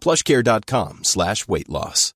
plushcare.com 0.00 1.04
slash 1.04 1.46
weight 1.46 1.68
loss. 1.68 2.14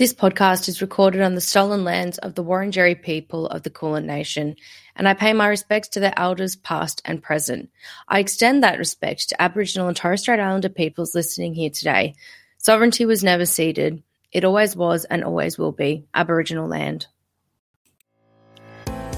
This 0.00 0.14
podcast 0.14 0.66
is 0.66 0.80
recorded 0.80 1.20
on 1.20 1.34
the 1.34 1.42
stolen 1.42 1.84
lands 1.84 2.16
of 2.16 2.34
the 2.34 2.42
Wurundjeri 2.42 3.02
people 3.02 3.46
of 3.48 3.64
the 3.64 3.68
Kulin 3.68 4.06
Nation, 4.06 4.56
and 4.96 5.06
I 5.06 5.12
pay 5.12 5.34
my 5.34 5.46
respects 5.46 5.88
to 5.88 6.00
their 6.00 6.18
elders 6.18 6.56
past 6.56 7.02
and 7.04 7.22
present. 7.22 7.68
I 8.08 8.20
extend 8.20 8.62
that 8.62 8.78
respect 8.78 9.28
to 9.28 9.42
Aboriginal 9.42 9.88
and 9.88 9.96
Torres 9.96 10.22
Strait 10.22 10.40
Islander 10.40 10.70
peoples 10.70 11.14
listening 11.14 11.52
here 11.52 11.68
today. 11.68 12.14
Sovereignty 12.56 13.04
was 13.04 13.22
never 13.22 13.44
ceded. 13.44 14.02
It 14.32 14.44
always 14.44 14.74
was 14.74 15.04
and 15.04 15.22
always 15.22 15.58
will 15.58 15.72
be 15.72 16.06
Aboriginal 16.14 16.66
land. 16.66 17.06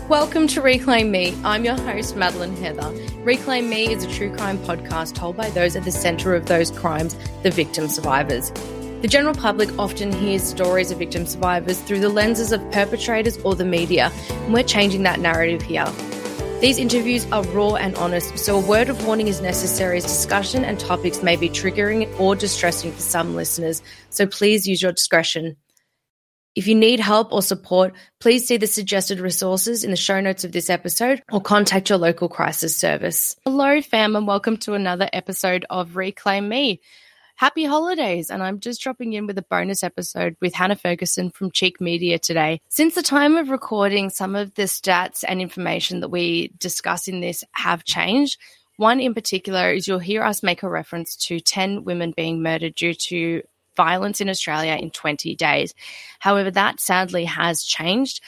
Welcome 0.09 0.49
to 0.49 0.61
Reclaim 0.61 1.13
Me. 1.13 1.33
I'm 1.45 1.65
your 1.65 1.77
host, 1.77 2.17
Madeline 2.17 2.57
Heather. 2.57 2.91
Reclaim 3.21 3.71
Me 3.71 3.91
is 3.91 4.03
a 4.03 4.11
true 4.11 4.35
crime 4.35 4.59
podcast 4.59 5.15
told 5.15 5.37
by 5.37 5.49
those 5.51 5.77
at 5.77 5.85
the 5.85 5.93
centre 5.93 6.35
of 6.35 6.47
those 6.47 6.73
crimes, 6.73 7.17
the 7.45 7.53
victim 7.53 7.89
survivors. 7.89 8.51
The 9.01 9.09
general 9.09 9.35
public 9.35 9.79
often 9.79 10.13
hears 10.13 10.43
stories 10.43 10.91
of 10.91 10.99
victim 10.99 11.25
survivors 11.25 11.81
through 11.81 12.01
the 12.01 12.09
lenses 12.09 12.51
of 12.51 12.69
perpetrators 12.73 13.39
or 13.39 13.55
the 13.55 13.65
media, 13.65 14.11
and 14.29 14.53
we're 14.53 14.65
changing 14.65 15.05
that 15.05 15.21
narrative 15.21 15.63
here. 15.63 15.87
These 16.61 16.79
interviews 16.79 17.25
are 17.31 17.45
raw 17.45 17.77
and 17.77 17.95
honest, 17.95 18.37
so 18.39 18.59
a 18.59 18.61
word 18.61 18.89
of 18.89 19.07
warning 19.07 19.29
is 19.29 19.41
necessary 19.41 19.99
as 19.99 20.05
discussion 20.05 20.65
and 20.65 20.81
topics 20.81 21.23
may 21.23 21.37
be 21.37 21.49
triggering 21.49 22.09
or 22.19 22.35
distressing 22.35 22.93
for 22.93 23.01
some 23.01 23.37
listeners, 23.37 23.81
so 24.11 24.27
please 24.27 24.67
use 24.67 24.83
your 24.83 24.93
discretion. 24.93 25.57
If 26.55 26.67
you 26.67 26.75
need 26.75 27.01
help 27.01 27.33
or 27.33 27.41
support, 27.41 27.95
please 28.21 28.47
see 28.47 28.59
the 28.59 28.67
suggested 28.67 29.21
resources 29.21 29.85
in 29.85 29.91
the 29.91 29.97
show 29.97 30.21
notes 30.21 30.45
of 30.45 30.53
this 30.53 30.69
episode 30.69 31.23
or 31.33 31.41
contact 31.41 31.89
your 31.89 31.97
local 31.97 32.29
crisis 32.29 32.77
service. 32.77 33.35
Hello, 33.47 33.81
fam, 33.81 34.17
and 34.17 34.27
welcome 34.27 34.59
to 34.59 34.75
another 34.75 35.09
episode 35.15 35.65
of 35.71 35.97
Reclaim 35.97 36.51
Me. 36.51 36.83
Happy 37.37 37.65
holidays, 37.65 38.29
and 38.29 38.43
I'm 38.43 38.61
just 38.61 38.83
dropping 38.83 39.15
in 39.15 39.27
with 39.27 39.39
a 39.39 39.47
bonus 39.49 39.83
episode 39.83 40.37
with 40.43 40.53
Hannah 40.53 40.77
Ferguson 40.77 41.31
from 41.31 41.53
Cheek 41.53 41.81
Media 41.81 42.19
today. 42.19 42.61
Since 42.69 42.97
the 42.97 43.03
time 43.03 43.39
of 43.39 43.49
recording, 43.49 44.11
some 44.11 44.35
of 44.35 44.53
the 44.53 44.65
stats 44.65 45.25
and 45.27 45.41
information 45.41 46.01
that 46.01 46.11
we 46.11 46.53
discuss 46.59 47.09
in 47.09 47.23
this 47.23 47.45
have 47.53 47.83
changed. 47.83 48.39
One 48.77 49.01
in 49.01 49.15
particular 49.15 49.73
is 49.73 49.89
you'll 49.89 50.01
hear 50.01 50.23
us 50.23 50.43
make 50.43 50.63
a 50.63 50.69
reference 50.69 51.17
to 51.29 51.41
10 51.41 51.85
women 51.85 52.13
being 52.15 52.43
murdered 52.43 52.75
due 52.75 52.93
to 52.93 53.43
violence 53.77 54.21
in 54.21 54.29
Australia 54.29 54.75
in 54.75 54.91
20 54.91 55.35
days. 55.37 55.75
However, 56.19 56.51
that 56.51 56.81
sadly 56.81 57.25
has 57.25 57.63
changed. 57.63 58.21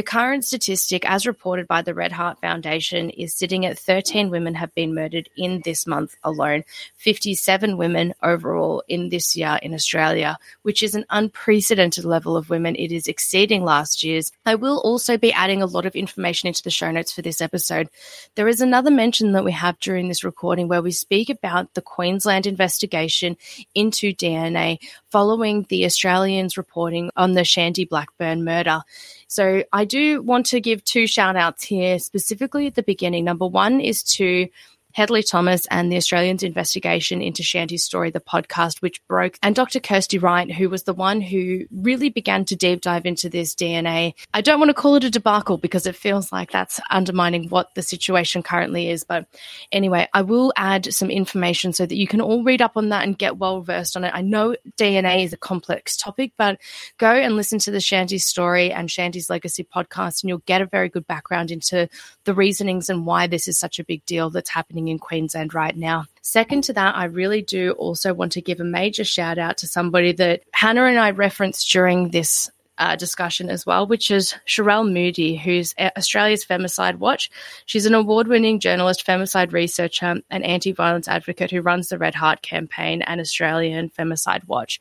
The 0.00 0.04
current 0.04 0.46
statistic, 0.46 1.04
as 1.06 1.26
reported 1.26 1.68
by 1.68 1.82
the 1.82 1.92
Red 1.92 2.10
Heart 2.10 2.40
Foundation, 2.40 3.10
is 3.10 3.34
sitting 3.34 3.66
at 3.66 3.78
13 3.78 4.30
women 4.30 4.54
have 4.54 4.74
been 4.74 4.94
murdered 4.94 5.28
in 5.36 5.60
this 5.62 5.86
month 5.86 6.16
alone, 6.24 6.64
57 6.96 7.76
women 7.76 8.14
overall 8.22 8.82
in 8.88 9.10
this 9.10 9.36
year 9.36 9.58
in 9.62 9.74
Australia, 9.74 10.38
which 10.62 10.82
is 10.82 10.94
an 10.94 11.04
unprecedented 11.10 12.06
level 12.06 12.34
of 12.34 12.48
women. 12.48 12.76
It 12.76 12.92
is 12.92 13.08
exceeding 13.08 13.62
last 13.62 14.02
year's. 14.02 14.32
I 14.46 14.54
will 14.54 14.78
also 14.78 15.18
be 15.18 15.34
adding 15.34 15.60
a 15.60 15.66
lot 15.66 15.84
of 15.84 15.94
information 15.94 16.46
into 16.46 16.62
the 16.62 16.70
show 16.70 16.90
notes 16.90 17.12
for 17.12 17.20
this 17.20 17.42
episode. 17.42 17.90
There 18.36 18.48
is 18.48 18.62
another 18.62 18.90
mention 18.90 19.32
that 19.32 19.44
we 19.44 19.52
have 19.52 19.78
during 19.80 20.08
this 20.08 20.24
recording 20.24 20.66
where 20.66 20.80
we 20.80 20.92
speak 20.92 21.28
about 21.28 21.74
the 21.74 21.82
Queensland 21.82 22.46
investigation 22.46 23.36
into 23.74 24.14
DNA 24.14 24.78
following 25.10 25.66
the 25.68 25.84
Australians 25.84 26.56
reporting 26.56 27.10
on 27.16 27.32
the 27.32 27.44
Shandee 27.44 27.88
Blackburn 27.88 28.44
murder. 28.44 28.82
So 29.28 29.64
I 29.72 29.84
do 29.84 30.22
want 30.22 30.46
to 30.46 30.60
give 30.60 30.84
two 30.84 31.06
shout 31.06 31.36
outs 31.36 31.64
here, 31.64 31.98
specifically 31.98 32.66
at 32.66 32.74
the 32.74 32.82
beginning. 32.82 33.24
Number 33.24 33.46
one 33.46 33.80
is 33.80 34.02
to 34.14 34.48
Hedley 34.92 35.22
Thomas 35.22 35.66
and 35.66 35.90
the 35.90 35.96
Australians' 35.96 36.42
investigation 36.42 37.22
into 37.22 37.42
Shandee's 37.42 37.84
story, 37.84 38.10
the 38.10 38.20
podcast, 38.20 38.82
which 38.82 39.06
broke, 39.06 39.38
and 39.42 39.54
Dr. 39.54 39.80
Kirsty 39.80 40.18
Wright, 40.18 40.50
who 40.50 40.68
was 40.68 40.84
the 40.84 40.94
one 40.94 41.20
who 41.20 41.64
really 41.70 42.08
began 42.08 42.44
to 42.46 42.56
deep 42.56 42.80
dive 42.80 43.06
into 43.06 43.28
this 43.28 43.54
DNA. 43.54 44.14
I 44.34 44.40
don't 44.40 44.58
want 44.58 44.70
to 44.70 44.74
call 44.74 44.96
it 44.96 45.04
a 45.04 45.10
debacle 45.10 45.58
because 45.58 45.86
it 45.86 45.96
feels 45.96 46.32
like 46.32 46.50
that's 46.50 46.80
undermining 46.90 47.48
what 47.48 47.74
the 47.74 47.82
situation 47.82 48.42
currently 48.42 48.90
is. 48.90 49.04
But 49.04 49.26
anyway, 49.72 50.08
I 50.12 50.22
will 50.22 50.52
add 50.56 50.92
some 50.92 51.10
information 51.10 51.72
so 51.72 51.86
that 51.86 51.96
you 51.96 52.06
can 52.06 52.20
all 52.20 52.42
read 52.42 52.62
up 52.62 52.76
on 52.76 52.88
that 52.90 53.04
and 53.06 53.18
get 53.18 53.38
well 53.38 53.62
versed 53.62 53.96
on 53.96 54.04
it. 54.04 54.12
I 54.14 54.22
know 54.22 54.56
DNA 54.76 55.24
is 55.24 55.32
a 55.32 55.38
complex 55.38 55.96
topic, 55.96 56.32
but 56.36 56.58
go 56.98 57.10
and 57.10 57.36
listen 57.36 57.58
to 57.60 57.70
the 57.70 57.80
Shandee's 57.80 58.24
story 58.24 58.72
and 58.72 58.90
Shandee's 58.90 59.30
legacy 59.30 59.64
podcast, 59.64 60.22
and 60.22 60.28
you'll 60.28 60.38
get 60.38 60.62
a 60.62 60.66
very 60.66 60.88
good 60.88 61.06
background 61.06 61.50
into 61.50 61.88
the 62.24 62.34
reasonings 62.34 62.88
and 62.88 63.06
why 63.06 63.26
this 63.26 63.48
is 63.48 63.58
such 63.58 63.78
a 63.78 63.84
big 63.84 64.04
deal 64.04 64.30
that's 64.30 64.50
happening 64.50 64.79
in 64.88 64.98
Queensland 64.98 65.54
right 65.54 65.76
now. 65.76 66.06
Second 66.22 66.64
to 66.64 66.72
that, 66.74 66.96
I 66.96 67.04
really 67.04 67.42
do 67.42 67.72
also 67.72 68.14
want 68.14 68.32
to 68.32 68.40
give 68.40 68.60
a 68.60 68.64
major 68.64 69.04
shout 69.04 69.38
out 69.38 69.58
to 69.58 69.66
somebody 69.66 70.12
that 70.12 70.42
Hannah 70.52 70.84
and 70.84 70.98
I 70.98 71.10
referenced 71.10 71.70
during 71.72 72.10
this 72.10 72.50
uh, 72.80 72.96
discussion 72.96 73.50
as 73.50 73.66
well, 73.66 73.86
which 73.86 74.10
is 74.10 74.34
Sherele 74.46 74.90
Moody, 74.90 75.36
who's 75.36 75.74
Australia's 75.78 76.44
Femicide 76.44 76.96
Watch. 76.96 77.30
She's 77.66 77.84
an 77.84 77.94
award 77.94 78.26
winning 78.26 78.58
journalist, 78.58 79.06
femicide 79.06 79.52
researcher, 79.52 80.22
and 80.30 80.44
anti 80.44 80.72
violence 80.72 81.06
advocate 81.06 81.50
who 81.50 81.60
runs 81.60 81.88
the 81.88 81.98
Red 81.98 82.14
Heart 82.14 82.40
campaign 82.40 83.02
and 83.02 83.20
Australian 83.20 83.90
Femicide 83.90 84.48
Watch. 84.48 84.80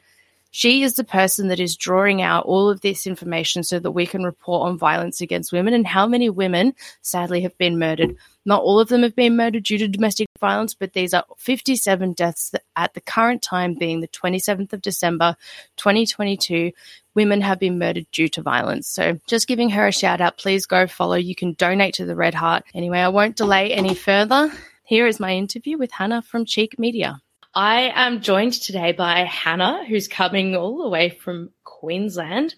She 0.52 0.82
is 0.82 0.96
the 0.96 1.04
person 1.04 1.48
that 1.50 1.60
is 1.60 1.78
drawing 1.78 2.22
out 2.22 2.46
all 2.46 2.70
of 2.70 2.82
this 2.82 3.06
information 3.06 3.64
so 3.64 3.78
that 3.80 3.92
we 3.92 4.08
can 4.08 4.24
report 4.24 4.68
on 4.68 4.80
violence 4.80 5.22
against 5.22 5.52
women 5.52 5.74
and 5.74 5.86
how 5.86 6.08
many 6.08 6.30
women 6.30 6.74
sadly 7.02 7.42
have 7.42 7.58
been 7.60 7.78
murdered. 7.78 8.16
Not 8.46 8.64
all 8.64 8.80
of 8.80 8.90
them 8.90 9.04
have 9.04 9.16
been 9.16 9.36
murdered 9.36 9.64
due 9.64 9.78
to 9.78 9.88
domestic 9.88 10.28
violence, 10.40 10.74
but 10.74 10.94
these 10.94 11.14
are 11.14 11.24
57 11.38 12.14
deaths 12.14 12.52
at 12.76 12.96
the 12.96 13.02
current 13.02 13.44
time, 13.44 13.76
being 13.76 14.00
the 14.00 14.08
27th 14.08 14.74
of 14.74 14.82
December 14.82 15.36
2022. 15.78 16.72
Women 17.14 17.42
have 17.42 17.60
been 17.60 17.78
murdered 17.78 18.08
due 18.12 18.30
to 18.30 18.42
violence. 18.42 18.88
So 18.88 19.20
just 19.28 19.48
giving 19.48 19.70
her 19.70 19.88
a 19.88 19.92
shout 19.92 20.20
out. 20.20 20.38
Please 20.38 20.66
go 20.66 20.88
follow. 20.88 21.16
You 21.16 21.36
can 21.36 21.54
donate 21.54 21.94
to 21.96 22.06
the 22.06 22.16
Red 22.16 22.34
Heart. 22.34 22.64
Anyway, 22.74 23.00
I 23.00 23.10
won't 23.10 23.36
delay 23.36 23.72
any 23.72 23.94
further. 23.94 24.52
Here 24.84 25.06
is 25.06 25.20
my 25.20 25.36
interview 25.36 25.78
with 25.78 25.92
Hannah 25.92 26.24
from 26.24 26.46
Cheek 26.46 26.80
Media. 26.80 27.22
I 27.54 27.92
am 27.96 28.22
joined 28.22 28.54
today 28.54 28.92
by 28.92 29.24
Hannah, 29.24 29.84
who's 29.86 30.08
coming 30.08 30.56
all 30.56 30.84
the 30.84 30.90
way 30.90 31.10
from 31.10 31.50
Queensland, 31.64 32.54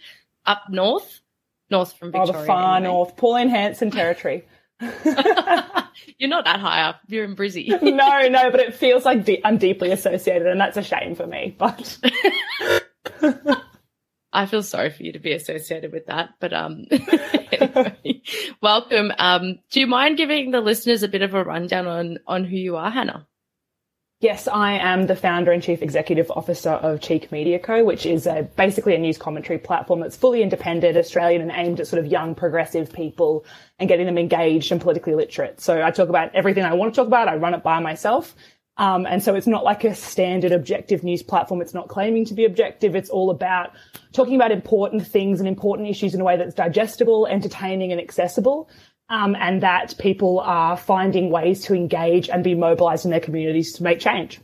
up 0.46 0.64
north, 0.70 1.22
north 1.70 1.94
from 1.94 2.12
Victoria. 2.12 2.34
Oh, 2.36 2.42
the 2.42 2.46
far 2.46 2.78
anyway. 2.78 2.92
north, 2.92 3.16
Pauline 3.16 3.50
Hanson 3.50 3.90
territory. 3.92 4.46
You're 4.82 6.30
not 6.30 6.46
that 6.46 6.60
high 6.60 6.82
up. 6.84 7.00
You're 7.08 7.24
in 7.24 7.36
Brizzy. 7.36 7.70
no, 7.82 8.28
no, 8.28 8.52
but 8.52 8.60
it 8.60 8.76
feels 8.76 9.06
like 9.06 9.24
de- 9.24 9.44
I'm 9.46 9.58
deeply 9.58 9.92
associated, 9.92 10.48
and 10.48 10.60
that's 10.60 10.78
a 10.78 10.84
shame 10.84 11.16
for 11.16 11.28
me. 11.28 11.56
But 11.58 11.98
I 14.34 14.46
feel 14.46 14.64
sorry 14.64 14.90
for 14.90 15.04
you 15.04 15.14
to 15.14 15.20
be 15.20 15.32
associated 15.34 15.92
with 15.94 16.08
that. 16.08 16.32
But 16.40 16.54
um, 16.54 16.86
anyway, 17.52 18.22
welcome. 18.62 19.12
Um, 19.18 19.60
do 19.70 19.80
you 19.80 19.88
mind 19.88 20.18
giving 20.18 20.52
the 20.52 20.62
listeners 20.62 21.04
a 21.04 21.08
bit 21.08 21.22
of 21.22 21.34
a 21.34 21.44
rundown 21.44 21.88
on 21.88 22.18
on 22.28 22.44
who 22.44 22.58
you 22.58 22.76
are, 22.76 22.90
Hannah? 22.90 23.28
Yes, 24.22 24.48
I 24.48 24.74
am 24.74 25.08
the 25.08 25.16
founder 25.16 25.52
and 25.52 25.62
chief 25.62 25.82
executive 25.82 26.32
officer 26.32 26.70
of 26.70 27.02
Cheek 27.02 27.32
Media 27.32 27.60
Co., 27.60 27.84
which 27.84 28.06
is 28.06 28.26
a, 28.26 28.44
basically 28.56 28.96
a 28.96 28.98
news 28.98 29.18
commentary 29.18 29.60
platform 29.60 30.00
that's 30.00 30.16
fully 30.16 30.42
independent, 30.42 30.96
Australian, 30.96 31.42
and 31.42 31.52
aimed 31.54 31.80
at 31.80 31.88
sort 31.88 32.00
of 32.00 32.10
young 32.10 32.36
progressive 32.36 32.94
people 32.94 33.46
and 33.80 33.90
getting 33.90 34.06
them 34.06 34.18
engaged 34.18 34.72
and 34.72 34.80
politically 34.80 35.16
literate. 35.16 35.60
So 35.60 35.84
I 35.84 35.92
talk 35.92 36.08
about 36.08 36.34
everything 36.34 36.64
I 36.64 36.74
want 36.74 36.94
to 36.94 37.02
talk 37.02 37.08
about. 37.08 37.28
I 37.28 37.36
run 37.36 37.54
it 37.54 37.64
by 37.64 37.80
myself. 37.80 38.36
Um, 38.78 39.06
and 39.06 39.22
so 39.22 39.36
it's 39.36 39.48
not 39.48 39.64
like 39.64 39.84
a 39.84 39.94
standard 39.94 40.52
objective 40.52 41.04
news 41.04 41.22
platform. 41.22 41.62
It's 41.62 41.74
not 41.74 41.88
claiming 41.88 42.26
to 42.26 42.34
be 42.34 42.46
objective. 42.46 42.96
It's 42.96 43.10
all 43.10 43.30
about 43.30 43.74
talking 44.14 44.36
about 44.36 44.52
important 44.52 45.06
things 45.06 45.40
and 45.40 45.48
important 45.48 45.90
issues 45.90 46.16
in 46.16 46.22
a 46.22 46.24
way 46.24 46.38
that's 46.38 46.56
digestible, 46.56 47.28
entertaining, 47.28 47.92
and 47.92 48.00
accessible. 48.00 48.70
Um, 49.12 49.36
and 49.38 49.62
that 49.62 49.96
people 50.00 50.40
are 50.40 50.78
finding 50.78 51.32
ways 51.32 51.66
to 51.66 51.76
engage 51.76 52.30
and 52.30 52.46
be 52.46 52.56
mobilized 52.56 53.04
in 53.04 53.12
their 53.12 53.20
communities 53.20 53.74
to 53.74 53.84
make 53.84 54.00
change. 54.00 54.40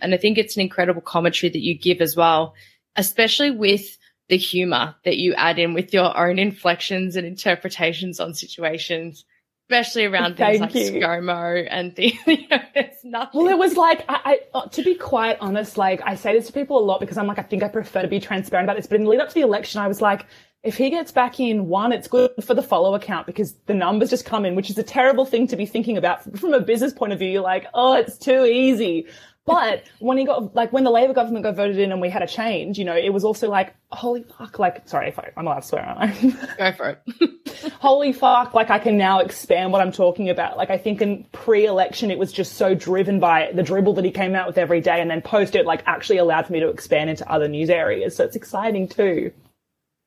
And 0.00 0.12
I 0.12 0.16
think 0.16 0.38
it's 0.38 0.56
an 0.56 0.62
incredible 0.62 1.00
commentary 1.00 1.50
that 1.50 1.60
you 1.60 1.78
give 1.78 2.00
as 2.00 2.16
well, 2.16 2.54
especially 2.96 3.52
with 3.52 3.96
the 4.28 4.36
humor 4.36 4.94
that 5.04 5.16
you 5.16 5.34
add 5.34 5.58
in 5.58 5.74
with 5.74 5.92
your 5.92 6.16
own 6.16 6.38
inflections 6.38 7.16
and 7.16 7.26
interpretations 7.26 8.20
on 8.20 8.34
situations, 8.34 9.24
especially 9.66 10.04
around 10.04 10.36
things 10.36 10.60
like 10.60 10.74
you. 10.74 10.92
ScoMo 10.92 11.66
and 11.70 11.96
things. 11.96 12.18
You 12.26 12.48
know, 12.48 12.58
it's 12.74 13.04
nothing. 13.04 13.40
Well, 13.40 13.50
it 13.50 13.58
was 13.58 13.76
like, 13.76 14.04
I, 14.08 14.20
I, 14.24 14.40
uh, 14.54 14.66
to 14.68 14.82
be 14.82 14.94
quite 14.94 15.38
honest, 15.40 15.78
like 15.78 16.02
I 16.04 16.14
say 16.14 16.34
this 16.34 16.46
to 16.48 16.52
people 16.52 16.78
a 16.78 16.84
lot 16.84 17.00
because 17.00 17.16
I'm 17.16 17.26
like, 17.26 17.38
I 17.38 17.42
think 17.42 17.62
I 17.62 17.68
prefer 17.68 18.02
to 18.02 18.08
be 18.08 18.20
transparent 18.20 18.66
about 18.66 18.76
this. 18.76 18.86
But 18.86 18.96
in 18.96 19.04
the 19.04 19.10
lead 19.10 19.20
up 19.20 19.28
to 19.28 19.34
the 19.34 19.40
election, 19.40 19.80
I 19.80 19.88
was 19.88 20.02
like, 20.02 20.26
if 20.62 20.76
he 20.76 20.90
gets 20.90 21.12
back 21.12 21.38
in 21.38 21.68
one, 21.68 21.92
it's 21.92 22.08
good 22.08 22.32
for 22.42 22.54
the 22.54 22.62
follow 22.62 22.94
account 22.94 23.26
because 23.26 23.54
the 23.66 23.74
numbers 23.74 24.10
just 24.10 24.24
come 24.24 24.44
in, 24.44 24.54
which 24.54 24.70
is 24.70 24.78
a 24.78 24.82
terrible 24.82 25.24
thing 25.24 25.46
to 25.48 25.56
be 25.56 25.66
thinking 25.66 25.96
about 25.96 26.36
from 26.36 26.52
a 26.52 26.60
business 26.60 26.92
point 26.92 27.12
of 27.12 27.18
view. 27.18 27.28
You're 27.28 27.42
like, 27.42 27.66
oh, 27.74 27.94
it's 27.94 28.18
too 28.18 28.44
easy. 28.44 29.06
But 29.46 29.84
when 29.98 30.18
he 30.18 30.26
got, 30.26 30.54
like, 30.54 30.74
when 30.74 30.84
the 30.84 30.90
Labor 30.90 31.14
government 31.14 31.42
got 31.42 31.56
voted 31.56 31.78
in 31.78 31.90
and 31.90 32.02
we 32.02 32.10
had 32.10 32.22
a 32.22 32.26
change, 32.26 32.78
you 32.78 32.84
know, 32.84 32.94
it 32.94 33.14
was 33.14 33.24
also 33.24 33.48
like, 33.48 33.74
holy 33.90 34.22
fuck, 34.22 34.58
like, 34.58 34.86
sorry 34.86 35.08
if 35.08 35.18
I, 35.18 35.30
I'm 35.38 35.46
allowed 35.46 35.60
to 35.60 35.66
swear, 35.66 35.86
aren't 35.86 36.00
I? 36.00 36.56
Go 36.58 36.72
for 36.72 36.90
it. 36.90 37.72
holy 37.80 38.12
fuck, 38.12 38.52
like, 38.52 38.68
I 38.68 38.78
can 38.78 38.98
now 38.98 39.20
expand 39.20 39.72
what 39.72 39.80
I'm 39.80 39.90
talking 39.90 40.28
about. 40.28 40.58
Like, 40.58 40.68
I 40.68 40.76
think 40.76 41.00
in 41.00 41.24
pre-election, 41.32 42.10
it 42.10 42.18
was 42.18 42.30
just 42.30 42.56
so 42.56 42.74
driven 42.74 43.20
by 43.20 43.50
the 43.54 43.62
dribble 43.62 43.94
that 43.94 44.04
he 44.04 44.10
came 44.10 44.34
out 44.34 44.46
with 44.46 44.58
every 44.58 44.82
day 44.82 45.00
and 45.00 45.10
then 45.10 45.22
post 45.22 45.54
it, 45.54 45.64
like, 45.64 45.82
actually 45.86 46.18
allowed 46.18 46.46
for 46.46 46.52
me 46.52 46.60
to 46.60 46.68
expand 46.68 47.08
into 47.08 47.26
other 47.32 47.48
news 47.48 47.70
areas. 47.70 48.14
So 48.16 48.24
it's 48.24 48.36
exciting 48.36 48.86
too. 48.86 49.32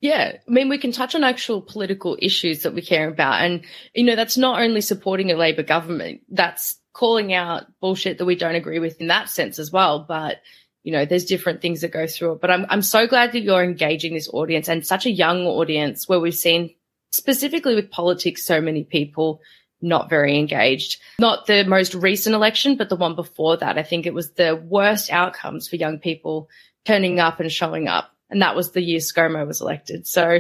Yeah. 0.02 0.34
I 0.36 0.52
mean, 0.52 0.68
we 0.68 0.80
can 0.80 0.92
touch 0.92 1.14
on 1.14 1.24
actual 1.24 1.62
political 1.62 2.18
issues 2.20 2.64
that 2.64 2.74
we 2.74 2.82
care 2.82 3.08
about. 3.08 3.42
And, 3.42 3.64
you 3.94 4.04
know, 4.04 4.16
that's 4.16 4.36
not 4.36 4.62
only 4.62 4.82
supporting 4.82 5.32
a 5.32 5.36
Labor 5.36 5.64
government, 5.64 6.22
that's 6.30 6.80
calling 6.94 7.34
out 7.34 7.66
bullshit 7.80 8.18
that 8.18 8.26
we 8.26 8.36
don't 8.36 8.56
agree 8.56 8.80
with 8.80 9.00
in 9.00 9.08
that 9.08 9.30
sense 9.30 9.60
as 9.60 9.72
well. 9.72 10.04
But, 10.06 10.38
you 10.84 10.92
know, 10.92 11.06
there's 11.06 11.26
different 11.26 11.62
things 11.62 11.82
that 11.82 11.92
go 11.92 12.08
through 12.08 12.34
it. 12.34 12.42
But 12.42 12.50
I'm, 12.50 12.66
I'm 12.68 12.82
so 12.82 13.06
glad 13.06 13.32
that 13.32 13.42
you're 13.42 13.64
engaging 13.64 14.16
this 14.16 14.28
audience 14.28 14.68
and 14.68 14.86
such 14.86 15.06
a 15.06 15.12
young 15.12 15.46
audience 15.46 16.10
where 16.10 16.20
we've 16.20 16.34
seen 16.34 16.74
specifically 17.12 17.76
with 17.76 17.92
politics, 17.92 18.44
so 18.44 18.60
many 18.60 18.84
people 18.84 19.40
not 19.84 20.10
very 20.10 20.38
engaged. 20.38 21.00
Not 21.20 21.46
the 21.46 21.64
most 21.64 21.94
recent 21.94 22.36
election, 22.36 22.76
but 22.76 22.90
the 22.90 22.96
one 22.96 23.16
before 23.16 23.58
that. 23.58 23.78
I 23.78 23.84
think 23.84 24.06
it 24.06 24.14
was 24.14 24.32
the 24.32 24.56
worst 24.56 25.12
outcomes 25.12 25.68
for 25.68 25.76
young 25.76 26.00
people 26.00 26.50
turning 26.86 27.20
up 27.20 27.40
and 27.40 27.52
showing 27.52 27.88
up. 27.88 28.16
And 28.32 28.42
that 28.42 28.56
was 28.56 28.72
the 28.72 28.82
year 28.82 29.00
ScoMo 29.00 29.46
was 29.46 29.62
elected. 29.62 30.08
So 30.08 30.40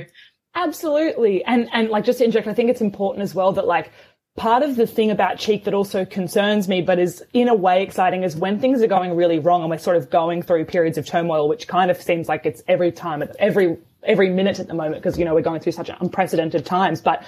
absolutely. 0.55 1.43
And, 1.43 1.69
and 1.71 1.89
like 1.89 2.05
just 2.05 2.19
to 2.19 2.25
interject, 2.25 2.47
I 2.47 2.53
think 2.53 2.69
it's 2.69 2.81
important 2.81 3.23
as 3.23 3.35
well 3.35 3.51
that 3.53 3.67
like 3.67 3.91
part 4.37 4.63
of 4.63 4.75
the 4.75 4.87
thing 4.87 5.11
about 5.11 5.37
Cheek 5.37 5.65
that 5.65 5.73
also 5.73 6.05
concerns 6.05 6.67
me, 6.67 6.81
but 6.81 6.99
is 6.99 7.23
in 7.33 7.49
a 7.49 7.55
way 7.55 7.83
exciting, 7.83 8.23
is 8.23 8.35
when 8.35 8.59
things 8.59 8.81
are 8.81 8.87
going 8.87 9.15
really 9.15 9.39
wrong 9.39 9.61
and 9.61 9.69
we're 9.69 9.77
sort 9.77 9.97
of 9.97 10.09
going 10.09 10.41
through 10.41 10.65
periods 10.65 10.97
of 10.97 11.05
turmoil, 11.05 11.49
which 11.49 11.67
kind 11.67 11.91
of 11.91 12.01
seems 12.01 12.29
like 12.29 12.45
it's 12.45 12.63
every 12.67 12.91
time, 12.91 13.21
at 13.21 13.35
every 13.39 13.77
every 14.03 14.31
minute 14.31 14.59
at 14.59 14.67
the 14.67 14.73
moment, 14.73 14.95
because 14.95 15.19
you 15.19 15.25
know 15.25 15.35
we're 15.35 15.41
going 15.41 15.59
through 15.59 15.73
such 15.73 15.89
unprecedented 15.99 16.65
times. 16.65 17.01
But 17.01 17.23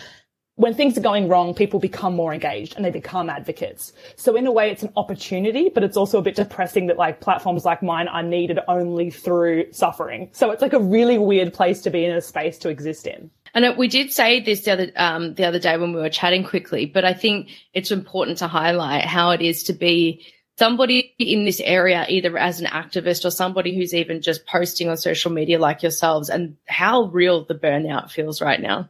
when 0.55 0.75
things 0.75 0.97
are 0.97 1.01
going 1.01 1.27
wrong, 1.27 1.55
people 1.55 1.79
become 1.79 2.15
more 2.15 2.33
engaged 2.33 2.75
and 2.75 2.85
they 2.85 2.91
become 2.91 3.29
advocates. 3.29 3.91
So 4.15 4.35
in 4.35 4.45
a 4.45 4.51
way, 4.51 4.69
it's 4.69 4.83
an 4.83 4.93
opportunity, 4.95 5.69
but 5.69 5.83
it's 5.83 5.97
also 5.97 6.19
a 6.19 6.21
bit 6.21 6.35
depressing 6.35 6.87
that 6.87 6.97
like 6.97 7.21
platforms 7.21 7.65
like 7.65 7.81
mine 7.81 8.07
are 8.07 8.21
needed 8.21 8.59
only 8.67 9.09
through 9.09 9.71
suffering. 9.71 10.29
So 10.31 10.51
it's 10.51 10.61
like 10.61 10.73
a 10.73 10.79
really 10.79 11.17
weird 11.17 11.53
place 11.53 11.81
to 11.81 11.89
be 11.89 12.05
in 12.05 12.15
a 12.15 12.21
space 12.21 12.59
to 12.59 12.69
exist 12.69 13.07
in. 13.07 13.31
And 13.55 13.77
we 13.77 13.87
did 13.87 14.11
say 14.11 14.41
this 14.41 14.61
the 14.61 14.71
other 14.71 14.91
um, 14.95 15.35
the 15.35 15.45
other 15.45 15.59
day 15.59 15.77
when 15.77 15.93
we 15.93 16.01
were 16.01 16.09
chatting 16.09 16.43
quickly, 16.43 16.85
but 16.85 17.05
I 17.05 17.13
think 17.13 17.49
it's 17.73 17.91
important 17.91 18.39
to 18.39 18.47
highlight 18.47 19.05
how 19.05 19.31
it 19.31 19.41
is 19.41 19.63
to 19.63 19.73
be 19.73 20.25
somebody 20.57 21.13
in 21.19 21.45
this 21.45 21.59
area, 21.59 22.05
either 22.09 22.37
as 22.37 22.61
an 22.61 22.67
activist 22.67 23.25
or 23.25 23.31
somebody 23.31 23.75
who's 23.75 23.93
even 23.93 24.21
just 24.21 24.45
posting 24.47 24.89
on 24.89 24.97
social 24.97 25.31
media 25.31 25.59
like 25.59 25.83
yourselves, 25.83 26.29
and 26.29 26.57
how 26.67 27.05
real 27.05 27.45
the 27.45 27.55
burnout 27.55 28.11
feels 28.11 28.41
right 28.41 28.61
now. 28.61 28.89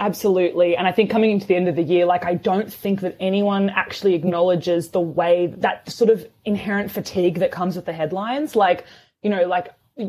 Absolutely. 0.00 0.76
And 0.76 0.88
I 0.88 0.92
think 0.92 1.10
coming 1.10 1.30
into 1.30 1.46
the 1.46 1.54
end 1.54 1.68
of 1.68 1.76
the 1.76 1.82
year, 1.82 2.06
like 2.06 2.24
I 2.24 2.34
don't 2.34 2.72
think 2.72 3.02
that 3.02 3.16
anyone 3.20 3.68
actually 3.68 4.14
acknowledges 4.14 4.88
the 4.88 5.00
way 5.00 5.48
that 5.58 5.90
sort 5.90 6.08
of 6.08 6.26
inherent 6.46 6.90
fatigue 6.90 7.40
that 7.40 7.50
comes 7.52 7.76
with 7.76 7.84
the 7.84 7.92
headlines. 7.92 8.56
Like, 8.56 8.86
you 9.22 9.28
know, 9.28 9.46
like 9.46 9.68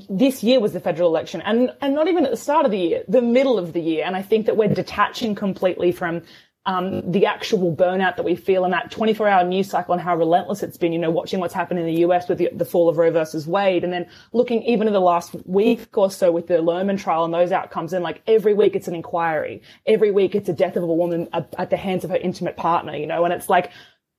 this 0.10 0.44
year 0.44 0.62
was 0.62 0.72
the 0.72 0.80
federal 0.80 1.10
election 1.10 1.42
and, 1.42 1.72
and 1.82 1.94
not 1.94 2.08
even 2.08 2.24
at 2.24 2.32
the 2.32 2.38
start 2.38 2.64
of 2.64 2.72
the 2.72 2.80
year, 2.80 3.04
the 3.10 3.22
middle 3.22 3.60
of 3.60 3.74
the 3.74 3.82
year. 3.82 4.06
And 4.06 4.16
I 4.16 4.22
think 4.22 4.46
that 4.46 4.56
we're 4.56 4.74
detaching 4.74 5.36
completely 5.36 5.92
from 5.92 6.22
um, 6.68 7.12
the 7.12 7.26
actual 7.26 7.76
burnout 7.76 8.18
that 8.18 8.24
we 8.24 8.36
feel 8.36 8.66
in 8.66 8.72
that 8.72 8.92
24 8.92 9.28
hour 9.28 9.44
news 9.44 9.70
cycle 9.70 9.94
and 9.94 10.02
how 10.02 10.16
relentless 10.16 10.62
it's 10.62 10.78
been, 10.78 10.94
you 10.94 11.00
know, 11.00 11.10
watching 11.10 11.40
what's 11.40 11.56
happened 11.56 11.80
in 11.80 11.88
the 11.88 12.02
US 12.02 12.30
with 12.30 12.38
the, 12.38 12.50
the, 12.54 12.66
fall 12.66 12.88
of 12.88 12.98
Roe 12.98 13.10
versus 13.10 13.48
Wade 13.48 13.84
and 13.84 13.92
then 13.92 14.08
looking 14.32 14.62
even 14.64 14.86
in 14.86 14.94
the 14.94 15.00
last 15.00 15.34
week 15.46 15.98
or 15.98 16.12
so 16.12 16.32
with 16.32 16.48
the 16.48 16.56
Lehrmann 16.56 17.00
trial 17.00 17.26
and 17.26 17.34
those 17.34 17.52
outcomes 17.52 17.94
and 17.94 18.04
like 18.04 18.22
every 18.28 18.54
week 18.54 18.76
it's 18.76 18.88
an 18.88 18.94
inquiry. 18.94 19.64
Every 19.88 20.12
week 20.12 20.36
it's 20.36 20.50
a 20.50 20.54
death 20.54 20.76
of 20.76 20.84
a 20.84 20.94
woman 20.94 21.28
at, 21.34 21.72
the 21.72 21.78
hands 21.78 22.04
of 22.04 22.12
her 22.12 22.18
intimate 22.18 22.58
partner, 22.58 22.96
you 22.96 23.08
know, 23.08 23.26
and 23.26 23.34
it's 23.34 23.50
like, 23.50 23.72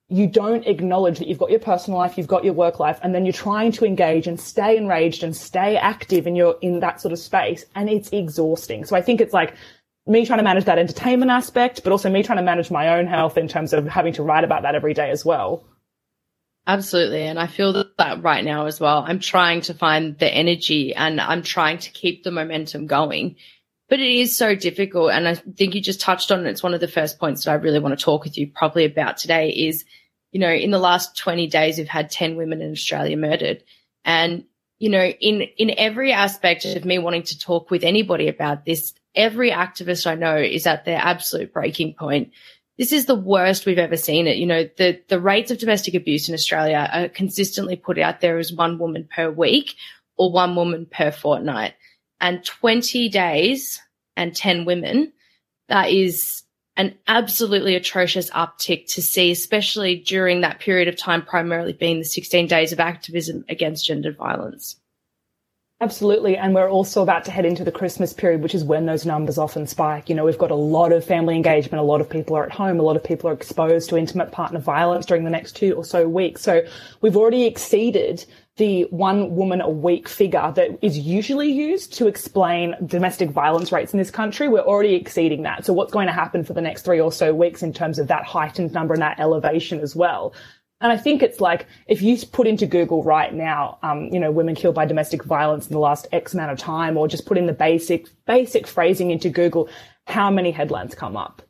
you 0.08 0.26
don't 0.26 0.66
acknowledge 0.66 1.18
that 1.18 1.28
you've 1.28 1.38
got 1.38 1.50
your 1.50 1.60
personal 1.60 1.98
life, 1.98 2.18
you've 2.18 2.26
got 2.26 2.44
your 2.44 2.52
work 2.52 2.78
life, 2.78 2.98
and 3.02 3.14
then 3.14 3.24
you're 3.24 3.32
trying 3.32 3.72
to 3.72 3.86
engage 3.86 4.26
and 4.26 4.38
stay 4.38 4.76
enraged 4.76 5.22
and 5.22 5.34
stay 5.34 5.76
active 5.76 6.26
in 6.26 6.36
your, 6.36 6.56
in 6.60 6.80
that 6.80 7.00
sort 7.00 7.12
of 7.12 7.18
space. 7.18 7.64
And 7.74 7.88
it's 7.88 8.10
exhausting. 8.10 8.84
So 8.84 8.94
I 8.94 9.00
think 9.00 9.22
it's 9.22 9.32
like 9.32 9.54
me 10.06 10.26
trying 10.26 10.38
to 10.38 10.44
manage 10.44 10.64
that 10.64 10.78
entertainment 10.78 11.30
aspect, 11.30 11.82
but 11.84 11.92
also 11.92 12.10
me 12.10 12.22
trying 12.22 12.38
to 12.38 12.42
manage 12.42 12.70
my 12.70 12.98
own 12.98 13.06
health 13.06 13.38
in 13.38 13.48
terms 13.48 13.72
of 13.72 13.86
having 13.86 14.12
to 14.14 14.22
write 14.22 14.44
about 14.44 14.62
that 14.62 14.74
every 14.74 14.94
day 14.94 15.10
as 15.10 15.24
well. 15.24 15.64
Absolutely. 16.66 17.22
And 17.22 17.38
I 17.38 17.48
feel 17.48 17.84
that 17.98 18.22
right 18.22 18.44
now 18.44 18.66
as 18.66 18.78
well. 18.78 19.04
I'm 19.06 19.18
trying 19.18 19.62
to 19.62 19.74
find 19.74 20.16
the 20.18 20.32
energy 20.32 20.94
and 20.94 21.20
I'm 21.20 21.42
trying 21.42 21.78
to 21.78 21.90
keep 21.90 22.22
the 22.22 22.30
momentum 22.30 22.86
going. 22.86 23.36
But 23.88 24.00
it 24.00 24.10
is 24.10 24.36
so 24.36 24.54
difficult. 24.54 25.12
And 25.12 25.28
I 25.28 25.34
think 25.34 25.74
you 25.74 25.80
just 25.80 26.00
touched 26.00 26.30
on 26.30 26.46
it. 26.46 26.50
It's 26.50 26.62
one 26.62 26.72
of 26.72 26.80
the 26.80 26.88
first 26.88 27.18
points 27.18 27.44
that 27.44 27.50
I 27.50 27.54
really 27.54 27.80
want 27.80 27.98
to 27.98 28.02
talk 28.02 28.24
with 28.24 28.38
you 28.38 28.46
probably 28.46 28.84
about 28.84 29.16
today 29.16 29.50
is, 29.50 29.84
you 30.30 30.40
know, 30.40 30.50
in 30.50 30.70
the 30.70 30.78
last 30.78 31.16
20 31.16 31.48
days, 31.48 31.78
we've 31.78 31.88
had 31.88 32.10
10 32.10 32.36
women 32.36 32.62
in 32.62 32.70
Australia 32.70 33.16
murdered. 33.16 33.64
And, 34.04 34.44
you 34.78 34.88
know, 34.88 35.04
in, 35.04 35.42
in 35.42 35.74
every 35.76 36.12
aspect 36.12 36.64
of 36.64 36.84
me 36.84 36.98
wanting 36.98 37.24
to 37.24 37.38
talk 37.38 37.70
with 37.70 37.84
anybody 37.84 38.28
about 38.28 38.64
this, 38.64 38.94
every 39.14 39.50
activist 39.50 40.06
I 40.06 40.14
know 40.14 40.36
is 40.36 40.66
at 40.66 40.84
their 40.84 40.98
absolute 40.98 41.52
breaking 41.52 41.94
point. 41.94 42.32
This 42.78 42.92
is 42.92 43.06
the 43.06 43.14
worst 43.14 43.66
we've 43.66 43.78
ever 43.78 43.96
seen 43.96 44.26
it. 44.26 44.38
You 44.38 44.46
know, 44.46 44.68
the, 44.76 45.00
the 45.08 45.20
rates 45.20 45.50
of 45.50 45.58
domestic 45.58 45.94
abuse 45.94 46.28
in 46.28 46.34
Australia 46.34 46.88
are 46.92 47.08
consistently 47.08 47.76
put 47.76 47.98
out 47.98 48.20
there 48.20 48.38
as 48.38 48.52
one 48.52 48.78
woman 48.78 49.08
per 49.14 49.30
week 49.30 49.74
or 50.16 50.32
one 50.32 50.56
woman 50.56 50.86
per 50.90 51.10
fortnight. 51.10 51.74
And 52.20 52.44
20 52.44 53.08
days 53.08 53.80
and 54.16 54.34
10 54.34 54.64
women, 54.64 55.12
that 55.68 55.90
is 55.90 56.42
an 56.76 56.96
absolutely 57.06 57.74
atrocious 57.74 58.30
uptick 58.30 58.86
to 58.94 59.02
see, 59.02 59.30
especially 59.30 59.96
during 59.96 60.40
that 60.40 60.58
period 60.58 60.88
of 60.88 60.96
time, 60.96 61.22
primarily 61.22 61.72
being 61.72 61.98
the 61.98 62.04
16 62.04 62.46
days 62.46 62.72
of 62.72 62.80
activism 62.80 63.44
against 63.48 63.84
gender 63.84 64.12
violence. 64.12 64.76
Absolutely. 65.82 66.36
And 66.36 66.54
we're 66.54 66.70
also 66.70 67.02
about 67.02 67.24
to 67.24 67.32
head 67.32 67.44
into 67.44 67.64
the 67.64 67.72
Christmas 67.72 68.12
period, 68.12 68.40
which 68.40 68.54
is 68.54 68.62
when 68.62 68.86
those 68.86 69.04
numbers 69.04 69.36
often 69.36 69.66
spike. 69.66 70.08
You 70.08 70.14
know, 70.14 70.24
we've 70.24 70.38
got 70.38 70.52
a 70.52 70.54
lot 70.54 70.92
of 70.92 71.04
family 71.04 71.34
engagement. 71.34 71.80
A 71.80 71.84
lot 71.84 72.00
of 72.00 72.08
people 72.08 72.36
are 72.36 72.44
at 72.44 72.52
home. 72.52 72.78
A 72.78 72.84
lot 72.84 72.94
of 72.94 73.02
people 73.02 73.28
are 73.28 73.32
exposed 73.32 73.88
to 73.90 73.96
intimate 73.96 74.30
partner 74.30 74.60
violence 74.60 75.06
during 75.06 75.24
the 75.24 75.30
next 75.30 75.56
two 75.56 75.72
or 75.72 75.84
so 75.84 76.06
weeks. 76.06 76.40
So 76.40 76.62
we've 77.00 77.16
already 77.16 77.46
exceeded 77.46 78.24
the 78.58 78.82
one 78.90 79.34
woman 79.34 79.60
a 79.60 79.68
week 79.68 80.08
figure 80.08 80.52
that 80.54 80.78
is 80.82 81.00
usually 81.00 81.50
used 81.50 81.94
to 81.94 82.06
explain 82.06 82.76
domestic 82.86 83.30
violence 83.30 83.72
rates 83.72 83.92
in 83.92 83.98
this 83.98 84.12
country. 84.12 84.46
We're 84.48 84.60
already 84.60 84.94
exceeding 84.94 85.42
that. 85.42 85.66
So 85.66 85.72
what's 85.72 85.92
going 85.92 86.06
to 86.06 86.12
happen 86.12 86.44
for 86.44 86.52
the 86.52 86.60
next 86.60 86.82
three 86.82 87.00
or 87.00 87.10
so 87.10 87.34
weeks 87.34 87.60
in 87.60 87.72
terms 87.72 87.98
of 87.98 88.06
that 88.06 88.22
heightened 88.22 88.72
number 88.72 88.94
and 88.94 89.02
that 89.02 89.18
elevation 89.18 89.80
as 89.80 89.96
well? 89.96 90.32
And 90.82 90.90
I 90.90 90.96
think 90.96 91.22
it's 91.22 91.40
like 91.40 91.66
if 91.86 92.02
you 92.02 92.18
put 92.26 92.46
into 92.46 92.66
Google 92.66 93.02
right 93.04 93.32
now, 93.32 93.78
um, 93.82 94.08
you 94.12 94.18
know, 94.18 94.32
women 94.32 94.54
killed 94.56 94.74
by 94.74 94.84
domestic 94.84 95.22
violence 95.22 95.68
in 95.68 95.72
the 95.72 95.78
last 95.78 96.08
X 96.12 96.34
amount 96.34 96.50
of 96.50 96.58
time, 96.58 96.96
or 96.96 97.08
just 97.08 97.24
put 97.24 97.38
in 97.38 97.46
the 97.46 97.52
basic 97.52 98.08
basic 98.26 98.66
phrasing 98.66 99.10
into 99.12 99.30
Google, 99.30 99.68
how 100.06 100.30
many 100.30 100.50
headlines 100.50 100.94
come 100.94 101.16
up? 101.16 101.40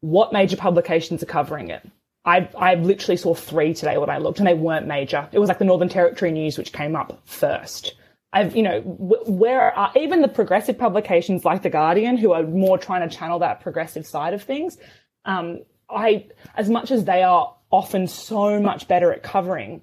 What 0.00 0.32
major 0.32 0.56
publications 0.56 1.22
are 1.22 1.26
covering 1.26 1.68
it? 1.68 1.86
I 2.24 2.48
I 2.56 2.74
literally 2.76 3.18
saw 3.18 3.34
three 3.34 3.74
today 3.74 3.98
when 3.98 4.10
I 4.10 4.18
looked, 4.18 4.38
and 4.38 4.48
they 4.48 4.54
weren't 4.54 4.86
major. 4.86 5.28
It 5.30 5.38
was 5.38 5.48
like 5.48 5.58
the 5.58 5.66
Northern 5.66 5.90
Territory 5.90 6.32
News, 6.32 6.56
which 6.56 6.72
came 6.72 6.96
up 6.96 7.20
first. 7.26 7.94
I've, 8.32 8.54
you 8.56 8.62
know, 8.62 8.80
where 8.80 9.76
are 9.76 9.92
even 9.96 10.22
the 10.22 10.28
progressive 10.28 10.78
publications 10.78 11.44
like 11.44 11.62
The 11.62 11.70
Guardian, 11.70 12.16
who 12.16 12.32
are 12.32 12.44
more 12.44 12.78
trying 12.78 13.06
to 13.06 13.14
channel 13.14 13.40
that 13.40 13.60
progressive 13.60 14.06
side 14.06 14.34
of 14.34 14.42
things. 14.42 14.78
Um, 15.24 15.60
I, 15.90 16.26
as 16.54 16.70
much 16.70 16.92
as 16.92 17.04
they 17.04 17.24
are 17.24 17.54
often 17.70 18.06
so 18.06 18.60
much 18.60 18.88
better 18.88 19.12
at 19.12 19.22
covering 19.22 19.82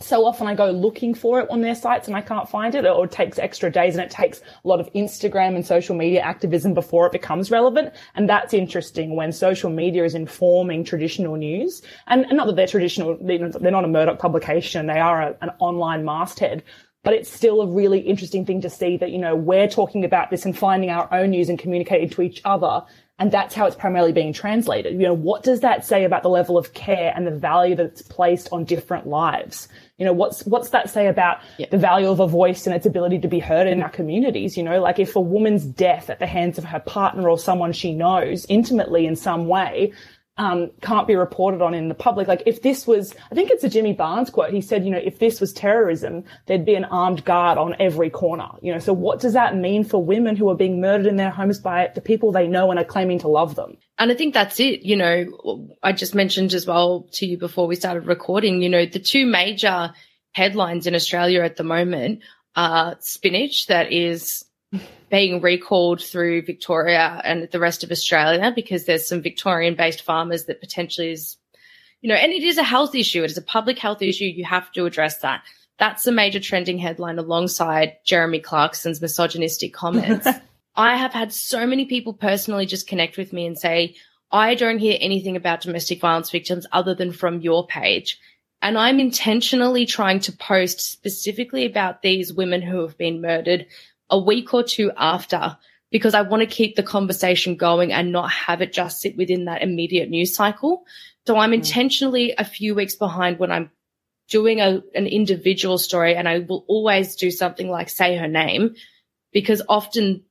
so 0.00 0.26
often 0.26 0.46
I 0.46 0.54
go 0.54 0.70
looking 0.70 1.14
for 1.14 1.40
it 1.40 1.50
on 1.50 1.60
their 1.60 1.74
sites 1.74 2.08
and 2.08 2.16
I 2.16 2.20
can't 2.20 2.48
find 2.48 2.74
it, 2.74 2.84
or 2.84 3.04
it 3.04 3.12
takes 3.12 3.38
extra 3.38 3.70
days 3.70 3.94
and 3.94 4.04
it 4.04 4.10
takes 4.10 4.40
a 4.40 4.68
lot 4.68 4.80
of 4.80 4.92
Instagram 4.92 5.54
and 5.54 5.64
social 5.64 5.94
media 5.94 6.20
activism 6.20 6.74
before 6.74 7.06
it 7.06 7.12
becomes 7.12 7.50
relevant. 7.50 7.94
And 8.14 8.28
that's 8.28 8.52
interesting 8.52 9.14
when 9.14 9.32
social 9.32 9.70
media 9.70 10.04
is 10.04 10.14
informing 10.14 10.84
traditional 10.84 11.36
news. 11.36 11.80
And, 12.08 12.26
and 12.26 12.36
not 12.36 12.46
that 12.46 12.56
they're 12.56 12.66
traditional, 12.66 13.16
they're 13.20 13.70
not 13.70 13.84
a 13.84 13.88
Murdoch 13.88 14.18
publication, 14.18 14.86
they 14.86 14.98
are 14.98 15.22
a, 15.22 15.36
an 15.40 15.50
online 15.58 16.04
masthead. 16.04 16.62
But 17.04 17.12
it's 17.12 17.30
still 17.30 17.60
a 17.60 17.66
really 17.66 18.00
interesting 18.00 18.46
thing 18.46 18.62
to 18.62 18.70
see 18.70 18.96
that, 18.96 19.10
you 19.10 19.18
know, 19.18 19.36
we're 19.36 19.68
talking 19.68 20.06
about 20.06 20.30
this 20.30 20.46
and 20.46 20.56
finding 20.56 20.88
our 20.88 21.12
own 21.12 21.30
news 21.30 21.50
and 21.50 21.58
communicating 21.58 22.08
to 22.10 22.22
each 22.22 22.40
other 22.46 22.82
and 23.18 23.30
that's 23.30 23.54
how 23.54 23.66
it's 23.66 23.76
primarily 23.76 24.12
being 24.12 24.32
translated. 24.32 24.94
You 24.94 25.06
know, 25.06 25.14
what 25.14 25.44
does 25.44 25.60
that 25.60 25.84
say 25.84 26.04
about 26.04 26.24
the 26.24 26.28
level 26.28 26.58
of 26.58 26.74
care 26.74 27.12
and 27.14 27.24
the 27.26 27.30
value 27.30 27.76
that's 27.76 28.02
placed 28.02 28.48
on 28.50 28.64
different 28.64 29.06
lives? 29.06 29.68
You 29.98 30.04
know, 30.04 30.12
what's, 30.12 30.44
what's 30.46 30.70
that 30.70 30.90
say 30.90 31.06
about 31.06 31.38
yeah. 31.56 31.66
the 31.70 31.78
value 31.78 32.08
of 32.08 32.18
a 32.18 32.26
voice 32.26 32.66
and 32.66 32.74
its 32.74 32.86
ability 32.86 33.20
to 33.20 33.28
be 33.28 33.38
heard 33.38 33.68
in 33.68 33.82
our 33.82 33.88
communities? 33.88 34.56
You 34.56 34.64
know, 34.64 34.80
like 34.80 34.98
if 34.98 35.14
a 35.14 35.20
woman's 35.20 35.64
death 35.64 36.10
at 36.10 36.18
the 36.18 36.26
hands 36.26 36.58
of 36.58 36.64
her 36.64 36.80
partner 36.80 37.28
or 37.28 37.38
someone 37.38 37.72
she 37.72 37.94
knows 37.94 38.46
intimately 38.48 39.06
in 39.06 39.14
some 39.14 39.46
way 39.46 39.92
um, 40.36 40.70
can't 40.80 41.06
be 41.06 41.14
reported 41.14 41.62
on 41.62 41.74
in 41.74 41.88
the 41.88 41.94
public. 41.94 42.26
Like 42.26 42.42
if 42.46 42.62
this 42.62 42.86
was, 42.86 43.14
I 43.30 43.34
think 43.34 43.50
it's 43.50 43.62
a 43.62 43.68
Jimmy 43.68 43.92
Barnes 43.92 44.30
quote. 44.30 44.52
He 44.52 44.60
said, 44.60 44.84
you 44.84 44.90
know, 44.90 44.98
if 44.98 45.18
this 45.18 45.40
was 45.40 45.52
terrorism, 45.52 46.24
there'd 46.46 46.64
be 46.64 46.74
an 46.74 46.84
armed 46.86 47.24
guard 47.24 47.56
on 47.56 47.76
every 47.78 48.10
corner. 48.10 48.48
You 48.60 48.72
know, 48.72 48.80
so 48.80 48.92
what 48.92 49.20
does 49.20 49.34
that 49.34 49.56
mean 49.56 49.84
for 49.84 50.02
women 50.02 50.34
who 50.34 50.48
are 50.50 50.56
being 50.56 50.80
murdered 50.80 51.06
in 51.06 51.16
their 51.16 51.30
homes 51.30 51.60
by 51.60 51.90
the 51.94 52.00
people 52.00 52.32
they 52.32 52.48
know 52.48 52.70
and 52.70 52.80
are 52.80 52.84
claiming 52.84 53.20
to 53.20 53.28
love 53.28 53.54
them? 53.54 53.76
And 53.96 54.10
I 54.10 54.14
think 54.14 54.34
that's 54.34 54.58
it. 54.58 54.82
You 54.82 54.96
know, 54.96 55.68
I 55.82 55.92
just 55.92 56.16
mentioned 56.16 56.52
as 56.52 56.66
well 56.66 57.06
to 57.12 57.26
you 57.26 57.38
before 57.38 57.68
we 57.68 57.76
started 57.76 58.06
recording, 58.06 58.60
you 58.60 58.68
know, 58.68 58.86
the 58.86 58.98
two 58.98 59.26
major 59.26 59.92
headlines 60.32 60.88
in 60.88 60.96
Australia 60.96 61.42
at 61.42 61.56
the 61.56 61.62
moment 61.62 62.22
are 62.56 62.96
spinach 63.00 63.66
that 63.68 63.92
is 63.92 64.44
being 65.14 65.40
recalled 65.40 66.02
through 66.02 66.42
Victoria 66.42 67.20
and 67.22 67.48
the 67.52 67.60
rest 67.60 67.84
of 67.84 67.92
Australia 67.92 68.52
because 68.52 68.84
there's 68.84 69.06
some 69.06 69.22
Victorian 69.22 69.76
based 69.76 70.02
farmers 70.02 70.46
that 70.46 70.58
potentially 70.58 71.12
is, 71.12 71.36
you 72.00 72.08
know, 72.08 72.16
and 72.16 72.32
it 72.32 72.42
is 72.42 72.58
a 72.58 72.64
health 72.64 72.96
issue. 72.96 73.22
It 73.22 73.30
is 73.30 73.38
a 73.38 73.42
public 73.42 73.78
health 73.78 74.02
issue. 74.02 74.24
You 74.24 74.44
have 74.44 74.72
to 74.72 74.86
address 74.86 75.18
that. 75.18 75.44
That's 75.78 76.04
a 76.08 76.10
major 76.10 76.40
trending 76.40 76.78
headline 76.78 77.20
alongside 77.20 77.98
Jeremy 78.04 78.40
Clarkson's 78.40 79.00
misogynistic 79.00 79.72
comments. 79.72 80.26
I 80.74 80.96
have 80.96 81.12
had 81.12 81.32
so 81.32 81.64
many 81.64 81.84
people 81.84 82.14
personally 82.14 82.66
just 82.66 82.88
connect 82.88 83.16
with 83.16 83.32
me 83.32 83.46
and 83.46 83.56
say, 83.56 83.94
I 84.32 84.56
don't 84.56 84.78
hear 84.78 84.98
anything 85.00 85.36
about 85.36 85.60
domestic 85.60 86.00
violence 86.00 86.32
victims 86.32 86.66
other 86.72 86.92
than 86.92 87.12
from 87.12 87.40
your 87.40 87.68
page. 87.68 88.18
And 88.62 88.76
I'm 88.76 88.98
intentionally 88.98 89.86
trying 89.86 90.18
to 90.20 90.32
post 90.32 90.80
specifically 90.80 91.66
about 91.66 92.02
these 92.02 92.32
women 92.32 92.62
who 92.62 92.80
have 92.80 92.98
been 92.98 93.20
murdered 93.20 93.66
a 94.14 94.18
week 94.18 94.54
or 94.54 94.62
two 94.62 94.92
after 94.96 95.58
because 95.90 96.14
I 96.14 96.22
want 96.22 96.40
to 96.40 96.46
keep 96.46 96.76
the 96.76 96.84
conversation 96.84 97.56
going 97.56 97.92
and 97.92 98.12
not 98.12 98.30
have 98.30 98.62
it 98.62 98.72
just 98.72 99.00
sit 99.00 99.16
within 99.16 99.46
that 99.46 99.60
immediate 99.60 100.08
news 100.08 100.34
cycle. 100.34 100.84
So 101.26 101.36
I'm 101.36 101.50
mm. 101.50 101.54
intentionally 101.54 102.32
a 102.38 102.44
few 102.44 102.76
weeks 102.76 102.94
behind 102.94 103.40
when 103.40 103.50
I'm 103.50 103.72
doing 104.28 104.60
a, 104.60 104.82
an 104.94 105.08
individual 105.08 105.78
story 105.78 106.14
and 106.14 106.28
I 106.28 106.38
will 106.38 106.64
always 106.68 107.16
do 107.16 107.32
something 107.32 107.68
like 107.68 107.88
say 107.88 108.16
her 108.16 108.28
name 108.28 108.76
because 109.32 109.62
often 109.68 110.22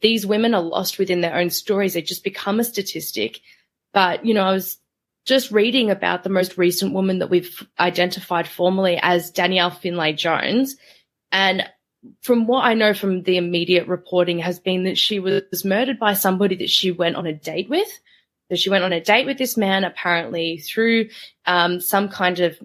these 0.00 0.26
women 0.26 0.54
are 0.54 0.62
lost 0.62 0.98
within 0.98 1.20
their 1.20 1.36
own 1.36 1.50
stories. 1.50 1.92
They 1.92 2.02
just 2.02 2.24
become 2.24 2.58
a 2.58 2.64
statistic. 2.64 3.40
But, 3.92 4.24
you 4.24 4.32
know, 4.32 4.44
I 4.44 4.52
was 4.52 4.78
just 5.26 5.50
reading 5.50 5.90
about 5.90 6.24
the 6.24 6.30
most 6.30 6.56
recent 6.56 6.94
woman 6.94 7.18
that 7.18 7.28
we've 7.28 7.66
identified 7.78 8.48
formally 8.48 8.98
as 9.02 9.30
Danielle 9.30 9.70
Finlay 9.70 10.14
Jones. 10.14 10.76
And 11.30 11.68
from 12.22 12.46
what 12.46 12.64
I 12.64 12.74
know 12.74 12.94
from 12.94 13.22
the 13.22 13.36
immediate 13.36 13.88
reporting 13.88 14.38
has 14.40 14.58
been 14.58 14.84
that 14.84 14.98
she 14.98 15.18
was 15.18 15.64
murdered 15.64 15.98
by 15.98 16.14
somebody 16.14 16.56
that 16.56 16.70
she 16.70 16.90
went 16.90 17.16
on 17.16 17.26
a 17.26 17.32
date 17.32 17.68
with. 17.68 17.88
That 18.50 18.58
she 18.58 18.70
went 18.70 18.84
on 18.84 18.92
a 18.92 19.00
date 19.00 19.26
with 19.26 19.38
this 19.38 19.56
man 19.56 19.84
apparently 19.84 20.58
through 20.58 21.08
um, 21.46 21.80
some 21.80 22.08
kind 22.08 22.38
of 22.40 22.56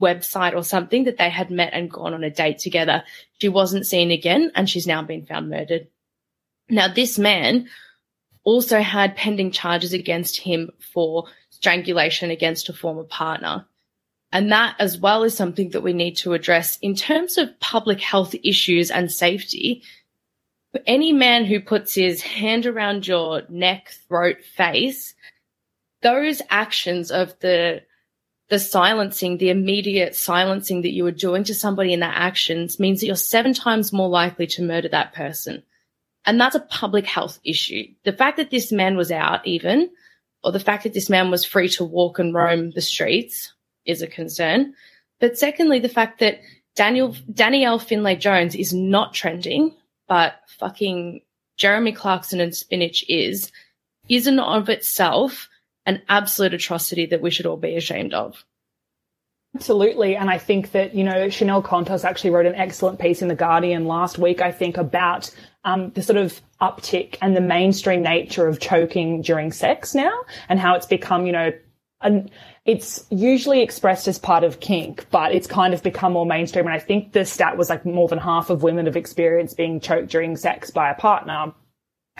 website 0.00 0.54
or 0.54 0.64
something 0.64 1.04
that 1.04 1.18
they 1.18 1.30
had 1.30 1.50
met 1.50 1.72
and 1.72 1.90
gone 1.90 2.14
on 2.14 2.24
a 2.24 2.30
date 2.30 2.58
together. 2.58 3.04
She 3.40 3.48
wasn't 3.48 3.86
seen 3.86 4.10
again 4.10 4.50
and 4.54 4.68
she's 4.68 4.86
now 4.86 5.02
been 5.02 5.24
found 5.24 5.48
murdered. 5.48 5.88
Now, 6.68 6.92
this 6.92 7.18
man 7.18 7.68
also 8.44 8.80
had 8.80 9.16
pending 9.16 9.50
charges 9.52 9.92
against 9.92 10.38
him 10.38 10.70
for 10.92 11.26
strangulation 11.50 12.30
against 12.30 12.68
a 12.68 12.72
former 12.72 13.04
partner. 13.04 13.66
And 14.32 14.52
that 14.52 14.76
as 14.78 14.98
well 14.98 15.24
is 15.24 15.36
something 15.36 15.70
that 15.70 15.82
we 15.82 15.92
need 15.92 16.16
to 16.18 16.34
address 16.34 16.78
in 16.78 16.94
terms 16.94 17.36
of 17.36 17.58
public 17.58 18.00
health 18.00 18.34
issues 18.44 18.90
and 18.90 19.10
safety. 19.10 19.82
Any 20.86 21.12
man 21.12 21.44
who 21.44 21.60
puts 21.60 21.94
his 21.94 22.22
hand 22.22 22.64
around 22.64 23.08
your 23.08 23.42
neck, 23.48 23.92
throat, 24.08 24.44
face, 24.44 25.14
those 26.02 26.42
actions 26.48 27.10
of 27.10 27.38
the 27.40 27.82
the 28.50 28.58
silencing, 28.58 29.38
the 29.38 29.50
immediate 29.50 30.16
silencing 30.16 30.82
that 30.82 30.90
you 30.90 31.06
are 31.06 31.12
doing 31.12 31.44
to 31.44 31.54
somebody 31.54 31.92
in 31.92 32.00
that 32.00 32.16
actions 32.16 32.80
means 32.80 32.98
that 32.98 33.06
you're 33.06 33.14
seven 33.14 33.54
times 33.54 33.92
more 33.92 34.08
likely 34.08 34.48
to 34.48 34.62
murder 34.62 34.88
that 34.88 35.14
person. 35.14 35.62
And 36.26 36.40
that's 36.40 36.56
a 36.56 36.60
public 36.60 37.06
health 37.06 37.38
issue. 37.44 37.84
The 38.02 38.12
fact 38.12 38.38
that 38.38 38.50
this 38.50 38.72
man 38.72 38.96
was 38.96 39.12
out 39.12 39.46
even, 39.46 39.90
or 40.42 40.50
the 40.50 40.58
fact 40.58 40.82
that 40.82 40.94
this 40.94 41.08
man 41.08 41.30
was 41.30 41.44
free 41.44 41.68
to 41.70 41.84
walk 41.84 42.18
and 42.18 42.34
roam 42.34 42.72
the 42.72 42.80
streets 42.80 43.52
is 43.86 44.02
a 44.02 44.06
concern. 44.06 44.74
But 45.18 45.38
secondly, 45.38 45.78
the 45.78 45.88
fact 45.88 46.20
that 46.20 46.40
Daniel, 46.76 47.14
Danielle 47.32 47.78
Finlay 47.78 48.16
Jones 48.16 48.54
is 48.54 48.72
not 48.72 49.14
trending, 49.14 49.74
but 50.08 50.34
fucking 50.58 51.20
Jeremy 51.56 51.92
Clarkson 51.92 52.40
and 52.40 52.54
spinach 52.54 53.04
is, 53.08 53.52
is 54.08 54.26
in 54.26 54.38
of 54.38 54.68
itself 54.68 55.48
an 55.86 56.02
absolute 56.08 56.54
atrocity 56.54 57.06
that 57.06 57.20
we 57.20 57.30
should 57.30 57.46
all 57.46 57.56
be 57.56 57.76
ashamed 57.76 58.14
of. 58.14 58.44
Absolutely. 59.54 60.14
And 60.14 60.30
I 60.30 60.38
think 60.38 60.70
that, 60.72 60.94
you 60.94 61.02
know, 61.02 61.28
Chanel 61.28 61.62
Contos 61.62 62.04
actually 62.04 62.30
wrote 62.30 62.46
an 62.46 62.54
excellent 62.54 63.00
piece 63.00 63.20
in 63.20 63.28
The 63.28 63.34
Guardian 63.34 63.86
last 63.86 64.16
week, 64.16 64.40
I 64.40 64.52
think, 64.52 64.76
about 64.76 65.30
um, 65.64 65.90
the 65.90 66.02
sort 66.02 66.18
of 66.18 66.40
uptick 66.60 67.16
and 67.20 67.34
the 67.34 67.40
mainstream 67.40 68.02
nature 68.02 68.46
of 68.46 68.60
choking 68.60 69.22
during 69.22 69.50
sex 69.50 69.94
now 69.94 70.12
and 70.48 70.60
how 70.60 70.76
it's 70.76 70.86
become, 70.86 71.26
you 71.26 71.32
know, 71.32 71.50
an, 72.02 72.30
it's 72.64 73.06
usually 73.10 73.62
expressed 73.62 74.08
as 74.08 74.18
part 74.18 74.44
of 74.44 74.60
kink, 74.60 75.06
but 75.10 75.32
it's 75.32 75.46
kind 75.46 75.74
of 75.74 75.82
become 75.82 76.12
more 76.12 76.26
mainstream. 76.26 76.66
And 76.66 76.74
I 76.74 76.78
think 76.78 77.12
the 77.12 77.24
stat 77.24 77.56
was 77.56 77.68
like 77.68 77.84
more 77.84 78.08
than 78.08 78.18
half 78.18 78.50
of 78.50 78.62
women 78.62 78.86
have 78.86 78.96
experienced 78.96 79.56
being 79.56 79.80
choked 79.80 80.10
during 80.10 80.36
sex 80.36 80.70
by 80.70 80.90
a 80.90 80.94
partner. 80.94 81.52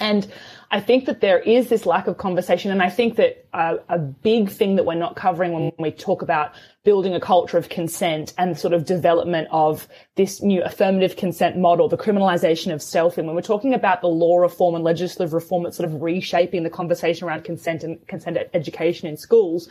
And 0.01 0.27
I 0.73 0.81
think 0.81 1.07
that 1.07 1.21
there 1.21 1.41
is 1.41 1.69
this 1.69 1.85
lack 1.85 2.07
of 2.07 2.17
conversation. 2.17 2.71
And 2.71 2.83
I 2.83 2.89
think 2.89 3.17
that 3.17 3.47
uh, 3.53 3.77
a 3.89 3.99
big 3.99 4.49
thing 4.49 4.77
that 4.77 4.87
we're 4.87 4.95
not 4.95 5.17
covering 5.17 5.53
when 5.53 5.73
we 5.79 5.91
talk 5.91 6.23
about 6.23 6.53
building 6.85 7.15
a 7.15 7.21
culture 7.21 7.59
of 7.59 7.69
consent 7.69 8.33
and 8.39 8.57
sort 8.57 8.73
of 8.73 8.85
development 8.85 9.49
of 9.51 9.89
this 10.15 10.41
new 10.41 10.63
affirmative 10.63 11.17
consent 11.17 11.59
model, 11.59 11.89
the 11.89 11.99
criminalization 11.99 12.73
of 12.73 12.81
stealthing, 12.81 13.27
when 13.27 13.35
we're 13.35 13.43
talking 13.43 13.75
about 13.75 14.01
the 14.01 14.07
law 14.07 14.39
reform 14.39 14.75
and 14.77 14.85
legislative 14.85 15.35
reform 15.35 15.65
that's 15.65 15.77
sort 15.77 15.89
of 15.89 16.01
reshaping 16.01 16.63
the 16.63 16.71
conversation 16.71 17.27
around 17.27 17.43
consent 17.43 17.83
and 17.83 18.07
consent 18.07 18.39
education 18.55 19.09
in 19.09 19.17
schools, 19.17 19.69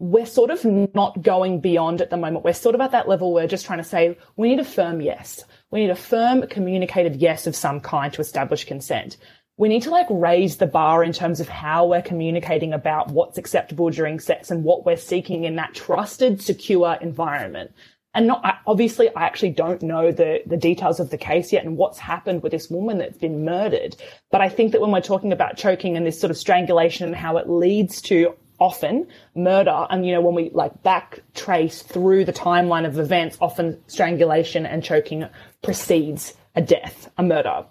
we're 0.00 0.26
sort 0.26 0.50
of 0.50 0.64
not 0.94 1.20
going 1.20 1.60
beyond 1.60 2.00
at 2.00 2.08
the 2.08 2.16
moment. 2.16 2.42
We're 2.42 2.54
sort 2.54 2.74
of 2.74 2.80
at 2.80 2.92
that 2.92 3.06
level 3.06 3.34
where 3.34 3.44
we're 3.44 3.48
just 3.48 3.66
trying 3.66 3.80
to 3.80 3.84
say 3.84 4.16
we 4.36 4.48
need 4.48 4.58
a 4.60 4.64
firm 4.64 5.02
yes. 5.02 5.44
We 5.70 5.80
need 5.80 5.90
a 5.90 5.96
firm 5.96 6.46
communicated 6.46 7.16
yes 7.16 7.46
of 7.46 7.54
some 7.54 7.80
kind 7.80 8.12
to 8.14 8.22
establish 8.22 8.64
consent. 8.64 9.18
We 9.60 9.68
need 9.68 9.82
to 9.82 9.90
like 9.90 10.06
raise 10.08 10.56
the 10.56 10.66
bar 10.66 11.04
in 11.04 11.12
terms 11.12 11.38
of 11.38 11.46
how 11.46 11.84
we're 11.84 12.00
communicating 12.00 12.72
about 12.72 13.10
what's 13.10 13.36
acceptable 13.36 13.90
during 13.90 14.18
sex 14.18 14.50
and 14.50 14.64
what 14.64 14.86
we're 14.86 14.96
seeking 14.96 15.44
in 15.44 15.56
that 15.56 15.74
trusted, 15.74 16.40
secure 16.40 16.96
environment. 17.02 17.72
And 18.14 18.26
not, 18.26 18.42
obviously, 18.66 19.14
I 19.14 19.24
actually 19.24 19.50
don't 19.50 19.82
know 19.82 20.12
the, 20.12 20.40
the 20.46 20.56
details 20.56 20.98
of 20.98 21.10
the 21.10 21.18
case 21.18 21.52
yet 21.52 21.66
and 21.66 21.76
what's 21.76 21.98
happened 21.98 22.42
with 22.42 22.52
this 22.52 22.70
woman 22.70 22.96
that's 22.96 23.18
been 23.18 23.44
murdered. 23.44 23.96
But 24.30 24.40
I 24.40 24.48
think 24.48 24.72
that 24.72 24.80
when 24.80 24.92
we're 24.92 25.02
talking 25.02 25.30
about 25.30 25.58
choking 25.58 25.94
and 25.94 26.06
this 26.06 26.18
sort 26.18 26.30
of 26.30 26.38
strangulation 26.38 27.06
and 27.06 27.14
how 27.14 27.36
it 27.36 27.46
leads 27.46 28.00
to 28.04 28.34
often 28.60 29.08
murder. 29.34 29.86
And, 29.90 30.06
you 30.06 30.14
know, 30.14 30.22
when 30.22 30.34
we 30.34 30.48
like 30.54 30.82
back 30.82 31.20
trace 31.34 31.82
through 31.82 32.24
the 32.24 32.32
timeline 32.32 32.86
of 32.86 32.98
events, 32.98 33.36
often 33.42 33.78
strangulation 33.88 34.64
and 34.64 34.82
choking 34.82 35.26
precedes 35.62 36.32
a 36.56 36.62
death, 36.62 37.10
a 37.18 37.22
murder. 37.22 37.66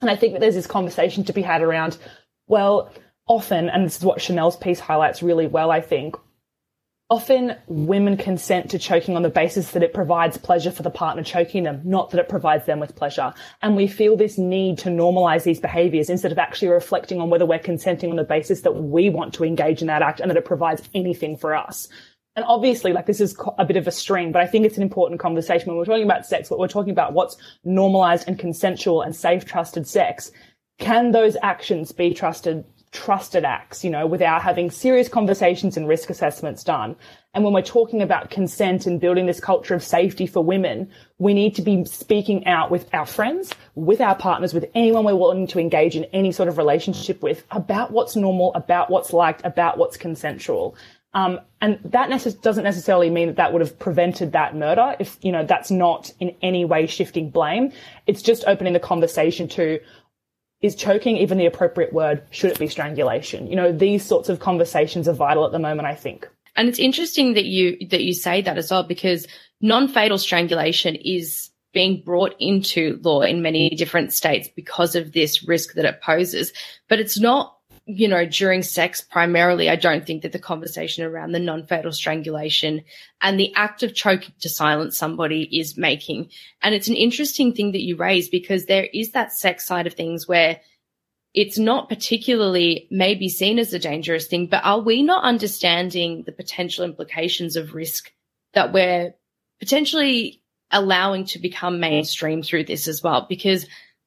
And 0.00 0.10
I 0.10 0.16
think 0.16 0.32
that 0.34 0.40
there's 0.40 0.54
this 0.54 0.66
conversation 0.66 1.24
to 1.24 1.32
be 1.32 1.42
had 1.42 1.62
around, 1.62 1.98
well, 2.46 2.92
often, 3.26 3.68
and 3.68 3.84
this 3.84 3.98
is 3.98 4.04
what 4.04 4.20
Chanel's 4.20 4.56
piece 4.56 4.80
highlights 4.80 5.22
really 5.22 5.46
well, 5.46 5.70
I 5.70 5.80
think, 5.80 6.16
Often 7.08 7.54
women 7.68 8.16
consent 8.16 8.70
to 8.70 8.80
choking 8.80 9.14
on 9.14 9.22
the 9.22 9.28
basis 9.28 9.70
that 9.70 9.84
it 9.84 9.94
provides 9.94 10.36
pleasure 10.38 10.72
for 10.72 10.82
the 10.82 10.90
partner 10.90 11.22
choking 11.22 11.62
them, 11.62 11.80
not 11.84 12.10
that 12.10 12.18
it 12.18 12.28
provides 12.28 12.66
them 12.66 12.80
with 12.80 12.96
pleasure. 12.96 13.32
And 13.62 13.76
we 13.76 13.86
feel 13.86 14.16
this 14.16 14.38
need 14.38 14.78
to 14.78 14.88
normalize 14.88 15.44
these 15.44 15.60
behaviors 15.60 16.10
instead 16.10 16.32
of 16.32 16.38
actually 16.38 16.68
reflecting 16.68 17.20
on 17.20 17.30
whether 17.30 17.46
we're 17.46 17.60
consenting 17.60 18.10
on 18.10 18.16
the 18.16 18.24
basis 18.24 18.62
that 18.62 18.72
we 18.72 19.08
want 19.08 19.34
to 19.34 19.44
engage 19.44 19.82
in 19.82 19.86
that 19.86 20.02
act 20.02 20.18
and 20.18 20.28
that 20.28 20.36
it 20.36 20.44
provides 20.44 20.82
anything 20.94 21.36
for 21.36 21.54
us. 21.54 21.86
And 22.36 22.44
obviously 22.46 22.92
like 22.92 23.06
this 23.06 23.20
is 23.20 23.36
a 23.58 23.64
bit 23.64 23.76
of 23.76 23.86
a 23.86 23.90
string, 23.90 24.30
but 24.30 24.42
I 24.42 24.46
think 24.46 24.66
it's 24.66 24.76
an 24.76 24.82
important 24.82 25.18
conversation 25.20 25.68
when 25.68 25.78
we're 25.78 25.86
talking 25.86 26.04
about 26.04 26.26
sex, 26.26 26.50
what 26.50 26.60
we're 26.60 26.68
talking 26.68 26.92
about 26.92 27.14
what's 27.14 27.36
normalized 27.64 28.28
and 28.28 28.38
consensual 28.38 29.02
and 29.02 29.16
safe, 29.16 29.44
trusted 29.44 29.88
sex. 29.88 30.30
Can 30.78 31.12
those 31.12 31.36
actions 31.42 31.92
be 31.92 32.12
trusted 32.12 32.64
trusted 32.96 33.44
acts, 33.44 33.84
you 33.84 33.90
know, 33.90 34.06
without 34.06 34.42
having 34.42 34.70
serious 34.70 35.08
conversations 35.08 35.76
and 35.76 35.86
risk 35.86 36.08
assessments 36.08 36.64
done. 36.64 36.96
And 37.34 37.44
when 37.44 37.52
we're 37.52 37.60
talking 37.60 38.00
about 38.00 38.30
consent 38.30 38.86
and 38.86 38.98
building 38.98 39.26
this 39.26 39.40
culture 39.40 39.74
of 39.74 39.84
safety 39.84 40.26
for 40.26 40.42
women, 40.42 40.90
we 41.18 41.34
need 41.34 41.54
to 41.56 41.62
be 41.62 41.84
speaking 41.84 42.46
out 42.46 42.70
with 42.70 42.88
our 42.94 43.04
friends, 43.04 43.52
with 43.74 44.00
our 44.00 44.14
partners, 44.14 44.54
with 44.54 44.64
anyone 44.74 45.04
we're 45.04 45.14
willing 45.14 45.46
to 45.48 45.60
engage 45.60 45.94
in 45.94 46.04
any 46.04 46.32
sort 46.32 46.48
of 46.48 46.56
relationship 46.56 47.22
with 47.22 47.44
about 47.50 47.90
what's 47.90 48.16
normal, 48.16 48.54
about 48.54 48.88
what's 48.88 49.12
liked, 49.12 49.42
about 49.44 49.76
what's 49.76 49.98
consensual. 49.98 50.74
Um, 51.16 51.40
and 51.62 51.80
that 51.82 52.10
necess- 52.10 52.40
doesn't 52.42 52.64
necessarily 52.64 53.08
mean 53.08 53.28
that 53.28 53.36
that 53.36 53.54
would 53.54 53.62
have 53.62 53.78
prevented 53.78 54.32
that 54.32 54.54
murder. 54.54 54.94
If, 55.00 55.16
you 55.22 55.32
know, 55.32 55.46
that's 55.46 55.70
not 55.70 56.12
in 56.20 56.36
any 56.42 56.66
way 56.66 56.86
shifting 56.86 57.30
blame. 57.30 57.72
It's 58.06 58.20
just 58.20 58.44
opening 58.46 58.74
the 58.74 58.80
conversation 58.80 59.48
to, 59.48 59.80
is 60.60 60.74
choking 60.74 61.16
even 61.16 61.38
the 61.38 61.46
appropriate 61.46 61.94
word? 61.94 62.22
Should 62.32 62.50
it 62.50 62.58
be 62.58 62.68
strangulation? 62.68 63.46
You 63.46 63.56
know, 63.56 63.72
these 63.72 64.04
sorts 64.04 64.28
of 64.28 64.40
conversations 64.40 65.08
are 65.08 65.14
vital 65.14 65.46
at 65.46 65.52
the 65.52 65.58
moment, 65.58 65.88
I 65.88 65.94
think. 65.94 66.28
And 66.54 66.68
it's 66.68 66.78
interesting 66.78 67.32
that 67.32 67.46
you 67.46 67.78
that 67.88 68.02
you 68.02 68.12
say 68.12 68.42
that 68.42 68.58
as 68.58 68.70
well 68.70 68.82
because 68.82 69.26
non-fatal 69.62 70.18
strangulation 70.18 70.96
is 70.96 71.50
being 71.72 72.02
brought 72.04 72.34
into 72.38 72.98
law 73.02 73.22
in 73.22 73.42
many 73.42 73.70
different 73.70 74.12
states 74.12 74.48
because 74.54 74.94
of 74.94 75.12
this 75.12 75.46
risk 75.46 75.74
that 75.74 75.84
it 75.84 76.00
poses. 76.02 76.52
But 76.88 77.00
it's 77.00 77.18
not 77.18 77.55
you 77.88 78.08
know, 78.08 78.26
during 78.26 78.64
sex 78.64 79.00
primarily, 79.00 79.70
I 79.70 79.76
don't 79.76 80.04
think 80.04 80.22
that 80.22 80.32
the 80.32 80.40
conversation 80.40 81.04
around 81.04 81.30
the 81.30 81.38
non-fatal 81.38 81.92
strangulation 81.92 82.82
and 83.22 83.38
the 83.38 83.54
act 83.54 83.84
of 83.84 83.94
choking 83.94 84.34
to 84.40 84.48
silence 84.48 84.98
somebody 84.98 85.44
is 85.56 85.76
making. 85.76 86.30
And 86.62 86.74
it's 86.74 86.88
an 86.88 86.96
interesting 86.96 87.52
thing 87.52 87.72
that 87.72 87.82
you 87.82 87.96
raise 87.96 88.28
because 88.28 88.66
there 88.66 88.88
is 88.92 89.12
that 89.12 89.32
sex 89.32 89.64
side 89.64 89.86
of 89.86 89.94
things 89.94 90.26
where 90.26 90.60
it's 91.32 91.58
not 91.58 91.88
particularly 91.88 92.88
maybe 92.90 93.28
seen 93.28 93.60
as 93.60 93.72
a 93.72 93.78
dangerous 93.78 94.26
thing, 94.26 94.46
but 94.46 94.64
are 94.64 94.80
we 94.80 95.04
not 95.04 95.22
understanding 95.22 96.24
the 96.24 96.32
potential 96.32 96.84
implications 96.84 97.54
of 97.54 97.74
risk 97.74 98.10
that 98.54 98.72
we're 98.72 99.14
potentially 99.60 100.42
allowing 100.72 101.24
to 101.26 101.38
become 101.38 101.78
mainstream 101.78 102.42
through 102.42 102.64
this 102.64 102.88
as 102.88 103.00
well? 103.00 103.26
Because 103.28 103.64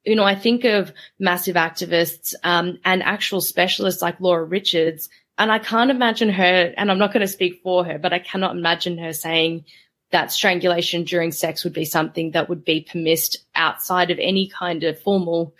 you 0.09 0.15
know, 0.15 0.23
I 0.23 0.35
think 0.35 0.65
of 0.65 0.91
massive 1.19 1.55
activists 1.55 2.33
um, 2.43 2.79
and 2.83 3.03
actual 3.03 3.41
specialists 3.41 4.01
like 4.01 4.19
Laura 4.19 4.43
Richards, 4.43 5.07
and 5.37 5.51
I 5.51 5.59
can't 5.59 5.91
imagine 5.91 6.29
her, 6.29 6.73
and 6.75 6.91
I'm 6.91 6.97
not 6.97 7.13
going 7.13 7.21
to 7.21 7.27
speak 7.27 7.61
for 7.63 7.85
her, 7.85 7.97
but 7.97 8.11
I 8.11 8.19
cannot 8.19 8.55
imagine 8.55 8.97
her 8.97 9.13
saying 9.13 9.65
that 10.11 10.31
strangulation 10.31 11.03
during 11.03 11.31
sex 11.31 11.63
would 11.63 11.73
be 11.73 11.85
something 11.85 12.31
that 12.31 12.49
would 12.49 12.65
be 12.65 12.81
permitted 12.81 13.37
outside 13.55 14.11
of 14.11 14.19
any 14.19 14.49
kind 14.49 14.83
of 14.83 14.99
formal 14.99 15.53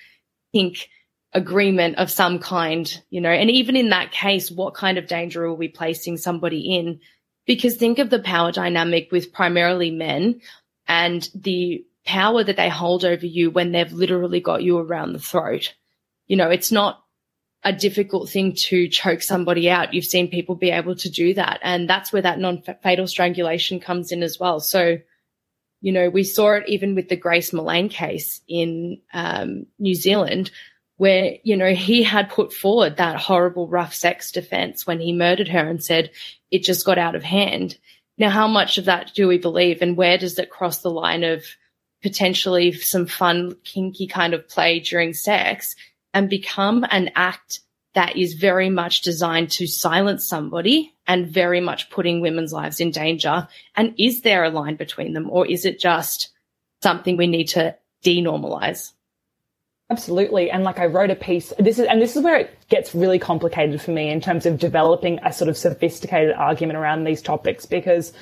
kink 0.52 0.90
agreement 1.34 1.98
of 1.98 2.10
some 2.10 2.40
kind, 2.40 3.02
you 3.10 3.22
know, 3.22 3.30
and 3.30 3.52
even 3.52 3.76
in 3.76 3.90
that 3.90 4.12
case, 4.12 4.50
what 4.50 4.74
kind 4.74 4.98
of 4.98 5.08
danger 5.08 5.46
are 5.46 5.54
we 5.54 5.68
placing 5.68 6.18
somebody 6.18 6.76
in? 6.76 7.00
Because 7.46 7.78
think 7.78 8.00
of 8.00 8.10
the 8.10 8.20
power 8.20 8.52
dynamic 8.52 9.12
with 9.12 9.32
primarily 9.32 9.92
men 9.92 10.42
and 10.88 11.30
the 11.36 11.86
power 12.10 12.44
that 12.44 12.56
they 12.56 12.70
hold 12.70 13.06
over 13.06 13.26
you 13.26 13.52
when 13.52 13.72
they've 13.72 13.94
literally 13.94 14.40
got 14.40 14.64
you 14.64 14.80
around 14.80 15.14
the 15.14 15.20
throat. 15.20 15.76
You 16.26 16.38
know, 16.38 16.50
it's 16.50 16.72
not 16.72 17.04
a 17.64 17.72
difficult 17.72 18.30
thing 18.30 18.56
to 18.56 18.88
choke 18.88 19.22
somebody 19.22 19.70
out. 19.70 19.94
You've 19.94 20.06
seen 20.06 20.32
people 20.32 20.56
be 20.56 20.72
able 20.72 20.96
to 20.96 21.10
do 21.10 21.36
that. 21.36 21.60
And 21.62 21.88
that's 21.88 22.12
where 22.12 22.24
that 22.24 22.40
non-fatal 22.40 23.06
strangulation 23.06 23.80
comes 23.80 24.12
in 24.12 24.24
as 24.24 24.40
well. 24.40 24.60
So, 24.60 24.98
you 25.82 25.92
know, 25.92 26.10
we 26.10 26.24
saw 26.24 26.54
it 26.54 26.64
even 26.68 26.96
with 26.96 27.10
the 27.10 27.16
Grace 27.16 27.52
Millane 27.52 27.92
case 27.92 28.42
in 28.48 29.00
um, 29.14 29.68
New 29.78 29.94
Zealand, 29.94 30.50
where, 30.98 31.36
you 31.44 31.56
know, 31.56 31.74
he 31.74 32.02
had 32.02 32.30
put 32.30 32.54
forward 32.54 32.98
that 32.98 33.18
horrible 33.18 33.68
rough 33.68 33.94
sex 33.94 34.32
defense 34.32 34.88
when 34.88 35.00
he 35.00 35.14
murdered 35.14 35.50
her 35.50 35.70
and 35.70 35.84
said 35.84 36.10
it 36.50 36.64
just 36.64 36.86
got 36.86 36.98
out 36.98 37.14
of 37.16 37.24
hand. 37.24 37.78
Now, 38.18 38.32
how 38.32 38.48
much 38.48 38.80
of 38.80 38.86
that 38.86 39.12
do 39.14 39.28
we 39.28 39.38
believe 39.38 39.82
and 39.82 39.96
where 39.96 40.18
does 40.18 40.40
it 40.40 40.50
cross 40.50 40.80
the 40.80 40.90
line 40.90 41.24
of 41.24 41.44
potentially 42.02 42.72
some 42.72 43.06
fun, 43.06 43.56
kinky 43.64 44.08
kind 44.08 44.34
of 44.34 44.48
play 44.48 44.80
during 44.80 45.14
sex 45.14 45.76
and 46.14 46.30
become 46.30 46.86
an 46.90 47.12
act 47.16 47.62
that 47.94 48.16
is 48.16 48.34
very 48.34 48.70
much 48.70 49.02
designed 49.02 49.52
to 49.52 49.68
silence 49.68 50.28
somebody 50.28 50.94
and 51.08 51.28
very 51.28 51.60
much 51.60 51.90
putting 51.90 52.22
women's 52.22 52.54
lives 52.54 52.80
in 52.80 52.92
danger? 52.92 53.48
And 53.76 53.94
is 53.98 54.22
there 54.22 54.44
a 54.44 54.50
line 54.50 54.76
between 54.76 55.14
them 55.14 55.30
or 55.30 55.48
is 55.48 55.66
it 55.66 55.80
just 55.80 56.30
something 56.82 57.18
we 57.18 57.28
need 57.28 57.48
to 57.50 57.76
denormalize? 58.04 58.94
Absolutely. 59.92 60.52
And 60.52 60.64
like 60.64 60.78
I 60.78 60.86
wrote 60.86 61.10
a 61.10 61.16
piece, 61.16 61.52
this 61.58 61.80
is, 61.80 61.88
and 61.88 62.00
this 62.00 62.16
is 62.16 62.22
where 62.22 62.38
it 62.38 62.56
gets 62.70 62.94
really 62.94 63.18
complicated 63.18 63.82
for 63.82 63.90
me 63.90 64.12
in 64.12 64.22
terms 64.22 64.46
of 64.46 64.60
developing 64.60 65.20
a 65.24 65.34
sort 65.34 65.50
of 65.50 65.58
sophisticated 65.58 66.36
argument 66.36 66.78
around 66.78 67.04
these 67.04 67.24
topics 67.24 67.66
because 67.66 68.14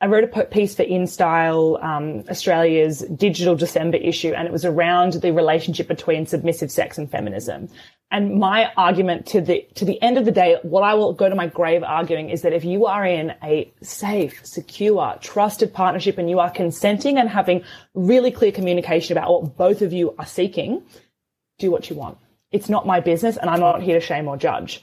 I 0.00 0.06
wrote 0.06 0.24
a 0.24 0.44
piece 0.44 0.74
for 0.74 0.84
InStyle, 0.84 1.82
um, 1.82 2.24
Australia's 2.28 3.00
digital 3.14 3.54
December 3.54 3.96
issue, 3.96 4.32
and 4.32 4.46
it 4.46 4.52
was 4.52 4.64
around 4.64 5.14
the 5.14 5.32
relationship 5.32 5.88
between 5.88 6.26
submissive 6.26 6.70
sex 6.70 6.98
and 6.98 7.10
feminism. 7.10 7.68
And 8.10 8.38
my 8.38 8.70
argument 8.76 9.26
to 9.28 9.40
the 9.40 9.66
to 9.76 9.84
the 9.84 10.00
end 10.02 10.18
of 10.18 10.24
the 10.24 10.30
day, 10.30 10.58
what 10.62 10.82
I 10.82 10.94
will 10.94 11.14
go 11.14 11.28
to 11.28 11.34
my 11.34 11.46
grave 11.46 11.82
arguing 11.82 12.28
is 12.28 12.42
that 12.42 12.52
if 12.52 12.64
you 12.64 12.86
are 12.86 13.04
in 13.04 13.34
a 13.42 13.72
safe, 13.82 14.44
secure, 14.44 15.16
trusted 15.20 15.72
partnership 15.72 16.18
and 16.18 16.28
you 16.28 16.38
are 16.38 16.50
consenting 16.50 17.18
and 17.18 17.28
having 17.28 17.64
really 17.94 18.30
clear 18.30 18.52
communication 18.52 19.16
about 19.16 19.32
what 19.32 19.56
both 19.56 19.80
of 19.80 19.92
you 19.92 20.14
are 20.18 20.26
seeking, 20.26 20.82
do 21.58 21.70
what 21.70 21.88
you 21.88 21.96
want. 21.96 22.18
It's 22.52 22.68
not 22.68 22.86
my 22.86 23.00
business, 23.00 23.36
and 23.36 23.48
I'm 23.48 23.60
not 23.60 23.82
here 23.82 23.98
to 23.98 24.06
shame 24.06 24.28
or 24.28 24.36
judge. 24.36 24.82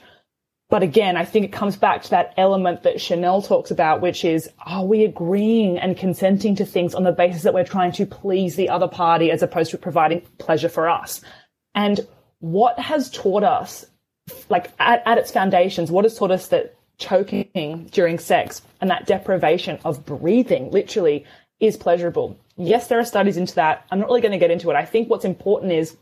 But 0.72 0.82
again, 0.82 1.18
I 1.18 1.26
think 1.26 1.44
it 1.44 1.52
comes 1.52 1.76
back 1.76 2.02
to 2.04 2.10
that 2.12 2.32
element 2.38 2.84
that 2.84 2.98
Chanel 2.98 3.42
talks 3.42 3.70
about, 3.70 4.00
which 4.00 4.24
is, 4.24 4.48
are 4.64 4.86
we 4.86 5.04
agreeing 5.04 5.76
and 5.78 5.98
consenting 5.98 6.56
to 6.56 6.64
things 6.64 6.94
on 6.94 7.04
the 7.04 7.12
basis 7.12 7.42
that 7.42 7.52
we're 7.52 7.62
trying 7.62 7.92
to 7.92 8.06
please 8.06 8.56
the 8.56 8.70
other 8.70 8.88
party 8.88 9.30
as 9.30 9.42
opposed 9.42 9.72
to 9.72 9.76
providing 9.76 10.22
pleasure 10.38 10.70
for 10.70 10.88
us? 10.88 11.20
And 11.74 12.00
what 12.38 12.78
has 12.78 13.10
taught 13.10 13.42
us, 13.42 13.84
like 14.48 14.72
at, 14.78 15.02
at 15.04 15.18
its 15.18 15.30
foundations, 15.30 15.90
what 15.90 16.06
has 16.06 16.16
taught 16.16 16.30
us 16.30 16.48
that 16.48 16.74
choking 16.96 17.90
during 17.92 18.18
sex 18.18 18.62
and 18.80 18.88
that 18.88 19.04
deprivation 19.04 19.78
of 19.84 20.06
breathing 20.06 20.70
literally 20.70 21.26
is 21.60 21.76
pleasurable? 21.76 22.38
Yes, 22.56 22.86
there 22.86 22.98
are 22.98 23.04
studies 23.04 23.36
into 23.36 23.56
that. 23.56 23.84
I'm 23.90 23.98
not 23.98 24.08
really 24.08 24.22
going 24.22 24.32
to 24.32 24.38
get 24.38 24.50
into 24.50 24.70
it. 24.70 24.76
I 24.76 24.86
think 24.86 25.10
what's 25.10 25.26
important 25.26 25.72
is 25.72 25.98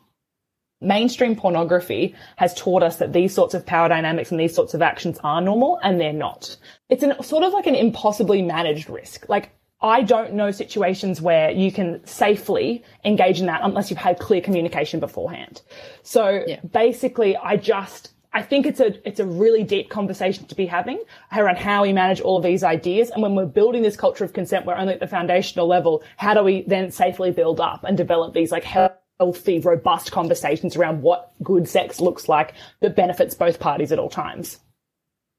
mainstream 0.80 1.36
pornography 1.36 2.14
has 2.36 2.54
taught 2.54 2.82
us 2.82 2.96
that 2.96 3.12
these 3.12 3.34
sorts 3.34 3.54
of 3.54 3.66
power 3.66 3.88
dynamics 3.88 4.30
and 4.30 4.40
these 4.40 4.54
sorts 4.54 4.74
of 4.74 4.82
actions 4.82 5.18
are 5.22 5.40
normal 5.40 5.78
and 5.82 6.00
they're 6.00 6.12
not. 6.12 6.56
It's 6.88 7.02
an 7.02 7.22
sort 7.22 7.44
of 7.44 7.52
like 7.52 7.66
an 7.66 7.74
impossibly 7.74 8.42
managed 8.42 8.88
risk. 8.88 9.28
Like 9.28 9.50
I 9.82 10.02
don't 10.02 10.34
know 10.34 10.50
situations 10.50 11.20
where 11.20 11.50
you 11.50 11.72
can 11.72 12.04
safely 12.06 12.84
engage 13.04 13.40
in 13.40 13.46
that 13.46 13.60
unless 13.62 13.90
you've 13.90 13.98
had 13.98 14.18
clear 14.18 14.40
communication 14.40 15.00
beforehand. 15.00 15.62
So 16.02 16.44
yeah. 16.46 16.60
basically 16.60 17.36
I 17.36 17.56
just 17.56 18.12
I 18.32 18.42
think 18.42 18.64
it's 18.64 18.78
a 18.78 19.06
it's 19.06 19.18
a 19.18 19.26
really 19.26 19.64
deep 19.64 19.90
conversation 19.90 20.46
to 20.46 20.54
be 20.54 20.66
having 20.66 21.02
around 21.36 21.58
how 21.58 21.82
we 21.82 21.92
manage 21.92 22.20
all 22.20 22.36
of 22.36 22.44
these 22.44 22.62
ideas. 22.62 23.10
And 23.10 23.22
when 23.22 23.34
we're 23.34 23.46
building 23.46 23.82
this 23.82 23.96
culture 23.96 24.24
of 24.24 24.32
consent, 24.32 24.66
we're 24.66 24.76
only 24.76 24.94
at 24.94 25.00
the 25.00 25.08
foundational 25.08 25.66
level. 25.66 26.04
How 26.16 26.34
do 26.34 26.44
we 26.44 26.62
then 26.62 26.92
safely 26.92 27.32
build 27.32 27.60
up 27.60 27.82
and 27.82 27.96
develop 27.96 28.32
these 28.32 28.52
like 28.52 28.64
health 28.64 28.92
healthy, 29.20 29.60
robust 29.60 30.10
conversations 30.10 30.76
around 30.76 31.02
what 31.02 31.32
good 31.42 31.68
sex 31.68 32.00
looks 32.00 32.28
like 32.28 32.54
that 32.80 32.96
benefits 32.96 33.34
both 33.34 33.60
parties 33.60 33.92
at 33.92 33.98
all 33.98 34.08
times. 34.08 34.58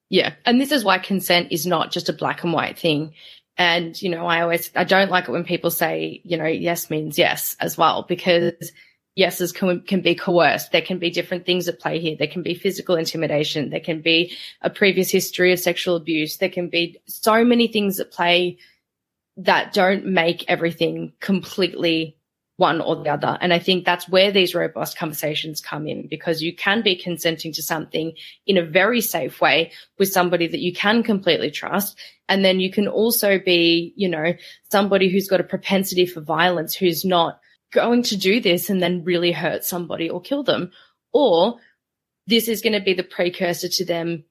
Yeah. 0.09 0.33
And 0.45 0.61
this 0.61 0.71
is 0.71 0.83
why 0.83 0.99
consent 0.99 1.51
is 1.51 1.65
not 1.65 1.91
just 1.91 2.07
a 2.07 2.13
black 2.13 2.43
and 2.43 2.53
white 2.53 2.77
thing. 2.77 3.13
And, 3.57 3.99
you 3.99 4.09
know, 4.09 4.27
I 4.27 4.41
always, 4.41 4.69
I 4.75 4.83
don't 4.83 5.09
like 5.09 5.27
it 5.27 5.31
when 5.31 5.43
people 5.45 5.71
say, 5.71 6.21
you 6.23 6.37
know, 6.37 6.45
yes 6.45 6.89
means 6.89 7.17
yes 7.17 7.55
as 7.59 7.77
well, 7.77 8.05
because 8.07 8.71
yeses 9.15 9.51
can, 9.51 9.81
can 9.81 10.01
be 10.01 10.15
coerced. 10.15 10.71
There 10.71 10.81
can 10.81 10.99
be 10.99 11.09
different 11.09 11.45
things 11.45 11.67
at 11.67 11.79
play 11.79 11.99
here. 11.99 12.15
There 12.17 12.27
can 12.27 12.43
be 12.43 12.53
physical 12.53 12.95
intimidation. 12.95 13.69
There 13.69 13.79
can 13.79 14.01
be 14.01 14.35
a 14.61 14.69
previous 14.69 15.09
history 15.09 15.53
of 15.53 15.59
sexual 15.59 15.95
abuse. 15.95 16.37
There 16.37 16.49
can 16.49 16.69
be 16.69 16.99
so 17.07 17.43
many 17.43 17.67
things 17.67 17.99
at 17.99 18.11
play 18.11 18.57
that 19.37 19.73
don't 19.73 20.05
make 20.05 20.45
everything 20.47 21.13
completely 21.19 22.17
one 22.57 22.81
or 22.81 22.95
the 22.95 23.09
other. 23.09 23.37
And 23.41 23.53
I 23.53 23.59
think 23.59 23.85
that's 23.85 24.07
where 24.07 24.31
these 24.31 24.53
robust 24.53 24.97
conversations 24.97 25.61
come 25.61 25.87
in 25.87 26.07
because 26.07 26.41
you 26.41 26.55
can 26.55 26.81
be 26.81 26.95
consenting 26.95 27.51
to 27.53 27.63
something 27.63 28.13
in 28.45 28.57
a 28.57 28.65
very 28.65 29.01
safe 29.01 29.41
way 29.41 29.71
with 29.97 30.11
somebody 30.11 30.47
that 30.47 30.59
you 30.59 30.73
can 30.73 31.01
completely 31.01 31.49
trust. 31.49 31.97
And 32.29 32.45
then 32.45 32.59
you 32.59 32.71
can 32.71 32.87
also 32.87 33.39
be, 33.39 33.93
you 33.95 34.07
know, 34.07 34.33
somebody 34.71 35.09
who's 35.09 35.27
got 35.27 35.39
a 35.39 35.45
propensity 35.45 36.05
for 36.05 36.21
violence, 36.21 36.75
who's 36.75 37.03
not 37.03 37.39
going 37.73 38.03
to 38.03 38.17
do 38.17 38.39
this 38.39 38.69
and 38.69 38.81
then 38.81 39.03
really 39.03 39.31
hurt 39.31 39.63
somebody 39.63 40.09
or 40.09 40.21
kill 40.21 40.43
them. 40.43 40.71
Or 41.13 41.57
this 42.27 42.47
is 42.47 42.61
going 42.61 42.73
to 42.73 42.79
be 42.79 42.93
the 42.93 43.03
precursor 43.03 43.69
to 43.69 43.85
them 43.85 44.25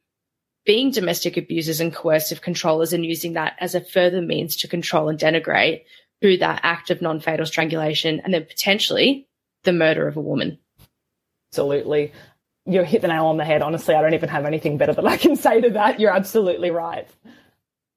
being 0.64 0.90
domestic 0.90 1.36
abusers 1.36 1.80
and 1.80 1.94
coercive 1.94 2.42
controllers 2.42 2.92
and 2.92 3.04
using 3.04 3.32
that 3.32 3.54
as 3.58 3.74
a 3.74 3.80
further 3.80 4.20
means 4.20 4.56
to 4.56 4.68
control 4.68 5.08
and 5.08 5.18
denigrate 5.18 5.82
through 6.20 6.38
that 6.38 6.60
act 6.62 6.90
of 6.90 7.02
non 7.02 7.20
fatal 7.20 7.46
strangulation 7.46 8.20
and 8.20 8.32
then 8.32 8.44
potentially 8.44 9.26
the 9.64 9.72
murder 9.72 10.06
of 10.06 10.16
a 10.16 10.20
woman. 10.20 10.58
Absolutely. 11.52 12.12
You 12.66 12.82
hit 12.84 13.02
the 13.02 13.08
nail 13.08 13.26
on 13.26 13.36
the 13.36 13.44
head. 13.44 13.62
Honestly, 13.62 13.94
I 13.94 14.02
don't 14.02 14.14
even 14.14 14.28
have 14.28 14.44
anything 14.44 14.76
better 14.78 14.92
that 14.92 15.06
I 15.06 15.16
can 15.16 15.36
say 15.36 15.60
to 15.60 15.70
that. 15.70 15.98
You're 15.98 16.14
absolutely 16.14 16.70
right. 16.70 17.08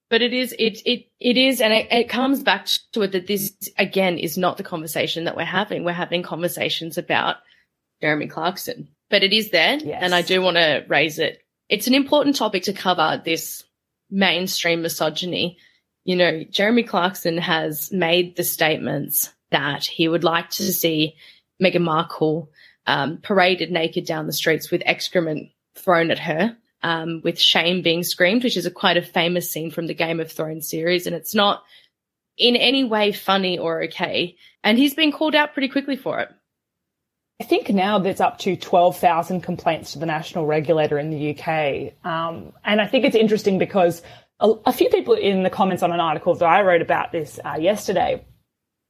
But 0.09 0.21
it 0.21 0.33
is, 0.33 0.53
it, 0.59 0.79
it, 0.85 1.07
it 1.19 1.37
is, 1.37 1.59
and 1.59 1.73
it, 1.73 1.91
it 1.91 2.09
comes 2.09 2.43
back 2.43 2.67
to 2.93 3.01
it 3.01 3.13
that 3.13 3.27
this, 3.27 3.51
again, 3.77 4.17
is 4.17 4.37
not 4.37 4.57
the 4.57 4.63
conversation 4.63 5.23
that 5.23 5.35
we're 5.35 5.43
having. 5.43 5.83
We're 5.83 5.93
having 5.93 6.21
conversations 6.21 6.97
about 6.97 7.37
Jeremy 8.01 8.27
Clarkson, 8.27 8.89
but 9.09 9.23
it 9.23 9.33
is 9.33 9.49
there. 9.49 9.77
Yes. 9.77 9.99
And 10.03 10.13
I 10.13 10.21
do 10.21 10.41
want 10.41 10.57
to 10.57 10.85
raise 10.87 11.19
it. 11.19 11.41
It's 11.67 11.87
an 11.87 11.95
important 11.95 12.35
topic 12.35 12.63
to 12.63 12.73
cover 12.73 13.21
this 13.23 13.63
mainstream 14.11 14.83
misogyny. 14.83 15.57
You 16.05 16.15
know, 16.15 16.43
Jeremy 16.43 16.83
Clarkson 16.83 17.37
has 17.37 17.91
made 17.91 18.35
the 18.35 18.43
statements 18.43 19.33
that 19.51 19.85
he 19.85 20.07
would 20.07 20.23
like 20.23 20.49
to 20.51 20.71
see 20.73 21.15
Meghan 21.61 21.81
Markle 21.81 22.49
um, 22.85 23.17
paraded 23.17 23.71
naked 23.71 24.05
down 24.05 24.27
the 24.27 24.33
streets 24.33 24.69
with 24.69 24.83
excrement 24.85 25.49
thrown 25.75 26.11
at 26.11 26.19
her, 26.19 26.57
um, 26.81 27.21
with 27.23 27.39
shame 27.39 27.81
being 27.81 28.03
screamed, 28.03 28.43
which 28.43 28.57
is 28.57 28.65
a 28.65 28.71
quite 28.71 28.97
a 28.97 29.01
famous 29.01 29.49
scene 29.51 29.71
from 29.71 29.87
the 29.87 29.93
Game 29.93 30.19
of 30.19 30.31
Thrones 30.31 30.69
series. 30.69 31.07
And 31.07 31.15
it's 31.15 31.33
not 31.33 31.63
in 32.37 32.55
any 32.55 32.83
way 32.83 33.11
funny 33.11 33.57
or 33.57 33.83
okay. 33.83 34.35
And 34.63 34.77
he's 34.77 34.93
been 34.93 35.11
called 35.11 35.35
out 35.35 35.53
pretty 35.53 35.69
quickly 35.69 35.95
for 35.95 36.19
it. 36.19 36.29
I 37.41 37.45
think 37.45 37.69
now 37.69 37.99
there's 37.99 38.21
up 38.21 38.37
to 38.39 38.55
12,000 38.55 39.41
complaints 39.41 39.93
to 39.93 39.99
the 39.99 40.05
national 40.05 40.45
regulator 40.45 40.99
in 40.99 41.09
the 41.09 41.31
UK. 41.31 41.93
Um, 42.05 42.53
and 42.63 42.79
I 42.79 42.87
think 42.87 43.05
it's 43.05 43.15
interesting 43.15 43.57
because 43.57 44.01
a, 44.39 44.49
a, 44.65 44.73
few 44.73 44.89
people 44.89 45.13
in 45.13 45.43
the 45.43 45.49
comments 45.49 45.83
on 45.83 45.91
an 45.91 45.99
article 45.99 46.35
that 46.35 46.45
I 46.45 46.61
wrote 46.61 46.81
about 46.81 47.11
this 47.11 47.39
uh, 47.43 47.57
yesterday 47.59 48.25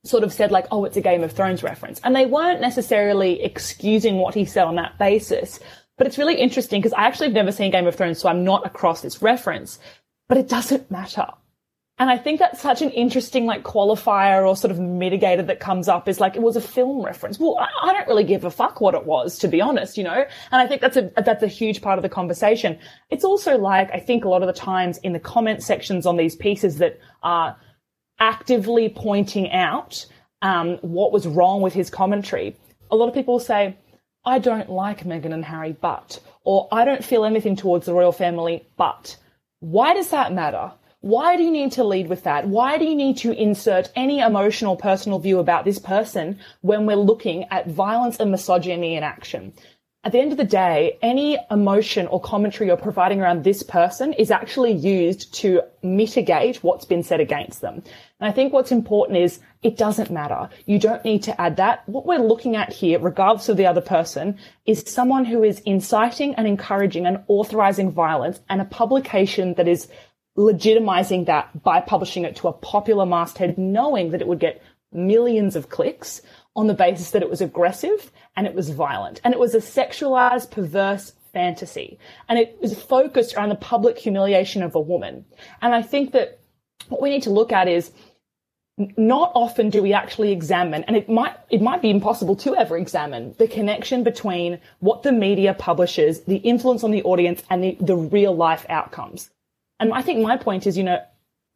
sort 0.06 0.24
of 0.24 0.34
said 0.34 0.52
like, 0.52 0.66
oh, 0.72 0.86
it's 0.86 0.98
a 0.98 1.02
Game 1.02 1.24
of 1.24 1.32
Thrones 1.32 1.64
reference. 1.64 2.02
And 2.04 2.16
they 2.16 2.26
weren't 2.26 2.62
necessarily 2.62 3.42
excusing 3.42 4.18
what 4.18 4.34
he 4.34 4.46
said 4.46 4.66
on 4.66 4.76
that 4.76 4.98
basis. 4.98 5.60
But 5.98 6.08
it's 6.08 6.18
really 6.18 6.36
interesting 6.36 6.82
because 6.82 6.94
I 6.94 7.04
actually 7.04 7.28
have 7.28 7.36
never 7.36 7.52
seen 7.52 7.72
Game 7.72 7.88
of 7.88 7.96
Thrones, 7.96 8.20
so 8.20 8.28
I'm 8.28 8.44
not 8.44 8.66
across 8.66 9.02
this 9.02 9.22
reference. 9.22 9.80
But 10.28 10.38
it 10.38 10.50
doesn't 10.50 10.90
matter. 10.92 11.28
And 12.04 12.12
I 12.12 12.18
think 12.18 12.39
that's 12.39 12.60
such 12.60 12.82
an 12.82 12.89
interesting 12.89 13.46
like 13.46 13.63
qualifier 13.63 14.46
or 14.46 14.58
sort 14.58 14.72
of 14.72 14.78
mitigator 14.78 15.48
that 15.48 15.62
comes 15.62 15.88
up 15.88 16.10
is 16.10 16.20
like 16.20 16.36
it 16.36 16.42
was 16.42 16.58
a 16.58 16.62
film 16.62 17.02
reference. 17.02 17.39
Well, 17.39 17.58
I, 17.58 17.70
I, 17.82 17.94
don't 17.94 18.10
really 18.10 18.26
give 18.26 18.44
a 18.44 18.52
fuck 18.52 18.82
what 18.82 18.94
it 18.94 19.06
was, 19.06 19.39
to 19.39 19.48
be 19.48 19.62
honest, 19.62 19.98
you 19.98 20.04
know. 20.04 20.26
And 20.52 20.62
I 20.62 20.68
think 20.68 20.82
that's 20.82 20.98
a 20.98 21.13
that's 21.16 21.44
a 21.44 21.48
huge 21.48 21.82
part 21.82 21.98
of 21.98 22.04
the 22.04 22.10
conversation. 22.10 22.78
It's 23.10 23.24
also 23.24 23.58
like 23.58 23.89
I 23.94 24.00
think 24.02 24.26
a 24.26 24.28
lot 24.28 24.42
of 24.42 24.48
the 24.48 24.60
times 24.60 24.98
in 24.98 25.13
the 25.13 25.20
comment 25.22 25.63
sections 25.63 26.06
on 26.06 26.18
these 26.18 26.36
pieces 26.36 26.80
that 26.80 27.00
are 27.22 27.56
actively 28.20 28.89
pointing 28.89 29.50
out 29.54 30.06
um, 30.42 30.80
what 30.82 31.13
was 31.13 31.26
wrong 31.26 31.62
with 31.62 31.74
his 31.74 31.89
commentary. 31.89 32.58
A 32.92 32.98
lot 32.98 33.08
of 33.08 33.13
people 33.13 33.39
say, 33.39 33.78
"I 34.26 34.39
don't 34.39 34.70
like 34.70 35.06
Meghan 35.06 35.34
and 35.34 35.46
Harry, 35.46 35.72
but," 35.80 36.20
or 36.44 36.68
"I 36.70 36.84
don't 36.84 37.06
feel 37.06 37.24
anything 37.24 37.56
towards 37.56 37.86
the 37.86 37.94
royal 37.94 38.12
family, 38.12 38.68
but." 38.76 39.16
Why 39.62 39.94
does 39.94 40.10
that 40.10 40.34
matter? 40.34 40.74
Why 41.04 41.36
do 41.36 41.44
you 41.44 41.52
need 41.52 41.74
to 41.74 41.84
lead 41.84 42.08
with 42.08 42.24
that? 42.24 42.48
Why 42.48 42.78
do 42.78 42.86
you 42.86 42.96
need 42.96 43.18
to 43.18 43.34
insert 43.34 43.92
any 43.94 44.22
emotional 44.22 44.78
personal 44.78 45.20
view 45.20 45.39
about 45.39 45.66
this 45.66 45.78
person 45.78 46.39
when 46.62 46.86
we're 46.86 46.96
looking 46.96 47.44
at 47.52 47.68
violence 47.68 48.22
and 48.22 48.32
misogyny 48.32 48.96
in 48.96 49.04
action? 49.04 49.52
At 50.06 50.13
the 50.13 50.20
end 50.20 50.32
of 50.32 50.38
the 50.38 50.46
day, 50.46 50.98
any 51.02 51.38
emotion 51.52 52.08
or 52.08 52.22
commentary 52.22 52.68
you're 52.68 52.78
providing 52.78 53.20
around 53.20 53.44
this 53.44 53.63
person 53.63 54.13
is 54.13 54.32
actually 54.32 54.72
used 54.72 55.34
to 55.42 55.63
mitigate 55.82 56.63
what's 56.63 56.86
been 56.86 57.04
said 57.04 57.20
against 57.20 57.60
them. 57.60 57.84
And 58.22 58.30
I 58.30 58.32
think 58.32 58.54
what's 58.54 58.72
important 58.72 59.18
is 59.18 59.42
it 59.62 59.76
doesn't 59.76 60.10
matter. 60.10 60.48
You 60.66 60.80
don't 60.80 61.04
need 61.04 61.24
to 61.24 61.42
add 61.42 61.58
that. 61.58 61.84
What 61.89 62.06
we're 62.06 62.20
looking 62.20 62.56
at 62.56 62.72
here, 62.72 62.98
regardless 62.98 63.50
of 63.50 63.58
the 63.58 63.66
other 63.66 63.82
person, 63.82 64.38
is 64.66 64.86
someone 64.88 65.26
who 65.26 65.44
is 65.44 65.60
inciting 65.66 66.36
and 66.36 66.48
encouraging 66.48 67.06
and 67.06 67.24
authorizing 67.28 67.92
violence 67.92 68.39
and 68.50 68.62
a 68.62 68.66
publication 68.66 69.56
that 69.56 69.68
is 69.68 69.89
legitimizing 70.38 71.26
that 71.28 71.63
by 71.63 71.80
publishing 71.80 72.26
it 72.26 72.36
to 72.38 72.48
a 72.48 72.54
popular 72.54 73.06
masthead, 73.06 73.58
knowing 73.58 74.12
that 74.12 74.22
it 74.22 74.28
would 74.28 74.39
get 74.39 74.63
millions 74.91 75.56
of 75.56 75.69
clicks 75.69 76.22
on 76.56 76.67
the 76.67 76.74
basis 76.74 77.12
that 77.12 77.22
it 77.22 77.30
was 77.30 77.41
aggressive 77.41 78.12
and 78.36 78.48
it 78.48 78.54
was 78.54 78.69
violent. 78.69 79.22
And 79.24 79.34
it 79.34 79.39
was 79.39 79.56
a 79.56 79.60
sexualized, 79.60 80.52
perverse 80.52 81.13
fantasy. 81.34 82.00
And 82.30 82.38
it 82.39 82.58
was 82.62 82.80
focused 82.80 83.36
around 83.36 83.50
the 83.50 83.56
public 83.56 83.98
humiliation 83.98 84.62
of 84.63 84.76
a 84.76 84.80
woman. 84.80 85.26
And 85.62 85.74
I 85.74 85.82
think 85.82 86.12
that 86.12 86.39
what 86.89 87.02
we 87.02 87.10
need 87.10 87.24
to 87.24 87.32
look 87.32 87.52
at 87.52 87.67
is 87.67 87.91
not 88.78 89.32
often 89.36 89.69
do 89.69 89.84
we 89.84 89.93
actually 89.93 90.32
examine, 90.32 90.84
and 90.86 90.96
it 90.96 91.08
might, 91.08 91.36
it 91.52 91.62
might 91.62 91.82
be 91.82 91.91
impossible 91.91 92.36
to 92.38 92.56
ever 92.56 92.76
examine 92.76 93.36
the 93.38 93.48
connection 93.48 94.04
between 94.04 94.60
what 94.80 95.04
the 95.04 95.12
media 95.12 95.54
publishes, 95.54 96.22
the 96.24 96.38
influence 96.38 96.84
on 96.84 96.89
the 96.89 97.04
audience, 97.04 97.43
and 97.52 97.63
the, 97.63 97.78
the 97.80 97.96
real 97.96 98.36
life 98.36 98.65
outcomes. 98.69 99.30
And 99.84 99.93
I 99.93 100.02
think 100.02 100.22
my 100.22 100.38
point 100.38 100.65
is, 100.65 100.78
you 100.78 100.84
know, 100.86 101.04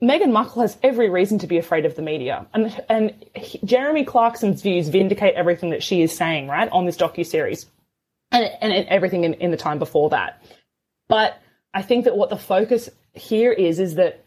Meghan 0.04 0.34
Markle 0.34 0.62
has 0.62 0.78
every 0.84 1.10
reason 1.10 1.40
to 1.40 1.48
be 1.48 1.58
afraid 1.58 1.86
of 1.86 1.96
the 1.96 2.02
media, 2.02 2.46
and 2.54 2.84
and 2.90 3.26
he, 3.34 3.58
Jeremy 3.64 4.04
Clarkson's 4.04 4.62
views 4.62 4.90
vindicate 4.90 5.34
everything 5.36 5.70
that 5.70 5.82
she 5.82 6.02
is 6.02 6.14
saying, 6.14 6.50
right, 6.50 6.68
on 6.74 6.86
this 6.86 6.98
docu 6.98 7.26
series, 7.26 7.68
and 8.34 8.44
and 8.60 8.86
everything 8.90 9.24
in, 9.24 9.36
in 9.36 9.52
the 9.52 9.56
time 9.56 9.80
before 9.80 10.10
that. 10.10 10.44
But 11.08 11.42
I 11.74 11.82
think 11.84 12.04
that 12.04 12.18
what 12.18 12.30
the 12.30 12.38
focus 12.38 12.90
here 13.14 13.54
is 13.54 13.80
is 13.80 13.96
that 13.96 14.26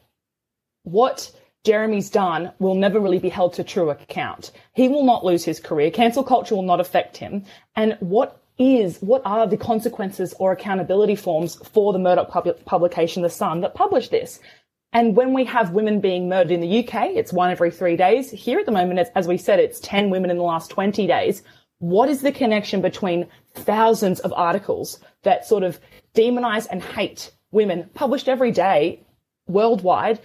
what 0.84 1.30
Jeremy's 1.64 2.08
done 2.08 2.52
will 2.58 2.74
never 2.74 3.00
really 3.00 3.18
be 3.18 3.28
held 3.28 3.52
to 3.54 3.64
true 3.64 3.90
account. 3.90 4.50
He 4.72 4.88
will 4.88 5.04
not 5.04 5.26
lose 5.26 5.44
his 5.44 5.60
career. 5.60 5.90
Cancel 5.90 6.24
culture 6.24 6.56
will 6.56 6.62
not 6.62 6.80
affect 6.80 7.18
him. 7.18 7.44
And 7.76 7.98
what 8.00 8.39
is 8.60 8.98
what 9.00 9.22
are 9.24 9.46
the 9.46 9.56
consequences 9.56 10.34
or 10.38 10.52
accountability 10.52 11.16
forms 11.16 11.56
for 11.72 11.94
the 11.94 11.98
Murdoch 11.98 12.28
pub- 12.28 12.64
publication, 12.66 13.22
The 13.22 13.30
Sun, 13.30 13.62
that 13.62 13.74
published 13.74 14.10
this? 14.10 14.38
And 14.92 15.16
when 15.16 15.32
we 15.32 15.44
have 15.44 15.70
women 15.72 16.00
being 16.00 16.28
murdered 16.28 16.52
in 16.52 16.60
the 16.60 16.80
UK, 16.80 17.10
it's 17.16 17.32
one 17.32 17.50
every 17.50 17.70
three 17.70 17.96
days. 17.96 18.30
Here 18.30 18.58
at 18.58 18.66
the 18.66 18.72
moment, 18.72 19.08
as 19.14 19.26
we 19.26 19.38
said, 19.38 19.60
it's 19.60 19.80
10 19.80 20.10
women 20.10 20.30
in 20.30 20.36
the 20.36 20.42
last 20.42 20.70
20 20.70 21.06
days. 21.06 21.42
What 21.78 22.10
is 22.10 22.20
the 22.20 22.32
connection 22.32 22.82
between 22.82 23.28
thousands 23.54 24.20
of 24.20 24.32
articles 24.34 25.00
that 25.22 25.46
sort 25.46 25.62
of 25.62 25.80
demonize 26.14 26.66
and 26.70 26.82
hate 26.82 27.32
women 27.52 27.88
published 27.94 28.28
every 28.28 28.50
day 28.50 29.00
worldwide 29.46 30.20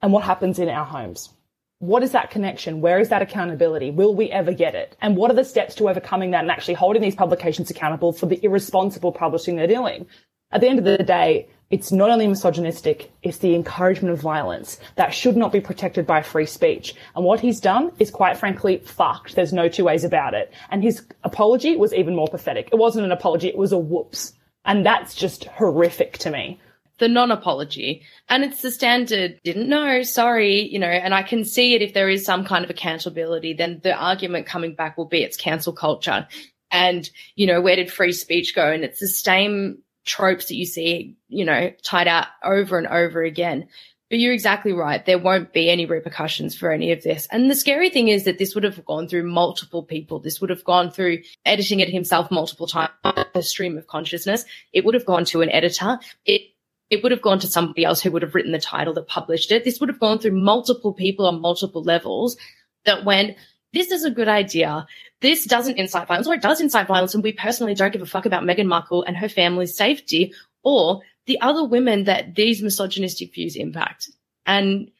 and 0.00 0.12
what 0.12 0.24
happens 0.24 0.58
in 0.58 0.70
our 0.70 0.86
homes? 0.86 1.34
What 1.80 2.02
is 2.02 2.10
that 2.12 2.30
connection? 2.30 2.80
Where 2.80 2.98
is 2.98 3.08
that 3.10 3.22
accountability? 3.22 3.90
Will 3.90 4.14
we 4.14 4.30
ever 4.30 4.52
get 4.52 4.74
it? 4.74 4.96
And 5.00 5.16
what 5.16 5.30
are 5.30 5.34
the 5.34 5.44
steps 5.44 5.76
to 5.76 5.88
overcoming 5.88 6.32
that 6.32 6.42
and 6.42 6.50
actually 6.50 6.74
holding 6.74 7.02
these 7.02 7.14
publications 7.14 7.70
accountable 7.70 8.12
for 8.12 8.26
the 8.26 8.44
irresponsible 8.44 9.12
publishing 9.12 9.56
they're 9.56 9.68
doing? 9.68 10.06
At 10.50 10.60
the 10.60 10.68
end 10.68 10.78
of 10.78 10.84
the 10.84 10.98
day, 10.98 11.48
it's 11.70 11.92
not 11.92 12.10
only 12.10 12.26
misogynistic, 12.26 13.12
it's 13.22 13.38
the 13.38 13.54
encouragement 13.54 14.14
of 14.14 14.20
violence 14.20 14.80
that 14.96 15.14
should 15.14 15.36
not 15.36 15.52
be 15.52 15.60
protected 15.60 16.06
by 16.06 16.22
free 16.22 16.46
speech. 16.46 16.94
And 17.14 17.24
what 17.24 17.40
he's 17.40 17.60
done 17.60 17.92
is 17.98 18.10
quite 18.10 18.38
frankly 18.38 18.78
fucked. 18.78 19.36
There's 19.36 19.52
no 19.52 19.68
two 19.68 19.84
ways 19.84 20.02
about 20.02 20.34
it. 20.34 20.52
And 20.70 20.82
his 20.82 21.04
apology 21.22 21.76
was 21.76 21.92
even 21.92 22.16
more 22.16 22.28
pathetic. 22.28 22.70
It 22.72 22.78
wasn't 22.78 23.04
an 23.04 23.12
apology, 23.12 23.48
it 23.48 23.58
was 23.58 23.72
a 23.72 23.78
whoops. 23.78 24.32
And 24.64 24.84
that's 24.84 25.14
just 25.14 25.44
horrific 25.44 26.18
to 26.18 26.30
me 26.30 26.58
the 26.98 27.08
non-apology. 27.08 28.02
And 28.28 28.44
it's 28.44 28.62
the 28.62 28.70
standard, 28.70 29.40
didn't 29.44 29.68
know, 29.68 30.02
sorry, 30.02 30.68
you 30.68 30.78
know, 30.78 30.86
and 30.86 31.14
I 31.14 31.22
can 31.22 31.44
see 31.44 31.74
it 31.74 31.82
if 31.82 31.94
there 31.94 32.08
is 32.08 32.24
some 32.24 32.44
kind 32.44 32.64
of 32.64 32.70
accountability, 32.70 33.54
then 33.54 33.80
the 33.82 33.94
argument 33.94 34.46
coming 34.46 34.74
back 34.74 34.98
will 34.98 35.06
be 35.06 35.22
it's 35.22 35.36
cancel 35.36 35.72
culture. 35.72 36.26
And, 36.70 37.08
you 37.34 37.46
know, 37.46 37.60
where 37.60 37.76
did 37.76 37.90
free 37.90 38.12
speech 38.12 38.54
go? 38.54 38.70
And 38.70 38.84
it's 38.84 39.00
the 39.00 39.08
same 39.08 39.78
tropes 40.04 40.46
that 40.46 40.56
you 40.56 40.66
see, 40.66 41.16
you 41.28 41.44
know, 41.44 41.72
tied 41.82 42.08
out 42.08 42.26
over 42.44 42.78
and 42.78 42.86
over 42.86 43.22
again. 43.22 43.68
But 44.10 44.18
you're 44.18 44.32
exactly 44.32 44.72
right. 44.72 45.04
There 45.04 45.18
won't 45.18 45.52
be 45.52 45.68
any 45.68 45.84
repercussions 45.84 46.56
for 46.56 46.72
any 46.72 46.92
of 46.92 47.02
this. 47.02 47.28
And 47.30 47.50
the 47.50 47.54
scary 47.54 47.90
thing 47.90 48.08
is 48.08 48.24
that 48.24 48.38
this 48.38 48.54
would 48.54 48.64
have 48.64 48.82
gone 48.86 49.06
through 49.06 49.30
multiple 49.30 49.82
people. 49.82 50.18
This 50.18 50.40
would 50.40 50.48
have 50.48 50.64
gone 50.64 50.90
through 50.90 51.18
editing 51.44 51.80
it 51.80 51.90
himself 51.90 52.30
multiple 52.30 52.66
times, 52.66 52.90
a 53.04 53.42
stream 53.42 53.76
of 53.76 53.86
consciousness. 53.86 54.46
It 54.72 54.86
would 54.86 54.94
have 54.94 55.04
gone 55.04 55.26
to 55.26 55.42
an 55.42 55.50
editor. 55.50 55.98
It 56.24 56.40
it 56.90 57.02
would 57.02 57.12
have 57.12 57.22
gone 57.22 57.38
to 57.40 57.46
somebody 57.46 57.84
else 57.84 58.00
who 58.00 58.10
would 58.10 58.22
have 58.22 58.34
written 58.34 58.52
the 58.52 58.58
title 58.58 58.94
that 58.94 59.08
published 59.08 59.52
it. 59.52 59.64
This 59.64 59.80
would 59.80 59.88
have 59.88 60.00
gone 60.00 60.18
through 60.18 60.40
multiple 60.40 60.92
people 60.92 61.26
on 61.26 61.40
multiple 61.40 61.82
levels 61.82 62.36
that 62.84 63.04
went, 63.04 63.36
this 63.72 63.90
is 63.90 64.04
a 64.04 64.10
good 64.10 64.28
idea. 64.28 64.86
This 65.20 65.44
doesn't 65.44 65.76
incite 65.76 66.08
violence, 66.08 66.26
or 66.26 66.34
it 66.34 66.42
does 66.42 66.60
incite 66.60 66.86
violence, 66.86 67.14
and 67.14 67.22
we 67.22 67.32
personally 67.32 67.74
don't 67.74 67.92
give 67.92 68.02
a 68.02 68.06
fuck 68.06 68.24
about 68.24 68.44
Meghan 68.44 68.66
Markle 68.66 69.02
and 69.02 69.16
her 69.16 69.28
family's 69.28 69.76
safety, 69.76 70.32
or 70.62 71.02
the 71.26 71.40
other 71.40 71.64
women 71.64 72.04
that 72.04 72.34
these 72.34 72.62
misogynistic 72.62 73.34
views 73.34 73.56
impact. 73.56 74.10
And 74.46 74.90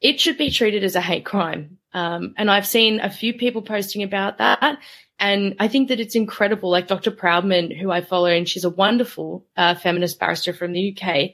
it 0.00 0.20
should 0.20 0.36
be 0.36 0.50
treated 0.50 0.82
as 0.82 0.96
a 0.96 1.00
hate 1.00 1.24
crime. 1.24 1.77
Um, 1.92 2.34
and 2.36 2.50
I've 2.50 2.66
seen 2.66 3.00
a 3.00 3.10
few 3.10 3.34
people 3.34 3.62
posting 3.62 4.02
about 4.02 4.38
that. 4.38 4.78
And 5.18 5.56
I 5.58 5.68
think 5.68 5.88
that 5.88 6.00
it's 6.00 6.14
incredible. 6.14 6.70
Like 6.70 6.86
Dr. 6.86 7.10
Proudman, 7.10 7.76
who 7.76 7.90
I 7.90 8.00
follow, 8.00 8.26
and 8.26 8.48
she's 8.48 8.64
a 8.64 8.70
wonderful 8.70 9.46
uh, 9.56 9.74
feminist 9.74 10.20
barrister 10.20 10.52
from 10.52 10.72
the 10.72 10.96
UK, 10.96 11.30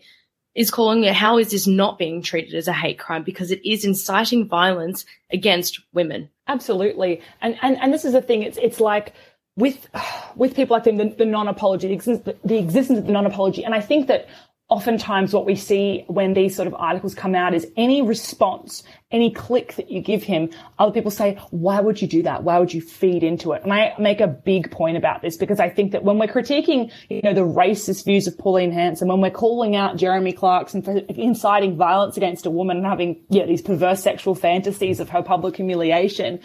is 0.54 0.70
calling 0.70 1.04
it 1.04 1.14
how 1.14 1.38
is 1.38 1.50
this 1.50 1.66
not 1.66 1.98
being 1.98 2.22
treated 2.22 2.54
as 2.54 2.68
a 2.68 2.72
hate 2.72 2.98
crime 2.98 3.24
because 3.24 3.50
it 3.50 3.60
is 3.68 3.84
inciting 3.84 4.48
violence 4.48 5.04
against 5.30 5.80
women. 5.92 6.30
Absolutely. 6.46 7.20
And 7.40 7.58
and, 7.60 7.76
and 7.78 7.92
this 7.92 8.04
is 8.04 8.12
the 8.12 8.22
thing, 8.22 8.42
it's 8.42 8.58
it's 8.58 8.80
like 8.80 9.14
with 9.56 9.88
with 10.36 10.54
people 10.54 10.76
like 10.76 10.84
them, 10.84 10.96
the, 10.96 11.06
the 11.06 11.26
non-apology, 11.26 11.88
the 11.88 11.94
existence, 11.94 12.38
the 12.44 12.58
existence 12.58 13.00
of 13.00 13.06
the 13.06 13.12
non-apology. 13.12 13.64
And 13.64 13.74
I 13.74 13.80
think 13.80 14.06
that 14.06 14.28
oftentimes 14.68 15.34
what 15.34 15.44
we 15.44 15.54
see 15.54 16.04
when 16.08 16.32
these 16.32 16.56
sort 16.56 16.66
of 16.66 16.74
articles 16.74 17.14
come 17.14 17.34
out 17.34 17.52
is 17.52 17.66
any 17.76 18.00
response, 18.00 18.82
any 19.10 19.30
click 19.30 19.74
that 19.74 19.90
you 19.90 20.00
give 20.00 20.22
him, 20.22 20.48
other 20.78 20.90
people 20.90 21.10
say, 21.10 21.38
why 21.50 21.80
would 21.80 22.00
you 22.00 22.08
do 22.08 22.22
that? 22.22 22.44
Why 22.44 22.58
would 22.58 22.72
you 22.72 22.80
feed 22.80 23.22
into 23.22 23.52
it? 23.52 23.62
And 23.62 23.72
I 23.72 23.94
make 23.98 24.20
a 24.20 24.26
big 24.26 24.70
point 24.70 24.96
about 24.96 25.20
this 25.20 25.36
because 25.36 25.60
I 25.60 25.68
think 25.68 25.92
that 25.92 26.02
when 26.02 26.18
we're 26.18 26.28
critiquing, 26.28 26.90
you 27.10 27.20
know, 27.22 27.34
the 27.34 27.42
racist 27.42 28.04
views 28.06 28.26
of 28.26 28.38
Pauline 28.38 28.72
Hanson, 28.72 29.08
when 29.08 29.20
we're 29.20 29.30
calling 29.30 29.76
out 29.76 29.98
Jeremy 29.98 30.32
Clarkson 30.32 30.80
for 30.80 30.96
inciting 30.96 31.76
violence 31.76 32.16
against 32.16 32.46
a 32.46 32.50
woman 32.50 32.78
and 32.78 32.86
having, 32.86 33.22
yeah, 33.28 33.44
these 33.44 33.62
perverse 33.62 34.02
sexual 34.02 34.34
fantasies 34.34 34.98
of 34.98 35.10
her 35.10 35.22
public 35.22 35.56
humiliation, 35.56 36.40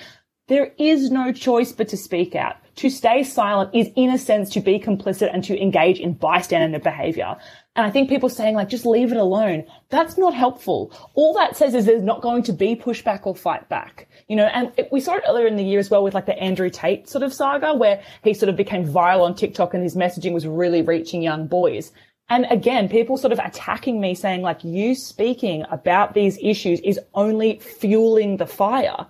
there 0.49 0.73
is 0.77 1.11
no 1.11 1.31
choice 1.31 1.71
but 1.71 1.87
to 1.89 1.97
speak 1.97 2.35
out. 2.35 2.55
To 2.77 2.89
stay 2.89 3.23
silent 3.23 3.75
is 3.75 3.89
in 3.95 4.09
a 4.09 4.17
sense 4.17 4.49
to 4.51 4.61
be 4.61 4.79
complicit 4.79 5.29
and 5.33 5.43
to 5.43 5.61
engage 5.61 5.99
in 5.99 6.13
bystander 6.13 6.79
behavior. 6.79 7.37
And 7.75 7.85
I 7.85 7.91
think 7.91 8.09
people 8.09 8.29
saying 8.29 8.55
like, 8.55 8.67
just 8.67 8.85
leave 8.85 9.11
it 9.11 9.17
alone. 9.17 9.63
That's 9.89 10.17
not 10.17 10.33
helpful. 10.33 10.91
All 11.13 11.33
that 11.35 11.55
says 11.55 11.73
is 11.73 11.85
there's 11.85 12.01
not 12.01 12.21
going 12.21 12.43
to 12.43 12.53
be 12.53 12.75
pushback 12.75 13.25
or 13.25 13.35
fight 13.35 13.69
back. 13.69 14.07
You 14.27 14.35
know, 14.35 14.47
and 14.47 14.71
it, 14.75 14.89
we 14.91 14.99
saw 14.99 15.15
it 15.15 15.23
earlier 15.27 15.47
in 15.47 15.55
the 15.55 15.63
year 15.63 15.79
as 15.79 15.89
well 15.89 16.03
with 16.03 16.13
like 16.13 16.25
the 16.25 16.37
Andrew 16.37 16.69
Tate 16.69 17.07
sort 17.07 17.23
of 17.23 17.33
saga 17.33 17.73
where 17.73 18.03
he 18.23 18.33
sort 18.33 18.49
of 18.49 18.55
became 18.55 18.85
viral 18.85 19.21
on 19.21 19.35
TikTok 19.35 19.73
and 19.73 19.83
his 19.83 19.95
messaging 19.95 20.33
was 20.33 20.45
really 20.45 20.81
reaching 20.81 21.21
young 21.21 21.47
boys. 21.47 21.91
And 22.27 22.45
again, 22.49 22.89
people 22.89 23.17
sort 23.17 23.33
of 23.33 23.39
attacking 23.39 23.99
me 23.99 24.13
saying 24.13 24.41
like, 24.41 24.63
you 24.63 24.93
speaking 24.93 25.63
about 25.71 26.13
these 26.13 26.37
issues 26.41 26.79
is 26.81 26.99
only 27.13 27.59
fueling 27.59 28.37
the 28.37 28.45
fire. 28.45 29.07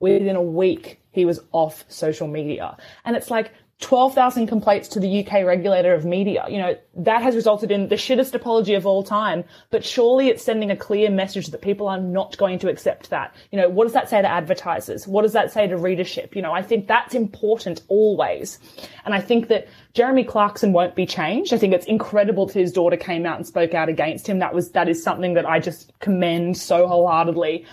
Within 0.00 0.34
a 0.34 0.42
week, 0.42 1.00
he 1.12 1.24
was 1.24 1.40
off 1.52 1.84
social 1.88 2.26
media. 2.26 2.76
And 3.04 3.16
it's 3.16 3.30
like, 3.30 3.52
12,000 3.82 4.46
complaints 4.46 4.88
to 4.88 5.00
the 5.00 5.26
UK 5.26 5.44
regulator 5.44 5.92
of 5.92 6.04
media. 6.04 6.46
You 6.48 6.58
know, 6.58 6.76
that 6.94 7.22
has 7.22 7.34
resulted 7.34 7.70
in 7.70 7.88
the 7.88 7.96
shittest 7.96 8.32
apology 8.32 8.74
of 8.74 8.86
all 8.86 9.02
time, 9.02 9.44
but 9.70 9.84
surely 9.84 10.28
it's 10.28 10.42
sending 10.42 10.70
a 10.70 10.76
clear 10.76 11.10
message 11.10 11.48
that 11.48 11.60
people 11.60 11.88
are 11.88 12.00
not 12.00 12.36
going 12.38 12.60
to 12.60 12.70
accept 12.70 13.10
that. 13.10 13.34
You 13.50 13.58
know, 13.58 13.68
what 13.68 13.84
does 13.84 13.92
that 13.92 14.08
say 14.08 14.22
to 14.22 14.28
advertisers? 14.28 15.06
What 15.06 15.22
does 15.22 15.32
that 15.32 15.52
say 15.52 15.66
to 15.66 15.76
readership? 15.76 16.36
You 16.36 16.42
know, 16.42 16.52
I 16.52 16.62
think 16.62 16.86
that's 16.86 17.14
important 17.14 17.82
always. 17.88 18.58
And 19.04 19.14
I 19.14 19.20
think 19.20 19.48
that 19.48 19.66
Jeremy 19.94 20.24
Clarkson 20.24 20.72
won't 20.72 20.94
be 20.94 21.04
changed. 21.04 21.52
I 21.52 21.58
think 21.58 21.74
it's 21.74 21.86
incredible 21.86 22.46
that 22.46 22.54
his 22.54 22.72
daughter 22.72 22.96
came 22.96 23.26
out 23.26 23.36
and 23.36 23.46
spoke 23.46 23.74
out 23.74 23.88
against 23.88 24.28
him. 24.28 24.38
That 24.38 24.54
was, 24.54 24.70
that 24.70 24.88
is 24.88 25.02
something 25.02 25.34
that 25.34 25.44
I 25.44 25.58
just 25.58 25.92
commend 25.98 26.56
so 26.56 26.86
wholeheartedly 26.86 27.66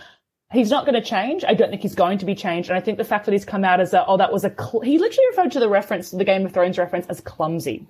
he's 0.52 0.70
not 0.70 0.86
going 0.86 0.96
to 0.96 1.08
change. 1.08 1.44
I 1.48 1.54
don't 1.54 1.70
think 1.70 1.82
he's 1.82 1.96
going 1.96 2.18
to 2.20 2.26
be 2.26 2.36
changed. 2.36 2.70
And 2.70 2.78
I 2.78 2.82
think 2.82 2.98
the 2.98 3.04
fact 3.04 3.26
that 3.26 3.32
he's 3.32 3.46
come 3.46 3.64
out 3.64 3.80
as 3.80 3.94
a, 3.94 4.06
oh, 4.06 4.18
that 4.18 4.34
was 4.34 4.44
a, 4.44 4.50
cl-, 4.50 4.82
he 4.82 4.98
literally 4.98 5.28
referred 5.30 5.52
to 5.54 5.60
the 5.60 5.70
reference, 5.70 6.12
the 6.12 6.24
Game 6.24 6.46
of 6.46 6.54
Thrones 6.54 6.78
reference 6.78 7.06
as 7.08 7.22
clumsy. 7.22 7.88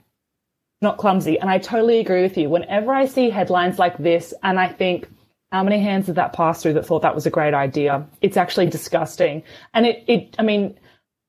Not 0.82 0.98
clumsy. 0.98 1.40
And 1.40 1.50
I 1.50 1.58
totally 1.58 2.00
agree 2.00 2.22
with 2.22 2.38
you. 2.38 2.50
Whenever 2.50 2.94
I 2.94 3.06
see 3.06 3.30
headlines 3.30 3.80
like 3.80 3.98
this 3.98 4.34
and 4.44 4.60
I 4.60 4.68
think, 4.70 5.10
how 5.52 5.64
many 5.64 5.80
hands 5.80 6.06
did 6.06 6.16
that 6.16 6.34
pass 6.34 6.62
through 6.62 6.74
that 6.74 6.86
thought 6.86 7.02
that 7.02 7.16
was 7.16 7.26
a 7.26 7.32
great 7.32 7.54
idea? 7.54 8.06
It's 8.22 8.38
actually 8.38 8.68
disgusting. 8.68 9.44
And 9.74 9.86
it, 9.86 10.04
it, 10.08 10.36
I 10.38 10.44
mean, 10.44 10.78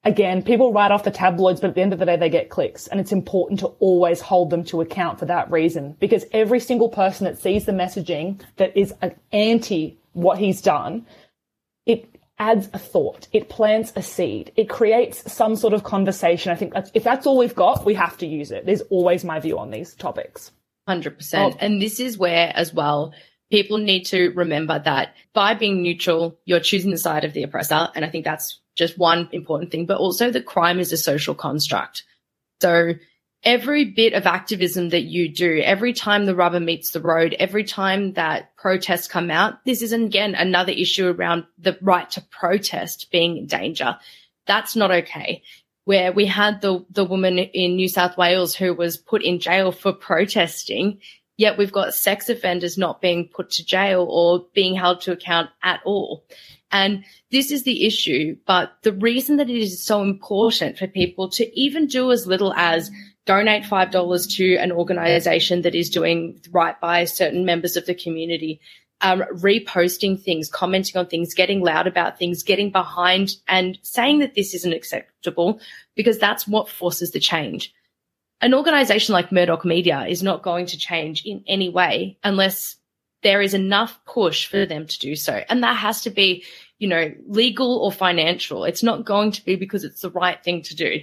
again, 0.05 0.43
people 0.43 0.73
write 0.73 0.91
off 0.91 1.05
the 1.05 1.11
tabloids, 1.11 1.61
but 1.61 1.71
at 1.71 1.75
the 1.75 1.81
end 1.81 1.95
of 1.95 1.99
the 1.99 2.05
day, 2.05 2.17
they 2.17 2.29
get 2.29 2.51
clicks. 2.51 2.87
And 2.87 3.01
it's 3.01 3.13
important 3.13 3.61
to 3.61 3.69
always 3.79 4.21
hold 4.21 4.51
them 4.51 4.63
to 4.65 4.83
account 4.83 5.19
for 5.19 5.25
that 5.25 5.51
reason. 5.51 5.97
Because 6.01 6.27
every 6.33 6.61
single 6.61 6.91
person 6.91 7.25
that 7.25 7.39
sees 7.39 7.65
the 7.65 7.73
messaging 7.73 8.41
that 8.57 8.77
is 8.77 8.93
anti 9.33 9.97
what 10.13 10.39
he's 10.39 10.61
done, 10.61 11.07
adds 12.41 12.69
a 12.73 12.79
thought. 12.79 13.29
It 13.33 13.51
plants 13.51 13.93
a 13.95 14.03
seed. 14.03 14.51
It 14.57 14.69
creates 14.69 15.31
some 15.31 15.55
sort 15.55 15.75
of 15.75 15.85
conversation. 15.85 16.51
I 16.51 16.57
think 16.57 16.73
that's, 16.73 16.91
if 16.95 17.05
that's 17.05 17.27
all 17.27 17.39
we've 17.39 17.55
got, 17.55 17.85
we 17.85 17.95
have 17.95 18.17
to 18.19 18.27
use 18.27 18.51
it. 18.51 18.67
There's 18.67 18.81
always 18.83 19.25
my 19.25 19.39
view 19.39 19.59
on 19.59 19.71
these 19.71 19.95
topics. 19.95 20.51
100%. 20.89 21.35
Oh. 21.35 21.57
And 21.61 21.81
this 21.81 22.01
is 22.01 22.19
where, 22.19 22.51
as 22.57 22.73
well, 22.75 23.13
people 23.51 23.79
need 23.79 24.07
to 24.07 24.31
remember 24.31 24.79
that 24.79 25.15
by 25.35 25.55
being 25.55 25.83
neutral, 25.83 26.39
you're 26.47 26.61
choosing 26.61 26.91
the 26.91 26.99
side 26.99 27.25
of 27.25 27.35
the 27.35 27.43
oppressor. 27.43 27.89
And 27.95 28.05
I 28.05 28.09
think 28.09 28.25
that's 28.25 28.59
just 28.75 28.99
one 28.99 29.29
important 29.33 29.71
thing, 29.71 29.85
but 29.85 29.99
also 29.99 30.31
the 30.31 30.43
crime 30.43 30.81
is 30.81 30.93
a 30.93 30.97
social 30.97 31.35
construct. 31.35 32.05
So 32.63 32.95
every 33.43 33.85
bit 33.87 34.13
of 34.13 34.27
activism 34.27 34.91
that 34.91 35.03
you 35.03 35.29
do, 35.33 35.61
every 35.65 35.93
time 35.93 36.27
the 36.27 36.35
rubber 36.35 36.61
meets 36.61 36.91
the 36.91 37.01
road, 37.01 37.35
every 37.39 37.65
time 37.65 38.13
that 38.15 38.55
protests 38.57 39.09
come 39.09 39.31
out, 39.31 39.65
this 39.65 39.83
is 39.83 39.93
again 39.93 40.35
another 40.35 40.73
issue 40.73 41.09
around 41.09 41.45
the 41.59 41.79
right 41.81 42.11
to 42.11 42.21
protest 42.21 43.11
being 43.11 43.37
in 43.37 43.47
danger. 43.47 43.97
That's 44.47 44.77
not 44.77 44.91
okay. 44.91 45.43
Where 45.85 46.13
we 46.13 46.27
had 46.27 46.61
the, 46.61 46.85
the 46.91 47.05
woman 47.05 47.39
in 47.39 47.77
New 47.77 47.89
South 47.89 48.17
Wales 48.17 48.55
who 48.55 48.75
was 48.75 48.97
put 48.97 49.23
in 49.23 49.41
jail 49.41 49.73
for 49.73 49.93
protesting, 49.93 51.01
yet 51.37 51.57
we've 51.57 51.73
got 51.73 51.95
sex 51.95 52.29
offenders 52.29 52.77
not 52.77 53.01
being 53.01 53.29
put 53.29 53.51
to 53.53 53.65
jail 53.65 54.07
or 54.09 54.47
being 54.55 54.75
held 54.75 55.01
to 55.03 55.13
account 55.13 55.49
at 55.63 55.81
all. 55.85 56.25
And 56.71 57.05
this 57.33 57.51
is 57.51 57.65
the 57.65 57.87
issue. 57.87 58.37
But 58.47 58.73
the 58.83 58.93
reason 58.93 59.39
that 59.39 59.51
it 59.51 59.57
is 59.57 59.83
so 59.83 60.03
important 60.03 60.79
for 60.79 60.87
people 60.87 61.31
to 61.31 61.59
even 61.59 61.87
do 61.87 62.13
as 62.13 62.27
little 62.27 62.53
as 62.55 62.91
donate 63.27 63.65
$5 63.65 64.37
to 64.37 64.57
an 64.57 64.73
organization 64.73 65.63
that 65.63 65.75
is 65.75 65.91
doing 65.91 66.41
right 66.51 66.81
by 66.81 67.05
certain 67.05 67.45
members 67.45 67.77
of 67.77 67.87
the 67.87 67.95
community, 67.95 68.61
um, 69.03 69.21
reposting 69.33 70.21
things, 70.21 70.49
commenting 70.49 70.99
on 70.99 71.07
things, 71.07 71.35
getting 71.35 71.61
loud 71.61 71.87
about 71.87 72.19
things, 72.19 72.43
getting 72.43 72.71
behind 72.71 73.37
and 73.49 73.79
saying 73.83 74.19
that 74.19 74.35
this 74.35 74.55
isn't 74.55 74.73
acceptable 74.73 75.61
because 75.95 76.19
that's 76.19 76.47
what 76.47 76.69
forces 76.69 77.11
the 77.13 77.21
change. 77.21 77.73
An 78.41 78.55
organization 78.55 79.13
like 79.13 79.33
Murdoch 79.33 79.65
Media 79.65 80.07
is 80.07 80.23
not 80.23 80.43
going 80.43 80.67
to 80.67 80.79
change 80.79 81.25
in 81.25 81.45
any 81.47 81.69
way 81.69 82.19
unless 82.25 82.77
there 83.23 83.43
is 83.43 83.53
enough 83.53 84.03
push 84.07 84.47
for 84.47 84.65
them 84.65 84.87
to 84.87 84.99
do 84.99 85.15
so. 85.15 85.45
And 85.49 85.63
that 85.63 85.77
has 85.77 86.03
to 86.03 86.11
be, 86.11 86.45
you 86.79 86.89
know, 86.89 87.13
legal 87.27 87.79
or 87.79 87.93
financial. 87.93 88.65
It's 88.65 88.83
not 88.83 89.05
going 89.05 89.33
to 89.33 89.45
be 89.45 89.57
because 89.57 89.85
it's 89.85 90.01
the 90.01 90.11
right 90.11 90.43
thing 90.43 90.63
to 90.63 90.75
do. 90.75 91.01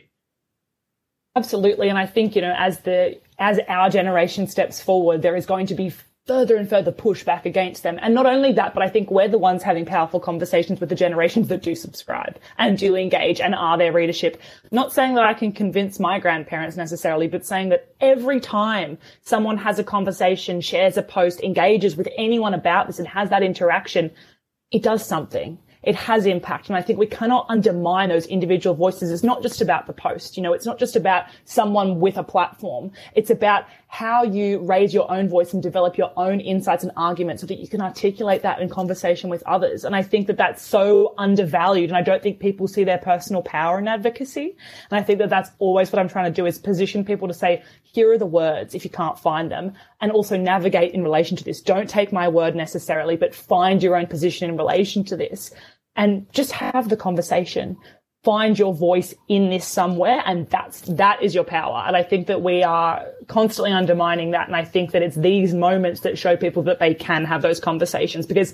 Absolutely. 1.37 1.87
And 1.87 1.99
I 1.99 2.07
think, 2.07 2.35
you 2.35 2.41
know, 2.41 2.55
as 2.57 2.79
the, 2.79 3.19
as 3.37 3.59
our 3.67 3.91
generation 3.91 4.47
steps 4.47 4.81
forward, 4.81 5.21
there 5.21 5.35
is 5.35 5.45
going 5.45 5.67
to 5.67 5.75
be 5.75 5.93
further 6.25 6.57
and 6.57 6.67
further 6.67 6.91
pushback 6.91 7.45
against 7.45 7.83
them. 7.83 7.99
And 8.01 8.15
not 8.15 8.25
only 8.25 8.53
that, 8.53 8.73
but 8.73 8.81
I 8.81 8.89
think 8.89 9.11
we're 9.11 9.27
the 9.27 9.37
ones 9.37 9.61
having 9.61 9.85
powerful 9.85 10.19
conversations 10.19 10.79
with 10.79 10.89
the 10.89 10.95
generations 10.95 11.47
that 11.49 11.61
do 11.61 11.75
subscribe 11.75 12.39
and 12.57 12.75
do 12.75 12.95
engage 12.95 13.39
and 13.39 13.53
are 13.53 13.77
their 13.77 13.93
readership. 13.93 14.41
Not 14.71 14.91
saying 14.91 15.13
that 15.13 15.25
I 15.25 15.35
can 15.35 15.51
convince 15.51 15.99
my 15.99 16.17
grandparents 16.19 16.75
necessarily, 16.75 17.27
but 17.27 17.45
saying 17.45 17.69
that 17.69 17.93
every 18.01 18.39
time 18.39 18.97
someone 19.21 19.57
has 19.57 19.77
a 19.77 19.83
conversation, 19.83 20.59
shares 20.59 20.97
a 20.97 21.03
post, 21.03 21.39
engages 21.41 21.95
with 21.95 22.09
anyone 22.17 22.55
about 22.55 22.87
this 22.87 22.97
and 22.97 23.07
has 23.07 23.29
that 23.29 23.43
interaction, 23.43 24.09
it 24.71 24.81
does 24.81 25.05
something 25.05 25.59
it 25.87 25.95
has 25.95 26.25
impact. 26.25 26.67
And 26.67 26.75
I 26.75 26.81
think 26.81 26.99
we 26.99 27.07
cannot 27.07 27.45
undermine 27.47 28.09
those 28.09 28.25
individual 28.25 28.75
voices. 28.75 29.09
It's 29.09 29.23
not 29.23 29.41
just 29.41 29.61
about 29.61 29.87
the 29.87 29.93
post. 29.93 30.35
You 30.35 30.43
know, 30.43 30.51
it's 30.51 30.65
not 30.65 30.79
just 30.79 30.97
about 30.97 31.27
someone 31.45 32.01
with 32.01 32.17
a 32.17 32.25
platform. 32.25 32.91
It's 33.15 33.29
about 33.29 33.67
how 33.87 34.21
you 34.23 34.59
raise 34.59 34.93
your 34.93 35.09
own 35.09 35.29
voice 35.29 35.53
and 35.53 35.63
develop 35.63 35.97
your 35.97 36.11
own 36.17 36.41
insights 36.41 36.83
and 36.83 36.91
arguments 36.97 37.39
so 37.39 37.47
that 37.47 37.59
you 37.59 37.69
can 37.69 37.79
articulate 37.79 38.41
that 38.41 38.59
in 38.59 38.67
conversation 38.67 39.29
with 39.29 39.41
others. 39.43 39.85
And 39.85 39.95
I 39.95 40.03
think 40.03 40.27
that 40.27 40.35
that's 40.35 40.61
so 40.61 41.13
undervalued. 41.17 41.89
And 41.89 41.97
I 41.97 42.01
don't 42.01 42.21
think 42.21 42.41
people 42.41 42.67
see 42.67 42.83
their 42.83 42.97
personal 42.97 43.41
power 43.41 43.79
in 43.79 43.87
advocacy. 43.87 44.57
And 44.91 44.99
I 44.99 45.03
think 45.03 45.19
that 45.19 45.29
that's 45.29 45.51
always 45.57 45.89
what 45.89 45.99
I'm 45.99 46.09
trying 46.09 46.25
to 46.25 46.35
do 46.35 46.45
is 46.45 46.59
position 46.59 47.05
people 47.05 47.29
to 47.29 47.33
say, 47.33 47.63
here 47.83 48.11
are 48.11 48.17
the 48.17 48.25
words 48.25 48.75
if 48.75 48.83
you 48.83 48.91
can't 48.91 49.17
find 49.17 49.49
them 49.49 49.71
and 50.01 50.11
also 50.11 50.35
navigate 50.35 50.93
in 50.93 51.01
relation 51.01 51.37
to 51.37 51.45
this. 51.45 51.61
Don't 51.61 51.89
take 51.89 52.11
my 52.11 52.27
word 52.27 52.57
necessarily, 52.57 53.15
but 53.15 53.33
find 53.33 53.81
your 53.81 53.95
own 53.95 54.07
position 54.07 54.49
in 54.49 54.57
relation 54.57 55.05
to 55.05 55.15
this 55.15 55.53
and 55.97 56.31
just 56.31 56.51
have 56.53 56.89
the 56.89 56.95
conversation. 56.95 57.75
Find 58.23 58.57
your 58.57 58.73
voice 58.73 59.13
in 59.27 59.49
this 59.49 59.65
somewhere 59.65 60.21
and 60.25 60.49
that's, 60.49 60.81
that 60.81 61.21
is 61.23 61.33
your 61.33 61.43
power. 61.43 61.83
And 61.85 61.95
I 61.95 62.03
think 62.03 62.27
that 62.27 62.41
we 62.41 62.63
are 62.63 63.05
constantly 63.27 63.71
undermining 63.71 64.31
that. 64.31 64.47
And 64.47 64.55
I 64.55 64.63
think 64.63 64.91
that 64.91 65.01
it's 65.01 65.15
these 65.15 65.53
moments 65.53 66.01
that 66.01 66.17
show 66.17 66.35
people 66.37 66.63
that 66.63 66.79
they 66.79 66.93
can 66.93 67.25
have 67.25 67.41
those 67.41 67.59
conversations 67.59 68.25
because 68.25 68.53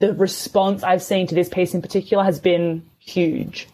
the 0.00 0.14
response 0.14 0.82
I've 0.82 1.02
seen 1.02 1.26
to 1.28 1.34
this 1.34 1.48
piece 1.48 1.74
in 1.74 1.82
particular 1.82 2.24
has 2.24 2.40
been 2.40 2.88
huge. 2.98 3.68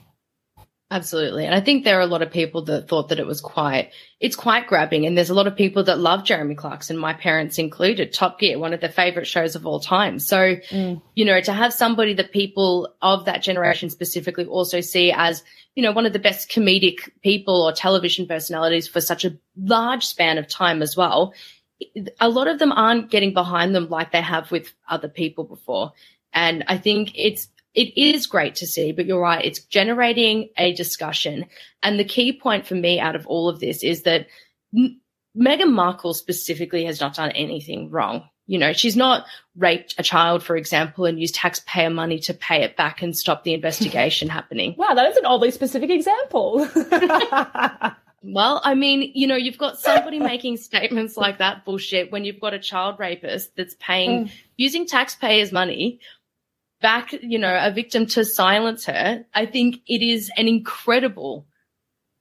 Absolutely. 0.92 1.46
And 1.46 1.54
I 1.54 1.60
think 1.60 1.84
there 1.84 1.98
are 1.98 2.02
a 2.02 2.06
lot 2.06 2.20
of 2.20 2.32
people 2.32 2.62
that 2.62 2.88
thought 2.88 3.10
that 3.10 3.20
it 3.20 3.26
was 3.26 3.40
quite, 3.40 3.92
it's 4.18 4.34
quite 4.34 4.66
grabbing. 4.66 5.06
And 5.06 5.16
there's 5.16 5.30
a 5.30 5.34
lot 5.34 5.46
of 5.46 5.54
people 5.54 5.84
that 5.84 6.00
love 6.00 6.24
Jeremy 6.24 6.56
Clarkson, 6.56 6.96
my 6.96 7.12
parents 7.12 7.58
included, 7.58 8.12
Top 8.12 8.40
Gear, 8.40 8.58
one 8.58 8.74
of 8.74 8.80
their 8.80 8.90
favorite 8.90 9.28
shows 9.28 9.54
of 9.54 9.66
all 9.66 9.78
time. 9.78 10.18
So, 10.18 10.56
mm. 10.56 11.00
you 11.14 11.24
know, 11.24 11.40
to 11.40 11.52
have 11.52 11.72
somebody 11.72 12.14
that 12.14 12.32
people 12.32 12.92
of 13.00 13.26
that 13.26 13.40
generation 13.40 13.88
specifically 13.88 14.46
also 14.46 14.80
see 14.80 15.12
as, 15.12 15.44
you 15.76 15.84
know, 15.84 15.92
one 15.92 16.06
of 16.06 16.12
the 16.12 16.18
best 16.18 16.50
comedic 16.50 17.08
people 17.22 17.62
or 17.62 17.72
television 17.72 18.26
personalities 18.26 18.88
for 18.88 19.00
such 19.00 19.24
a 19.24 19.38
large 19.56 20.04
span 20.04 20.38
of 20.38 20.48
time 20.48 20.82
as 20.82 20.96
well. 20.96 21.34
A 22.18 22.28
lot 22.28 22.48
of 22.48 22.58
them 22.58 22.72
aren't 22.72 23.12
getting 23.12 23.32
behind 23.32 23.76
them 23.76 23.88
like 23.88 24.10
they 24.10 24.20
have 24.20 24.50
with 24.50 24.72
other 24.88 25.08
people 25.08 25.44
before. 25.44 25.92
And 26.32 26.64
I 26.66 26.78
think 26.78 27.12
it's 27.14 27.46
it 27.74 27.96
is 27.96 28.26
great 28.26 28.56
to 28.56 28.66
see, 28.66 28.92
but 28.92 29.06
you're 29.06 29.20
right. 29.20 29.44
It's 29.44 29.60
generating 29.60 30.48
a 30.56 30.72
discussion. 30.74 31.46
And 31.82 31.98
the 31.98 32.04
key 32.04 32.32
point 32.32 32.66
for 32.66 32.74
me 32.74 32.98
out 32.98 33.14
of 33.14 33.26
all 33.26 33.48
of 33.48 33.60
this 33.60 33.84
is 33.84 34.02
that 34.02 34.26
M- 34.76 35.00
Meghan 35.36 35.72
Markle 35.72 36.14
specifically 36.14 36.84
has 36.84 37.00
not 37.00 37.14
done 37.14 37.30
anything 37.30 37.90
wrong. 37.90 38.24
You 38.46 38.58
know, 38.58 38.72
she's 38.72 38.96
not 38.96 39.26
raped 39.56 39.94
a 39.98 40.02
child, 40.02 40.42
for 40.42 40.56
example, 40.56 41.04
and 41.04 41.20
used 41.20 41.36
taxpayer 41.36 41.90
money 41.90 42.18
to 42.20 42.34
pay 42.34 42.64
it 42.64 42.76
back 42.76 43.00
and 43.00 43.16
stop 43.16 43.44
the 43.44 43.54
investigation 43.54 44.28
happening. 44.28 44.74
Wow, 44.76 44.94
that 44.94 45.08
is 45.08 45.16
an 45.16 45.24
oddly 45.24 45.52
specific 45.52 45.90
example. 45.90 46.68
well, 48.22 48.60
I 48.64 48.74
mean, 48.74 49.12
you 49.14 49.28
know, 49.28 49.36
you've 49.36 49.58
got 49.58 49.78
somebody 49.78 50.18
making 50.18 50.56
statements 50.56 51.16
like 51.16 51.38
that 51.38 51.64
bullshit 51.64 52.10
when 52.10 52.24
you've 52.24 52.40
got 52.40 52.52
a 52.52 52.58
child 52.58 52.98
rapist 52.98 53.54
that's 53.54 53.76
paying, 53.78 54.24
mm. 54.24 54.32
using 54.56 54.84
taxpayers' 54.84 55.52
money 55.52 56.00
back, 56.80 57.12
you 57.12 57.38
know, 57.38 57.58
a 57.60 57.70
victim 57.70 58.06
to 58.06 58.24
silence 58.24 58.86
her, 58.86 59.24
I 59.34 59.46
think 59.46 59.80
it 59.86 60.02
is 60.02 60.30
an 60.36 60.48
incredible 60.48 61.46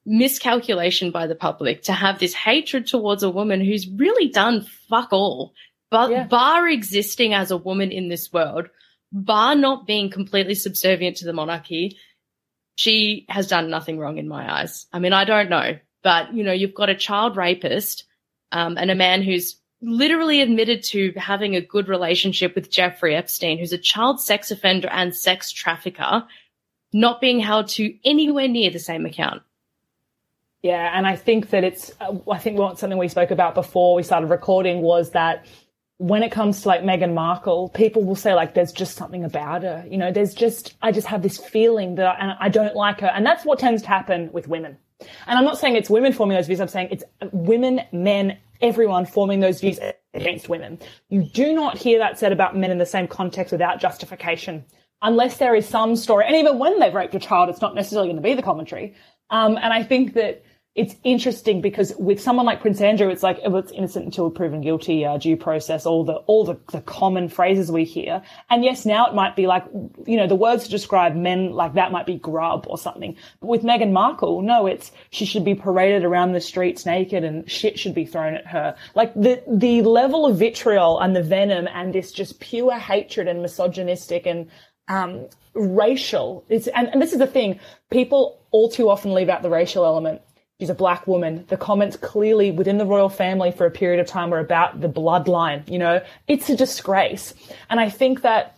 miscalculation 0.05 1.11
by 1.11 1.27
the 1.27 1.35
public 1.35 1.83
to 1.83 1.93
have 1.93 2.19
this 2.19 2.33
hatred 2.33 2.87
towards 2.87 3.23
a 3.23 3.29
woman 3.29 3.63
who's 3.63 3.87
really 3.87 4.29
done 4.29 4.65
fuck 4.89 5.13
all, 5.13 5.53
but 5.91 6.11
yeah. 6.11 6.23
bar 6.25 6.67
existing 6.67 7.33
as 7.33 7.51
a 7.51 7.57
woman 7.57 7.91
in 7.91 8.09
this 8.09 8.31
world, 8.33 8.67
bar 9.11 9.55
not 9.55 9.85
being 9.85 10.09
completely 10.09 10.55
subservient 10.55 11.17
to 11.17 11.25
the 11.25 11.33
monarchy, 11.33 11.97
she 12.75 13.25
has 13.29 13.47
done 13.47 13.69
nothing 13.69 13.99
wrong 13.99 14.17
in 14.17 14.27
my 14.27 14.61
eyes. 14.61 14.87
I 14.93 14.99
mean, 14.99 15.13
I 15.13 15.25
don't 15.25 15.49
know, 15.49 15.77
but 16.01 16.33
you 16.33 16.43
know, 16.43 16.53
you've 16.53 16.73
got 16.73 16.89
a 16.89 16.95
child 16.95 17.37
rapist, 17.37 18.05
um, 18.51 18.77
and 18.77 18.89
a 18.89 18.95
man 18.95 19.21
who's 19.21 19.58
literally 19.81 20.41
admitted 20.41 20.83
to 20.83 21.11
having 21.15 21.55
a 21.55 21.61
good 21.61 21.87
relationship 21.87 22.55
with 22.55 22.69
Jeffrey 22.69 23.15
Epstein, 23.15 23.57
who's 23.57 23.73
a 23.73 23.77
child 23.77 24.21
sex 24.21 24.51
offender 24.51 24.89
and 24.89 25.15
sex 25.15 25.51
trafficker, 25.51 26.25
not 26.91 27.21
being 27.21 27.39
held 27.39 27.69
to 27.69 27.93
anywhere 28.03 28.47
near 28.47 28.69
the 28.69 28.79
same 28.79 29.05
account. 29.05 29.41
Yeah, 30.61 30.91
and 30.93 31.07
I 31.07 31.15
think 31.15 31.51
that 31.51 31.63
it's, 31.63 31.91
I 32.29 32.37
think 32.37 32.57
what 32.57 32.77
something 32.77 32.99
we 32.99 33.07
spoke 33.07 33.31
about 33.31 33.55
before 33.55 33.95
we 33.95 34.03
started 34.03 34.27
recording 34.27 34.81
was 34.81 35.11
that 35.11 35.45
when 35.99 36.23
it 36.23 36.31
comes 36.31 36.61
to 36.61 36.67
like 36.67 36.81
Meghan 36.81 37.13
Markle, 37.13 37.69
people 37.69 38.03
will 38.03 38.15
say 38.15 38.33
like, 38.33 38.53
there's 38.53 38.73
just 38.73 38.97
something 38.97 39.23
about 39.23 39.63
her. 39.63 39.85
You 39.89 39.97
know, 39.97 40.11
there's 40.11 40.33
just, 40.33 40.75
I 40.81 40.91
just 40.91 41.07
have 41.07 41.21
this 41.21 41.37
feeling 41.37 41.95
that 41.95 42.07
I, 42.07 42.35
I 42.39 42.49
don't 42.49 42.75
like 42.75 42.99
her. 43.01 43.07
And 43.07 43.25
that's 43.25 43.45
what 43.45 43.59
tends 43.59 43.81
to 43.83 43.87
happen 43.87 44.29
with 44.33 44.47
women. 44.47 44.77
And 45.27 45.37
I'm 45.37 45.45
not 45.45 45.57
saying 45.57 45.75
it's 45.75 45.89
women 45.89 46.13
those 46.13 46.47
views. 46.47 46.59
I'm 46.59 46.67
saying 46.67 46.89
it's 46.91 47.03
women, 47.31 47.81
men, 47.93 48.37
everyone 48.61 49.05
forming 49.05 49.39
those 49.39 49.61
views 49.61 49.79
against 50.13 50.49
women. 50.49 50.79
You 51.09 51.23
do 51.23 51.53
not 51.53 51.77
hear 51.77 51.99
that 51.99 52.19
said 52.19 52.31
about 52.31 52.57
men 52.57 52.71
in 52.71 52.77
the 52.77 52.85
same 52.85 53.07
context 53.07 53.51
without 53.51 53.79
justification. 53.79 54.65
Unless 55.01 55.37
there 55.37 55.55
is 55.55 55.67
some 55.67 55.95
story, 55.95 56.25
and 56.25 56.35
even 56.35 56.59
when 56.59 56.79
they've 56.79 56.93
raped 56.93 57.15
a 57.15 57.19
child, 57.19 57.49
it's 57.49 57.61
not 57.61 57.73
necessarily 57.73 58.09
going 58.09 58.17
to 58.17 58.21
be 58.21 58.33
the 58.33 58.41
commentary. 58.41 58.95
Um, 59.29 59.57
and 59.57 59.71
I 59.71 59.83
think 59.83 60.13
that 60.15 60.43
it's 60.79 60.95
interesting 61.03 61.59
because 61.59 61.93
with 61.99 62.21
someone 62.21 62.45
like 62.45 62.61
Prince 62.61 62.79
Andrew, 62.79 63.09
it's 63.09 63.21
like, 63.21 63.37
oh 63.43 63.57
it's 63.57 63.69
innocent 63.73 64.05
until 64.05 64.31
proven 64.31 64.61
guilty, 64.61 65.05
uh, 65.05 65.17
due 65.17 65.35
process, 65.35 65.85
all 65.85 66.05
the, 66.05 66.13
all 66.13 66.45
the, 66.45 66.57
the 66.71 66.79
common 66.79 67.27
phrases 67.27 67.69
we 67.69 67.83
hear. 67.83 68.21
And 68.49 68.63
yes, 68.63 68.85
now 68.85 69.05
it 69.07 69.13
might 69.13 69.35
be 69.35 69.45
like, 69.45 69.65
you 70.07 70.15
know, 70.15 70.25
the 70.25 70.35
words 70.35 70.63
to 70.63 70.69
describe 70.69 71.17
men 71.17 71.51
like 71.51 71.73
that 71.73 71.91
might 71.91 72.05
be 72.05 72.15
grub 72.15 72.65
or 72.69 72.77
something. 72.77 73.17
But 73.41 73.47
with 73.47 73.63
Meghan 73.63 73.91
Markle, 73.91 74.41
no, 74.41 74.67
it's, 74.67 74.89
she 75.09 75.25
should 75.25 75.43
be 75.43 75.53
paraded 75.53 76.05
around 76.05 76.31
the 76.31 76.39
streets 76.39 76.85
naked 76.85 77.25
and 77.25 77.51
shit 77.51 77.77
should 77.77 77.93
be 77.93 78.05
thrown 78.05 78.35
at 78.35 78.47
her. 78.47 78.77
Like 78.95 79.13
the, 79.15 79.43
the 79.49 79.81
level 79.81 80.25
of 80.25 80.39
vitriol 80.39 81.01
and 81.01 81.13
the 81.13 81.23
venom 81.23 81.67
and 81.73 81.93
this 81.93 82.13
just 82.13 82.39
pure 82.39 82.79
hatred 82.79 83.27
and 83.27 83.41
misogynistic 83.41 84.25
and, 84.25 84.49
um, 84.87 85.27
racial. 85.53 86.45
It's, 86.47 86.67
and, 86.67 86.87
and 86.87 87.01
this 87.01 87.11
is 87.11 87.19
the 87.19 87.27
thing. 87.27 87.59
People 87.91 88.39
all 88.51 88.69
too 88.69 88.89
often 88.89 89.13
leave 89.13 89.27
out 89.27 89.41
the 89.41 89.49
racial 89.49 89.83
element 89.83 90.21
she's 90.59 90.69
a 90.69 90.75
black 90.75 91.07
woman. 91.07 91.45
The 91.47 91.57
comments 91.57 91.95
clearly 91.95 92.51
within 92.51 92.77
the 92.77 92.85
royal 92.85 93.09
family 93.09 93.51
for 93.51 93.65
a 93.65 93.71
period 93.71 93.99
of 93.99 94.07
time 94.07 94.29
were 94.29 94.39
about 94.39 94.81
the 94.81 94.89
bloodline. 94.89 95.69
You 95.69 95.79
know, 95.79 96.01
it's 96.27 96.49
a 96.49 96.55
disgrace. 96.55 97.33
And 97.69 97.79
I 97.79 97.89
think 97.89 98.21
that 98.21 98.55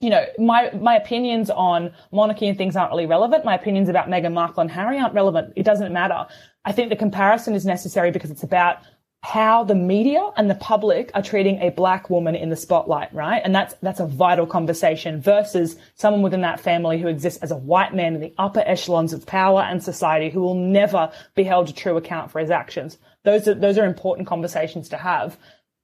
you 0.00 0.10
know, 0.10 0.26
my, 0.36 0.68
my 0.72 0.96
opinions 0.96 1.48
on 1.48 1.92
monarchy 2.10 2.48
and 2.48 2.58
things 2.58 2.74
aren't 2.74 2.90
really 2.90 3.06
relevant. 3.06 3.44
My 3.44 3.54
opinions 3.54 3.88
about 3.88 4.08
Meghan 4.08 4.32
Markle 4.32 4.60
and 4.60 4.70
Harry 4.70 4.98
aren't 4.98 5.14
relevant. 5.14 5.52
It 5.54 5.62
doesn't 5.62 5.92
matter. 5.92 6.26
I 6.64 6.72
think 6.72 6.90
the 6.90 6.96
comparison 6.96 7.54
is 7.54 7.64
necessary 7.64 8.10
because 8.10 8.28
it's 8.28 8.42
about 8.42 8.78
how 9.22 9.62
the 9.62 9.74
media 9.74 10.30
and 10.36 10.50
the 10.50 10.54
public 10.56 11.12
are 11.14 11.22
treating 11.22 11.60
a 11.60 11.70
black 11.70 12.10
woman 12.10 12.34
in 12.34 12.50
the 12.50 12.56
spotlight, 12.56 13.14
right? 13.14 13.40
And 13.44 13.54
that's, 13.54 13.74
that's 13.80 14.00
a 14.00 14.06
vital 14.06 14.46
conversation 14.46 15.20
versus 15.20 15.76
someone 15.94 16.22
within 16.22 16.40
that 16.40 16.58
family 16.58 17.00
who 17.00 17.06
exists 17.06 17.40
as 17.40 17.52
a 17.52 17.56
white 17.56 17.94
man 17.94 18.16
in 18.16 18.20
the 18.20 18.34
upper 18.36 18.64
echelons 18.66 19.12
of 19.12 19.24
power 19.24 19.62
and 19.62 19.82
society 19.82 20.28
who 20.28 20.40
will 20.40 20.56
never 20.56 21.12
be 21.36 21.44
held 21.44 21.68
to 21.68 21.72
true 21.72 21.96
account 21.96 22.32
for 22.32 22.40
his 22.40 22.50
actions. 22.50 22.98
Those 23.22 23.46
are, 23.46 23.54
those 23.54 23.78
are 23.78 23.86
important 23.86 24.26
conversations 24.26 24.88
to 24.88 24.96
have. 24.96 25.38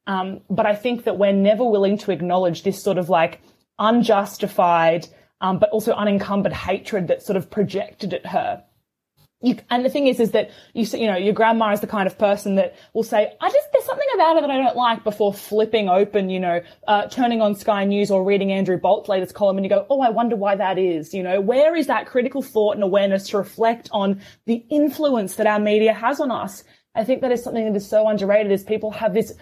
Um, 0.09 0.40
but 0.51 0.66
I 0.66 0.74
think 0.74 1.05
that 1.05 1.16
we're 1.16 1.33
never 1.33 1.64
willing 1.64 1.96
to 1.98 2.11
acknowledge 2.11 2.64
this 2.64 2.83
sort 2.83 2.98
of 2.98 3.09
like 3.09 3.40
unjustified, 3.79 5.07
um, 5.40 5.61
but 5.61 5.70
also 5.70 5.92
unencumbered 5.92 6.53
hatred 6.53 7.07
that's 7.07 7.27
sort 7.27 7.37
of 7.37 7.51
projected 7.51 8.14
at 8.14 8.27
her 8.27 8.64
you, 9.40 9.57
and 9.70 9.85
the 9.85 9.88
thing 9.88 10.09
is, 10.09 10.18
is 10.18 10.33
that 10.33 10.51
you, 10.74 10.85
you 10.98 11.07
know, 11.07 11.16
your 11.16 11.33
grandma 11.33 11.72
is 11.72 11.81
the 11.81 11.87
kind 11.87 12.09
of 12.09 12.18
person 12.18 12.57
that 12.57 12.77
will 12.92 13.05
say, 13.05 13.33
I 13.40 13.48
just, 13.48 13.68
there's 13.72 13.85
something 13.85 14.07
about 14.14 14.35
her 14.35 14.40
that 14.40 14.51
I 14.51 14.57
don't 14.57 14.77
like 14.77 15.05
before 15.05 15.33
flipping 15.33 15.88
open, 15.88 16.29
you 16.29 16.40
know, 16.40 16.61
uh, 16.88 17.07
turning 17.07 17.40
on 17.40 17.55
Sky 17.55 17.85
News 17.85 18.11
or 18.11 18.24
reading 18.24 18.51
Andrew 18.51 18.79
Bolt's 18.79 19.09
latest 19.09 19.35
column 19.35 19.57
and 19.57 19.64
you 19.64 19.70
go, 19.70 19.87
oh, 19.90 20.01
I 20.01 20.11
wonder 20.11 20.35
why 20.35 20.57
that 20.57 20.77
is. 20.77 21.14
You 21.14 21.22
know, 21.22 21.40
where 21.40 21.77
is 21.77 21.87
that 21.87 22.07
critical 22.07 22.42
thought 22.42 22.74
and 22.74 22.83
awareness 22.83 23.29
to 23.29 23.38
reflect 23.38 23.88
on 23.92 24.20
the 24.46 24.64
influence 24.70 25.37
that 25.37 25.46
our 25.46 25.61
media 25.61 25.92
has 25.92 26.18
on 26.18 26.33
us? 26.33 26.64
I 26.96 27.05
think 27.05 27.20
that 27.20 27.31
is 27.31 27.44
something 27.44 27.64
that 27.64 27.77
is 27.77 27.88
so 27.88 28.09
underrated 28.09 28.51
is 28.51 28.64
people 28.64 28.90
have 28.90 29.14
this 29.14 29.33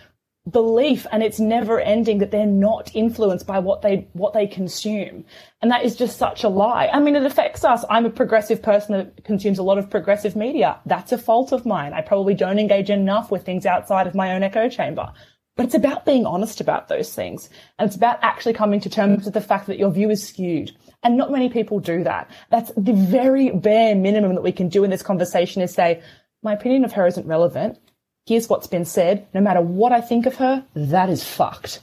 belief 0.50 1.06
and 1.10 1.22
it's 1.22 1.40
never 1.40 1.80
ending 1.80 2.18
that 2.18 2.30
they're 2.30 2.46
not 2.46 2.94
influenced 2.94 3.46
by 3.46 3.58
what 3.58 3.82
they 3.82 4.08
what 4.12 4.32
they 4.32 4.46
consume. 4.46 5.24
And 5.60 5.70
that 5.70 5.84
is 5.84 5.96
just 5.96 6.18
such 6.18 6.44
a 6.44 6.48
lie. 6.48 6.88
I 6.92 7.00
mean 7.00 7.16
it 7.16 7.26
affects 7.26 7.64
us. 7.64 7.84
I'm 7.90 8.06
a 8.06 8.10
progressive 8.10 8.62
person 8.62 8.96
that 8.96 9.24
consumes 9.24 9.58
a 9.58 9.64
lot 9.64 9.78
of 9.78 9.90
progressive 9.90 10.36
media. 10.36 10.80
That's 10.86 11.12
a 11.12 11.18
fault 11.18 11.52
of 11.52 11.66
mine. 11.66 11.92
I 11.92 12.00
probably 12.00 12.34
don't 12.34 12.58
engage 12.58 12.90
enough 12.90 13.30
with 13.30 13.44
things 13.44 13.66
outside 13.66 14.06
of 14.06 14.14
my 14.14 14.34
own 14.34 14.42
echo 14.42 14.68
chamber. 14.68 15.12
But 15.56 15.66
it's 15.66 15.74
about 15.74 16.04
being 16.04 16.26
honest 16.26 16.60
about 16.60 16.88
those 16.88 17.14
things. 17.14 17.48
And 17.78 17.86
it's 17.86 17.96
about 17.96 18.18
actually 18.22 18.52
coming 18.52 18.78
to 18.80 18.90
terms 18.90 19.24
with 19.24 19.34
the 19.34 19.40
fact 19.40 19.66
that 19.66 19.78
your 19.78 19.90
view 19.90 20.10
is 20.10 20.26
skewed. 20.26 20.70
And 21.02 21.16
not 21.16 21.32
many 21.32 21.48
people 21.48 21.80
do 21.80 22.04
that. 22.04 22.30
That's 22.50 22.70
the 22.76 22.92
very 22.92 23.50
bare 23.50 23.94
minimum 23.94 24.34
that 24.34 24.42
we 24.42 24.52
can 24.52 24.68
do 24.68 24.84
in 24.84 24.90
this 24.90 25.02
conversation 25.02 25.62
is 25.62 25.72
say 25.72 26.02
my 26.42 26.52
opinion 26.52 26.84
of 26.84 26.92
her 26.92 27.06
isn't 27.06 27.26
relevant 27.26 27.78
here's 28.26 28.48
what's 28.48 28.66
been 28.66 28.84
said. 28.84 29.26
No 29.32 29.40
matter 29.40 29.60
what 29.60 29.92
I 29.92 30.00
think 30.00 30.26
of 30.26 30.36
her, 30.36 30.64
that 30.74 31.08
is 31.08 31.24
fucked. 31.24 31.80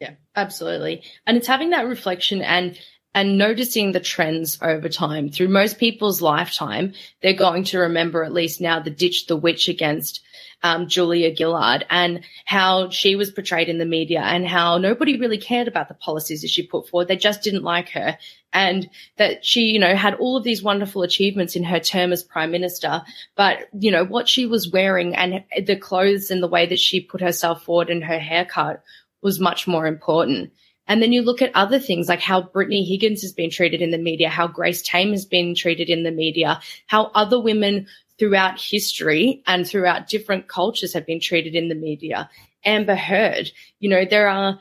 Yeah, 0.00 0.12
absolutely. 0.36 1.02
And 1.26 1.36
it's 1.36 1.46
having 1.46 1.70
that 1.70 1.86
reflection 1.86 2.42
and 2.42 2.78
and 3.16 3.38
noticing 3.38 3.92
the 3.92 4.00
trends 4.00 4.58
over 4.60 4.88
time. 4.88 5.30
Through 5.30 5.48
most 5.48 5.78
people's 5.78 6.20
lifetime, 6.20 6.94
they're 7.22 7.32
going 7.32 7.62
to 7.64 7.78
remember 7.78 8.24
at 8.24 8.32
least 8.32 8.60
now 8.60 8.80
the 8.80 8.90
ditch 8.90 9.26
the 9.26 9.36
witch 9.36 9.68
against 9.68 10.20
um, 10.64 10.88
Julia 10.88 11.36
Gillard 11.36 11.84
and 11.90 12.24
how 12.46 12.88
she 12.88 13.14
was 13.16 13.30
portrayed 13.30 13.68
in 13.68 13.76
the 13.76 13.84
media 13.84 14.22
and 14.22 14.48
how 14.48 14.78
nobody 14.78 15.18
really 15.18 15.36
cared 15.36 15.68
about 15.68 15.88
the 15.88 15.94
policies 15.94 16.40
that 16.40 16.48
she 16.48 16.66
put 16.66 16.88
forward. 16.88 17.06
They 17.06 17.16
just 17.16 17.42
didn't 17.42 17.62
like 17.62 17.90
her 17.90 18.16
and 18.50 18.88
that 19.18 19.44
she, 19.44 19.60
you 19.64 19.78
know, 19.78 19.94
had 19.94 20.14
all 20.14 20.38
of 20.38 20.42
these 20.42 20.62
wonderful 20.62 21.02
achievements 21.02 21.54
in 21.54 21.64
her 21.64 21.78
term 21.78 22.12
as 22.12 22.22
prime 22.22 22.50
minister. 22.50 23.02
But, 23.36 23.68
you 23.78 23.90
know, 23.90 24.06
what 24.06 24.26
she 24.26 24.46
was 24.46 24.72
wearing 24.72 25.14
and 25.14 25.44
the 25.66 25.76
clothes 25.76 26.30
and 26.30 26.42
the 26.42 26.48
way 26.48 26.64
that 26.64 26.80
she 26.80 27.00
put 27.00 27.20
herself 27.20 27.62
forward 27.62 27.90
and 27.90 28.02
her 28.02 28.18
haircut 28.18 28.82
was 29.20 29.38
much 29.38 29.68
more 29.68 29.86
important. 29.86 30.50
And 30.86 31.02
then 31.02 31.12
you 31.12 31.22
look 31.22 31.40
at 31.40 31.54
other 31.54 31.78
things 31.78 32.08
like 32.08 32.20
how 32.20 32.42
Brittany 32.42 32.84
Higgins 32.84 33.22
has 33.22 33.32
been 33.32 33.50
treated 33.50 33.80
in 33.80 33.90
the 33.90 33.98
media, 33.98 34.28
how 34.28 34.46
Grace 34.46 34.82
Tame 34.82 35.12
has 35.12 35.24
been 35.24 35.54
treated 35.54 35.88
in 35.88 36.02
the 36.02 36.10
media, 36.10 36.60
how 36.86 37.10
other 37.14 37.40
women 37.40 37.86
throughout 38.18 38.60
history 38.60 39.42
and 39.46 39.66
throughout 39.66 40.08
different 40.08 40.48
cultures 40.48 40.92
have 40.92 41.06
been 41.06 41.20
treated 41.20 41.54
in 41.54 41.68
the 41.68 41.74
media. 41.74 42.30
Amber 42.64 42.94
Heard, 42.94 43.50
you 43.80 43.88
know, 43.88 44.04
there 44.04 44.28
are 44.28 44.58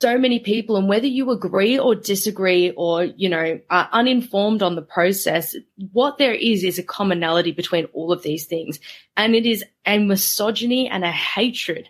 so 0.00 0.18
many 0.18 0.38
people 0.38 0.76
and 0.76 0.88
whether 0.88 1.06
you 1.06 1.30
agree 1.30 1.78
or 1.78 1.94
disagree 1.94 2.72
or, 2.76 3.04
you 3.04 3.28
know, 3.28 3.60
are 3.70 3.88
uninformed 3.92 4.62
on 4.62 4.74
the 4.74 4.82
process, 4.82 5.54
what 5.92 6.18
there 6.18 6.34
is 6.34 6.64
is 6.64 6.78
a 6.78 6.82
commonality 6.82 7.52
between 7.52 7.86
all 7.86 8.12
of 8.12 8.22
these 8.22 8.46
things. 8.46 8.80
And 9.16 9.34
it 9.34 9.46
is 9.46 9.64
a 9.86 9.98
misogyny 9.98 10.88
and 10.88 11.04
a 11.04 11.10
hatred 11.10 11.88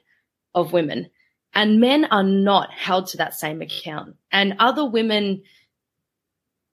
of 0.55 0.73
women. 0.73 1.11
And 1.55 1.81
men 1.81 2.05
are 2.07 2.23
not 2.23 2.71
held 2.73 3.07
to 3.09 3.17
that 3.17 3.35
same 3.35 3.63
account. 3.63 4.17
And 4.31 4.57
other 4.59 4.85
women, 4.85 5.43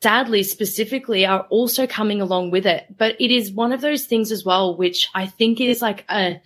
sadly, 0.02 0.43
specifically, 0.43 1.26
are 1.26 1.47
also 1.49 1.88
coming 1.88 2.22
along 2.22 2.52
with 2.52 2.66
it. 2.66 2.86
But 2.97 3.16
it 3.20 3.32
is 3.32 3.52
one 3.52 3.72
of 3.72 3.82
those 3.82 4.06
things 4.06 4.32
as 4.32 4.43
well, 4.43 4.76
which 4.76 5.10
I 5.14 5.28
think 5.28 5.62
is 5.62 5.82
like 5.82 6.06
a 6.10 6.41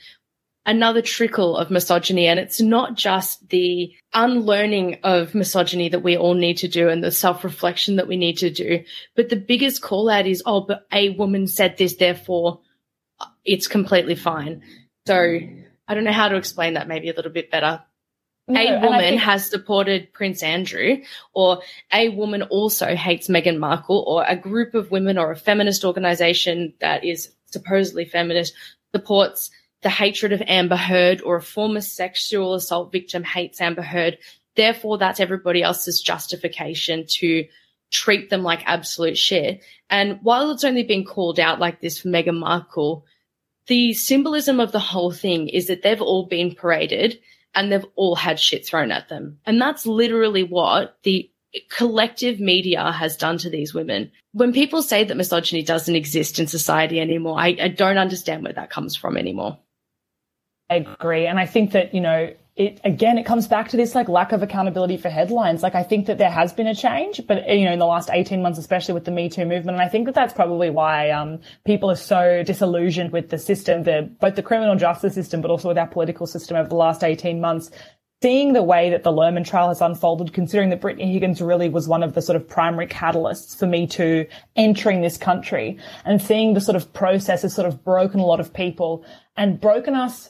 another 0.66 1.02
trickle 1.02 1.56
of 1.56 1.70
misogyny. 1.70 2.28
And 2.28 2.40
it's 2.40 2.60
not 2.60 2.96
just 2.96 3.48
the 3.50 3.94
unlearning 4.14 5.00
of 5.04 5.36
misogyny 5.36 5.90
that 5.90 6.04
we 6.04 6.18
all 6.18 6.34
need 6.34 6.58
to 6.58 6.68
do 6.68 6.90
and 6.90 7.04
the 7.04 7.12
self 7.12 7.44
reflection 7.44 7.98
that 7.98 8.08
we 8.08 8.18
need 8.18 8.40
to 8.40 8.50
do. 8.50 8.84
But 9.16 9.30
the 9.30 9.36
biggest 9.36 9.82
call 9.82 10.10
out 10.10 10.28
is, 10.28 10.44
oh, 10.46 10.62
but 10.62 10.86
a 10.92 11.12
woman 11.12 11.48
said 11.48 11.78
this, 11.78 11.96
therefore 11.96 12.62
it's 13.44 13.68
completely 13.68 14.16
fine. 14.16 14.64
So 15.08 15.40
I 15.88 15.94
don't 15.94 16.04
know 16.04 16.12
how 16.12 16.30
to 16.30 16.36
explain 16.36 16.74
that 16.74 16.88
maybe 16.88 17.10
a 17.10 17.14
little 17.14 17.32
bit 17.32 17.52
better. 17.52 17.84
No, 18.48 18.62
a 18.62 18.80
woman 18.80 19.00
think- 19.00 19.22
has 19.22 19.50
supported 19.50 20.14
Prince 20.14 20.44
Andrew, 20.44 21.02
or 21.34 21.62
a 21.92 22.10
woman 22.10 22.44
also 22.44 22.96
hates 22.96 23.28
Meghan 23.28 23.58
Markle, 23.58 24.04
or 24.08 24.24
a 24.24 24.36
group 24.36 24.76
of 24.76 24.92
women 24.92 25.18
or 25.18 25.32
a 25.32 25.36
feminist 25.36 25.84
organization 25.84 26.74
that 26.80 27.04
is 27.04 27.32
supposedly 27.48 28.06
feminist 28.06 28.54
supports 28.94 29.50
the 29.82 29.90
hatred 29.90 30.32
of 30.32 30.42
Amber 30.48 30.76
Heard 30.76 31.22
or 31.22 31.38
a 31.38 31.42
former 31.42 31.82
sexual 31.82 32.54
assault 32.54 32.92
victim 32.92 33.24
hates 33.24 33.62
Amber 33.62 33.82
Heard. 33.82 34.18
Therefore, 34.56 34.98
that's 34.98 35.20
everybody 35.20 35.64
else's 35.64 36.02
justification 36.02 37.06
to 37.20 37.46
treat 37.92 38.30
them 38.30 38.44
like 38.44 38.64
absolute 38.66 39.18
shit. 39.18 39.62
And 39.90 40.20
while 40.22 40.52
it's 40.52 40.64
only 40.64 40.84
been 40.84 41.06
called 41.06 41.40
out 41.40 41.60
like 41.60 41.82
this 41.82 42.00
for 42.00 42.10
Meghan 42.10 42.40
Markle, 42.40 43.06
the 43.68 43.94
symbolism 43.94 44.60
of 44.60 44.72
the 44.72 44.80
whole 44.80 45.12
thing 45.12 45.50
is 45.50 45.68
that 45.68 45.82
they've 45.82 46.02
all 46.02 46.26
been 46.26 46.56
paraded 46.56 47.20
and 47.56 47.72
they've 47.72 47.86
all 47.96 48.16
had 48.16 48.40
shit 48.40 48.66
thrown 48.66 48.92
at 48.92 49.10
them. 49.10 49.40
And 49.46 49.62
that's 49.62 49.86
literally 49.86 50.44
what 50.44 50.98
the 51.04 51.30
collective 51.70 52.40
media 52.40 52.92
has 52.92 53.16
done 53.16 53.38
to 53.40 53.50
these 53.50 53.74
women. 53.74 54.12
When 54.34 54.54
people 54.54 54.82
say 54.82 55.04
that 55.06 55.16
misogyny 55.16 55.64
doesn't 55.64 55.96
exist 55.96 56.40
in 56.40 56.48
society 56.48 57.00
anymore, 57.00 57.40
I, 57.40 57.58
I 57.60 57.68
don't 57.70 57.98
understand 57.98 58.44
where 58.44 58.54
that 58.54 58.70
comes 58.70 58.96
from 58.96 59.18
anymore. 59.18 59.58
I 60.70 60.76
agree. 60.76 61.28
And 61.28 61.40
I 61.40 61.46
think 61.46 61.72
that, 61.72 61.94
you 61.94 62.02
know, 62.02 62.34
it 62.56 62.80
again, 62.86 63.18
it 63.18 63.26
comes 63.26 63.50
back 63.50 63.68
to 63.70 63.78
this 63.78 63.96
like 63.96 64.08
lack 64.08 64.32
of 64.32 64.42
accountability 64.42 64.96
for 64.96 65.10
headlines. 65.10 65.62
Like 65.62 65.76
I 65.76 65.84
think 65.84 66.06
that 66.06 66.18
there 66.18 66.32
has 66.32 66.54
been 66.54 66.68
a 66.68 66.76
change, 66.76 67.20
but 67.28 67.48
you 67.50 67.66
know, 67.66 67.74
in 67.74 67.80
the 67.80 67.86
last 67.86 68.10
18 68.12 68.42
months, 68.42 68.58
especially 68.58 68.94
with 68.94 69.04
the 69.04 69.12
Me 69.12 69.28
Too 69.28 69.46
movement. 69.46 69.78
And 69.78 69.82
I 69.82 69.90
think 69.90 70.06
that 70.06 70.16
that's 70.16 70.34
probably 70.34 70.70
why, 70.70 71.10
um, 71.10 71.40
people 71.66 71.92
are 71.92 71.98
so 71.98 72.44
disillusioned 72.44 73.12
with 73.12 73.30
the 73.30 73.38
system, 73.38 73.84
the, 73.84 74.10
both 74.22 74.36
the 74.36 74.44
criminal 74.44 74.78
justice 74.78 75.14
system, 75.14 75.42
but 75.42 75.52
also 75.52 75.68
with 75.68 75.78
our 75.78 75.88
political 75.88 76.26
system 76.26 76.56
over 76.56 76.70
the 76.70 76.76
last 76.76 77.04
18 77.04 77.42
months. 77.42 77.72
Seeing 78.24 78.54
the 78.54 78.64
way 78.64 78.90
that 78.90 79.04
the 79.04 79.12
Lehrmann 79.12 79.46
trial 79.46 79.68
has 79.68 79.82
unfolded, 79.82 80.32
considering 80.32 80.70
that 80.70 80.80
Brittany 80.80 81.12
Higgins 81.12 81.42
really 81.42 81.68
was 81.68 81.90
one 81.90 82.02
of 82.02 82.14
the 82.14 82.22
sort 82.22 82.38
of 82.38 82.48
primary 82.48 82.88
catalysts 82.88 83.56
for 83.56 83.68
Me 83.68 83.86
Too 83.86 84.26
entering 84.56 85.02
this 85.02 85.18
country 85.18 85.78
and 86.06 86.22
seeing 86.22 86.54
the 86.54 86.62
sort 86.62 86.78
of 86.78 86.94
process 86.94 87.42
has 87.42 87.54
sort 87.54 87.68
of 87.68 87.84
broken 87.84 88.22
a 88.22 88.26
lot 88.26 88.40
of 88.40 88.54
people 88.54 89.06
and 89.36 89.60
broken 89.60 89.94
us 89.94 90.30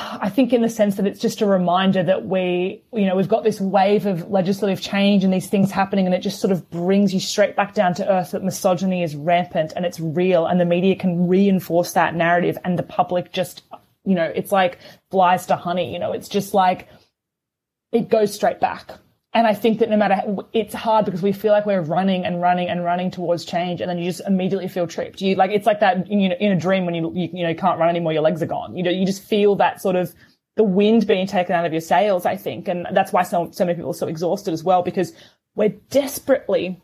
I 0.00 0.28
think 0.28 0.52
in 0.52 0.62
the 0.62 0.68
sense 0.68 0.94
that 0.94 1.06
it's 1.06 1.18
just 1.18 1.40
a 1.40 1.46
reminder 1.46 2.04
that 2.04 2.24
we, 2.24 2.84
you 2.92 3.04
know, 3.04 3.16
we've 3.16 3.28
got 3.28 3.42
this 3.42 3.60
wave 3.60 4.06
of 4.06 4.30
legislative 4.30 4.80
change 4.80 5.24
and 5.24 5.32
these 5.32 5.48
things 5.48 5.72
happening 5.72 6.06
and 6.06 6.14
it 6.14 6.20
just 6.20 6.40
sort 6.40 6.52
of 6.52 6.70
brings 6.70 7.12
you 7.12 7.18
straight 7.18 7.56
back 7.56 7.74
down 7.74 7.94
to 7.94 8.08
earth 8.08 8.30
that 8.30 8.44
misogyny 8.44 9.02
is 9.02 9.16
rampant 9.16 9.72
and 9.74 9.84
it's 9.84 9.98
real 9.98 10.46
and 10.46 10.60
the 10.60 10.64
media 10.64 10.94
can 10.94 11.26
reinforce 11.26 11.94
that 11.94 12.14
narrative 12.14 12.56
and 12.64 12.78
the 12.78 12.84
public 12.84 13.32
just, 13.32 13.62
you 14.04 14.14
know, 14.14 14.30
it's 14.34 14.52
like 14.52 14.78
flies 15.10 15.46
to 15.46 15.56
honey, 15.56 15.92
you 15.92 15.98
know, 15.98 16.12
it's 16.12 16.28
just 16.28 16.54
like, 16.54 16.88
it 17.90 18.08
goes 18.08 18.32
straight 18.32 18.60
back 18.60 18.92
and 19.34 19.46
I 19.46 19.54
think 19.54 19.80
that 19.80 19.90
no 19.90 19.96
matter, 19.96 20.36
it's 20.54 20.74
hard 20.74 21.04
because 21.04 21.20
we 21.20 21.32
feel 21.32 21.52
like 21.52 21.66
we're 21.66 21.82
running 21.82 22.24
and 22.24 22.40
running 22.40 22.68
and 22.68 22.82
running 22.82 23.10
towards 23.10 23.44
change, 23.44 23.80
and 23.80 23.90
then 23.90 23.98
you 23.98 24.04
just 24.04 24.22
immediately 24.26 24.68
feel 24.68 24.86
tripped. 24.86 25.20
You 25.20 25.34
like 25.34 25.50
it's 25.50 25.66
like 25.66 25.80
that 25.80 26.10
you 26.10 26.30
know, 26.30 26.36
in 26.40 26.52
a 26.52 26.56
dream 26.58 26.86
when 26.86 26.94
you, 26.94 27.12
you 27.14 27.28
you 27.32 27.46
know 27.46 27.54
can't 27.54 27.78
run 27.78 27.90
anymore, 27.90 28.12
your 28.12 28.22
legs 28.22 28.42
are 28.42 28.46
gone. 28.46 28.74
You 28.76 28.82
know, 28.82 28.90
you 28.90 29.04
just 29.04 29.22
feel 29.22 29.54
that 29.56 29.82
sort 29.82 29.96
of 29.96 30.14
the 30.56 30.64
wind 30.64 31.06
being 31.06 31.26
taken 31.26 31.54
out 31.54 31.66
of 31.66 31.72
your 31.72 31.82
sails. 31.82 32.24
I 32.24 32.36
think, 32.36 32.68
and 32.68 32.86
that's 32.92 33.12
why 33.12 33.22
so 33.22 33.50
so 33.52 33.66
many 33.66 33.76
people 33.76 33.90
are 33.90 33.94
so 33.94 34.08
exhausted 34.08 34.54
as 34.54 34.64
well 34.64 34.82
because 34.82 35.12
we're 35.54 35.74
desperately 35.90 36.80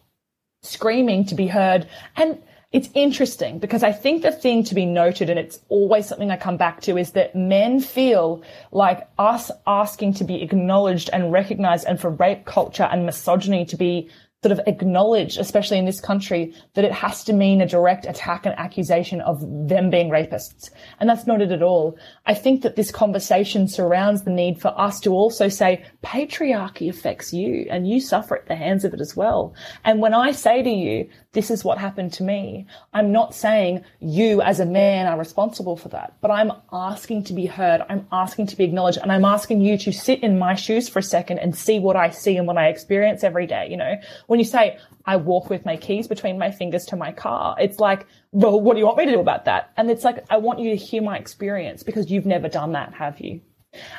screaming 0.62 1.24
to 1.26 1.34
be 1.34 1.47
heard 1.47 1.86
and 2.16 2.42
it's 2.74 2.90
interesting 2.92 3.60
because 3.60 3.84
I 3.84 3.92
think 3.92 4.22
the 4.22 4.32
thing 4.32 4.64
to 4.64 4.74
be 4.74 4.84
noted, 4.84 5.30
and 5.30 5.38
it's 5.38 5.60
always 5.68 6.08
something 6.08 6.32
I 6.32 6.36
come 6.36 6.56
back 6.56 6.80
to, 6.82 6.98
is 6.98 7.12
that 7.12 7.36
men 7.36 7.78
feel 7.78 8.42
like 8.72 9.08
us 9.16 9.52
asking 9.64 10.14
to 10.14 10.24
be 10.24 10.42
acknowledged 10.42 11.08
and 11.12 11.30
recognized 11.30 11.86
and 11.86 12.00
for 12.00 12.10
rape 12.10 12.46
culture 12.46 12.82
and 12.82 13.06
misogyny 13.06 13.64
to 13.66 13.76
be 13.76 14.10
sort 14.45 14.53
of 14.53 14.61
acknowledge, 14.66 15.38
especially 15.38 15.78
in 15.78 15.86
this 15.86 16.03
country, 16.03 16.55
that 16.74 16.84
it 16.84 16.92
has 16.92 17.24
to 17.24 17.32
mean 17.32 17.62
a 17.62 17.66
direct 17.66 18.05
attack 18.05 18.45
and 18.45 18.55
accusation 18.59 19.22
of 19.22 19.40
them 19.40 19.88
being 19.88 20.11
rapists. 20.11 20.68
And 21.01 21.09
that's 21.09 21.26
not 21.26 21.40
it 21.40 21.51
at 21.51 21.62
all. 21.62 21.97
I 22.26 22.34
think 22.34 22.61
that 22.61 22.76
this 22.76 22.90
conversation 22.90 23.68
surrounds 23.68 24.24
the 24.24 24.30
need 24.30 24.61
for 24.61 24.78
us 24.78 25.01
to 25.01 25.12
also 25.12 25.49
say 25.49 25.82
patriarchy 26.05 26.90
affects 26.90 27.32
you 27.32 27.66
and 27.70 27.88
you 27.88 28.01
suffer 28.01 28.36
at 28.36 28.47
the 28.47 28.55
hands 28.55 28.84
of 28.84 28.92
it 28.92 29.01
as 29.01 29.16
well. 29.16 29.55
And 29.82 30.03
when 30.03 30.12
I 30.12 30.32
say 30.32 30.62
to 30.62 30.70
you, 30.70 31.09
this 31.32 31.51
is 31.51 31.64
what 31.64 31.78
happened 31.78 32.12
to 32.12 32.22
me, 32.22 32.66
I'm 32.92 33.12
not 33.12 33.34
saying 33.34 33.82
you 33.99 34.42
as 34.42 34.61
a 34.61 34.66
man 34.66 35.07
are 35.07 35.18
responsible 35.18 35.76
for 35.76 35.88
that, 35.88 36.14
but 36.20 36.30
I'm 36.30 36.53
asking 36.70 37.24
to 37.24 37.32
be 37.32 37.47
heard. 37.47 37.80
I'm 37.88 38.07
asking 38.12 38.49
to 38.49 38.57
be 38.57 38.64
acknowledged 38.64 38.99
and 38.99 39.11
I'm 39.11 39.24
asking 39.24 39.62
you 39.62 39.78
to 39.78 39.92
sit 39.92 40.22
in 40.22 40.38
my 40.38 40.55
shoes 40.55 40.88
for 40.88 40.99
a 40.99 41.03
second 41.03 41.38
and 41.38 41.57
see 41.57 41.78
what 41.78 41.97
I 41.97 42.11
see 42.11 42.36
and 42.36 42.47
what 42.47 42.59
I 42.59 42.68
experience 42.68 43.24
every 43.24 43.47
day. 43.47 43.68
You 43.70 43.78
know, 43.78 43.95
when 44.35 44.41
you 44.41 44.45
say, 44.45 44.78
I 45.07 45.14
walk 45.14 45.49
with 45.49 45.64
my 45.64 45.76
keys 45.76 46.09
between 46.09 46.39
my 46.39 46.51
fingers 46.51 46.87
to 46.87 46.97
my 46.97 47.12
car, 47.12 47.55
it's 47.61 47.78
like, 47.78 48.05
well, 48.32 48.61
what 48.61 48.74
do 48.74 48.80
you 48.80 48.87
want 48.87 48.99
me 48.99 49.07
to 49.07 49.12
do 49.12 49.20
about 49.20 49.45
that? 49.45 49.70
And 49.76 49.89
it's 49.93 50.03
like, 50.03 50.24
I 50.28 50.39
want 50.39 50.59
you 50.59 50.70
to 50.70 50.76
hear 50.76 51.03
my 51.03 51.16
experience 51.16 51.85
because 51.85 52.11
you've 52.11 52.26
never 52.26 52.49
done 52.49 52.72
that, 52.72 52.93
have 52.95 53.20
you? 53.20 53.41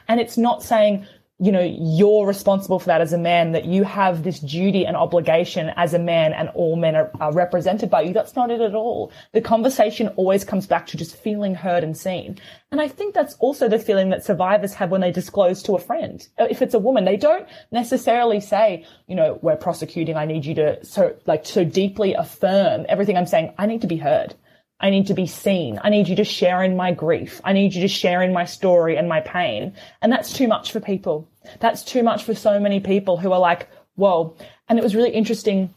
And 0.10 0.20
it's 0.20 0.38
not 0.38 0.62
saying 0.62 1.08
you 1.38 1.52
know, 1.52 1.62
you're 1.62 2.26
responsible 2.26 2.80
for 2.80 2.86
that 2.86 3.02
as 3.02 3.12
a 3.12 3.18
man, 3.18 3.52
that 3.52 3.66
you 3.66 3.84
have 3.84 4.24
this 4.24 4.40
duty 4.40 4.86
and 4.86 4.96
obligation 4.96 5.70
as 5.76 5.94
a 5.94 6.00
man 6.00 6.32
and 6.32 6.48
all 6.56 6.78
men 6.78 6.96
are, 6.96 7.12
are, 7.20 7.34
represented 7.34 7.90
by 7.90 8.02
you. 8.02 8.14
That's 8.14 8.38
not 8.38 8.52
it 8.52 8.62
at 8.62 8.74
all. 8.74 9.12
The 9.34 9.42
conversation 9.42 10.08
always 10.16 10.46
comes 10.46 10.66
back 10.66 10.88
to 10.88 10.98
just 10.98 11.18
feeling 11.18 11.54
heard 11.54 11.84
and 11.84 11.98
seen. 11.98 12.40
And 12.72 12.80
I 12.80 12.88
think 12.88 13.14
that's 13.14 13.34
also 13.36 13.68
the 13.68 13.80
feeling 13.80 14.12
that 14.12 14.24
survivors 14.24 14.74
have 14.76 14.92
when 14.92 15.02
they 15.02 15.12
disclose 15.12 15.62
to 15.64 15.74
a 15.74 15.80
friend. 15.80 16.26
Uh, 16.38 16.48
if 16.50 16.62
it's 16.62 16.74
a 16.74 16.80
woman, 16.80 17.04
they 17.04 17.18
don't 17.18 17.48
necessarily 17.70 18.40
say, 18.40 18.86
you 19.08 19.16
know, 19.16 19.38
we're 19.42 19.58
prosecuting. 19.58 20.16
I 20.16 20.26
need 20.26 20.46
you 20.46 20.56
to 20.56 20.86
so, 20.86 21.18
like, 21.26 21.46
so 21.46 21.66
deeply 21.66 22.14
affirm 22.14 22.86
everything 22.88 23.18
I'm 23.18 23.26
saying. 23.26 23.54
I 23.58 23.66
need 23.66 23.82
to 23.82 23.88
be 23.88 23.98
heard. 23.98 24.36
I 24.86 24.92
need 24.92 25.08
to 25.08 25.16
be 25.16 25.26
seen. 25.26 25.80
I 25.84 25.90
need 25.90 26.08
you 26.08 26.16
to 26.18 26.24
share 26.24 26.62
in 26.62 26.78
my 26.78 26.92
grief. 26.92 27.42
I 27.44 27.54
need 27.54 27.74
you 27.74 27.82
to 27.82 27.88
share 27.88 28.22
in 28.22 28.32
my 28.32 28.46
story 28.46 28.98
and 28.98 29.10
my 29.10 29.20
pain. 29.20 29.74
And 30.04 30.12
that's 30.12 30.32
too 30.32 30.48
much 30.48 30.72
for 30.72 30.80
people. 30.80 31.28
That's 31.60 31.82
too 31.84 32.04
much 32.04 32.24
for 32.24 32.36
so 32.36 32.60
many 32.60 32.80
people 32.80 33.18
who 33.18 33.32
are 33.32 33.40
like, 33.40 33.68
whoa. 33.96 34.38
And 34.70 34.78
it 34.78 34.84
was 34.84 34.94
really 34.94 35.10
interesting 35.10 35.74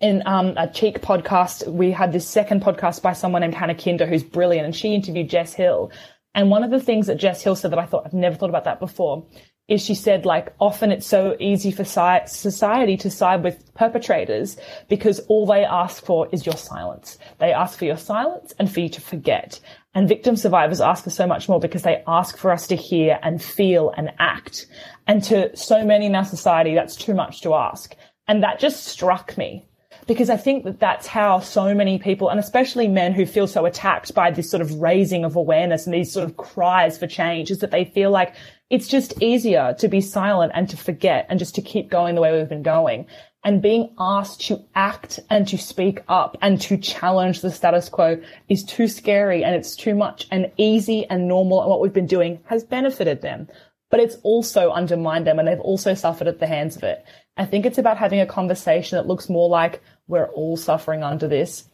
in 0.00 0.24
um, 0.26 0.54
a 0.56 0.66
Cheek 0.66 1.00
podcast. 1.00 1.64
We 1.72 1.92
had 1.92 2.12
this 2.12 2.26
second 2.26 2.60
podcast 2.60 3.02
by 3.02 3.12
someone 3.12 3.42
named 3.42 3.54
Hannah 3.54 3.76
Kinder, 3.76 4.04
who's 4.04 4.24
brilliant, 4.24 4.64
and 4.64 4.74
she 4.74 4.96
interviewed 4.96 5.30
Jess 5.30 5.54
Hill. 5.54 5.92
And 6.34 6.50
one 6.50 6.64
of 6.64 6.72
the 6.72 6.80
things 6.80 7.06
that 7.06 7.18
Jess 7.18 7.42
Hill 7.42 7.54
said 7.54 7.70
that 7.70 7.78
I 7.78 7.86
thought 7.86 8.04
I've 8.04 8.12
never 8.12 8.34
thought 8.34 8.50
about 8.50 8.64
that 8.64 8.80
before 8.80 9.28
is 9.70 9.80
she 9.82 9.94
said 9.94 10.26
like 10.26 10.52
often 10.58 10.90
it's 10.90 11.06
so 11.06 11.36
easy 11.38 11.70
for 11.70 11.84
society 11.84 12.96
to 12.96 13.08
side 13.08 13.42
with 13.44 13.72
perpetrators 13.74 14.56
because 14.88 15.20
all 15.20 15.46
they 15.46 15.64
ask 15.64 16.04
for 16.04 16.28
is 16.32 16.44
your 16.44 16.56
silence. 16.56 17.18
They 17.38 17.52
ask 17.52 17.78
for 17.78 17.84
your 17.84 17.96
silence 17.96 18.52
and 18.58 18.70
for 18.70 18.80
you 18.80 18.88
to 18.88 19.00
forget. 19.00 19.60
And 19.94 20.08
victim 20.08 20.34
survivors 20.36 20.80
ask 20.80 21.04
for 21.04 21.10
so 21.10 21.26
much 21.26 21.48
more 21.48 21.60
because 21.60 21.82
they 21.82 22.02
ask 22.08 22.36
for 22.36 22.50
us 22.50 22.66
to 22.66 22.76
hear 22.76 23.20
and 23.22 23.40
feel 23.40 23.94
and 23.96 24.10
act. 24.18 24.66
And 25.06 25.22
to 25.24 25.56
so 25.56 25.84
many 25.84 26.06
in 26.06 26.16
our 26.16 26.24
society, 26.24 26.74
that's 26.74 26.96
too 26.96 27.14
much 27.14 27.40
to 27.42 27.54
ask. 27.54 27.94
And 28.26 28.42
that 28.42 28.58
just 28.58 28.84
struck 28.84 29.38
me 29.38 29.68
because 30.10 30.28
I 30.28 30.36
think 30.36 30.64
that 30.64 30.80
that's 30.80 31.06
how 31.06 31.38
so 31.38 31.72
many 31.72 31.96
people, 31.96 32.30
and 32.30 32.40
especially 32.40 32.88
men 32.88 33.12
who 33.12 33.24
feel 33.24 33.46
so 33.46 33.64
attacked 33.64 34.12
by 34.12 34.32
this 34.32 34.50
sort 34.50 34.60
of 34.60 34.80
raising 34.80 35.24
of 35.24 35.36
awareness 35.36 35.86
and 35.86 35.94
these 35.94 36.10
sort 36.10 36.28
of 36.28 36.36
cries 36.36 36.98
for 36.98 37.06
change 37.06 37.48
is 37.48 37.60
that 37.60 37.70
they 37.70 37.84
feel 37.84 38.10
like 38.10 38.34
it's 38.70 38.88
just 38.88 39.22
easier 39.22 39.72
to 39.78 39.86
be 39.86 40.00
silent 40.00 40.50
and 40.52 40.68
to 40.68 40.76
forget 40.76 41.26
and 41.28 41.38
just 41.38 41.54
to 41.54 41.62
keep 41.62 41.88
going 41.88 42.16
the 42.16 42.20
way 42.20 42.36
we've 42.36 42.48
been 42.48 42.64
going. 42.64 43.06
And 43.44 43.62
being 43.62 43.94
asked 44.00 44.40
to 44.48 44.60
act 44.74 45.20
and 45.30 45.46
to 45.46 45.56
speak 45.56 46.00
up 46.08 46.36
and 46.42 46.60
to 46.62 46.76
challenge 46.76 47.40
the 47.40 47.52
status 47.52 47.88
quo 47.88 48.20
is 48.48 48.64
too 48.64 48.88
scary 48.88 49.44
and 49.44 49.54
it's 49.54 49.76
too 49.76 49.94
much 49.94 50.26
and 50.32 50.50
easy 50.56 51.06
and 51.08 51.28
normal 51.28 51.60
and 51.60 51.70
what 51.70 51.80
we've 51.80 51.92
been 51.92 52.06
doing 52.06 52.40
has 52.46 52.64
benefited 52.64 53.22
them. 53.22 53.46
but 53.90 54.00
it's 54.00 54.16
also 54.22 54.70
undermined 54.70 55.26
them 55.26 55.38
and 55.38 55.48
they've 55.48 55.60
also 55.60 55.94
suffered 55.94 56.28
at 56.28 56.38
the 56.38 56.46
hands 56.46 56.76
of 56.76 56.84
it. 56.84 57.04
I 57.36 57.44
think 57.44 57.66
it's 57.66 57.78
about 57.78 57.96
having 57.96 58.20
a 58.20 58.26
conversation 58.26 58.96
that 58.96 59.06
looks 59.06 59.28
more 59.28 59.48
like 59.48 59.82
we're 60.10 60.26
all 60.26 60.56
suffering 60.56 61.02
under 61.02 61.28
this, 61.28 61.64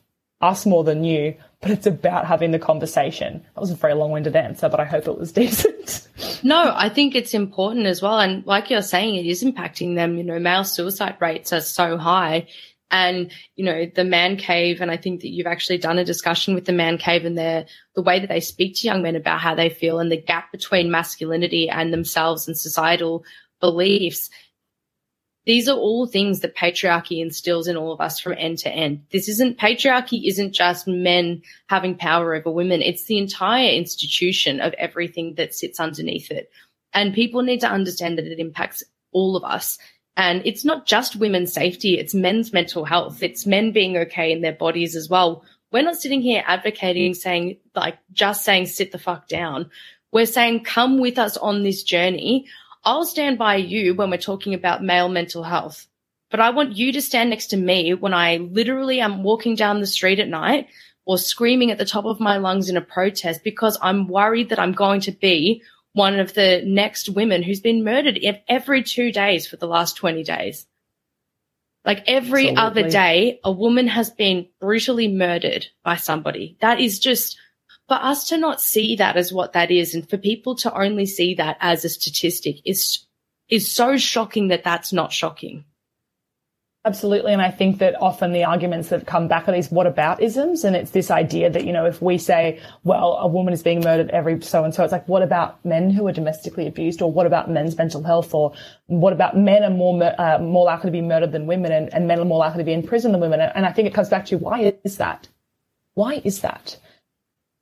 us 0.41 0.66
more 0.66 0.84
than 0.84 1.03
you, 1.03 1.34
but 1.61 1.70
it's 1.70 1.87
about 1.87 2.26
having 2.26 2.51
the 2.51 2.59
conversation. 2.59 3.43
That 3.55 3.61
was 3.61 3.70
a 3.70 3.74
very 3.74 3.95
long 3.95 4.11
winded 4.11 4.37
answer, 4.37 4.68
but 4.68 4.78
I 4.78 4.84
hope 4.84 5.09
it 5.09 5.18
was 5.18 5.32
decent. 5.32 6.07
no, 6.45 6.72
I 6.76 6.89
think 6.89 7.14
it's 7.14 7.34
important 7.34 7.87
as 7.87 8.03
well. 8.03 8.20
And 8.20 8.47
like 8.47 8.70
you're 8.70 8.82
saying, 8.82 9.16
it 9.16 9.26
is 9.26 9.43
impacting 9.43 9.97
them. 9.97 10.16
You 10.16 10.24
know, 10.24 10.39
male 10.39 10.64
suicide 10.64 11.16
rates 11.20 11.53
are 11.53 11.62
so 11.62 11.97
high. 11.97 12.47
And, 12.89 13.32
you 13.57 13.64
know, 13.64 13.87
the 13.93 14.05
man 14.05 14.37
cave, 14.37 14.80
and 14.80 14.93
I 14.93 14.97
think 14.97 15.22
that 15.22 15.30
you've 15.30 15.49
actually 15.49 15.78
done 15.78 15.99
a 15.99 16.05
discussion 16.05 16.55
with 16.55 16.66
the 16.66 16.72
man 16.72 16.99
cave 16.99 17.24
and 17.24 17.37
their, 17.37 17.66
the 17.97 18.03
way 18.03 18.20
that 18.20 18.28
they 18.28 18.39
speak 18.39 18.76
to 18.76 18.87
young 18.87 19.03
men 19.03 19.16
about 19.16 19.41
how 19.41 19.57
they 19.57 19.70
feel 19.70 19.99
and 19.99 20.12
the 20.12 20.20
gap 20.20 20.53
between 20.53 20.91
masculinity 20.91 21.68
and 21.68 21.93
themselves 21.93 22.47
and 22.47 22.57
societal 22.57 23.24
beliefs 23.59 24.30
these 25.47 25.68
are 25.68 25.76
all 25.76 26.07
things 26.07 26.40
that 26.40 26.57
patriarchy 26.57 27.22
instills 27.22 27.68
in 27.68 27.76
all 27.76 27.92
of 27.92 28.01
us 28.01 28.18
from 28.18 28.34
end 28.36 28.59
to 28.59 28.68
end. 28.68 29.05
This 29.12 29.28
isn't 29.28 29.59
patriarchy 29.59 30.26
isn't 30.26 30.53
just 30.53 30.88
men 30.88 31.40
having 31.68 31.97
power 31.97 32.34
over 32.34 32.51
women. 32.51 32.82
It's 32.82 33.05
the 33.05 33.18
entire 33.18 33.70
institution 33.70 34.61
of 34.61 34.74
everything 34.74 35.36
that 35.36 35.55
sits 35.55 35.78
underneath 35.78 36.32
it. 36.32 36.51
And 36.92 37.14
people 37.14 37.42
need 37.42 37.61
to 37.61 37.70
understand 37.70 38.18
that 38.18 38.26
it 38.26 38.40
impacts 38.40 38.82
all 39.12 39.36
of 39.36 39.44
us. 39.44 39.78
And 40.16 40.42
it's 40.44 40.64
not 40.64 40.84
just 40.84 41.14
women's 41.14 41.53
safety. 41.53 41.97
It's 41.97 42.14
men's 42.14 42.53
mental 42.53 42.84
health. 42.84 43.22
It's 43.22 43.47
men 43.47 43.70
being 43.70 43.97
okay 43.99 44.32
in 44.32 44.40
their 44.40 44.53
bodies 44.53 44.97
as 44.97 45.09
well. 45.09 45.44
We're 45.70 45.82
not 45.82 45.97
sitting 45.97 46.22
here 46.22 46.42
advocating 46.44 47.14
saying 47.14 47.59
like 47.76 47.99
just 48.12 48.44
saying 48.44 48.66
sit 48.66 48.90
the 48.90 48.99
fuck 48.99 49.28
down. 49.28 49.70
We're 50.11 50.26
saying 50.26 50.64
come 50.64 50.99
with 50.99 51.18
us 51.18 51.36
on 51.36 51.62
this 51.62 51.84
journey 51.84 52.47
I'll 52.87 53.05
stand 53.05 53.37
by 53.37 53.57
you 53.57 53.95
when 53.95 54.11
we're 54.11 54.16
talking 54.16 54.55
about 54.55 54.82
male 54.82 55.09
mental 55.09 55.43
health, 55.43 55.89
but 56.30 56.39
I 56.39 56.51
want 56.51 56.76
you 56.76 56.93
to 56.93 57.03
stand 57.03 57.30
next 57.30 57.49
to 57.49 57.57
me 57.57 57.95
when 57.95 58.14
I 58.14 58.37
literally 58.37 59.01
am 59.01 59.24
walking 59.24 59.57
down 59.57 59.80
the 59.80 59.89
street 59.89 60.20
at 60.20 60.28
night 60.28 60.68
or 61.05 61.18
screaming 61.18 61.72
at 61.72 61.78
the 61.78 61.84
top 61.84 62.05
of 62.05 62.20
my 62.20 62.37
lungs 62.37 62.70
in 62.70 62.76
a 62.76 62.80
protest 62.80 63.43
because 63.43 63.76
I'm 63.82 64.07
worried 64.07 64.51
that 64.51 64.61
I'm 64.61 64.72
going 64.72 65.01
to 65.03 65.12
be 65.12 65.62
one 65.95 66.20
of 66.20 66.34
the 66.34 66.62
next 66.64 67.09
women 67.09 67.43
who's 67.43 67.61
been 67.61 67.82
murdered 67.82 68.20
every 68.49 68.84
two 68.84 69.11
days 69.11 69.49
for 69.49 69.57
the 69.57 69.66
last 69.66 69.97
20 69.97 70.22
days. 70.22 70.66
Like 71.84 72.05
every 72.07 72.51
Absolutely. 72.51 72.82
other 72.82 72.91
day, 72.91 73.41
a 73.43 73.51
woman 73.51 73.89
has 73.89 74.11
been 74.11 74.49
brutally 74.61 75.09
murdered 75.09 75.66
by 75.82 75.97
somebody. 75.97 76.57
That 76.61 76.80
is 76.80 77.01
just 77.01 77.39
for 77.89 77.95
us 77.95 78.28
to 78.28 78.37
not 78.37 78.61
see 78.61 78.97
that 78.97 79.16
as 79.16 79.32
what 79.32 79.53
that 79.53 79.70
is 79.70 79.95
and 79.95 80.09
for 80.09 80.18
people 80.18 80.55
to 80.57 80.78
only 80.78 81.07
see 81.07 81.34
that 81.34 81.57
as 81.61 81.84
a 81.84 81.89
statistic 81.89 82.57
is 82.64 83.05
is 83.49 83.70
so 83.70 83.97
shocking 83.97 84.49
that 84.49 84.64
that's 84.64 84.93
not 84.93 85.12
shocking. 85.12 85.64
Absolutely. 86.84 87.32
And 87.32 87.43
I 87.43 87.51
think 87.51 87.78
that 87.78 88.01
often 88.01 88.32
the 88.32 88.45
arguments 88.45 88.91
that 88.91 89.09
come 89.09 89.26
back 89.26 89.49
are 89.49 89.53
these 89.53 89.72
what 89.72 89.89
about 89.89 90.22
isms. 90.22 90.62
And 90.62 90.76
it's 90.76 90.93
this 90.93 91.11
idea 91.11 91.51
that, 91.51 91.64
you 91.64 91.72
know, 91.72 91.84
if 91.84 92.01
we 92.01 92.16
say, 92.16 92.61
well, 92.84 93.18
a 93.20 93.26
woman 93.26 93.53
is 93.53 93.61
being 93.61 93.80
murdered 93.80 94.09
every 94.11 94.41
so 94.41 94.62
and 94.62 94.72
so, 94.72 94.84
it's 94.84 94.93
like, 94.93 95.09
what 95.09 95.22
about 95.22 95.64
men 95.64 95.91
who 95.91 96.07
are 96.07 96.12
domestically 96.12 96.64
abused? 96.68 97.03
Or 97.03 97.11
what 97.11 97.26
about 97.26 97.51
men's 97.51 97.76
mental 97.76 98.05
health? 98.05 98.32
Or 98.32 98.53
what 98.87 99.12
about 99.12 99.37
men 99.37 99.64
are 99.64 99.70
more, 99.70 100.01
uh, 100.20 100.39
more 100.39 100.64
likely 100.64 100.89
to 100.89 100.93
be 100.93 101.03
murdered 101.03 101.32
than 101.32 101.49
women 101.49 101.72
and, 101.72 101.93
and 101.93 102.07
men 102.07 102.20
are 102.20 102.24
more 102.24 102.39
likely 102.39 102.59
to 102.59 102.64
be 102.64 102.72
in 102.72 102.87
prison 102.87 103.11
than 103.11 103.20
women? 103.20 103.41
And 103.41 103.66
I 103.66 103.72
think 103.72 103.89
it 103.89 103.95
comes 103.95 104.09
back 104.09 104.26
to 104.26 104.39
why 104.39 104.72
is 104.84 104.97
that? 104.99 105.26
Why 105.95 106.20
is 106.22 106.43
that? 106.43 106.76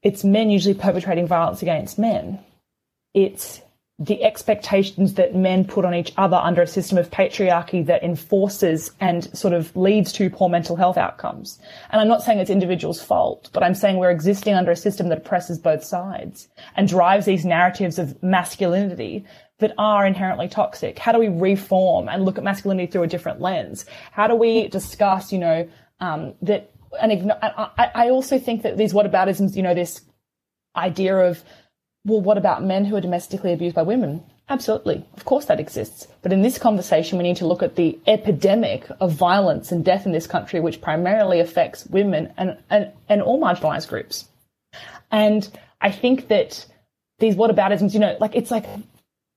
It's 0.05 0.23
men 0.23 0.51
usually 0.51 0.75
perpetrating 0.75 1.27
violence 1.27 1.63
against 1.63 1.99
men. 1.99 2.39
It's 3.15 3.63
the 3.99 4.25
expectations 4.25 5.15
that 5.15 5.37
men 5.37 5.65
put 5.65 5.85
on 5.85 5.95
each 5.95 6.13
other 6.17 6.37
under 6.37 6.63
a 6.63 6.67
system 6.67 6.99
of 6.99 7.11
patriarchy 7.11 7.87
that 7.87 8.03
enforces 8.03 8.91
and 9.01 9.25
sort 9.37 9.55
of 9.55 9.75
leads 9.77 10.13
to 10.13 10.29
poor 10.29 10.49
mental 10.49 10.75
health 10.75 10.99
outcomes. 10.99 11.61
And 11.91 12.01
I'm 12.01 12.09
not 12.09 12.23
saying 12.23 12.41
it's 12.41 12.51
individuals' 12.51 13.01
fault, 13.01 13.51
but 13.53 13.63
I'm 13.63 13.75
saying 13.75 13.97
we're 13.97 14.11
existing 14.11 14.55
under 14.55 14.73
a 14.73 14.77
system 14.77 15.09
that 15.09 15.19
oppresses 15.19 15.59
both 15.59 15.85
sides 15.85 16.49
and 16.77 16.89
drives 16.89 17.25
these 17.25 17.45
narratives 17.45 18.01
of 18.01 18.21
masculinity 18.21 19.25
that 19.59 19.73
are 19.79 20.05
inherently 20.05 20.49
toxic. 20.49 20.99
How 20.99 21.13
do 21.13 21.21
we 21.21 21.29
reform 21.29 22.09
and 22.09 22.25
look 22.25 22.37
at 22.37 22.43
masculinity 22.43 22.91
through 22.91 23.05
a 23.05 23.07
different 23.07 23.41
lens? 23.41 23.87
How 24.11 24.27
do 24.27 24.35
we 24.35 24.67
discuss, 24.67 25.33
you 25.33 25.39
know, 25.39 25.69
um, 26.01 26.35
that 26.43 26.73
and 27.01 27.33
I, 27.43 27.91
I 27.95 28.11
also 28.11 28.39
think 28.39 28.63
that 28.63 28.77
these 28.77 28.95
what 28.95 29.07
whataboutisms, 29.07 29.57
you 29.57 29.63
know, 29.63 29.75
this 29.75 30.01
idea 30.77 31.17
of, 31.17 31.43
well, 32.05 32.21
what 32.21 32.39
about 32.39 32.63
men 32.63 32.85
who 32.85 32.97
are 32.97 33.01
domestically 33.01 33.53
abused 33.53 33.75
by 33.75 33.83
women? 33.83 34.23
Absolutely. 34.49 35.05
Of 35.17 35.25
course 35.25 35.47
that 35.47 35.59
exists. 35.59 36.07
But 36.23 36.33
in 36.33 36.43
this 36.43 36.59
conversation, 36.59 37.17
we 37.17 37.25
need 37.25 37.39
to 37.39 37.47
look 37.47 37.63
at 37.63 37.77
the 37.77 37.99
epidemic 38.07 38.87
of 39.01 39.13
violence 39.13 39.73
and 39.73 39.85
death 39.85 40.05
in 40.05 40.13
this 40.13 40.27
country, 40.27 40.61
which 40.61 40.83
primarily 40.83 41.41
affects 41.41 41.87
women 41.87 42.33
and, 42.37 42.59
and, 42.69 42.93
and 43.09 43.23
all 43.23 43.41
marginalized 43.41 43.89
groups. 43.89 44.29
And 45.11 45.49
I 45.81 45.91
think 45.91 46.29
that 46.29 46.67
these 47.21 47.37
what 47.37 47.51
whataboutisms, 47.51 47.95
you 47.95 48.01
know, 48.01 48.17
like 48.21 48.35
it's 48.35 48.51
like 48.51 48.67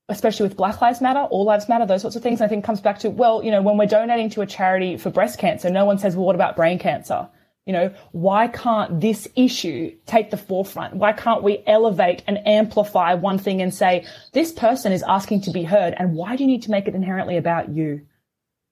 especially 0.08 0.48
with 0.48 0.56
Black 0.56 0.80
Lives 0.80 1.00
Matter, 1.00 1.20
All 1.20 1.44
Lives 1.44 1.68
Matter, 1.68 1.86
those 1.86 2.00
sorts 2.00 2.16
of 2.16 2.22
things. 2.22 2.40
I 2.40 2.48
think 2.48 2.64
comes 2.64 2.80
back 2.80 3.00
to, 3.00 3.10
well, 3.10 3.44
you 3.44 3.50
know, 3.50 3.62
when 3.62 3.76
we're 3.76 3.86
donating 3.86 4.30
to 4.30 4.40
a 4.40 4.46
charity 4.46 4.96
for 4.96 5.10
breast 5.10 5.38
cancer, 5.38 5.70
no 5.70 5.84
one 5.84 5.98
says, 5.98 6.16
well, 6.16 6.24
what 6.24 6.34
about 6.34 6.56
brain 6.56 6.78
cancer? 6.78 7.28
You 7.68 7.74
know, 7.74 7.94
why 8.12 8.48
can't 8.48 8.98
this 8.98 9.28
issue 9.36 9.94
take 10.06 10.30
the 10.30 10.38
forefront? 10.38 10.94
Why 10.94 11.12
can't 11.12 11.42
we 11.42 11.62
elevate 11.66 12.22
and 12.26 12.38
amplify 12.48 13.12
one 13.12 13.36
thing 13.36 13.60
and 13.60 13.74
say, 13.74 14.06
this 14.32 14.52
person 14.52 14.90
is 14.90 15.02
asking 15.02 15.42
to 15.42 15.50
be 15.50 15.64
heard 15.64 15.94
and 15.98 16.14
why 16.14 16.34
do 16.34 16.44
you 16.44 16.46
need 16.46 16.62
to 16.62 16.70
make 16.70 16.88
it 16.88 16.94
inherently 16.94 17.36
about 17.36 17.68
you? 17.68 18.00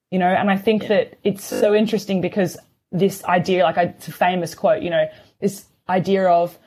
You 0.09 0.17
know, 0.17 0.25
and 0.25 0.49
I 0.49 0.57
think 0.57 0.81
yeah. 0.81 0.87
that 0.87 1.19
it's 1.23 1.45
so 1.45 1.75
interesting 1.75 2.21
because 2.21 2.57
this 2.91 3.23
idea, 3.25 3.65
like 3.65 3.77
it's 3.77 4.07
a 4.07 4.11
famous 4.11 4.55
quote, 4.55 4.81
you 4.81 4.89
know, 4.89 5.05
this 5.39 5.65
idea 5.87 6.27
of 6.27 6.57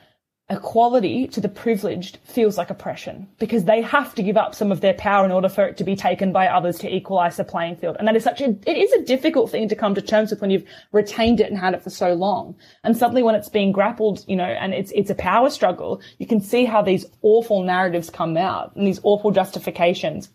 equality 0.51 1.27
to 1.27 1.39
the 1.39 1.49
privileged 1.49 2.17
feels 2.23 2.57
like 2.57 2.69
oppression 2.69 3.27
because 3.39 3.63
they 3.63 3.81
have 3.81 4.13
to 4.15 4.23
give 4.23 4.37
up 4.37 4.53
some 4.53 4.71
of 4.71 4.81
their 4.81 4.93
power 4.93 5.25
in 5.25 5.31
order 5.31 5.49
for 5.49 5.65
it 5.65 5.77
to 5.77 5.83
be 5.83 5.95
taken 5.95 6.31
by 6.31 6.47
others 6.47 6.77
to 6.79 6.93
equalize 6.93 7.37
the 7.37 7.43
playing 7.43 7.75
field. 7.77 7.95
And 7.97 8.07
that 8.07 8.15
is 8.15 8.23
such 8.23 8.41
a, 8.41 8.49
it 8.65 8.77
is 8.77 8.91
a 8.93 9.03
difficult 9.03 9.49
thing 9.49 9.69
to 9.69 9.75
come 9.75 9.95
to 9.95 10.01
terms 10.01 10.29
with 10.29 10.41
when 10.41 10.51
you've 10.51 10.67
retained 10.91 11.39
it 11.39 11.49
and 11.49 11.59
had 11.59 11.73
it 11.73 11.81
for 11.81 11.89
so 11.89 12.13
long. 12.13 12.55
And 12.83 12.97
suddenly 12.97 13.23
when 13.23 13.35
it's 13.35 13.49
being 13.49 13.71
grappled, 13.71 14.25
you 14.27 14.35
know, 14.35 14.43
and 14.43 14.73
it's, 14.73 14.91
it's 14.93 15.09
a 15.09 15.15
power 15.15 15.49
struggle, 15.49 16.01
you 16.17 16.27
can 16.27 16.41
see 16.41 16.65
how 16.65 16.81
these 16.81 17.05
awful 17.21 17.63
narratives 17.63 18.09
come 18.09 18.35
out 18.35 18.75
and 18.75 18.85
these 18.85 18.99
awful 19.03 19.31
justifications 19.31 20.29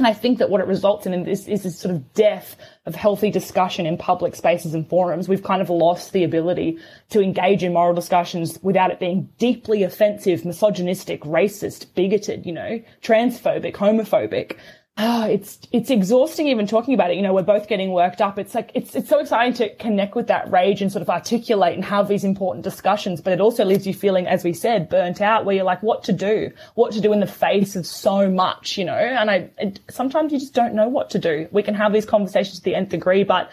and 0.00 0.06
I 0.06 0.14
think 0.14 0.38
that 0.38 0.48
what 0.48 0.62
it 0.62 0.66
results 0.66 1.04
in 1.04 1.12
is, 1.28 1.46
is 1.46 1.62
this 1.62 1.78
sort 1.78 1.94
of 1.94 2.14
death 2.14 2.56
of 2.86 2.94
healthy 2.94 3.30
discussion 3.30 3.84
in 3.84 3.98
public 3.98 4.34
spaces 4.34 4.72
and 4.72 4.88
forums. 4.88 5.28
We've 5.28 5.42
kind 5.42 5.60
of 5.60 5.68
lost 5.68 6.14
the 6.14 6.24
ability 6.24 6.78
to 7.10 7.20
engage 7.20 7.62
in 7.62 7.74
moral 7.74 7.92
discussions 7.92 8.58
without 8.62 8.90
it 8.90 8.98
being 8.98 9.28
deeply 9.36 9.82
offensive, 9.82 10.46
misogynistic, 10.46 11.20
racist, 11.24 11.92
bigoted, 11.94 12.46
you 12.46 12.52
know, 12.52 12.82
transphobic, 13.02 13.74
homophobic 13.74 14.56
oh, 14.96 15.26
it's 15.26 15.58
it's 15.72 15.90
exhausting 15.90 16.48
even 16.48 16.66
talking 16.66 16.94
about 16.94 17.10
it. 17.10 17.16
You 17.16 17.22
know, 17.22 17.32
we're 17.32 17.42
both 17.42 17.68
getting 17.68 17.92
worked 17.92 18.20
up. 18.20 18.38
It's 18.38 18.54
like 18.54 18.70
it's 18.74 18.94
it's 18.94 19.08
so 19.08 19.18
exciting 19.18 19.54
to 19.54 19.74
connect 19.76 20.14
with 20.14 20.26
that 20.26 20.50
rage 20.50 20.82
and 20.82 20.92
sort 20.92 21.02
of 21.02 21.10
articulate 21.10 21.74
and 21.74 21.84
have 21.84 22.08
these 22.08 22.24
important 22.24 22.64
discussions, 22.64 23.20
but 23.20 23.32
it 23.32 23.40
also 23.40 23.64
leaves 23.64 23.86
you 23.86 23.94
feeling, 23.94 24.26
as 24.26 24.44
we 24.44 24.52
said, 24.52 24.88
burnt 24.88 25.20
out, 25.20 25.44
where 25.44 25.56
you're 25.56 25.64
like, 25.64 25.82
what 25.82 26.04
to 26.04 26.12
do, 26.12 26.50
what 26.74 26.92
to 26.92 27.00
do 27.00 27.12
in 27.12 27.20
the 27.20 27.26
face 27.26 27.76
of 27.76 27.86
so 27.86 28.30
much, 28.30 28.76
you 28.76 28.84
know. 28.84 28.92
And 28.92 29.30
I 29.30 29.50
it, 29.58 29.80
sometimes 29.90 30.32
you 30.32 30.38
just 30.38 30.54
don't 30.54 30.74
know 30.74 30.88
what 30.88 31.10
to 31.10 31.18
do. 31.18 31.48
We 31.50 31.62
can 31.62 31.74
have 31.74 31.92
these 31.92 32.06
conversations 32.06 32.58
to 32.58 32.64
the 32.64 32.74
nth 32.74 32.90
degree, 32.90 33.24
but 33.24 33.50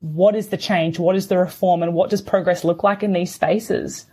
what 0.00 0.34
is 0.34 0.48
the 0.48 0.56
change? 0.56 0.98
What 0.98 1.16
is 1.16 1.28
the 1.28 1.38
reform? 1.38 1.82
And 1.82 1.94
what 1.94 2.10
does 2.10 2.20
progress 2.20 2.64
look 2.64 2.82
like 2.82 3.02
in 3.02 3.12
these 3.12 3.32
spaces? 3.32 4.06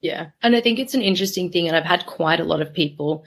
Yeah. 0.00 0.28
And 0.42 0.56
I 0.56 0.60
think 0.60 0.78
it's 0.78 0.94
an 0.94 1.02
interesting 1.02 1.52
thing. 1.52 1.68
And 1.68 1.76
I've 1.76 1.84
had 1.84 2.06
quite 2.06 2.40
a 2.40 2.44
lot 2.44 2.62
of 2.62 2.72
people 2.72 3.24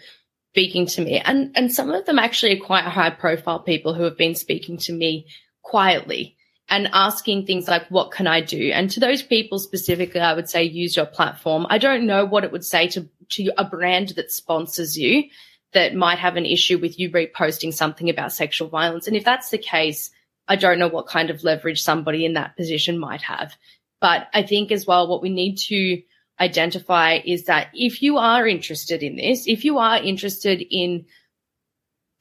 speaking 0.51 0.87
to 0.87 1.01
me. 1.01 1.19
And 1.19 1.51
and 1.55 1.71
some 1.71 1.91
of 1.91 2.05
them 2.05 2.19
actually 2.19 2.57
are 2.57 2.65
quite 2.65 2.83
high 2.83 3.09
profile 3.09 3.59
people 3.59 3.93
who 3.93 4.03
have 4.03 4.17
been 4.17 4.35
speaking 4.35 4.77
to 4.79 4.93
me 4.93 5.27
quietly 5.61 6.35
and 6.69 6.89
asking 6.91 7.45
things 7.45 7.67
like 7.67 7.87
what 7.89 8.11
can 8.11 8.27
i 8.27 8.41
do? 8.41 8.71
And 8.71 8.89
to 8.91 8.99
those 8.99 9.21
people 9.21 9.59
specifically 9.59 10.21
i 10.21 10.33
would 10.33 10.49
say 10.49 10.63
use 10.63 10.95
your 10.95 11.05
platform. 11.05 11.67
I 11.69 11.77
don't 11.77 12.05
know 12.05 12.25
what 12.25 12.43
it 12.43 12.51
would 12.51 12.65
say 12.65 12.87
to 12.89 13.07
to 13.29 13.51
a 13.57 13.65
brand 13.65 14.09
that 14.15 14.31
sponsors 14.31 14.97
you 14.97 15.25
that 15.73 15.93
might 15.93 16.17
have 16.17 16.37
an 16.37 16.45
issue 16.45 16.77
with 16.77 16.97
you 16.97 17.11
reposting 17.11 17.73
something 17.73 18.09
about 18.09 18.31
sexual 18.31 18.69
violence. 18.69 19.07
And 19.07 19.17
if 19.17 19.23
that's 19.23 19.49
the 19.49 19.57
case 19.57 20.11
i 20.47 20.55
don't 20.55 20.79
know 20.79 20.87
what 20.87 21.07
kind 21.07 21.29
of 21.29 21.43
leverage 21.43 21.81
somebody 21.81 22.25
in 22.25 22.33
that 22.33 22.55
position 22.55 22.97
might 22.97 23.21
have. 23.21 23.55
But 24.01 24.27
i 24.33 24.43
think 24.43 24.71
as 24.71 24.87
well 24.87 25.07
what 25.07 25.21
we 25.21 25.29
need 25.29 25.57
to 25.69 26.01
identify 26.39 27.19
is 27.25 27.45
that 27.45 27.69
if 27.73 28.01
you 28.01 28.17
are 28.17 28.47
interested 28.47 29.03
in 29.03 29.15
this, 29.15 29.47
if 29.47 29.65
you 29.65 29.79
are 29.79 29.97
interested 29.97 30.63
in 30.69 31.05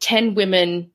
10 0.01 0.35
women 0.35 0.91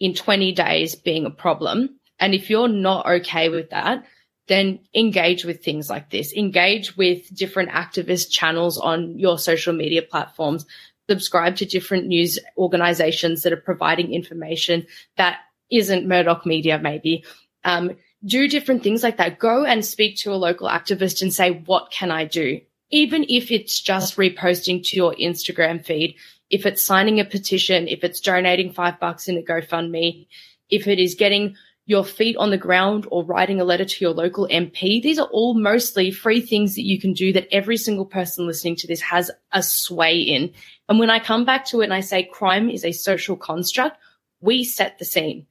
in 0.00 0.14
20 0.14 0.52
days 0.52 0.94
being 0.94 1.26
a 1.26 1.30
problem, 1.30 2.00
and 2.18 2.34
if 2.34 2.50
you're 2.50 2.68
not 2.68 3.06
okay 3.06 3.48
with 3.48 3.70
that, 3.70 4.04
then 4.48 4.80
engage 4.94 5.44
with 5.44 5.64
things 5.64 5.88
like 5.88 6.10
this. 6.10 6.32
Engage 6.34 6.96
with 6.96 7.34
different 7.34 7.70
activist 7.70 8.30
channels 8.30 8.78
on 8.78 9.18
your 9.18 9.38
social 9.38 9.72
media 9.72 10.02
platforms. 10.02 10.66
subscribe 11.06 11.54
to 11.54 11.66
different 11.66 12.06
news 12.06 12.38
organizations 12.56 13.42
that 13.42 13.52
are 13.52 13.58
providing 13.58 14.14
information 14.14 14.86
that 15.18 15.38
isn't 15.70 16.08
Murdoch 16.08 16.46
media, 16.46 16.78
maybe. 16.78 17.24
Um, 17.62 17.96
do 18.24 18.48
different 18.48 18.82
things 18.82 19.02
like 19.02 19.18
that. 19.18 19.38
Go 19.38 19.64
and 19.64 19.84
speak 19.84 20.16
to 20.18 20.32
a 20.32 20.36
local 20.36 20.68
activist 20.68 21.22
and 21.22 21.32
say, 21.32 21.62
what 21.66 21.90
can 21.90 22.10
I 22.10 22.24
do? 22.24 22.60
Even 22.90 23.24
if 23.28 23.50
it's 23.50 23.80
just 23.80 24.16
reposting 24.16 24.84
to 24.84 24.96
your 24.96 25.14
Instagram 25.14 25.84
feed, 25.84 26.16
if 26.50 26.66
it's 26.66 26.84
signing 26.84 27.20
a 27.20 27.24
petition, 27.24 27.88
if 27.88 28.04
it's 28.04 28.20
donating 28.20 28.72
five 28.72 29.00
bucks 29.00 29.28
in 29.28 29.36
a 29.36 29.42
GoFundMe, 29.42 30.26
if 30.70 30.86
it 30.86 30.98
is 30.98 31.14
getting 31.14 31.56
your 31.86 32.04
feet 32.04 32.36
on 32.38 32.50
the 32.50 32.58
ground 32.58 33.06
or 33.10 33.24
writing 33.24 33.60
a 33.60 33.64
letter 33.64 33.84
to 33.84 34.04
your 34.04 34.14
local 34.14 34.48
MP. 34.50 35.02
These 35.02 35.18
are 35.18 35.28
all 35.30 35.54
mostly 35.54 36.10
free 36.10 36.40
things 36.40 36.76
that 36.76 36.84
you 36.84 36.98
can 36.98 37.12
do 37.12 37.32
that 37.34 37.48
every 37.52 37.76
single 37.76 38.06
person 38.06 38.46
listening 38.46 38.76
to 38.76 38.86
this 38.86 39.02
has 39.02 39.30
a 39.52 39.62
sway 39.62 40.20
in. 40.20 40.52
And 40.88 40.98
when 40.98 41.10
I 41.10 41.18
come 41.18 41.44
back 41.44 41.66
to 41.66 41.82
it 41.82 41.84
and 41.84 41.94
I 41.94 42.00
say 42.00 42.22
crime 42.22 42.70
is 42.70 42.84
a 42.84 42.92
social 42.92 43.36
construct, 43.36 43.98
we 44.40 44.64
set 44.64 44.98
the 44.98 45.04
scene. 45.04 45.46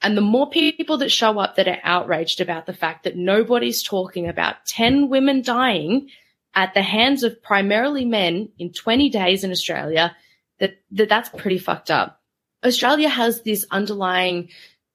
And 0.00 0.16
the 0.16 0.22
more 0.22 0.48
people 0.48 0.98
that 0.98 1.10
show 1.10 1.38
up 1.38 1.56
that 1.56 1.68
are 1.68 1.80
outraged 1.82 2.40
about 2.40 2.66
the 2.66 2.72
fact 2.72 3.04
that 3.04 3.16
nobody's 3.16 3.82
talking 3.82 4.28
about 4.28 4.64
10 4.66 5.08
women 5.08 5.42
dying 5.42 6.08
at 6.54 6.72
the 6.74 6.82
hands 6.82 7.24
of 7.24 7.42
primarily 7.42 8.04
men 8.04 8.50
in 8.58 8.72
20 8.72 9.10
days 9.10 9.44
in 9.44 9.50
Australia, 9.50 10.16
that, 10.60 10.78
that 10.92 11.08
that's 11.08 11.28
pretty 11.30 11.58
fucked 11.58 11.90
up. 11.90 12.20
Australia 12.64 13.08
has 13.08 13.42
this 13.42 13.66
underlying 13.70 14.50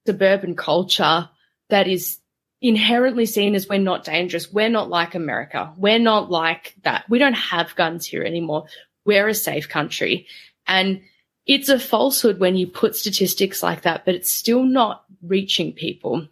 suburban 0.06 0.56
culture 0.56 1.30
that 1.70 1.88
is 1.88 2.20
inherently 2.62 3.26
seen 3.26 3.56
as 3.56 3.68
we're 3.68 3.78
not 3.78 4.06
dangerous. 4.06 4.52
We're 4.52 4.70
not 4.70 4.90
like 4.90 5.16
America. 5.16 5.74
We're 5.78 6.00
not 6.00 6.32
like 6.32 6.76
that. 6.84 7.06
We 7.10 7.20
don't 7.20 7.34
have 7.34 7.76
guns 7.76 8.06
here 8.06 8.24
anymore. 8.24 8.66
We're 9.06 9.28
a 9.28 9.34
safe 9.34 9.68
country. 9.68 10.28
And 10.66 11.02
it's 11.46 11.70
a 11.70 11.80
falsehood 11.80 12.40
when 12.40 12.56
you 12.56 12.68
put 12.68 12.96
statistics 12.96 13.62
like 13.62 13.82
that, 13.82 14.06
but 14.06 14.16
it's 14.16 14.32
still 14.32 14.64
not 14.64 15.04
reaching 15.22 15.74
people. 15.74 16.28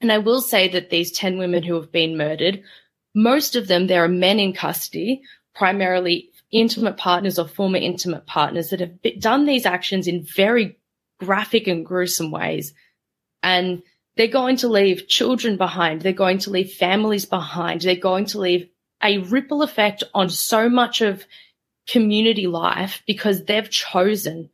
And 0.00 0.12
I 0.12 0.18
will 0.18 0.40
say 0.40 0.68
that 0.68 0.90
these 0.90 1.12
10 1.12 1.38
women 1.38 1.62
who 1.62 1.74
have 1.74 1.90
been 1.90 2.16
murdered, 2.16 2.62
most 3.14 3.56
of 3.56 3.68
them, 3.68 3.86
there 3.86 4.04
are 4.04 4.08
men 4.08 4.38
in 4.38 4.52
custody, 4.52 5.22
primarily 5.54 6.30
intimate 6.50 6.96
partners 6.96 7.38
or 7.38 7.48
former 7.48 7.78
intimate 7.78 8.26
partners 8.26 8.70
that 8.70 8.80
have 8.80 8.92
done 9.18 9.44
these 9.44 9.66
actions 9.66 10.06
in 10.06 10.22
very 10.22 10.78
graphic 11.20 11.66
and 11.66 11.86
gruesome 11.86 12.30
ways 12.30 12.74
and 13.44 13.82
they're 14.16 14.26
going 14.26 14.56
to 14.56 14.68
leave 14.68 15.06
children 15.06 15.56
behind. 15.56 16.00
They're 16.00 16.12
going 16.12 16.38
to 16.38 16.50
leave 16.50 16.72
families 16.72 17.26
behind. 17.26 17.82
They're 17.82 17.94
going 17.94 18.26
to 18.26 18.40
leave 18.40 18.68
a 19.02 19.18
ripple 19.18 19.62
effect 19.62 20.02
on 20.14 20.30
so 20.30 20.68
much 20.68 21.02
of 21.02 21.26
community 21.88 22.46
life 22.46 23.02
because 23.06 23.44
they've 23.44 23.68
chosen 23.68 24.50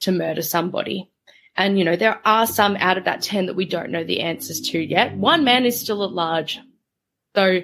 to 0.00 0.12
murder 0.12 0.42
somebody. 0.42 1.10
And, 1.56 1.78
you 1.78 1.84
know, 1.84 1.96
there 1.96 2.20
are 2.24 2.46
some 2.46 2.76
out 2.76 2.98
of 2.98 3.04
that 3.04 3.22
10 3.22 3.46
that 3.46 3.56
we 3.56 3.66
don't 3.66 3.90
know 3.90 4.04
the 4.04 4.20
answers 4.20 4.60
to 4.70 4.78
yet. 4.78 5.16
One 5.16 5.44
man 5.44 5.66
is 5.66 5.78
still 5.78 6.04
at 6.04 6.12
large. 6.12 6.58
So, 7.34 7.62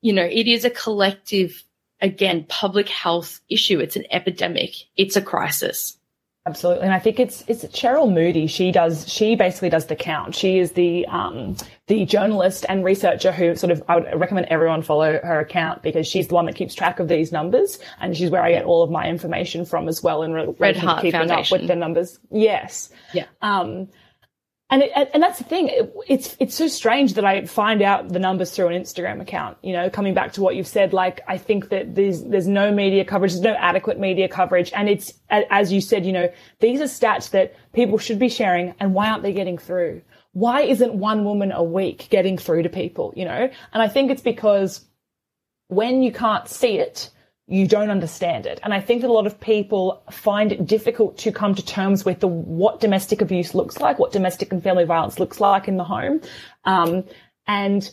you 0.00 0.12
know, 0.12 0.24
it 0.24 0.48
is 0.48 0.64
a 0.64 0.70
collective, 0.70 1.62
again, 2.00 2.44
public 2.48 2.88
health 2.88 3.40
issue. 3.48 3.78
It's 3.78 3.96
an 3.96 4.06
epidemic. 4.10 4.70
It's 4.96 5.16
a 5.16 5.22
crisis. 5.22 5.97
Absolutely, 6.46 6.84
and 6.84 6.94
I 6.94 6.98
think 6.98 7.20
it's 7.20 7.44
it's 7.46 7.64
Sherele 7.64 8.10
Moody. 8.10 8.46
She 8.46 8.72
does 8.72 9.06
she 9.06 9.36
basically 9.36 9.68
does 9.68 9.86
the 9.86 9.96
count. 9.96 10.34
She 10.34 10.58
is 10.58 10.72
the 10.72 11.04
um, 11.06 11.56
the 11.88 12.06
journalist 12.06 12.64
and 12.70 12.84
researcher 12.84 13.32
who 13.32 13.54
sort 13.54 13.70
of 13.70 13.82
I 13.86 13.96
would 13.96 14.18
recommend 14.18 14.46
everyone 14.46 14.80
follow 14.80 15.20
her 15.22 15.40
account 15.40 15.82
because 15.82 16.06
she's 16.06 16.28
the 16.28 16.34
one 16.34 16.46
that 16.46 16.54
keeps 16.54 16.74
track 16.74 17.00
of 17.00 17.08
these 17.08 17.32
numbers, 17.32 17.78
and 18.00 18.16
she's 18.16 18.30
where 18.30 18.42
I 18.42 18.52
get 18.52 18.64
all 18.64 18.82
of 18.82 18.90
my 18.90 19.06
information 19.08 19.66
from 19.66 19.88
as 19.88 20.02
well 20.02 20.22
in 20.22 20.32
relation 20.32 20.56
Red 20.58 20.76
Heart 20.76 20.98
to 21.00 21.02
keeping 21.02 21.20
Foundation. 21.20 21.54
up 21.56 21.60
with 21.60 21.68
the 21.68 21.76
numbers. 21.76 22.18
Yes, 22.30 22.90
yeah. 23.12 23.26
Um, 23.42 23.88
and 24.70 24.82
it, 24.82 25.10
and 25.14 25.22
that's 25.22 25.38
the 25.38 25.44
thing. 25.44 25.68
It, 25.68 25.94
it's 26.06 26.36
it's 26.38 26.54
so 26.54 26.68
strange 26.68 27.14
that 27.14 27.24
I 27.24 27.46
find 27.46 27.80
out 27.80 28.10
the 28.10 28.18
numbers 28.18 28.50
through 28.50 28.68
an 28.68 28.80
Instagram 28.80 29.20
account. 29.20 29.56
You 29.62 29.72
know, 29.72 29.88
coming 29.88 30.12
back 30.12 30.32
to 30.34 30.42
what 30.42 30.56
you've 30.56 30.66
said, 30.66 30.92
like 30.92 31.20
I 31.26 31.38
think 31.38 31.70
that 31.70 31.94
there's 31.94 32.22
there's 32.24 32.46
no 32.46 32.70
media 32.70 33.04
coverage, 33.04 33.32
there's 33.32 33.42
no 33.42 33.54
adequate 33.54 33.98
media 33.98 34.28
coverage, 34.28 34.70
and 34.74 34.88
it's 34.88 35.14
as 35.30 35.72
you 35.72 35.80
said, 35.80 36.04
you 36.04 36.12
know, 36.12 36.30
these 36.60 36.80
are 36.80 36.84
stats 36.84 37.30
that 37.30 37.54
people 37.72 37.96
should 37.96 38.18
be 38.18 38.28
sharing, 38.28 38.74
and 38.78 38.92
why 38.92 39.08
aren't 39.08 39.22
they 39.22 39.32
getting 39.32 39.56
through? 39.56 40.02
Why 40.32 40.60
isn't 40.60 40.92
one 40.92 41.24
woman 41.24 41.50
a 41.50 41.64
week 41.64 42.08
getting 42.10 42.36
through 42.36 42.64
to 42.64 42.68
people? 42.68 43.14
You 43.16 43.24
know, 43.24 43.50
and 43.72 43.82
I 43.82 43.88
think 43.88 44.10
it's 44.10 44.22
because 44.22 44.84
when 45.68 46.02
you 46.02 46.12
can't 46.12 46.46
see 46.46 46.78
it, 46.78 47.10
you 47.48 47.66
don't 47.66 47.90
understand 47.90 48.44
it. 48.44 48.60
And 48.62 48.74
I 48.74 48.80
think 48.80 49.00
that 49.00 49.08
a 49.08 49.12
lot 49.12 49.26
of 49.26 49.40
people 49.40 50.02
find 50.10 50.52
it 50.52 50.66
difficult 50.66 51.16
to 51.18 51.32
come 51.32 51.54
to 51.54 51.64
terms 51.64 52.04
with 52.04 52.20
the, 52.20 52.28
what 52.28 52.78
domestic 52.78 53.22
abuse 53.22 53.54
looks 53.54 53.80
like, 53.80 53.98
what 53.98 54.12
domestic 54.12 54.52
and 54.52 54.62
family 54.62 54.84
violence 54.84 55.18
looks 55.18 55.40
like 55.40 55.66
in 55.66 55.78
the 55.78 55.84
home. 55.84 56.20
Um, 56.64 57.04
and 57.46 57.90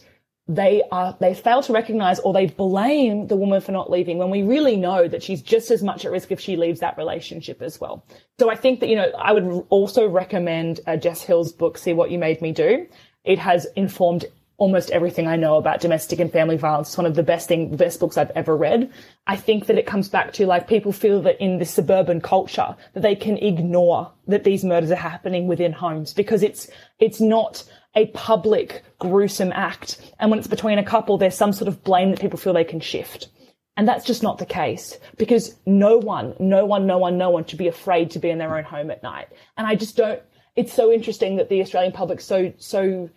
they 0.47 0.83
are, 0.91 1.15
they 1.21 1.33
fail 1.33 1.63
to 1.63 1.73
recognize 1.73 2.19
or 2.19 2.33
they 2.33 2.47
blame 2.47 3.27
the 3.27 3.37
woman 3.37 3.61
for 3.61 3.71
not 3.71 3.89
leaving 3.89 4.17
when 4.17 4.29
we 4.29 4.43
really 4.43 4.75
know 4.75 5.07
that 5.07 5.23
she's 5.23 5.41
just 5.41 5.71
as 5.71 5.81
much 5.81 6.03
at 6.03 6.11
risk 6.11 6.31
if 6.31 6.39
she 6.39 6.57
leaves 6.57 6.81
that 6.81 6.97
relationship 6.97 7.61
as 7.61 7.79
well. 7.79 8.05
So 8.37 8.51
I 8.51 8.55
think 8.55 8.81
that, 8.81 8.89
you 8.89 8.97
know, 8.97 9.09
I 9.17 9.31
would 9.31 9.65
also 9.69 10.05
recommend 10.07 10.81
uh, 10.85 10.97
Jess 10.97 11.23
Hill's 11.23 11.53
book, 11.53 11.77
See 11.77 11.93
What 11.93 12.11
You 12.11 12.19
Made 12.19 12.41
Me 12.41 12.51
Do. 12.51 12.87
It 13.23 13.39
has 13.39 13.65
informed 13.77 14.25
almost 14.57 14.91
everything 14.91 15.27
I 15.27 15.35
know 15.35 15.57
about 15.57 15.81
domestic 15.81 16.19
and 16.19 16.31
family 16.31 16.57
violence. 16.57 16.89
It's 16.89 16.97
one 16.97 17.05
of 17.05 17.15
the 17.15 17.23
best 17.23 17.47
thing, 17.47 17.75
best 17.75 17.99
books 17.99 18.17
I've 18.17 18.31
ever 18.31 18.55
read. 18.55 18.89
I 19.27 19.35
think 19.35 19.65
that 19.65 19.77
it 19.77 19.85
comes 19.85 20.07
back 20.07 20.31
to 20.33 20.45
like 20.45 20.67
people 20.67 20.91
feel 20.91 21.21
that 21.23 21.41
in 21.41 21.57
this 21.57 21.71
suburban 21.71 22.21
culture 22.21 22.75
that 22.93 23.01
they 23.01 23.15
can 23.15 23.37
ignore 23.37 24.11
that 24.27 24.43
these 24.43 24.63
murders 24.63 24.91
are 24.91 24.95
happening 24.95 25.47
within 25.47 25.73
homes 25.73 26.13
because 26.13 26.41
it's, 26.41 26.69
it's 26.99 27.19
not 27.19 27.63
a 27.95 28.07
public 28.07 28.83
gruesome 28.99 29.51
act. 29.53 29.99
And 30.19 30.29
when 30.29 30.39
it's 30.39 30.47
between 30.47 30.79
a 30.79 30.83
couple, 30.83 31.17
there's 31.17 31.35
some 31.35 31.53
sort 31.53 31.67
of 31.67 31.83
blame 31.83 32.11
that 32.11 32.21
people 32.21 32.39
feel 32.39 32.53
they 32.53 32.63
can 32.63 32.79
shift. 32.79 33.29
And 33.77 33.87
that's 33.87 34.05
just 34.05 34.23
not 34.23 34.37
the 34.37 34.45
case 34.45 34.97
because 35.17 35.55
no 35.65 35.97
one, 35.97 36.33
no 36.39 36.65
one, 36.65 36.85
no 36.87 36.97
one, 36.97 37.17
no 37.17 37.29
one 37.29 37.45
should 37.45 37.59
be 37.59 37.67
afraid 37.67 38.11
to 38.11 38.19
be 38.19 38.29
in 38.29 38.37
their 38.37 38.57
own 38.57 38.63
home 38.63 38.89
at 38.89 39.03
night. 39.03 39.27
And 39.57 39.67
I 39.67 39.75
just 39.75 39.97
don't, 39.97 40.21
it's 40.55 40.73
so 40.73 40.91
interesting 40.91 41.35
that 41.35 41.49
the 41.49 41.61
Australian 41.61 41.91
public 41.91 42.21
so, 42.21 42.53
so, 42.57 43.09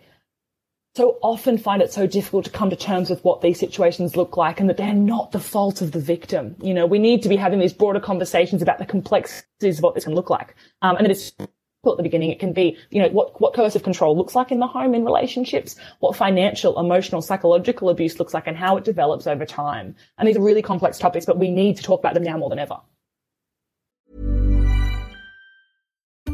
so 0.95 1.17
often 1.21 1.57
find 1.57 1.81
it 1.81 1.93
so 1.93 2.07
difficult 2.07 2.45
to 2.45 2.51
come 2.51 2.69
to 2.69 2.75
terms 2.75 3.09
with 3.09 3.23
what 3.23 3.41
these 3.41 3.59
situations 3.59 4.15
look 4.15 4.37
like 4.37 4.59
and 4.59 4.69
that 4.69 4.77
they're 4.77 4.93
not 4.93 5.31
the 5.31 5.39
fault 5.39 5.81
of 5.81 5.91
the 5.91 5.99
victim. 5.99 6.55
You 6.61 6.73
know, 6.73 6.85
we 6.85 6.99
need 6.99 7.21
to 7.23 7.29
be 7.29 7.35
having 7.35 7.59
these 7.59 7.73
broader 7.73 7.99
conversations 7.99 8.61
about 8.61 8.79
the 8.79 8.85
complexities 8.85 9.77
of 9.77 9.83
what 9.83 9.95
this 9.95 10.05
can 10.05 10.15
look 10.15 10.29
like. 10.29 10.55
Um, 10.81 10.97
and 10.97 11.05
it 11.05 11.11
is 11.11 11.33
at 11.39 11.95
the 11.95 12.03
beginning, 12.03 12.29
it 12.29 12.39
can 12.39 12.51
be, 12.51 12.77
you 12.89 13.01
know, 13.01 13.07
what, 13.09 13.39
what 13.39 13.53
coercive 13.53 13.83
control 13.83 14.17
looks 14.17 14.35
like 14.35 14.51
in 14.51 14.59
the 14.59 14.67
home 14.67 14.93
in 14.93 15.05
relationships, 15.05 15.77
what 15.99 16.15
financial, 16.15 16.77
emotional, 16.77 17.21
psychological 17.21 17.89
abuse 17.89 18.19
looks 18.19 18.33
like 18.33 18.47
and 18.47 18.57
how 18.57 18.75
it 18.75 18.83
develops 18.83 19.27
over 19.27 19.45
time. 19.45 19.95
And 20.17 20.27
these 20.27 20.35
are 20.35 20.41
really 20.41 20.61
complex 20.61 20.97
topics, 20.97 21.25
but 21.25 21.39
we 21.39 21.49
need 21.49 21.77
to 21.77 21.83
talk 21.83 22.01
about 22.01 22.15
them 22.15 22.23
now 22.23 22.37
more 22.37 22.49
than 22.49 22.59
ever. 22.59 22.79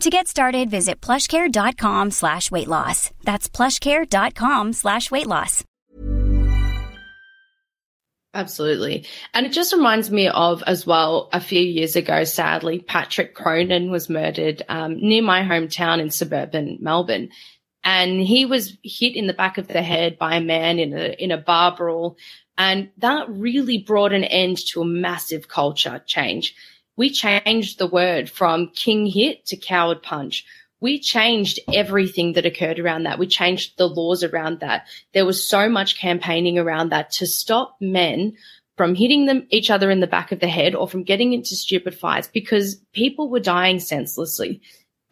To 0.00 0.10
get 0.10 0.28
started, 0.28 0.70
visit 0.70 1.00
plushcare.com 1.00 2.10
slash 2.10 2.50
weight 2.50 2.68
loss. 2.68 3.10
That's 3.22 3.48
plushcare.com 3.48 4.72
slash 4.74 5.10
weight 5.10 5.26
loss. 5.26 5.64
Absolutely. 8.34 9.06
And 9.32 9.46
it 9.46 9.52
just 9.52 9.72
reminds 9.72 10.10
me 10.10 10.28
of, 10.28 10.64
as 10.66 10.84
well, 10.84 11.30
a 11.32 11.40
few 11.40 11.60
years 11.60 11.94
ago, 11.94 12.24
sadly, 12.24 12.80
Patrick 12.80 13.34
Cronin 13.34 13.92
was 13.92 14.10
murdered 14.10 14.62
um, 14.68 14.96
near 15.00 15.22
my 15.22 15.42
hometown 15.42 16.00
in 16.00 16.10
suburban 16.10 16.78
Melbourne. 16.80 17.30
And 17.84 18.20
he 18.20 18.44
was 18.44 18.76
hit 18.82 19.14
in 19.14 19.28
the 19.28 19.34
back 19.34 19.56
of 19.56 19.68
the 19.68 19.82
head 19.82 20.18
by 20.18 20.36
a 20.36 20.40
man 20.40 20.80
in 20.80 20.92
a, 20.92 21.14
in 21.22 21.30
a 21.30 21.38
bar 21.38 21.76
brawl. 21.76 22.16
And 22.58 22.90
that 22.98 23.28
really 23.28 23.78
brought 23.78 24.12
an 24.12 24.24
end 24.24 24.58
to 24.72 24.82
a 24.82 24.86
massive 24.86 25.46
culture 25.46 26.02
change 26.04 26.56
we 26.96 27.10
changed 27.10 27.78
the 27.78 27.86
word 27.86 28.30
from 28.30 28.68
king 28.68 29.06
hit 29.06 29.46
to 29.46 29.56
coward 29.56 30.02
punch. 30.02 30.44
We 30.80 30.98
changed 30.98 31.60
everything 31.72 32.34
that 32.34 32.46
occurred 32.46 32.78
around 32.78 33.04
that. 33.04 33.18
We 33.18 33.26
changed 33.26 33.78
the 33.78 33.88
laws 33.88 34.22
around 34.22 34.60
that. 34.60 34.86
There 35.14 35.24
was 35.24 35.48
so 35.48 35.68
much 35.68 35.98
campaigning 35.98 36.58
around 36.58 36.90
that 36.90 37.10
to 37.12 37.26
stop 37.26 37.76
men 37.80 38.34
from 38.76 38.94
hitting 38.94 39.26
them 39.26 39.46
each 39.50 39.70
other 39.70 39.90
in 39.90 40.00
the 40.00 40.06
back 40.06 40.32
of 40.32 40.40
the 40.40 40.48
head 40.48 40.74
or 40.74 40.88
from 40.88 41.04
getting 41.04 41.32
into 41.32 41.54
stupid 41.54 41.96
fights 41.96 42.28
because 42.32 42.76
people 42.92 43.30
were 43.30 43.40
dying 43.40 43.78
senselessly. 43.78 44.60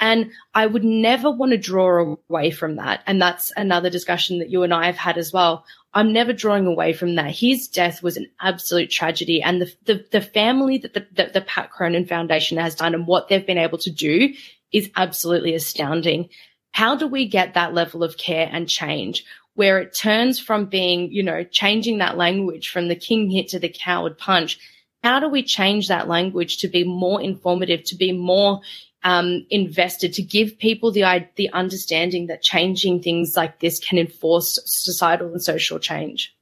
And 0.01 0.33
I 0.53 0.67
would 0.67 0.85
never 0.85 1.31
want 1.31 1.53
to 1.53 1.59
draw 1.59 2.17
away 2.29 2.51
from 2.51 2.77
that. 2.77 3.03
And 3.07 3.23
that's 3.23 3.53
another 3.57 3.89
discussion 3.89 4.41
that 4.41 4.51
you 4.51 4.65
and 4.65 4.75
I 4.75 4.87
have 4.87 4.97
had 4.97 5.17
as 5.17 5.33
well. 5.33 5.65
I'm 5.95 6.13
never 6.13 6.33
drawing 6.33 6.67
away 6.67 6.95
from 6.95 7.17
that. 7.17 7.35
His 7.35 7.69
death 7.69 8.03
was 8.03 8.17
an 8.17 8.31
absolute 8.41 8.91
tragedy. 8.91 9.43
And 9.43 9.61
the, 9.61 9.73
the, 9.85 10.05
the 10.11 10.21
family 10.21 10.79
that 10.79 10.95
the, 10.95 11.07
that 11.13 11.33
the 11.35 11.43
Pat 11.43 11.71
Cronin 11.71 12.07
Foundation 12.07 12.57
has 12.57 12.75
done 12.75 12.95
and 12.95 13.07
what 13.07 13.29
they've 13.29 13.47
been 13.47 13.59
able 13.59 13.79
to 13.79 13.91
do 13.91 14.33
is 14.73 14.91
absolutely 14.97 15.55
astounding. 15.55 16.31
How 16.73 16.97
do 16.97 17.07
we 17.07 17.29
get 17.29 17.55
that 17.55 17.75
level 17.75 18.03
of 18.03 18.17
care 18.17 18.49
and 18.51 18.69
change 18.69 19.25
where 19.55 19.81
it 19.81 19.95
turns 19.95 20.41
from 20.41 20.67
being, 20.67 21.13
you 21.13 21.23
know, 21.23 21.45
changing 21.45 21.99
that 21.99 22.17
language 22.17 22.71
from 22.71 22.89
the 22.89 22.97
king 22.97 23.31
hit 23.31 23.49
to 23.49 23.59
the 23.59 23.69
coward 23.69 24.17
punch? 24.17 24.59
How 25.03 25.21
do 25.21 25.29
we 25.29 25.43
change 25.43 25.89
that 25.89 26.09
language 26.09 26.59
to 26.59 26.69
be 26.69 26.85
more 26.85 27.21
informative, 27.21 27.85
to 27.85 27.97
be 27.97 28.13
more 28.13 28.61
um, 29.05 29.47
invested 29.51 30.13
to 30.15 30.23
give 30.23 30.59
people 30.59 30.93
the 30.93 31.27
the 31.37 31.51
understanding 31.53 32.27
that 32.27 32.43
changing 32.43 33.03
things 33.03 33.37
like 33.37 33.61
this 33.61 33.79
can 33.79 33.99
enforce 33.99 34.59
societal 34.65 35.33
and 35.33 35.43
social 35.43 35.79
change. 35.79 36.35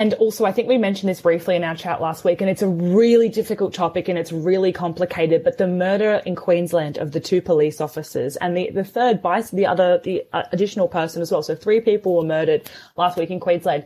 And 0.00 0.14
also, 0.14 0.46
I 0.46 0.52
think 0.52 0.66
we 0.66 0.78
mentioned 0.78 1.10
this 1.10 1.20
briefly 1.20 1.56
in 1.56 1.62
our 1.62 1.74
chat 1.76 2.00
last 2.00 2.24
week, 2.24 2.40
and 2.40 2.48
it's 2.48 2.62
a 2.62 2.68
really 2.68 3.28
difficult 3.28 3.74
topic 3.74 4.08
and 4.08 4.18
it's 4.18 4.32
really 4.32 4.72
complicated. 4.72 5.44
But 5.44 5.58
the 5.58 5.66
murder 5.66 6.22
in 6.24 6.36
Queensland 6.36 6.96
of 6.96 7.12
the 7.12 7.20
two 7.20 7.42
police 7.42 7.82
officers 7.82 8.36
and 8.36 8.56
the, 8.56 8.70
the 8.70 8.82
third 8.82 9.20
by 9.20 9.42
the 9.42 9.66
other, 9.66 10.00
the 10.02 10.22
uh, 10.32 10.44
additional 10.52 10.88
person 10.88 11.20
as 11.20 11.30
well. 11.30 11.42
So 11.42 11.54
three 11.54 11.82
people 11.82 12.16
were 12.16 12.24
murdered 12.24 12.70
last 12.96 13.18
week 13.18 13.28
in 13.28 13.40
Queensland. 13.40 13.84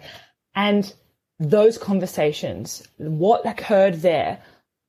And 0.54 0.94
those 1.40 1.78
conversations, 1.78 2.86
what 2.98 3.44
occurred 3.44 3.94
there 3.94 4.40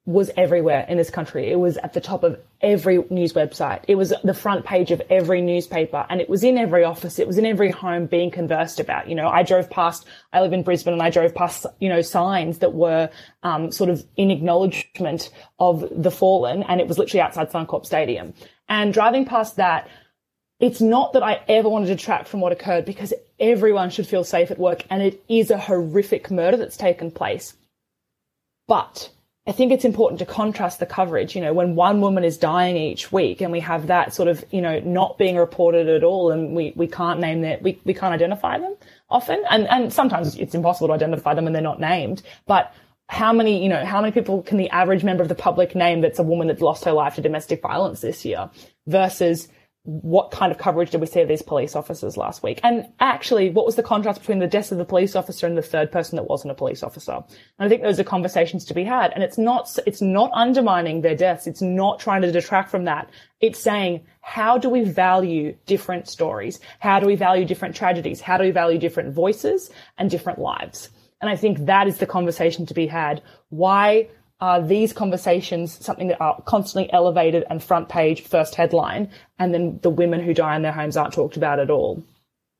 was 0.05 0.29
everywhere 0.37 0.85
in 0.87 0.97
this 0.97 1.09
country. 1.09 1.51
It 1.51 1.55
was 1.55 1.77
at 1.77 1.93
the 1.93 2.01
top 2.01 2.23
of 2.23 2.39
every 2.61 3.03
news 3.09 3.33
website. 3.33 3.81
It 3.87 3.95
was 3.95 4.13
the 4.23 4.35
front 4.35 4.63
page 4.63 4.91
of 4.91 5.01
every 5.09 5.41
newspaper 5.41 6.05
and 6.09 6.21
it 6.21 6.29
was 6.29 6.43
in 6.43 6.59
every 6.59 6.83
office. 6.83 7.17
It 7.17 7.25
was 7.25 7.39
in 7.39 7.45
every 7.45 7.71
home 7.71 8.05
being 8.05 8.29
conversed 8.29 8.79
about. 8.79 9.09
You 9.09 9.15
know, 9.15 9.27
I 9.27 9.41
drove 9.41 9.67
past, 9.67 10.05
I 10.31 10.41
live 10.41 10.53
in 10.53 10.61
Brisbane 10.61 10.93
and 10.93 11.01
I 11.01 11.09
drove 11.09 11.33
past, 11.33 11.65
you 11.79 11.89
know, 11.89 12.01
signs 12.01 12.59
that 12.59 12.73
were, 12.73 13.09
um, 13.41 13.71
sort 13.71 13.89
of 13.89 14.05
in 14.15 14.29
acknowledgement 14.29 15.31
of 15.57 15.83
the 15.91 16.11
fallen 16.11 16.61
and 16.63 16.79
it 16.79 16.87
was 16.87 16.99
literally 16.99 17.21
outside 17.21 17.51
Suncorp 17.51 17.85
Stadium. 17.85 18.35
And 18.69 18.93
driving 18.93 19.25
past 19.25 19.55
that, 19.55 19.87
it's 20.59 20.81
not 20.81 21.13
that 21.13 21.23
I 21.23 21.41
ever 21.47 21.67
wanted 21.67 21.87
to 21.87 21.95
detract 21.95 22.27
from 22.27 22.41
what 22.41 22.51
occurred 22.51 22.85
because 22.85 23.11
everyone 23.39 23.89
should 23.89 24.07
feel 24.07 24.23
safe 24.23 24.51
at 24.51 24.59
work 24.59 24.85
and 24.91 25.01
it 25.01 25.23
is 25.27 25.49
a 25.49 25.57
horrific 25.57 26.29
murder 26.29 26.57
that's 26.57 26.77
taken 26.77 27.09
place. 27.09 27.55
But 28.67 29.09
I 29.47 29.51
think 29.51 29.71
it's 29.71 29.85
important 29.85 30.17
to 30.19 30.25
contrast 30.25 30.79
the 30.79 30.87
coverage. 30.87 31.35
You 31.35 31.41
know, 31.41 31.53
when 31.53 31.75
one 31.75 32.01
woman 32.01 32.23
is 32.23 32.37
dying 32.37 32.77
each 32.77 33.11
week 33.11 33.41
and 33.41 33.51
we 33.51 33.59
have 33.59 33.87
that 33.87 34.11
sort 34.11 34.27
of, 34.27 34.43
you 34.49 34.59
know, 34.59 34.79
not 34.79 35.19
being 35.19 35.35
reported 35.35 35.87
at 35.87 36.03
all 36.03 36.31
and 36.31 36.55
we, 36.55 36.73
we 36.75 36.87
can't 36.87 37.19
name 37.19 37.41
that, 37.41 37.61
we, 37.61 37.79
we 37.85 37.93
can't 37.93 38.13
identify 38.13 38.57
them 38.57 38.75
often. 39.07 39.43
And, 39.51 39.67
and 39.67 39.93
sometimes 39.93 40.35
it's 40.35 40.55
impossible 40.55 40.87
to 40.87 40.93
identify 40.93 41.35
them 41.35 41.45
and 41.45 41.55
they're 41.55 41.61
not 41.61 41.79
named. 41.79 42.23
But 42.47 42.73
how 43.07 43.31
many, 43.33 43.61
you 43.61 43.69
know, 43.69 43.85
how 43.85 44.01
many 44.01 44.11
people 44.11 44.41
can 44.41 44.57
the 44.57 44.69
average 44.71 45.03
member 45.03 45.21
of 45.21 45.29
the 45.29 45.35
public 45.35 45.75
name 45.75 46.01
that's 46.01 46.17
a 46.17 46.23
woman 46.23 46.47
that's 46.47 46.61
lost 46.61 46.85
her 46.85 46.91
life 46.91 47.15
to 47.15 47.21
domestic 47.21 47.61
violence 47.61 48.01
this 48.01 48.25
year 48.25 48.49
versus 48.87 49.47
what 49.85 50.31
kind 50.31 50.51
of 50.51 50.57
coverage 50.57 50.89
did 50.89 50.99
we 50.99 51.05
see 51.05 51.21
of 51.21 51.27
these 51.27 51.43
police 51.43 51.75
officers 51.75 52.17
last 52.17 52.41
week? 52.41 52.59
And 52.63 52.87
actually, 52.99 53.51
what 53.51 53.65
was 53.65 53.75
the 53.75 53.83
contrast 53.83 54.19
between 54.19 54.39
the 54.39 54.47
deaths 54.47 54.71
of 54.71 54.79
the 54.79 54.85
police 54.85 55.15
officer 55.15 55.45
and 55.45 55.55
the 55.55 55.61
third 55.61 55.91
person 55.91 56.15
that 56.15 56.23
wasn't 56.23 56.51
a 56.51 56.55
police 56.55 56.81
officer? 56.81 57.13
And 57.13 57.23
I 57.59 57.69
think 57.69 57.83
those 57.83 57.99
are 57.99 58.03
conversations 58.03 58.65
to 58.65 58.73
be 58.73 58.83
had. 58.83 59.13
And 59.13 59.23
it's 59.23 59.37
not, 59.37 59.77
it's 59.85 60.01
not 60.01 60.31
undermining 60.33 61.01
their 61.01 61.15
deaths. 61.15 61.45
It's 61.45 61.61
not 61.61 61.99
trying 61.99 62.23
to 62.23 62.31
detract 62.31 62.71
from 62.71 62.85
that. 62.85 63.09
It's 63.41 63.59
saying, 63.59 64.05
how 64.21 64.57
do 64.57 64.69
we 64.69 64.83
value 64.83 65.55
different 65.67 66.07
stories? 66.07 66.59
How 66.79 66.99
do 66.99 67.05
we 67.05 67.15
value 67.15 67.45
different 67.45 67.75
tragedies? 67.75 68.21
How 68.21 68.37
do 68.37 68.43
we 68.43 68.51
value 68.51 68.79
different 68.79 69.13
voices 69.13 69.69
and 69.99 70.09
different 70.09 70.39
lives? 70.39 70.89
And 71.21 71.29
I 71.29 71.35
think 71.35 71.65
that 71.65 71.87
is 71.87 71.99
the 71.99 72.07
conversation 72.07 72.65
to 72.65 72.73
be 72.73 72.87
had. 72.87 73.21
Why 73.49 74.09
are 74.39 74.61
these 74.61 74.91
conversations 74.91 75.83
something 75.83 76.09
that 76.09 76.21
are 76.21 76.41
constantly 76.41 76.91
elevated 76.91 77.45
and 77.49 77.63
front 77.63 77.89
page 77.89 78.21
first 78.21 78.55
headline 78.55 79.09
and 79.39 79.53
then 79.53 79.79
the 79.81 79.89
women 79.89 80.21
who 80.21 80.33
die 80.33 80.55
in 80.55 80.61
their 80.61 80.71
homes 80.71 80.97
aren't 80.97 81.13
talked 81.13 81.37
about 81.37 81.59
at 81.59 81.69
all. 81.69 82.03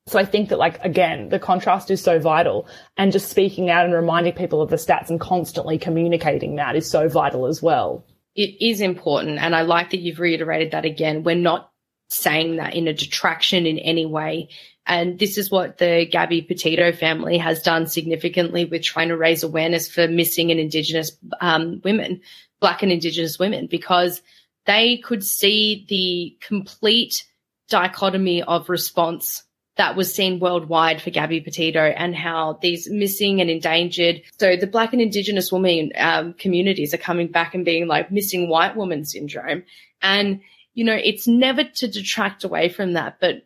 So 0.07 0.19
i 0.19 0.25
think 0.25 0.49
that 0.49 0.59
like 0.59 0.83
again 0.83 1.29
the 1.29 1.39
contrast 1.39 1.91
is 1.91 2.01
so 2.01 2.19
vital 2.19 2.67
and 2.95 3.11
just 3.11 3.29
speaking 3.29 3.69
out 3.69 3.85
and 3.85 3.93
reminding 3.93 4.33
people 4.33 4.61
of 4.61 4.69
the 4.69 4.75
stats 4.75 5.09
and 5.09 5.19
constantly 5.19 5.77
communicating 5.77 6.55
that 6.55 6.75
is 6.75 6.89
so 6.89 7.07
vital 7.09 7.45
as 7.45 7.61
well. 7.61 8.05
It 8.35 8.55
is 8.61 8.81
important 8.81 9.39
and 9.39 9.55
i 9.55 9.63
like 9.63 9.91
that 9.91 9.99
you've 9.99 10.19
reiterated 10.19 10.71
that 10.71 10.85
again. 10.85 11.23
We're 11.23 11.35
not 11.35 11.71
saying 12.09 12.57
that 12.57 12.75
in 12.75 12.87
a 12.87 12.93
detraction 12.93 13.65
in 13.65 13.79
any 13.79 14.05
way 14.05 14.49
and 14.87 15.17
this 15.17 15.37
is 15.37 15.49
what 15.49 15.77
the 15.77 16.07
Gabby 16.09 16.41
Petito 16.41 16.91
family 16.91 17.37
has 17.37 17.61
done 17.61 17.87
significantly 17.87 18.65
with 18.65 18.83
trying 18.83 19.09
to 19.09 19.17
raise 19.17 19.43
awareness 19.43 19.89
for 19.89 20.07
missing 20.07 20.51
and 20.51 20.59
Indigenous 20.59 21.11
um, 21.41 21.81
women, 21.83 22.21
Black 22.59 22.83
and 22.83 22.91
Indigenous 22.91 23.39
women, 23.39 23.67
because 23.67 24.21
they 24.65 24.97
could 24.97 25.23
see 25.23 25.85
the 25.89 26.37
complete 26.45 27.25
dichotomy 27.67 28.43
of 28.43 28.69
response 28.69 29.43
that 29.77 29.95
was 29.95 30.13
seen 30.13 30.39
worldwide 30.39 31.01
for 31.01 31.09
Gabby 31.09 31.41
Petito 31.41 31.81
and 31.81 32.15
how 32.15 32.59
these 32.61 32.89
missing 32.89 33.41
and 33.41 33.49
endangered, 33.49 34.21
so 34.39 34.55
the 34.55 34.67
Black 34.67 34.93
and 34.93 35.01
Indigenous 35.01 35.51
women 35.51 35.91
um, 35.97 36.33
communities 36.33 36.93
are 36.93 36.97
coming 36.97 37.27
back 37.27 37.53
and 37.53 37.65
being 37.65 37.87
like 37.87 38.11
missing 38.11 38.47
white 38.47 38.75
woman 38.75 39.03
syndrome. 39.03 39.63
And, 40.01 40.41
you 40.75 40.85
know, 40.85 40.95
it's 40.95 41.27
never 41.27 41.63
to 41.63 41.87
detract 41.87 42.43
away 42.43 42.69
from 42.69 42.93
that, 42.93 43.17
but 43.19 43.45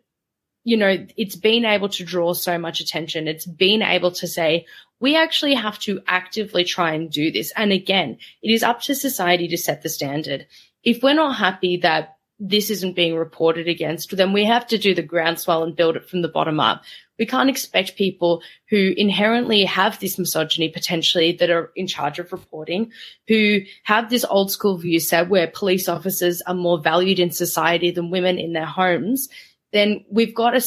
you 0.63 0.77
know, 0.77 1.05
it's 1.17 1.35
been 1.35 1.65
able 1.65 1.89
to 1.89 2.03
draw 2.03 2.33
so 2.33 2.57
much 2.57 2.79
attention. 2.79 3.27
It's 3.27 3.45
been 3.45 3.81
able 3.81 4.11
to 4.11 4.27
say, 4.27 4.65
we 4.99 5.15
actually 5.15 5.55
have 5.55 5.79
to 5.79 6.01
actively 6.07 6.63
try 6.63 6.93
and 6.93 7.09
do 7.09 7.31
this. 7.31 7.51
And 7.55 7.71
again, 7.71 8.17
it 8.41 8.51
is 8.51 8.63
up 8.63 8.81
to 8.81 8.95
society 8.95 9.47
to 9.47 9.57
set 9.57 9.81
the 9.81 9.89
standard. 9.89 10.45
If 10.83 11.01
we're 11.01 11.13
not 11.13 11.37
happy 11.37 11.77
that 11.77 12.17
this 12.39 12.69
isn't 12.69 12.95
being 12.95 13.15
reported 13.15 13.67
against, 13.67 14.15
then 14.15 14.31
we 14.31 14.45
have 14.45 14.65
to 14.67 14.77
do 14.77 14.95
the 14.95 15.01
groundswell 15.01 15.63
and 15.63 15.75
build 15.75 15.97
it 15.97 16.09
from 16.09 16.21
the 16.21 16.29
bottom 16.29 16.59
up. 16.59 16.83
We 17.17 17.25
can't 17.25 17.49
expect 17.49 17.97
people 17.97 18.41
who 18.69 18.93
inherently 18.95 19.65
have 19.65 19.99
this 19.99 20.17
misogyny 20.17 20.69
potentially 20.69 21.33
that 21.33 21.49
are 21.49 21.71
in 21.75 21.85
charge 21.85 22.17
of 22.17 22.31
reporting, 22.31 22.93
who 23.27 23.59
have 23.83 24.09
this 24.09 24.23
old 24.23 24.51
school 24.51 24.77
view 24.77 25.01
set 25.01 25.27
where 25.27 25.47
police 25.47 25.89
officers 25.89 26.41
are 26.43 26.53
more 26.53 26.79
valued 26.79 27.19
in 27.19 27.31
society 27.31 27.91
than 27.91 28.09
women 28.09 28.37
in 28.37 28.53
their 28.53 28.65
homes, 28.65 29.27
then 29.71 30.05
we've 30.09 30.35
got 30.35 30.55
a 30.55 30.61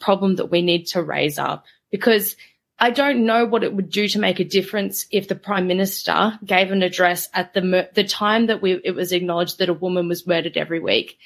problem 0.00 0.36
that 0.36 0.50
we 0.50 0.62
need 0.62 0.86
to 0.88 1.02
raise 1.02 1.38
up 1.38 1.64
because 1.90 2.36
I 2.78 2.90
don't 2.90 3.26
know 3.26 3.44
what 3.44 3.64
it 3.64 3.74
would 3.74 3.90
do 3.90 4.06
to 4.08 4.20
make 4.20 4.38
a 4.38 4.44
difference 4.44 5.06
if 5.10 5.26
the 5.26 5.34
prime 5.34 5.66
minister 5.66 6.38
gave 6.44 6.70
an 6.70 6.82
address 6.82 7.28
at 7.34 7.52
the 7.52 7.88
the 7.94 8.04
time 8.04 8.46
that 8.46 8.62
we 8.62 8.80
it 8.84 8.94
was 8.94 9.12
acknowledged 9.12 9.58
that 9.58 9.68
a 9.68 9.74
woman 9.74 10.08
was 10.08 10.26
murdered 10.26 10.56
every 10.56 10.78
week, 10.78 11.18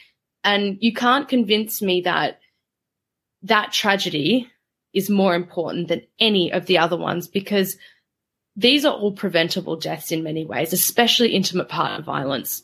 and 0.43 0.79
you 0.81 0.95
can't 0.95 1.29
convince 1.29 1.83
me 1.83 2.03
that 2.03 2.41
that 3.43 3.73
tragedy 3.73 4.51
is 4.95 5.11
more 5.11 5.35
important 5.35 5.89
than 5.89 6.03
any 6.18 6.53
of 6.53 6.66
the 6.66 6.79
other 6.79 6.97
ones 6.97 7.27
because 7.27 7.77
these 8.57 8.85
are 8.85 8.95
all 8.95 9.12
preventable 9.12 9.77
deaths 9.77 10.12
in 10.12 10.23
many 10.23 10.45
ways, 10.45 10.73
especially 10.73 11.31
intimate 11.31 11.68
partner 11.68 12.05
violence. 12.05 12.62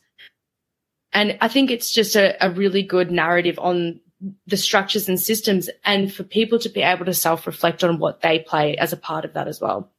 And 1.12 1.38
I 1.40 1.48
think 1.48 1.70
it's 1.70 1.92
just 1.92 2.16
a, 2.16 2.36
a 2.44 2.50
really 2.50 2.82
good 2.82 3.10
narrative 3.10 3.58
on 3.58 4.00
the 4.46 4.56
structures 4.56 5.08
and 5.08 5.20
systems 5.20 5.70
and 5.84 6.12
for 6.12 6.24
people 6.24 6.58
to 6.58 6.68
be 6.68 6.82
able 6.82 7.04
to 7.04 7.14
self 7.14 7.46
reflect 7.46 7.84
on 7.84 7.98
what 7.98 8.20
they 8.20 8.40
play 8.40 8.76
as 8.76 8.92
a 8.92 8.96
part 8.96 9.24
of 9.24 9.34
that 9.34 9.48
as 9.48 9.60
well. 9.60 9.90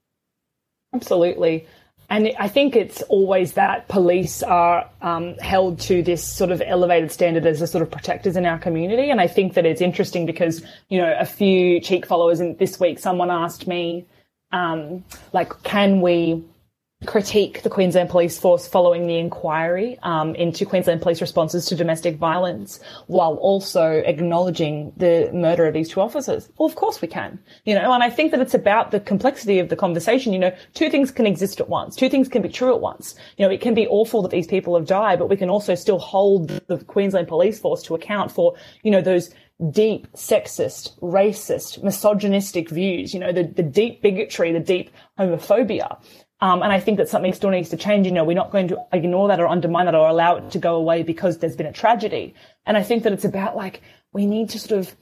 Absolutely. 0.93 1.67
And 2.11 2.31
I 2.39 2.47
think 2.47 2.75
it's 2.75 3.03
always 3.03 3.53
that 3.53 3.87
police 3.87 4.41
are 4.41 4.89
um, 5.01 5.35
held 5.35 5.79
to 5.81 6.01
this 6.01 6.25
sort 6.25 6.49
of 6.49 6.61
elevated 6.65 7.11
standard 7.11 7.45
as 7.45 7.59
the 7.59 7.67
sort 7.67 7.83
of 7.83 7.91
protectors 7.91 8.35
in 8.35 8.47
our 8.47 8.57
community. 8.57 9.11
And 9.11 9.21
I 9.21 9.27
think 9.27 9.53
that 9.53 9.65
it's 9.65 9.79
interesting 9.79 10.25
because, 10.25 10.63
you 10.89 10.97
know, 10.97 11.15
a 11.19 11.25
few 11.25 11.79
cheek 11.79 12.07
followers 12.07 12.39
in 12.39 12.57
this 12.57 12.79
week, 12.79 12.97
someone 12.97 13.29
asked 13.29 13.67
me, 13.67 14.07
um, 14.51 15.03
like, 15.33 15.61
can 15.61 16.01
we 16.01 16.43
critique 17.05 17.61
the 17.61 17.69
Queensland 17.69 18.09
Police 18.09 18.37
Force 18.37 18.67
following 18.67 19.07
the 19.07 19.17
inquiry 19.17 19.97
um, 20.03 20.35
into 20.35 20.65
Queensland 20.65 21.01
Police 21.01 21.21
responses 21.21 21.65
to 21.67 21.75
domestic 21.75 22.17
violence, 22.17 22.81
while 23.07 23.35
also 23.35 24.03
acknowledging 24.05 24.91
the 24.97 25.29
murder 25.33 25.65
of 25.65 25.73
these 25.73 25.89
two 25.89 26.01
officers. 26.01 26.49
Well, 26.57 26.67
of 26.67 26.75
course 26.75 27.01
we 27.01 27.07
can, 27.07 27.39
you 27.63 27.73
know, 27.73 27.93
and 27.93 28.03
I 28.03 28.09
think 28.09 28.31
that 28.31 28.41
it's 28.41 28.53
about 28.53 28.91
the 28.91 28.99
complexity 28.99 29.59
of 29.59 29.69
the 29.69 29.77
conversation. 29.77 30.33
You 30.33 30.39
know, 30.39 30.55
two 30.73 30.89
things 30.89 31.09
can 31.09 31.25
exist 31.25 31.61
at 31.61 31.69
once. 31.69 31.95
Two 31.95 32.09
things 32.09 32.27
can 32.27 32.41
be 32.41 32.49
true 32.49 32.73
at 32.73 32.81
once. 32.81 33.15
You 33.37 33.45
know, 33.45 33.51
it 33.51 33.61
can 33.61 33.73
be 33.73 33.87
awful 33.87 34.21
that 34.23 34.31
these 34.31 34.47
people 34.47 34.75
have 34.75 34.85
died, 34.85 35.19
but 35.19 35.29
we 35.29 35.37
can 35.37 35.49
also 35.49 35.75
still 35.75 35.99
hold 35.99 36.49
the 36.49 36.83
Queensland 36.83 37.29
Police 37.29 37.59
Force 37.59 37.81
to 37.83 37.95
account 37.95 38.29
for, 38.29 38.55
you 38.83 38.91
know, 38.91 39.01
those 39.01 39.29
deep 39.71 40.11
sexist, 40.13 40.99
racist, 40.99 41.81
misogynistic 41.81 42.69
views, 42.69 43.13
you 43.13 43.21
know, 43.21 43.31
the, 43.31 43.43
the 43.43 43.63
deep 43.63 44.01
bigotry, 44.01 44.51
the 44.51 44.59
deep 44.59 44.89
homophobia 45.17 45.97
um, 46.41 46.61
and 46.63 46.71
I 46.71 46.79
think 46.79 46.97
that 46.97 47.09
something 47.09 47.33
still 47.33 47.49
needs 47.49 47.69
to 47.69 47.77
change. 47.77 48.05
You 48.05 48.13
know, 48.13 48.23
we're 48.23 48.33
not 48.33 48.51
going 48.51 48.69
to 48.69 48.77
ignore 48.93 49.27
that 49.27 49.39
or 49.39 49.47
undermine 49.47 49.85
that 49.85 49.95
or 49.95 50.07
allow 50.07 50.37
it 50.37 50.51
to 50.51 50.59
go 50.59 50.75
away 50.75 51.03
because 51.03 51.37
there's 51.37 51.55
been 51.55 51.65
a 51.65 51.73
tragedy. 51.73 52.33
And 52.65 52.77
I 52.77 52.83
think 52.83 53.03
that 53.03 53.13
it's 53.13 53.25
about 53.25 53.57
like, 53.57 53.81
we 54.13 54.25
need 54.25 54.49
to 54.51 54.59
sort 54.59 54.79
of 54.79 54.95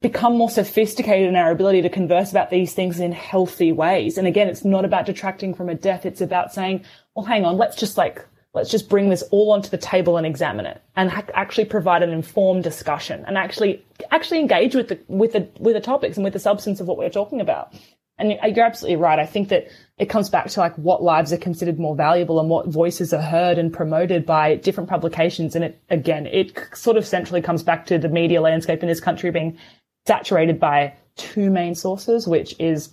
become 0.00 0.38
more 0.38 0.48
sophisticated 0.48 1.28
in 1.28 1.36
our 1.36 1.50
ability 1.50 1.82
to 1.82 1.90
converse 1.90 2.30
about 2.30 2.50
these 2.50 2.72
things 2.72 3.00
in 3.00 3.12
healthy 3.12 3.72
ways. 3.72 4.16
And 4.16 4.26
again, 4.26 4.48
it's 4.48 4.64
not 4.64 4.84
about 4.84 5.06
detracting 5.06 5.54
from 5.54 5.68
a 5.68 5.74
death. 5.74 6.06
It's 6.06 6.20
about 6.20 6.54
saying, 6.54 6.84
well, 7.14 7.26
hang 7.26 7.44
on, 7.44 7.58
let's 7.58 7.76
just 7.76 7.98
like, 7.98 8.24
let's 8.54 8.70
just 8.70 8.88
bring 8.88 9.10
this 9.10 9.22
all 9.30 9.52
onto 9.52 9.68
the 9.68 9.76
table 9.76 10.16
and 10.16 10.26
examine 10.26 10.66
it 10.66 10.80
and 10.96 11.10
ha- 11.10 11.24
actually 11.34 11.64
provide 11.66 12.02
an 12.02 12.10
informed 12.10 12.62
discussion 12.62 13.24
and 13.26 13.36
actually, 13.36 13.84
actually 14.10 14.38
engage 14.38 14.74
with 14.74 14.88
the, 14.88 14.98
with 15.08 15.32
the, 15.32 15.48
with 15.58 15.74
the 15.74 15.80
topics 15.80 16.16
and 16.16 16.24
with 16.24 16.32
the 16.32 16.38
substance 16.38 16.80
of 16.80 16.86
what 16.86 16.96
we're 16.96 17.10
talking 17.10 17.40
about. 17.40 17.74
And 18.18 18.36
you're 18.54 18.66
absolutely 18.66 18.96
right. 18.96 19.18
I 19.18 19.26
think 19.26 19.48
that 19.48 19.68
it 19.96 20.06
comes 20.06 20.28
back 20.28 20.48
to 20.48 20.60
like 20.60 20.74
what 20.76 21.02
lives 21.02 21.32
are 21.32 21.38
considered 21.38 21.78
more 21.78 21.94
valuable 21.94 22.40
and 22.40 22.48
what 22.48 22.66
voices 22.66 23.12
are 23.12 23.22
heard 23.22 23.58
and 23.58 23.72
promoted 23.72 24.26
by 24.26 24.56
different 24.56 24.90
publications. 24.90 25.54
And 25.54 25.64
it, 25.64 25.80
again, 25.88 26.26
it 26.26 26.58
sort 26.74 26.96
of 26.96 27.06
centrally 27.06 27.42
comes 27.42 27.62
back 27.62 27.86
to 27.86 27.98
the 27.98 28.08
media 28.08 28.40
landscape 28.40 28.82
in 28.82 28.88
this 28.88 29.00
country 29.00 29.30
being 29.30 29.58
saturated 30.06 30.58
by 30.58 30.94
two 31.16 31.50
main 31.50 31.74
sources, 31.74 32.26
which 32.26 32.54
is 32.58 32.90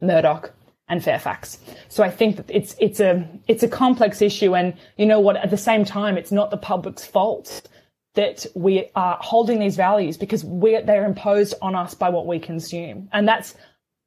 Murdoch 0.00 0.52
and 0.88 1.02
Fairfax. 1.02 1.58
So 1.88 2.02
I 2.02 2.10
think 2.10 2.36
that 2.36 2.50
it's, 2.50 2.74
it's 2.80 3.00
a, 3.00 3.26
it's 3.48 3.62
a 3.62 3.68
complex 3.68 4.20
issue. 4.20 4.54
And 4.54 4.74
you 4.96 5.06
know 5.06 5.20
what? 5.20 5.36
At 5.36 5.50
the 5.50 5.56
same 5.56 5.84
time, 5.84 6.18
it's 6.18 6.32
not 6.32 6.50
the 6.50 6.56
public's 6.56 7.04
fault 7.04 7.68
that 8.14 8.44
we 8.54 8.90
are 8.94 9.18
holding 9.20 9.60
these 9.60 9.76
values 9.76 10.16
because 10.16 10.44
we 10.44 10.80
they're 10.80 11.04
imposed 11.04 11.54
on 11.62 11.76
us 11.76 11.94
by 11.94 12.08
what 12.08 12.26
we 12.26 12.40
consume. 12.40 13.08
And 13.12 13.28
that's 13.28 13.54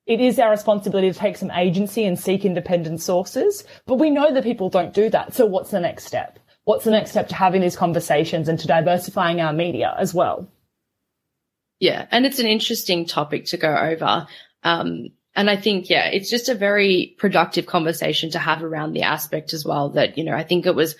it 0.06 0.20
is 0.20 0.38
our 0.38 0.52
responsibility 0.52 1.12
to 1.12 1.18
take 1.18 1.38
some 1.38 1.52
agency 1.52 2.04
and 2.04 2.20
seek 2.20 2.44
independent 2.44 3.02
sources, 3.02 3.64
but 3.86 3.96
we 3.96 4.10
know 4.10 4.34
that 4.34 4.44
people 4.44 4.70
don't 4.70 4.94
do 4.94 5.10
that. 5.10 5.34
So 5.34 5.46
what's 5.46 5.72
the 5.72 5.80
next 5.80 6.06
step? 6.06 6.40
What's 6.66 6.86
the 6.86 6.92
next 6.92 7.12
step 7.12 7.30
to 7.30 7.36
having 7.36 7.62
these 7.62 7.76
conversations 7.76 8.48
and 8.48 8.60
to 8.60 8.68
diversifying 8.68 9.42
our 9.42 9.54
media 9.54 9.96
as 9.98 10.14
well? 10.14 10.48
Yeah, 11.80 12.06
and 12.12 12.26
it's 12.26 12.40
an 12.40 12.46
interesting 12.46 13.06
topic 13.06 13.46
to 13.48 13.58
go 13.58 13.76
over. 13.76 14.28
Um, 14.64 15.10
and 15.36 15.50
I 15.50 15.58
think, 15.58 15.90
yeah, 15.90 16.06
it's 16.06 16.30
just 16.30 16.48
a 16.48 16.56
very 16.56 17.16
productive 17.18 17.66
conversation 17.66 18.30
to 18.32 18.40
have 18.40 18.64
around 18.64 18.94
the 18.94 19.02
aspect 19.02 19.54
as 19.54 19.66
well 19.66 19.90
that, 19.90 20.18
you 20.18 20.24
know, 20.24 20.36
I 20.36 20.44
think 20.44 20.66
it 20.66 20.76
was 20.76 20.96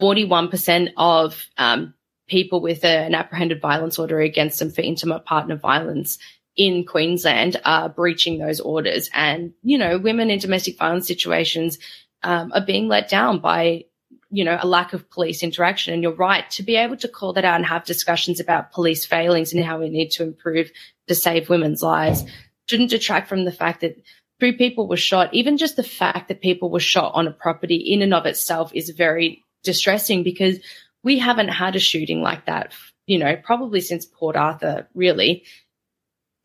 41% 0.00 0.90
of 0.96 1.46
um, 1.56 1.94
people 2.28 2.60
with 2.60 2.84
a, 2.84 2.88
an 2.88 3.14
apprehended 3.14 3.60
violence 3.60 3.98
order 3.98 4.20
against 4.20 4.58
them 4.58 4.70
for 4.70 4.82
intimate 4.82 5.24
partner 5.24 5.56
violence 5.56 6.18
in 6.58 6.84
Queensland 6.84 7.58
are 7.64 7.88
breaching 7.88 8.38
those 8.38 8.60
orders. 8.60 9.08
And, 9.14 9.54
you 9.62 9.78
know, 9.78 9.96
women 9.96 10.28
in 10.28 10.40
domestic 10.40 10.76
violence 10.76 11.06
situations 11.06 11.78
um, 12.24 12.52
are 12.52 12.66
being 12.66 12.88
let 12.88 13.08
down 13.08 13.38
by, 13.38 13.84
you 14.28 14.44
know, 14.44 14.58
a 14.60 14.66
lack 14.66 14.92
of 14.92 15.08
police 15.08 15.44
interaction. 15.44 15.94
And 15.94 16.02
you're 16.02 16.12
right 16.12 16.50
to 16.50 16.64
be 16.64 16.74
able 16.74 16.96
to 16.96 17.08
call 17.08 17.32
that 17.34 17.44
out 17.44 17.56
and 17.56 17.64
have 17.64 17.84
discussions 17.84 18.40
about 18.40 18.72
police 18.72 19.06
failings 19.06 19.54
and 19.54 19.64
how 19.64 19.78
we 19.78 19.88
need 19.88 20.10
to 20.12 20.24
improve 20.24 20.70
to 21.06 21.14
save 21.14 21.48
women's 21.48 21.80
lives 21.80 22.24
shouldn't 22.66 22.90
detract 22.90 23.28
from 23.28 23.44
the 23.44 23.52
fact 23.52 23.80
that 23.80 23.96
three 24.40 24.52
people 24.52 24.88
were 24.88 24.96
shot. 24.96 25.32
Even 25.32 25.58
just 25.58 25.76
the 25.76 25.82
fact 25.84 26.26
that 26.28 26.42
people 26.42 26.70
were 26.70 26.80
shot 26.80 27.12
on 27.14 27.28
a 27.28 27.32
property 27.32 27.76
in 27.76 28.02
and 28.02 28.12
of 28.12 28.26
itself 28.26 28.72
is 28.74 28.90
very 28.90 29.44
distressing 29.62 30.24
because 30.24 30.58
we 31.04 31.18
haven't 31.18 31.48
had 31.48 31.76
a 31.76 31.80
shooting 31.80 32.20
like 32.20 32.46
that, 32.46 32.72
you 33.06 33.18
know, 33.18 33.36
probably 33.36 33.80
since 33.80 34.04
Port 34.04 34.36
Arthur, 34.36 34.88
really 34.94 35.44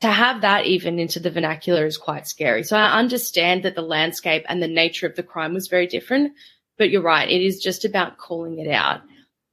to 0.04 0.12
have 0.12 0.42
that 0.42 0.66
even 0.66 1.00
into 1.00 1.22
the 1.22 1.32
vernacular 1.32 1.86
is 1.86 1.98
quite 1.98 2.28
scary. 2.28 2.64
So 2.64 2.76
I 2.76 3.00
understand 3.00 3.64
that 3.64 3.74
the 3.74 3.82
landscape 3.82 4.44
and 4.50 4.62
the 4.62 4.68
nature 4.68 5.08
of 5.08 5.16
the 5.16 5.24
crime 5.24 5.54
was 5.54 5.70
very 5.70 5.88
different, 5.88 6.34
but 6.78 6.90
you're 6.90 7.02
right. 7.02 7.30
It 7.30 7.42
is 7.42 7.64
just 7.64 7.86
about 7.86 8.18
calling 8.18 8.60
it 8.60 8.70
out. 8.70 9.00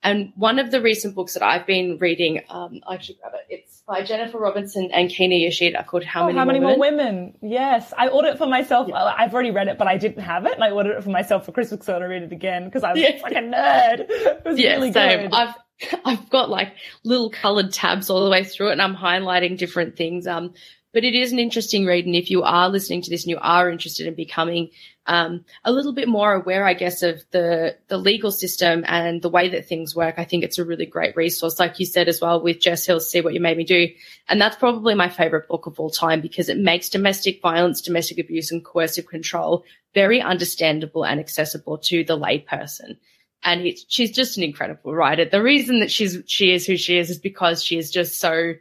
And 0.03 0.32
one 0.34 0.59
of 0.59 0.72
the 0.72 0.82
recent 0.82 1.14
books 1.14 1.34
that 1.34 1.44
I've 1.44 1.68
been 1.68 1.98
reading, 1.98 2.40
um, 2.48 2.80
I 2.88 2.98
should 2.98 3.20
grab 3.20 3.34
it. 3.34 3.46
It's 3.48 3.84
by 3.86 4.03
Jennifer 4.03 4.38
Robinson 4.38 4.90
and 4.92 5.09
Keina 5.09 5.40
Yoshida 5.40 5.84
called 5.84 6.03
How 6.03 6.24
oh, 6.24 6.26
Many, 6.26 6.38
How 6.38 6.44
Many 6.46 6.59
More, 6.59 6.76
Women? 6.76 7.38
Yes. 7.40 7.92
I 7.96 8.09
ordered 8.09 8.30
it 8.30 8.38
for 8.38 8.48
myself. 8.48 8.88
Yeah. 8.88 9.05
I've 9.05 9.32
already 9.32 9.53
read 9.53 9.68
it, 9.68 9.78
but 9.78 9.86
I 9.86 9.98
didn't 9.98 10.24
have 10.24 10.46
it. 10.46 10.55
And 10.55 10.64
I 10.64 10.72
ordered 10.72 10.96
it 10.96 11.05
for 11.05 11.11
myself 11.11 11.46
for 11.46 11.53
Christmas 11.53 11.86
so 11.86 11.92
I 11.92 11.98
want 11.98 12.07
to 12.07 12.09
read 12.09 12.22
it 12.24 12.32
again 12.32 12.64
because 12.64 12.82
I 12.82 12.90
was 12.90 13.01
yeah. 13.01 13.20
like 13.22 13.34
a 13.34 13.36
nerd. 13.36 14.07
It 14.11 14.44
was 14.44 14.59
yeah, 14.59 14.74
really 14.74 14.90
same. 14.90 15.30
good. 15.30 15.32
I've, 15.32 15.55
I've 16.04 16.28
got 16.30 16.50
like 16.50 16.74
little 17.04 17.30
colored 17.30 17.72
tabs 17.72 18.10
all 18.10 18.24
the 18.24 18.30
way 18.30 18.44
through 18.44 18.68
it 18.68 18.72
and 18.72 18.82
I'm 18.82 18.96
highlighting 18.96 19.58
different 19.58 19.96
things. 19.96 20.26
Um, 20.26 20.54
but 20.92 21.04
it 21.04 21.14
is 21.14 21.32
an 21.32 21.38
interesting 21.38 21.86
read. 21.86 22.06
And 22.06 22.16
if 22.16 22.30
you 22.30 22.42
are 22.42 22.68
listening 22.68 23.02
to 23.02 23.10
this 23.10 23.22
and 23.22 23.30
you 23.30 23.38
are 23.40 23.70
interested 23.70 24.06
in 24.08 24.14
becoming 24.14 24.70
um, 25.06 25.44
a 25.64 25.72
little 25.72 25.92
bit 25.92 26.08
more 26.08 26.34
aware, 26.34 26.64
I 26.66 26.74
guess, 26.74 27.02
of 27.02 27.22
the 27.30 27.76
the 27.88 27.96
legal 27.96 28.32
system 28.32 28.84
and 28.86 29.22
the 29.22 29.28
way 29.28 29.50
that 29.50 29.66
things 29.66 29.94
work, 29.94 30.16
I 30.18 30.24
think 30.24 30.42
it's 30.42 30.58
a 30.58 30.64
really 30.64 30.86
great 30.86 31.16
resource. 31.16 31.58
Like 31.58 31.78
you 31.78 31.86
said 31.86 32.08
as 32.08 32.20
well 32.20 32.42
with 32.42 32.60
Jess 32.60 32.86
Hill's 32.86 33.10
See 33.10 33.20
What 33.20 33.34
You 33.34 33.40
Made 33.40 33.56
Me 33.56 33.64
Do. 33.64 33.88
And 34.28 34.40
that's 34.40 34.56
probably 34.56 34.94
my 34.94 35.08
favorite 35.08 35.48
book 35.48 35.66
of 35.66 35.78
all 35.78 35.90
time 35.90 36.20
because 36.20 36.48
it 36.48 36.58
makes 36.58 36.88
domestic 36.88 37.40
violence, 37.40 37.80
domestic 37.80 38.18
abuse 38.18 38.50
and 38.50 38.64
coercive 38.64 39.06
control 39.06 39.64
very 39.94 40.20
understandable 40.20 41.04
and 41.04 41.18
accessible 41.18 41.78
to 41.78 42.04
the 42.04 42.18
layperson. 42.18 42.96
And 43.43 43.62
it's, 43.62 43.84
she's 43.88 44.11
just 44.11 44.36
an 44.36 44.43
incredible 44.43 44.95
writer. 44.95 45.24
The 45.24 45.43
reason 45.43 45.80
that 45.80 45.91
she's, 45.91 46.18
she 46.26 46.53
is 46.53 46.66
who 46.66 46.76
she 46.76 46.99
is 46.99 47.11
is 47.11 47.18
because 47.18 47.64
she 47.64 47.78
is 47.78 47.91
just 47.91 48.20
so 48.20 48.55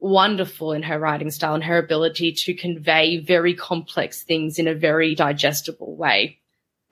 wonderful 0.00 0.72
in 0.72 0.82
her 0.82 0.98
writing 0.98 1.30
style 1.30 1.54
and 1.54 1.64
her 1.64 1.78
ability 1.78 2.32
to 2.32 2.54
convey 2.54 3.18
very 3.18 3.54
complex 3.54 4.22
things 4.22 4.58
in 4.58 4.66
a 4.66 4.74
very 4.74 5.14
digestible 5.14 5.96
way. 5.96 6.38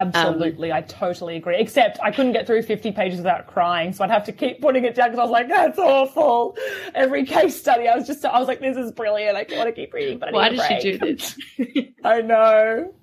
Absolutely, 0.01 0.71
um, 0.71 0.77
I 0.77 0.81
totally 0.83 1.37
agree. 1.37 1.57
Except 1.59 1.99
I 2.01 2.13
couldn't 2.13 2.33
get 2.33 2.47
through 2.47 2.63
50 2.63 2.93
pages 2.93 3.19
without 3.19 3.49
crying, 3.49 3.93
so 3.93 4.05
I'd 4.05 4.11
have 4.11 4.23
to 4.27 4.33
keep 4.33 4.61
putting 4.61 4.85
it 4.85 4.95
down 4.95 5.11
because 5.11 5.19
I 5.19 5.23
was 5.23 5.33
like, 5.33 5.49
"That's 5.49 5.77
awful." 5.77 6.57
Every 6.95 7.25
case 7.25 7.59
study, 7.59 7.89
I 7.89 7.97
was 7.97 8.07
just, 8.07 8.25
I 8.25 8.39
was 8.39 8.47
like, 8.47 8.61
"This 8.61 8.77
is 8.77 8.93
brilliant." 8.93 9.37
I 9.37 9.45
want 9.57 9.67
to 9.69 9.73
keep 9.73 9.93
reading, 9.93 10.21
but 10.21 10.29
I 10.29 10.33
why 10.33 10.49
did 10.51 10.61
she 10.61 10.93
do 10.93 10.99
this? 10.99 11.37
I 12.05 12.21
know. 12.21 12.95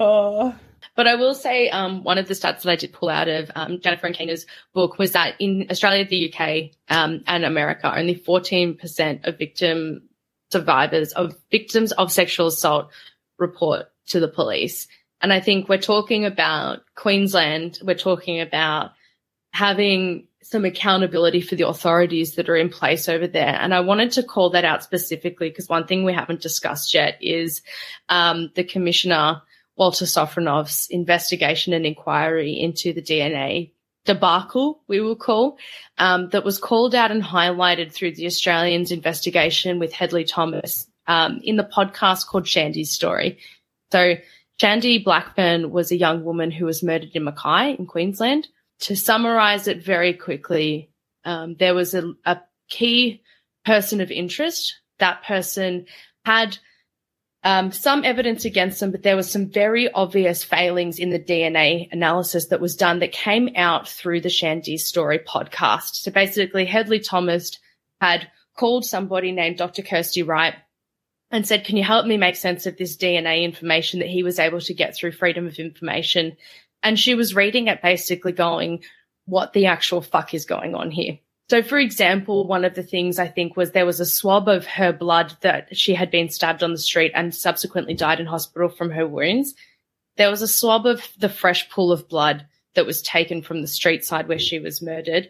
Oh. 0.00 0.54
But 1.00 1.06
I 1.06 1.14
will 1.14 1.32
say, 1.32 1.70
um, 1.70 2.04
one 2.04 2.18
of 2.18 2.28
the 2.28 2.34
stats 2.34 2.60
that 2.60 2.66
I 2.66 2.76
did 2.76 2.92
pull 2.92 3.08
out 3.08 3.26
of 3.26 3.50
um, 3.54 3.80
Jennifer 3.80 4.06
and 4.06 4.14
Keina's 4.14 4.44
book 4.74 4.98
was 4.98 5.12
that 5.12 5.34
in 5.40 5.66
Australia, 5.70 6.04
the 6.04 6.30
UK, 6.30 6.72
um, 6.94 7.24
and 7.26 7.42
America, 7.42 7.90
only 7.90 8.14
14% 8.14 9.26
of 9.26 9.38
victim 9.38 10.10
survivors 10.52 11.14
of 11.14 11.34
victims 11.50 11.92
of 11.92 12.12
sexual 12.12 12.48
assault 12.48 12.90
report 13.38 13.86
to 14.08 14.20
the 14.20 14.28
police. 14.28 14.88
And 15.22 15.32
I 15.32 15.40
think 15.40 15.70
we're 15.70 15.78
talking 15.78 16.26
about 16.26 16.80
Queensland. 16.96 17.78
We're 17.82 17.94
talking 17.94 18.42
about 18.42 18.90
having 19.52 20.26
some 20.42 20.66
accountability 20.66 21.40
for 21.40 21.54
the 21.54 21.66
authorities 21.66 22.34
that 22.34 22.50
are 22.50 22.56
in 22.56 22.68
place 22.68 23.08
over 23.08 23.26
there. 23.26 23.56
And 23.58 23.72
I 23.72 23.80
wanted 23.80 24.10
to 24.12 24.22
call 24.22 24.50
that 24.50 24.66
out 24.66 24.84
specifically 24.84 25.48
because 25.48 25.66
one 25.66 25.86
thing 25.86 26.04
we 26.04 26.12
haven't 26.12 26.42
discussed 26.42 26.92
yet 26.92 27.16
is 27.22 27.62
um, 28.10 28.50
the 28.54 28.64
commissioner, 28.64 29.40
Walter 29.80 30.04
Sofronoff's 30.04 30.88
investigation 30.90 31.72
and 31.72 31.86
inquiry 31.86 32.52
into 32.52 32.92
the 32.92 33.00
DNA 33.00 33.72
debacle, 34.04 34.82
we 34.88 35.00
will 35.00 35.16
call, 35.16 35.56
um, 35.96 36.28
that 36.28 36.44
was 36.44 36.58
called 36.58 36.94
out 36.94 37.10
and 37.10 37.22
highlighted 37.22 37.90
through 37.90 38.14
the 38.14 38.26
Australians 38.26 38.92
investigation 38.92 39.78
with 39.78 39.94
Hedley 39.94 40.24
Thomas 40.24 40.86
um, 41.06 41.40
in 41.42 41.56
the 41.56 41.64
podcast 41.64 42.26
called 42.26 42.46
Shandee's 42.46 42.90
Story. 42.90 43.38
So 43.90 44.16
Shandee 44.60 45.02
Blackburn 45.02 45.70
was 45.70 45.90
a 45.90 45.96
young 45.96 46.24
woman 46.24 46.50
who 46.50 46.66
was 46.66 46.82
murdered 46.82 47.12
in 47.14 47.24
Mackay 47.24 47.74
in 47.78 47.86
Queensland. 47.86 48.48
To 48.80 48.94
summarize 48.94 49.66
it 49.66 49.82
very 49.82 50.12
quickly, 50.12 50.90
um, 51.24 51.56
there 51.58 51.74
was 51.74 51.94
a, 51.94 52.12
a, 52.26 52.40
key 52.68 53.22
person 53.64 54.00
of 54.02 54.10
interest. 54.10 54.78
That 54.98 55.24
person 55.24 55.86
had 56.24 56.58
um, 57.42 57.72
some 57.72 58.04
evidence 58.04 58.44
against 58.44 58.80
them, 58.80 58.90
but 58.90 59.02
there 59.02 59.16
was 59.16 59.30
some 59.30 59.48
very 59.48 59.90
obvious 59.90 60.44
failings 60.44 60.98
in 60.98 61.10
the 61.10 61.18
DNA 61.18 61.88
analysis 61.90 62.48
that 62.48 62.60
was 62.60 62.76
done 62.76 62.98
that 62.98 63.12
came 63.12 63.48
out 63.56 63.88
through 63.88 64.20
the 64.20 64.28
Shandee 64.28 64.78
Story 64.78 65.18
podcast. 65.18 65.94
So 65.94 66.10
basically, 66.10 66.66
Hedley 66.66 67.00
Thomas 67.00 67.58
had 68.00 68.30
called 68.56 68.84
somebody 68.84 69.32
named 69.32 69.56
Dr. 69.56 69.82
Kirsty 69.82 70.22
Wright 70.22 70.54
and 71.30 71.46
said, 71.46 71.64
Can 71.64 71.78
you 71.78 71.84
help 71.84 72.04
me 72.04 72.18
make 72.18 72.36
sense 72.36 72.66
of 72.66 72.76
this 72.76 72.96
DNA 72.96 73.42
information 73.42 74.00
that 74.00 74.08
he 74.08 74.22
was 74.22 74.38
able 74.38 74.60
to 74.60 74.74
get 74.74 74.94
through 74.94 75.12
Freedom 75.12 75.46
of 75.46 75.58
Information? 75.58 76.36
And 76.82 76.98
she 76.98 77.14
was 77.14 77.34
reading 77.34 77.68
it 77.68 77.80
basically 77.80 78.32
going, 78.32 78.84
What 79.24 79.54
the 79.54 79.66
actual 79.66 80.02
fuck 80.02 80.34
is 80.34 80.44
going 80.44 80.74
on 80.74 80.90
here? 80.90 81.18
So, 81.50 81.64
for 81.64 81.78
example, 81.78 82.46
one 82.46 82.64
of 82.64 82.76
the 82.76 82.84
things 82.84 83.18
I 83.18 83.26
think 83.26 83.56
was 83.56 83.72
there 83.72 83.84
was 83.84 83.98
a 83.98 84.06
swab 84.06 84.46
of 84.46 84.66
her 84.66 84.92
blood 84.92 85.36
that 85.40 85.76
she 85.76 85.94
had 85.94 86.08
been 86.08 86.28
stabbed 86.28 86.62
on 86.62 86.70
the 86.70 86.78
street 86.78 87.10
and 87.12 87.34
subsequently 87.34 87.92
died 87.92 88.20
in 88.20 88.26
hospital 88.26 88.68
from 88.68 88.92
her 88.92 89.04
wounds. 89.04 89.56
There 90.16 90.30
was 90.30 90.42
a 90.42 90.46
swab 90.46 90.86
of 90.86 91.08
the 91.18 91.28
fresh 91.28 91.68
pool 91.68 91.90
of 91.90 92.08
blood 92.08 92.46
that 92.76 92.86
was 92.86 93.02
taken 93.02 93.42
from 93.42 93.62
the 93.62 93.66
street 93.66 94.04
side 94.04 94.28
where 94.28 94.38
she 94.38 94.60
was 94.60 94.80
murdered. 94.80 95.28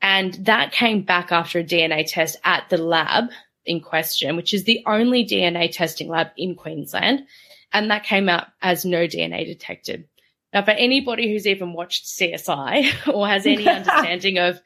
And 0.00 0.32
that 0.46 0.72
came 0.72 1.02
back 1.02 1.32
after 1.32 1.58
a 1.58 1.64
DNA 1.64 2.06
test 2.10 2.38
at 2.44 2.70
the 2.70 2.78
lab 2.78 3.24
in 3.66 3.82
question, 3.82 4.36
which 4.36 4.54
is 4.54 4.64
the 4.64 4.82
only 4.86 5.22
DNA 5.22 5.70
testing 5.70 6.08
lab 6.08 6.28
in 6.38 6.54
Queensland. 6.54 7.26
And 7.74 7.90
that 7.90 8.04
came 8.04 8.30
out 8.30 8.46
as 8.62 8.86
no 8.86 9.06
DNA 9.06 9.44
detected. 9.44 10.08
Now, 10.52 10.64
for 10.64 10.70
anybody 10.70 11.30
who's 11.30 11.46
even 11.46 11.72
watched 11.74 12.06
CSI 12.06 13.08
or 13.14 13.28
has 13.28 13.46
any 13.46 13.68
understanding 13.68 14.38
of 14.38 14.60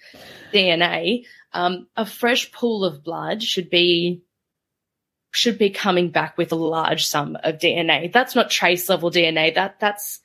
DNA, 0.53 1.25
um, 1.53 1.89
a 1.97 2.07
fresh 2.07 2.53
pool 2.53 2.85
of 2.85 3.03
blood 3.03 3.43
should 3.43 3.71
be 3.71 4.23
should 5.35 5.57
be 5.57 5.71
coming 5.71 6.11
back 6.11 6.37
with 6.37 6.53
a 6.53 6.57
large 6.57 7.07
sum 7.07 7.39
of 7.43 7.57
DNA. 7.57 8.13
That's 8.13 8.35
not 8.35 8.51
trace 8.51 8.89
level 8.89 9.11
DNA. 9.11 9.55
That 9.55 9.81
that's 9.81 10.21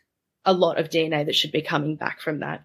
a 0.46 0.54
lot 0.54 0.78
of 0.78 0.90
DNA 0.90 1.26
that 1.26 1.36
should 1.36 1.52
be 1.52 1.62
coming 1.62 1.96
back 1.96 2.20
from 2.20 2.40
that. 2.40 2.64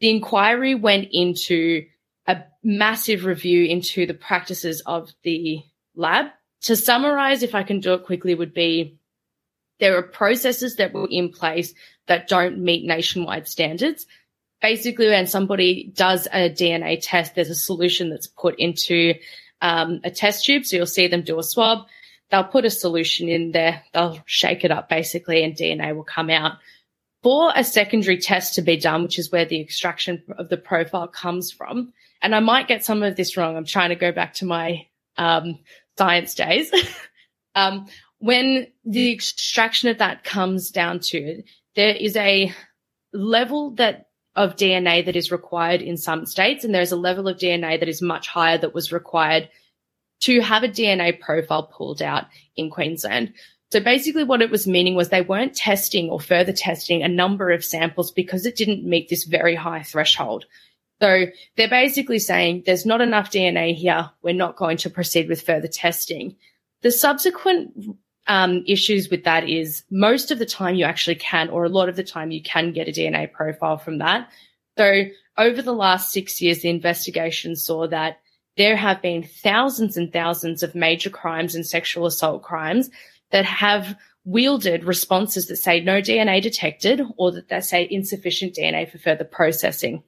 The 0.00 0.10
inquiry 0.10 0.74
went 0.74 1.08
into 1.12 1.86
a 2.26 2.42
massive 2.62 3.24
review 3.24 3.64
into 3.66 4.06
the 4.06 4.14
practices 4.14 4.82
of 4.86 5.12
the 5.22 5.62
lab. 5.94 6.26
To 6.62 6.76
summarize, 6.76 7.42
if 7.42 7.54
I 7.54 7.62
can 7.62 7.80
do 7.80 7.94
it 7.94 8.04
quickly, 8.04 8.34
would 8.34 8.54
be 8.54 8.98
there 9.80 9.96
are 9.96 10.02
processes 10.02 10.76
that 10.76 10.92
were 10.92 11.08
in 11.10 11.30
place 11.30 11.74
that 12.06 12.28
don't 12.28 12.58
meet 12.58 12.84
nationwide 12.84 13.48
standards. 13.48 14.06
Basically, 14.60 15.08
when 15.08 15.26
somebody 15.26 15.92
does 15.94 16.26
a 16.26 16.50
DNA 16.50 16.98
test, 17.00 17.34
there's 17.34 17.50
a 17.50 17.54
solution 17.54 18.10
that's 18.10 18.26
put 18.26 18.58
into 18.58 19.14
um, 19.60 20.00
a 20.04 20.10
test 20.10 20.44
tube. 20.44 20.64
So 20.64 20.76
you'll 20.76 20.86
see 20.86 21.08
them 21.08 21.22
do 21.22 21.38
a 21.38 21.42
swab. 21.42 21.86
They'll 22.30 22.44
put 22.44 22.64
a 22.64 22.70
solution 22.70 23.28
in 23.28 23.52
there. 23.52 23.82
They'll 23.92 24.18
shake 24.24 24.64
it 24.64 24.70
up 24.70 24.88
basically 24.88 25.44
and 25.44 25.54
DNA 25.54 25.94
will 25.94 26.04
come 26.04 26.30
out. 26.30 26.58
For 27.22 27.52
a 27.54 27.62
secondary 27.62 28.18
test 28.18 28.54
to 28.54 28.62
be 28.62 28.76
done, 28.76 29.04
which 29.04 29.18
is 29.18 29.30
where 29.30 29.44
the 29.44 29.60
extraction 29.60 30.22
of 30.36 30.48
the 30.48 30.56
profile 30.56 31.06
comes 31.06 31.52
from, 31.52 31.92
and 32.20 32.34
I 32.34 32.40
might 32.40 32.66
get 32.66 32.84
some 32.84 33.02
of 33.04 33.14
this 33.14 33.36
wrong. 33.36 33.56
I'm 33.56 33.64
trying 33.64 33.90
to 33.90 33.96
go 33.96 34.10
back 34.10 34.34
to 34.34 34.44
my 34.44 34.86
um, 35.16 35.60
science 35.96 36.34
days. 36.34 36.72
um, 37.54 37.86
when 38.18 38.66
the 38.84 39.12
extraction 39.12 39.88
of 39.88 39.98
that 39.98 40.24
comes 40.24 40.70
down 40.70 41.00
to 41.00 41.42
there 41.74 41.94
is 41.94 42.16
a 42.16 42.52
level 43.12 43.70
that 43.72 44.08
of 44.34 44.56
DNA 44.56 45.04
that 45.04 45.16
is 45.16 45.30
required 45.30 45.82
in 45.82 45.96
some 45.96 46.24
states, 46.24 46.64
and 46.64 46.74
there's 46.74 46.92
a 46.92 46.96
level 46.96 47.28
of 47.28 47.36
DNA 47.36 47.78
that 47.78 47.88
is 47.88 48.00
much 48.00 48.28
higher 48.28 48.58
that 48.58 48.74
was 48.74 48.92
required 48.92 49.48
to 50.20 50.40
have 50.40 50.62
a 50.62 50.68
DNA 50.68 51.18
profile 51.18 51.64
pulled 51.64 52.00
out 52.00 52.24
in 52.56 52.70
Queensland. 52.70 53.34
So 53.72 53.80
basically 53.80 54.24
what 54.24 54.42
it 54.42 54.50
was 54.50 54.66
meaning 54.66 54.94
was 54.94 55.08
they 55.08 55.22
weren't 55.22 55.56
testing 55.56 56.10
or 56.10 56.20
further 56.20 56.52
testing 56.52 57.02
a 57.02 57.08
number 57.08 57.50
of 57.50 57.64
samples 57.64 58.12
because 58.12 58.46
it 58.46 58.56
didn't 58.56 58.84
meet 58.84 59.08
this 59.08 59.24
very 59.24 59.54
high 59.54 59.82
threshold. 59.82 60.44
So 61.00 61.26
they're 61.56 61.68
basically 61.68 62.20
saying 62.20 62.62
there's 62.64 62.86
not 62.86 63.00
enough 63.00 63.30
DNA 63.30 63.74
here. 63.74 64.10
We're 64.22 64.34
not 64.34 64.56
going 64.56 64.76
to 64.78 64.90
proceed 64.90 65.28
with 65.28 65.42
further 65.42 65.68
testing. 65.68 66.36
The 66.82 66.92
subsequent 66.92 67.72
um, 68.26 68.62
issues 68.66 69.10
with 69.10 69.24
that 69.24 69.48
is 69.48 69.82
most 69.90 70.30
of 70.30 70.38
the 70.38 70.46
time 70.46 70.74
you 70.74 70.84
actually 70.84 71.16
can, 71.16 71.50
or 71.50 71.64
a 71.64 71.68
lot 71.68 71.88
of 71.88 71.96
the 71.96 72.04
time 72.04 72.30
you 72.30 72.42
can 72.42 72.72
get 72.72 72.88
a 72.88 72.92
DNA 72.92 73.30
profile 73.30 73.78
from 73.78 73.98
that. 73.98 74.30
So 74.78 75.04
over 75.36 75.62
the 75.62 75.74
last 75.74 76.12
six 76.12 76.40
years, 76.40 76.62
the 76.62 76.70
investigation 76.70 77.56
saw 77.56 77.86
that 77.88 78.20
there 78.56 78.76
have 78.76 79.02
been 79.02 79.22
thousands 79.22 79.96
and 79.96 80.12
thousands 80.12 80.62
of 80.62 80.74
major 80.74 81.10
crimes 81.10 81.54
and 81.54 81.66
sexual 81.66 82.06
assault 82.06 82.42
crimes 82.42 82.90
that 83.30 83.44
have 83.44 83.96
wielded 84.24 84.84
responses 84.84 85.46
that 85.48 85.56
say 85.56 85.80
no 85.80 86.00
DNA 86.00 86.40
detected 86.40 87.02
or 87.16 87.32
that 87.32 87.48
they 87.48 87.60
say 87.60 87.88
insufficient 87.90 88.54
DNA 88.54 88.88
for 88.88 88.98
further 88.98 89.24
processing 89.24 90.02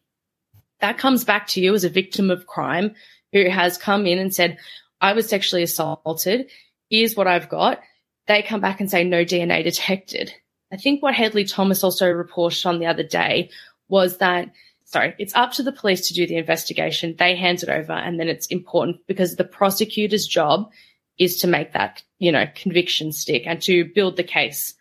that 0.84 0.98
comes 0.98 1.24
back 1.24 1.46
to 1.48 1.60
you 1.62 1.74
as 1.74 1.84
a 1.84 1.88
victim 1.88 2.30
of 2.30 2.46
crime 2.46 2.94
who 3.32 3.48
has 3.48 3.78
come 3.78 4.06
in 4.06 4.18
and 4.18 4.34
said, 4.34 4.58
I 5.00 5.14
was 5.14 5.28
sexually 5.28 5.62
assaulted. 5.62 6.50
Here's 6.90 7.16
what 7.16 7.26
I've 7.26 7.48
got. 7.48 7.80
They 8.26 8.42
come 8.42 8.60
back 8.60 8.80
and 8.80 8.90
say 8.90 9.04
no 9.04 9.24
DNA 9.24 9.62
detected. 9.64 10.34
I 10.72 10.76
think 10.76 11.02
what 11.02 11.14
Hedley 11.14 11.44
Thomas 11.44 11.84
also 11.84 12.10
reported 12.10 12.66
on 12.66 12.78
the 12.78 12.86
other 12.86 13.02
day 13.02 13.50
was 13.88 14.18
that, 14.18 14.50
sorry, 14.84 15.14
it's 15.18 15.34
up 15.34 15.52
to 15.52 15.62
the 15.62 15.72
police 15.72 16.08
to 16.08 16.14
do 16.14 16.26
the 16.26 16.36
investigation. 16.36 17.14
They 17.18 17.36
hand 17.36 17.62
it 17.62 17.68
over 17.68 17.92
and 17.92 18.18
then 18.18 18.28
it's 18.28 18.46
important 18.46 19.06
because 19.06 19.36
the 19.36 19.44
prosecutor's 19.44 20.26
job 20.26 20.70
is 21.18 21.36
to 21.38 21.46
make 21.46 21.72
that, 21.72 22.02
you 22.18 22.32
know, 22.32 22.46
conviction 22.54 23.12
stick 23.12 23.44
and 23.46 23.60
to 23.62 23.84
build 23.94 24.16
the 24.16 24.24
case. 24.24 24.74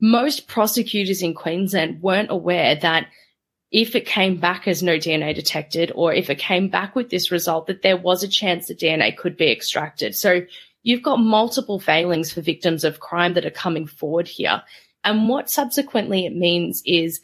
Most 0.00 0.46
prosecutors 0.48 1.22
in 1.22 1.34
Queensland 1.34 2.02
weren't 2.02 2.30
aware 2.30 2.74
that 2.76 3.06
if 3.70 3.96
it 3.96 4.06
came 4.06 4.36
back 4.36 4.68
as 4.68 4.82
no 4.82 4.98
DNA 4.98 5.34
detected, 5.34 5.90
or 5.96 6.12
if 6.12 6.30
it 6.30 6.38
came 6.38 6.68
back 6.68 6.94
with 6.94 7.10
this 7.10 7.32
result, 7.32 7.66
that 7.66 7.82
there 7.82 7.96
was 7.96 8.22
a 8.22 8.28
chance 8.28 8.68
that 8.68 8.78
DNA 8.78 9.16
could 9.16 9.36
be 9.36 9.50
extracted. 9.50 10.14
So 10.14 10.42
you've 10.84 11.02
got 11.02 11.16
multiple 11.16 11.80
failings 11.80 12.32
for 12.32 12.40
victims 12.42 12.84
of 12.84 13.00
crime 13.00 13.34
that 13.34 13.44
are 13.44 13.50
coming 13.50 13.86
forward 13.86 14.28
here. 14.28 14.62
And 15.02 15.28
what 15.28 15.50
subsequently 15.50 16.26
it 16.26 16.36
means 16.36 16.82
is 16.86 17.20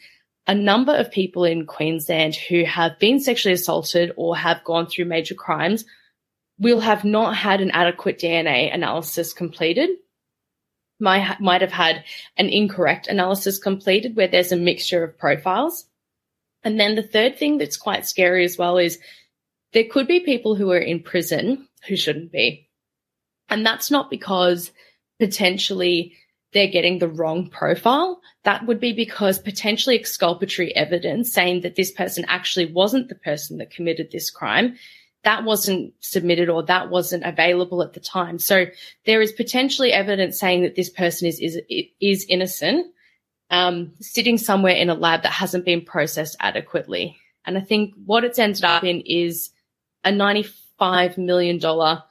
a 0.46 0.54
number 0.54 0.94
of 0.94 1.12
people 1.12 1.44
in 1.44 1.66
Queensland 1.66 2.34
who 2.34 2.64
have 2.64 2.98
been 2.98 3.20
sexually 3.20 3.54
assaulted 3.54 4.12
or 4.16 4.36
have 4.36 4.64
gone 4.64 4.86
through 4.86 5.04
major 5.04 5.34
crimes 5.34 5.84
will 6.58 6.80
have 6.80 7.04
not 7.04 7.36
had 7.36 7.60
an 7.60 7.70
adequate 7.70 8.18
DNA 8.18 8.74
analysis 8.74 9.32
completed. 9.32 9.90
Might, 10.98 11.40
might 11.40 11.62
have 11.62 11.72
had 11.72 12.04
an 12.36 12.48
incorrect 12.48 13.06
analysis 13.06 13.58
completed 13.58 14.16
where 14.16 14.28
there's 14.28 14.52
a 14.52 14.56
mixture 14.56 15.04
of 15.04 15.18
profiles. 15.18 15.86
And 16.62 16.78
then 16.78 16.94
the 16.94 17.02
third 17.02 17.38
thing 17.38 17.56
that's 17.56 17.78
quite 17.78 18.06
scary 18.06 18.44
as 18.44 18.58
well 18.58 18.76
is 18.76 18.98
there 19.72 19.84
could 19.84 20.06
be 20.06 20.20
people 20.20 20.54
who 20.54 20.70
are 20.72 20.78
in 20.78 21.02
prison 21.02 21.68
who 21.86 21.96
shouldn't 21.96 22.32
be. 22.32 22.69
And 23.50 23.66
that's 23.66 23.90
not 23.90 24.10
because 24.10 24.70
potentially 25.18 26.14
they're 26.52 26.70
getting 26.70 26.98
the 26.98 27.08
wrong 27.08 27.50
profile. 27.50 28.20
That 28.44 28.66
would 28.66 28.80
be 28.80 28.92
because 28.92 29.38
potentially 29.38 29.98
exculpatory 29.98 30.74
evidence 30.74 31.32
saying 31.32 31.60
that 31.62 31.76
this 31.76 31.90
person 31.90 32.24
actually 32.28 32.72
wasn't 32.72 33.08
the 33.08 33.14
person 33.14 33.58
that 33.58 33.70
committed 33.70 34.10
this 34.10 34.30
crime 34.30 34.76
that 35.24 35.44
wasn't 35.44 35.92
submitted 36.00 36.48
or 36.48 36.62
that 36.64 36.90
wasn't 36.90 37.24
available 37.24 37.82
at 37.82 37.92
the 37.92 38.00
time. 38.00 38.38
So 38.38 38.66
there 39.04 39.20
is 39.20 39.32
potentially 39.32 39.92
evidence 39.92 40.38
saying 40.38 40.62
that 40.62 40.76
this 40.76 40.90
person 40.90 41.28
is 41.28 41.38
is 41.40 41.60
is 42.00 42.26
innocent, 42.28 42.86
um, 43.50 43.92
sitting 44.00 44.38
somewhere 44.38 44.74
in 44.74 44.90
a 44.90 44.94
lab 44.94 45.22
that 45.22 45.32
hasn't 45.32 45.64
been 45.64 45.84
processed 45.84 46.36
adequately. 46.40 47.16
And 47.44 47.58
I 47.58 47.60
think 47.60 47.94
what 48.06 48.24
it's 48.24 48.38
ended 48.38 48.64
up 48.64 48.84
in 48.84 49.02
is 49.02 49.50
a 50.04 50.12
ninety-five 50.12 51.18
million 51.18 51.58
dollar 51.58 52.02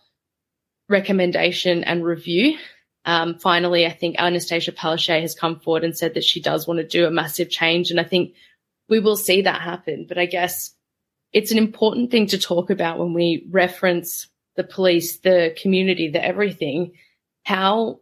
recommendation 0.89 1.83
and 1.83 2.03
review. 2.03 2.57
Um, 3.05 3.39
finally, 3.39 3.85
I 3.85 3.91
think 3.91 4.17
Anastasia 4.19 4.73
Palaszczuk 4.73 5.21
has 5.21 5.33
come 5.33 5.59
forward 5.59 5.83
and 5.83 5.97
said 5.97 6.15
that 6.15 6.23
she 6.23 6.41
does 6.41 6.67
want 6.67 6.79
to 6.79 6.85
do 6.85 7.05
a 7.05 7.11
massive 7.11 7.49
change, 7.49 7.91
and 7.91 7.99
I 7.99 8.03
think 8.03 8.33
we 8.89 8.99
will 8.99 9.15
see 9.15 9.43
that 9.43 9.61
happen. 9.61 10.05
But 10.07 10.17
I 10.17 10.25
guess 10.25 10.71
it's 11.31 11.51
an 11.51 11.57
important 11.57 12.11
thing 12.11 12.27
to 12.27 12.37
talk 12.37 12.69
about 12.69 12.99
when 12.99 13.13
we 13.13 13.47
reference 13.49 14.27
the 14.55 14.63
police, 14.63 15.19
the 15.19 15.55
community, 15.61 16.09
the 16.09 16.23
everything. 16.23 16.93
How, 17.43 17.99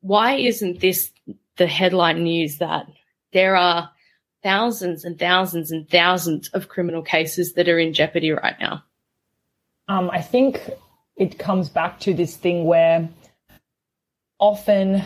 why 0.00 0.34
isn't 0.34 0.80
this 0.80 1.10
the 1.56 1.66
headline 1.66 2.24
news 2.24 2.58
that 2.58 2.86
there 3.32 3.56
are 3.56 3.90
thousands 4.42 5.04
and 5.04 5.18
thousands 5.18 5.70
and 5.70 5.88
thousands 5.88 6.48
of 6.48 6.68
criminal 6.68 7.02
cases 7.02 7.54
that 7.54 7.68
are 7.68 7.78
in 7.78 7.94
jeopardy 7.94 8.32
right 8.32 8.56
now? 8.60 8.84
Um, 9.88 10.10
I 10.10 10.20
think 10.20 10.60
it 11.16 11.38
comes 11.38 11.68
back 11.68 12.00
to 12.00 12.14
this 12.14 12.36
thing 12.36 12.64
where 12.64 13.08
often 14.38 15.02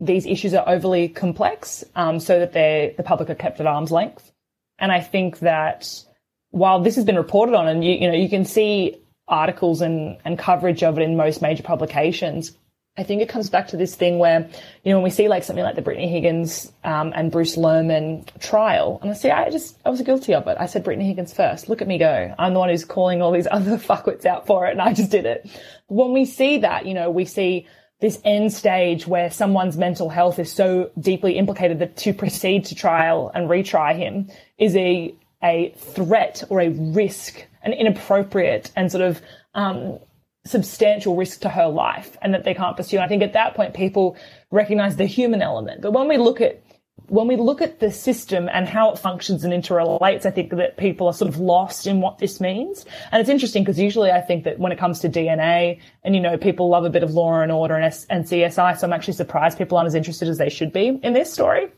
these 0.00 0.24
issues 0.26 0.54
are 0.54 0.66
overly 0.68 1.08
complex 1.08 1.84
um, 1.94 2.20
so 2.20 2.38
that 2.38 2.52
the 2.52 3.02
public 3.02 3.28
are 3.28 3.34
kept 3.34 3.60
at 3.60 3.66
arm's 3.66 3.90
length. 3.90 4.32
And 4.78 4.90
I 4.90 5.00
think 5.00 5.40
that 5.40 6.02
while 6.50 6.80
this 6.80 6.96
has 6.96 7.04
been 7.04 7.16
reported 7.16 7.54
on, 7.54 7.68
and 7.68 7.84
you, 7.84 7.92
you 7.92 8.08
know, 8.08 8.16
you 8.16 8.28
can 8.28 8.44
see 8.44 8.96
articles 9.28 9.80
and, 9.82 10.18
and 10.24 10.38
coverage 10.38 10.82
of 10.82 10.98
it 10.98 11.02
in 11.02 11.16
most 11.16 11.42
major 11.42 11.62
publications, 11.62 12.52
I 13.00 13.02
think 13.02 13.22
it 13.22 13.30
comes 13.30 13.48
back 13.48 13.68
to 13.68 13.78
this 13.78 13.94
thing 13.94 14.18
where, 14.18 14.46
you 14.84 14.90
know, 14.90 14.98
when 14.98 15.04
we 15.04 15.10
see 15.10 15.26
like 15.26 15.42
something 15.42 15.64
like 15.64 15.74
the 15.74 15.80
Brittany 15.80 16.06
Higgins 16.06 16.70
um, 16.84 17.12
and 17.16 17.32
Bruce 17.32 17.56
Lehrmann 17.56 18.28
trial, 18.40 18.98
and 19.00 19.10
I 19.10 19.14
see, 19.14 19.30
I 19.30 19.48
just, 19.48 19.78
I 19.86 19.88
was 19.88 20.02
guilty 20.02 20.34
of 20.34 20.46
it. 20.46 20.58
I 20.60 20.66
said 20.66 20.84
Brittany 20.84 21.06
Higgins 21.06 21.32
first. 21.32 21.70
Look 21.70 21.80
at 21.80 21.88
me 21.88 21.96
go. 21.96 22.34
I'm 22.38 22.52
the 22.52 22.58
one 22.58 22.68
who's 22.68 22.84
calling 22.84 23.22
all 23.22 23.32
these 23.32 23.46
other 23.50 23.78
fuckwits 23.78 24.26
out 24.26 24.46
for 24.46 24.66
it, 24.66 24.72
and 24.72 24.82
I 24.82 24.92
just 24.92 25.10
did 25.10 25.24
it. 25.24 25.48
When 25.86 26.12
we 26.12 26.26
see 26.26 26.58
that, 26.58 26.84
you 26.84 26.92
know, 26.92 27.10
we 27.10 27.24
see 27.24 27.66
this 28.00 28.20
end 28.22 28.52
stage 28.52 29.06
where 29.06 29.30
someone's 29.30 29.78
mental 29.78 30.10
health 30.10 30.38
is 30.38 30.52
so 30.52 30.90
deeply 31.00 31.38
implicated 31.38 31.78
that 31.78 31.96
to 31.98 32.12
proceed 32.12 32.66
to 32.66 32.74
trial 32.74 33.30
and 33.34 33.48
retry 33.48 33.96
him 33.96 34.28
is 34.58 34.76
a 34.76 35.14
a 35.42 35.72
threat 35.78 36.44
or 36.50 36.60
a 36.60 36.68
risk, 36.68 37.46
an 37.62 37.72
inappropriate 37.72 38.70
and 38.76 38.92
sort 38.92 39.02
of 39.02 39.22
um, 39.54 39.98
substantial 40.44 41.16
risk 41.16 41.40
to 41.40 41.48
her 41.48 41.68
life, 41.68 42.16
and 42.22 42.32
that 42.34 42.44
they 42.44 42.54
can't 42.54 42.76
pursue. 42.76 42.96
And 42.96 43.04
I 43.04 43.08
think 43.08 43.22
at 43.22 43.34
that 43.34 43.54
point, 43.54 43.74
people 43.74 44.16
recognize 44.50 44.96
the 44.96 45.06
human 45.06 45.42
element. 45.42 45.82
But 45.82 45.92
when 45.92 46.08
we 46.08 46.16
look 46.16 46.40
at 46.40 46.62
when 47.10 47.26
we 47.26 47.36
look 47.36 47.60
at 47.60 47.80
the 47.80 47.90
system 47.90 48.48
and 48.52 48.68
how 48.68 48.92
it 48.92 48.98
functions 48.98 49.42
and 49.42 49.52
interrelates, 49.52 50.24
I 50.24 50.30
think 50.30 50.50
that 50.50 50.76
people 50.76 51.08
are 51.08 51.12
sort 51.12 51.28
of 51.28 51.38
lost 51.38 51.88
in 51.88 52.00
what 52.00 52.18
this 52.18 52.40
means. 52.40 52.86
And 53.10 53.20
it's 53.20 53.28
interesting 53.28 53.64
because 53.64 53.80
usually 53.80 54.12
I 54.12 54.20
think 54.20 54.44
that 54.44 54.60
when 54.60 54.70
it 54.70 54.78
comes 54.78 55.00
to 55.00 55.08
DNA 55.08 55.80
and, 56.04 56.14
you 56.14 56.20
know, 56.20 56.38
people 56.38 56.68
love 56.68 56.84
a 56.84 56.90
bit 56.90 57.02
of 57.02 57.10
law 57.10 57.40
and 57.40 57.50
order 57.50 57.74
and, 57.74 57.84
S- 57.84 58.06
and 58.10 58.26
CSI. 58.26 58.78
So 58.78 58.86
I'm 58.86 58.92
actually 58.92 59.14
surprised 59.14 59.58
people 59.58 59.76
aren't 59.76 59.88
as 59.88 59.96
interested 59.96 60.28
as 60.28 60.38
they 60.38 60.50
should 60.50 60.72
be 60.72 61.00
in 61.02 61.12
this 61.12 61.32
story. 61.32 61.72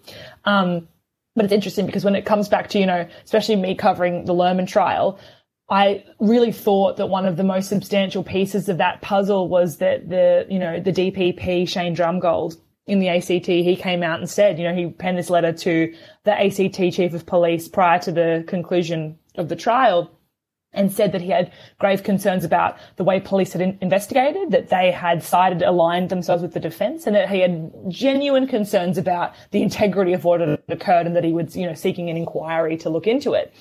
Um, 0.45 0.87
but 1.35 1.47
it's 1.47 1.55
interesting 1.55 1.87
because 1.87 2.05
when 2.05 2.15
it 2.15 2.27
comes 2.27 2.51
back 2.51 2.69
to, 2.71 2.79
you 2.79 2.87
know, 2.87 3.09
especially 3.25 3.57
me 3.57 3.75
covering 3.75 4.27
the 4.27 4.35
Lehrmann 4.35 4.69
trial, 4.69 5.19
I 5.69 6.05
really 6.19 6.53
thought 6.53 6.97
that 6.99 7.07
one 7.07 7.25
of 7.25 7.37
the 7.37 7.45
most 7.45 7.69
substantial 7.69 8.23
pieces 8.23 8.69
of 8.69 8.79
that 8.79 9.01
puzzle 9.01 9.49
was 9.49 9.79
that 9.79 10.09
the, 10.09 10.47
you 10.51 10.59
know, 10.59 10.81
the 10.81 10.93
DPP 10.93 11.69
Shane 11.69 11.97
Drumgold 11.97 12.57
in 12.87 12.99
the 12.99 13.09
ACT, 13.09 13.47
he 13.47 13.77
came 13.77 14.03
out 14.03 14.19
and 14.19 14.29
said, 14.29 14.59
you 14.59 14.65
know, 14.65 14.75
he 14.75 14.89
penned 14.91 15.17
this 15.17 15.31
letter 15.31 15.53
to 15.53 15.95
the 16.25 16.33
ACT 16.33 16.75
chief 16.95 17.15
of 17.15 17.27
police 17.27 17.69
prior 17.69 17.99
to 18.01 18.13
the 18.13 18.45
conclusion 18.47 19.19
of 19.37 19.49
the 19.49 19.57
trial 19.57 20.11
and 20.75 20.93
said 20.93 21.13
that 21.13 21.21
he 21.21 21.29
had 21.29 21.53
grave 21.79 22.03
concerns 22.03 22.45
about 22.45 22.77
the 22.97 23.05
way 23.05 23.21
police 23.21 23.53
had 23.53 23.63
in- 23.63 23.79
investigated, 23.81 24.51
that 24.51 24.69
they 24.69 24.91
had 24.91 25.23
sided, 25.23 25.63
aligned 25.63 26.09
themselves 26.09 26.43
with 26.43 26.55
the 26.55 26.61
defense, 26.61 27.07
and 27.07 27.15
that 27.15 27.29
he 27.29 27.41
had 27.41 27.71
genuine 27.89 28.47
concerns 28.47 28.97
about 28.99 29.35
the 29.51 29.63
integrity 29.63 30.13
of 30.13 30.25
what 30.25 30.41
had 30.41 30.63
occurred 30.69 31.07
and 31.07 31.15
that 31.15 31.25
he 31.25 31.33
was, 31.33 31.57
you 31.57 31.67
know, 31.67 31.75
seeking 31.75 32.09
an 32.09 32.17
inquiry 32.17 32.77
to 32.79 32.91
look 32.91 33.07
into 33.07 33.35
it. 33.35 33.55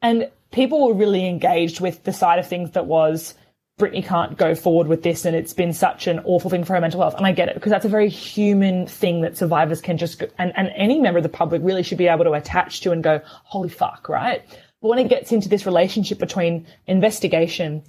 And 0.00 0.30
people 0.54 0.86
were 0.86 0.94
really 0.94 1.26
engaged 1.26 1.80
with 1.80 2.04
the 2.04 2.12
side 2.12 2.38
of 2.38 2.46
things 2.46 2.70
that 2.70 2.86
was, 2.86 3.34
Brittany 3.76 4.02
can't 4.02 4.38
go 4.38 4.54
forward 4.54 4.86
with 4.86 5.02
this 5.02 5.24
and 5.24 5.34
it's 5.34 5.52
been 5.52 5.72
such 5.72 6.06
an 6.06 6.20
awful 6.20 6.48
thing 6.48 6.62
for 6.62 6.74
her 6.74 6.80
mental 6.80 7.00
health. 7.00 7.16
And 7.16 7.26
I 7.26 7.32
get 7.32 7.48
it 7.48 7.54
because 7.54 7.70
that's 7.70 7.84
a 7.84 7.88
very 7.88 8.08
human 8.08 8.86
thing 8.86 9.22
that 9.22 9.36
survivors 9.36 9.80
can 9.80 9.98
just, 9.98 10.20
go, 10.20 10.28
and, 10.38 10.52
and 10.56 10.70
any 10.76 11.00
member 11.00 11.18
of 11.18 11.24
the 11.24 11.28
public 11.28 11.60
really 11.64 11.82
should 11.82 11.98
be 11.98 12.06
able 12.06 12.24
to 12.24 12.32
attach 12.32 12.82
to 12.82 12.92
and 12.92 13.02
go, 13.02 13.20
holy 13.24 13.68
fuck, 13.68 14.08
right? 14.08 14.42
But 14.80 14.88
when 14.88 15.00
it 15.00 15.08
gets 15.08 15.32
into 15.32 15.48
this 15.48 15.66
relationship 15.66 16.20
between 16.20 16.66
investigation, 16.86 17.82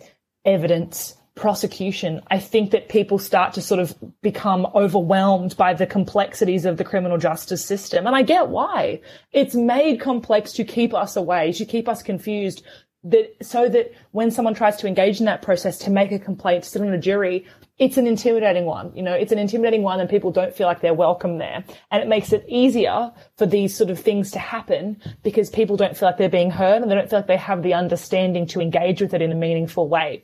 evidence, 0.44 1.16
prosecution, 1.36 2.22
I 2.32 2.40
think 2.40 2.72
that 2.72 2.90
people 2.90 3.20
start 3.20 3.54
to 3.54 3.62
sort 3.62 3.80
of 3.80 3.94
become 4.22 4.66
overwhelmed 4.74 5.56
by 5.58 5.74
the 5.74 5.86
complexities 5.86 6.66
of 6.66 6.78
the 6.78 6.84
criminal 6.84 7.18
justice 7.18 7.64
system. 7.64 8.08
And 8.08 8.16
I 8.16 8.22
get 8.22 8.48
why. 8.48 9.02
It's 9.32 9.54
made 9.54 10.00
complex 10.00 10.54
to 10.54 10.64
keep 10.64 10.94
us 10.94 11.16
away, 11.16 11.52
to 11.54 11.66
keep 11.66 11.90
us 11.90 12.02
confused, 12.02 12.64
that 13.04 13.36
so 13.42 13.70
that 13.70 13.92
when 14.12 14.32
someone 14.32 14.56
tries 14.56 14.78
to 14.78 14.88
engage 14.88 15.20
in 15.20 15.26
that 15.26 15.42
process 15.42 15.78
to 15.80 15.92
make 15.92 16.12
a 16.12 16.18
complaint, 16.18 16.64
to 16.64 16.70
sit 16.70 16.82
on 16.82 16.88
a 16.90 16.98
jury, 16.98 17.46
it's 17.78 17.98
an 17.98 18.08
intimidating 18.08 18.66
one. 18.66 18.96
You 18.96 19.04
know, 19.04 19.14
it's 19.14 19.32
an 19.32 19.38
intimidating 19.38 19.84
one 19.84 20.00
and 20.00 20.10
people 20.10 20.32
don't 20.32 20.56
feel 20.56 20.66
like 20.66 20.82
they're 20.82 20.94
welcome 20.94 21.38
there. 21.38 21.64
And 21.92 22.02
it 22.02 22.08
makes 22.08 22.32
it 22.34 22.46
easier 22.48 23.12
for 23.38 23.46
these 23.46 23.76
sort 23.76 23.90
of 23.90 24.00
things 24.00 24.32
to 24.32 24.40
happen 24.40 25.02
because 25.22 25.50
people 25.50 25.76
don't 25.76 25.96
feel 25.96 26.08
like 26.08 26.18
they're 26.18 26.30
being 26.30 26.52
heard 26.52 26.82
and 26.82 26.90
they 26.90 26.96
don't 26.96 27.10
feel 27.10 27.20
like 27.20 27.28
they 27.28 27.38
have 27.38 27.62
the 27.62 27.74
understanding 27.74 28.48
to 28.48 28.62
engage 28.62 29.02
with 29.02 29.14
it 29.14 29.22
in 29.22 29.32
a 29.32 29.36
meaningful 29.36 29.88
way. 29.88 30.24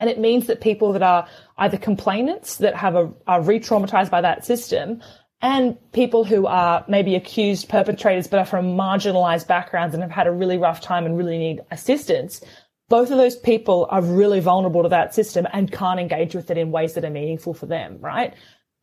And 0.00 0.10
it 0.10 0.18
means 0.18 0.46
that 0.46 0.60
people 0.60 0.92
that 0.92 1.02
are 1.02 1.26
either 1.58 1.78
complainants 1.78 2.56
that 2.56 2.74
have 2.74 2.94
a, 2.96 3.12
are 3.26 3.42
re-traumatized 3.42 4.10
by 4.10 4.20
that 4.20 4.44
system 4.44 5.02
and 5.40 5.76
people 5.92 6.24
who 6.24 6.46
are 6.46 6.84
maybe 6.88 7.14
accused 7.14 7.68
perpetrators 7.68 8.26
but 8.26 8.38
are 8.38 8.46
from 8.46 8.76
marginalized 8.76 9.46
backgrounds 9.46 9.94
and 9.94 10.02
have 10.02 10.10
had 10.10 10.26
a 10.26 10.32
really 10.32 10.58
rough 10.58 10.80
time 10.80 11.06
and 11.06 11.16
really 11.16 11.38
need 11.38 11.60
assistance 11.70 12.40
both 12.88 13.10
of 13.10 13.16
those 13.16 13.36
people 13.36 13.86
are 13.90 14.02
really 14.02 14.40
vulnerable 14.40 14.82
to 14.82 14.88
that 14.88 15.14
system 15.14 15.46
and 15.52 15.72
can't 15.72 16.00
engage 16.00 16.34
with 16.34 16.50
it 16.50 16.58
in 16.58 16.70
ways 16.70 16.94
that 16.94 17.04
are 17.04 17.10
meaningful 17.10 17.54
for 17.54 17.66
them, 17.66 17.98
right? 18.00 18.34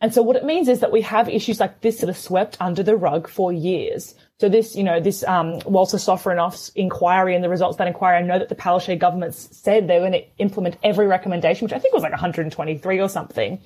And 0.02 0.14
so 0.14 0.24
what 0.24 0.36
it 0.36 0.44
means 0.44 0.68
is 0.68 0.80
that 0.80 0.92
we 0.92 1.02
have 1.02 1.30
issues 1.30 1.60
like 1.60 1.82
this 1.82 2.00
that 2.00 2.10
are 2.10 2.14
swept 2.14 2.58
under 2.60 2.82
the 2.82 2.96
rug 2.96 3.30
for 3.30 3.54
years. 3.54 4.16
So 4.40 4.50
this, 4.50 4.76
you 4.76 4.84
know, 4.84 5.00
this 5.00 5.24
um, 5.26 5.60
Walter 5.66 5.98
Sofronoff's 5.98 6.70
inquiry 6.70 7.36
and 7.36 7.44
the 7.44 7.50
results 7.50 7.76
of 7.76 7.78
that 7.78 7.88
inquiry, 7.88 8.18
I 8.18 8.22
know 8.24 8.40
that 8.40 8.50
the 8.50 8.56
Palaszczuk 8.56 8.98
government 8.98 9.36
said 9.36 9.88
they 9.88 10.00
were 10.00 10.10
going 10.10 10.14
to 10.14 10.26
implement 10.40 10.78
every 10.84 11.06
recommendation, 11.06 11.66
which 11.66 11.74
I 11.74 11.78
think 11.78 11.94
was 11.94 12.02
like 12.02 12.12
123 12.12 13.00
or 13.00 13.08
something. 13.08 13.62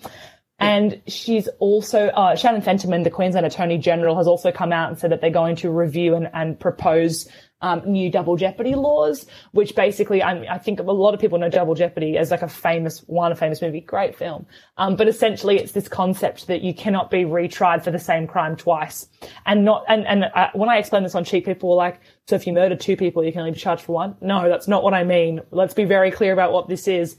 And 0.60 1.02
she's 1.08 1.48
also, 1.60 2.08
uh, 2.08 2.36
Shannon 2.36 2.62
Fentiman, 2.62 3.04
the 3.04 3.10
Queensland 3.10 3.46
Attorney 3.46 3.78
General, 3.78 4.18
has 4.18 4.28
also 4.28 4.52
come 4.52 4.72
out 4.72 4.90
and 4.90 5.00
said 5.00 5.12
that 5.12 5.22
they're 5.22 5.30
going 5.30 5.58
to 5.58 5.70
review 5.70 6.16
and, 6.16 6.30
and 6.34 6.60
propose 6.60 7.30
um, 7.62 7.82
new 7.86 8.12
double 8.12 8.36
jeopardy 8.36 8.76
laws, 8.76 9.26
which 9.52 9.76
basically, 9.76 10.22
I, 10.22 10.56
I, 10.56 10.58
think 10.58 10.80
a 10.80 10.84
lot 10.84 11.14
of 11.14 11.20
people 11.20 11.40
know 11.40 11.50
double 11.50 11.74
jeopardy 11.74 12.18
as 12.18 12.30
like 12.30 12.42
a 12.42 12.50
famous 12.50 13.00
one, 13.08 13.32
a 13.32 13.36
famous 13.36 13.62
movie, 13.62 13.80
great 13.80 14.16
film. 14.16 14.46
Um, 14.78 14.96
but 14.96 15.08
essentially 15.08 15.58
it's 15.58 15.72
this 15.72 15.88
concept 15.88 16.48
that 16.48 16.62
you 16.62 16.74
cannot 16.74 17.10
be 17.10 17.24
retried 17.24 17.84
for 17.84 17.92
the 17.92 18.00
same 18.00 18.28
crime 18.28 18.56
twice. 18.58 19.08
And 19.46 19.64
not, 19.64 19.86
and, 19.88 20.06
and 20.06 20.26
uh, 20.26 20.50
when 20.54 20.70
I 20.70 20.78
explain 20.78 21.04
this 21.04 21.16
on 21.16 21.24
cheap, 21.24 21.46
people 21.46 21.70
were 21.70 21.76
like, 21.76 22.02
so 22.28 22.36
if 22.36 22.46
you 22.46 22.54
murder 22.54 22.76
two 22.76 22.98
people, 22.98 23.24
you 23.24 23.32
can 23.32 23.42
only 23.42 23.54
be 23.54 23.60
charged 23.60 23.84
for 23.84 23.94
one? 23.94 24.16
No, 24.22 24.50
that's 24.50 24.68
not 24.68 24.84
what 24.84 24.94
I 24.94 25.04
mean. 25.04 25.42
Let's 25.52 25.74
be 25.74 25.86
very 25.86 26.12
clear 26.12 26.34
about 26.34 26.52
what 26.52 26.68
this 26.68 26.88
is. 26.88 27.16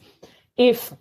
If, 0.56 0.92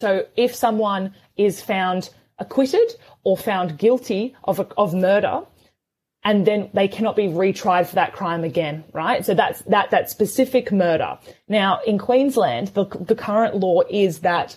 so 0.00 0.26
if 0.36 0.54
someone 0.54 1.14
is 1.36 1.62
found 1.62 2.10
acquitted 2.38 2.94
or 3.24 3.36
found 3.36 3.78
guilty 3.78 4.36
of, 4.44 4.60
of 4.76 4.94
murder, 4.94 5.42
and 6.24 6.46
then 6.46 6.70
they 6.72 6.88
cannot 6.88 7.16
be 7.16 7.24
retried 7.24 7.86
for 7.86 7.96
that 7.96 8.12
crime 8.12 8.44
again, 8.44 8.84
right? 8.92 9.24
So 9.24 9.34
that's 9.34 9.62
that 9.62 9.90
that 9.90 10.10
specific 10.10 10.72
murder. 10.72 11.18
Now 11.48 11.80
in 11.86 11.98
Queensland, 11.98 12.68
the 12.68 12.84
the 12.84 13.14
current 13.14 13.56
law 13.56 13.82
is 13.88 14.20
that 14.20 14.56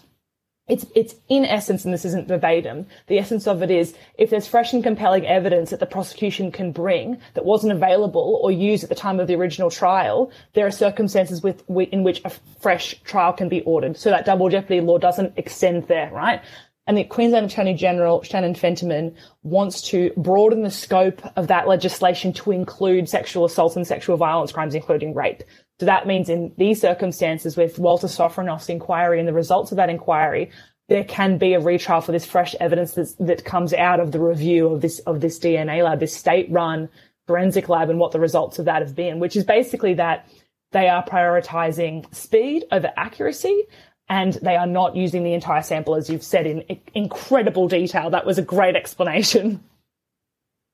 it's 0.68 0.86
it's 0.96 1.14
in 1.30 1.46
essence, 1.46 1.86
and 1.86 1.94
this 1.94 2.06
isn't 2.06 2.28
verbatim, 2.28 2.88
the 3.06 3.20
essence 3.20 3.46
of 3.46 3.62
it 3.62 3.70
is 3.70 3.96
if 4.18 4.32
there's 4.32 4.48
fresh 4.48 4.74
and 4.74 4.84
compelling 4.84 5.26
evidence 5.28 5.70
that 5.70 5.80
the 5.80 5.86
prosecution 5.86 6.52
can 6.52 6.72
bring 6.72 7.20
that 7.36 7.46
wasn't 7.46 7.72
available 7.72 8.40
or 8.42 8.52
used 8.52 8.84
at 8.84 8.90
the 8.90 8.96
time 8.96 9.20
of 9.20 9.28
the 9.28 9.36
original 9.36 9.70
trial, 9.70 10.32
there 10.54 10.66
are 10.66 10.72
circumstances 10.72 11.44
with, 11.44 11.64
in 11.70 12.02
which 12.04 12.20
a 12.26 12.32
fresh 12.60 12.96
trial 13.04 13.32
can 13.32 13.48
be 13.48 13.62
ordered. 13.62 13.96
So 13.96 14.10
that 14.10 14.26
double 14.26 14.50
jeopardy 14.50 14.82
law 14.82 14.98
doesn't 14.98 15.34
extend 15.38 15.88
there, 15.88 16.10
right? 16.12 16.42
And 16.88 16.98
the 16.98 17.04
Queensland 17.04 17.48
Attorney 17.48 17.74
General, 17.74 18.22
Shannon 18.22 18.54
Fentiman, 18.54 19.16
wants 19.42 19.82
to 19.90 20.12
broaden 20.18 20.62
the 20.62 20.70
scope 20.70 21.22
of 21.36 21.48
that 21.48 21.68
legislation 21.68 22.32
to 22.34 22.52
include 22.52 23.10
sexual 23.10 23.46
assault 23.46 23.76
and 23.76 23.88
sexual 23.88 24.18
violence 24.18 24.52
crimes, 24.52 24.76
including 24.76 25.16
rape. 25.16 25.44
So 25.80 25.88
that 25.88 26.06
means 26.06 26.30
in 26.30 26.54
these 26.58 26.80
circumstances 26.80 27.58
with 27.58 27.80
Walter 27.80 28.08
Sofronoff's 28.08 28.70
inquiry 28.70 29.20
and 29.20 29.28
the 29.28 29.34
results 29.34 29.72
of 29.72 29.78
that 29.78 29.90
inquiry, 29.90 30.52
there 30.88 31.04
can 31.04 31.40
be 31.40 31.54
a 31.54 31.60
retrial 31.60 32.02
for 32.02 32.12
this 32.12 32.26
fresh 32.26 32.54
evidence 32.60 32.94
that 32.94 33.44
comes 33.44 33.74
out 33.74 34.00
of 34.00 34.12
the 34.12 34.20
review 34.20 34.68
of 34.68 34.82
this, 34.82 35.00
of 35.00 35.22
this 35.22 35.40
DNA 35.40 35.84
lab, 35.84 36.00
this 36.00 36.16
state 36.16 36.50
run 36.52 36.88
forensic 37.26 37.68
lab 37.68 37.90
and 37.90 38.00
what 38.00 38.12
the 38.12 38.20
results 38.20 38.60
of 38.60 38.66
that 38.66 38.84
have 38.84 38.96
been, 38.96 39.20
which 39.20 39.36
is 39.36 39.44
basically 39.44 39.96
that 39.96 40.30
they 40.72 40.88
are 40.88 41.04
prioritizing 41.04 42.14
speed 42.14 42.66
over 42.72 42.92
accuracy 42.98 43.64
and 44.08 44.34
they 44.34 44.56
are 44.56 44.68
not 44.68 44.96
using 44.96 45.24
the 45.24 45.34
entire 45.34 45.64
sample, 45.64 45.96
as 45.96 46.10
you've 46.10 46.24
said 46.24 46.46
in 46.46 46.80
incredible 46.94 47.68
detail. 47.68 48.10
That 48.10 48.26
was 48.26 48.38
a 48.38 48.44
great 48.44 48.76
explanation. 48.76 49.64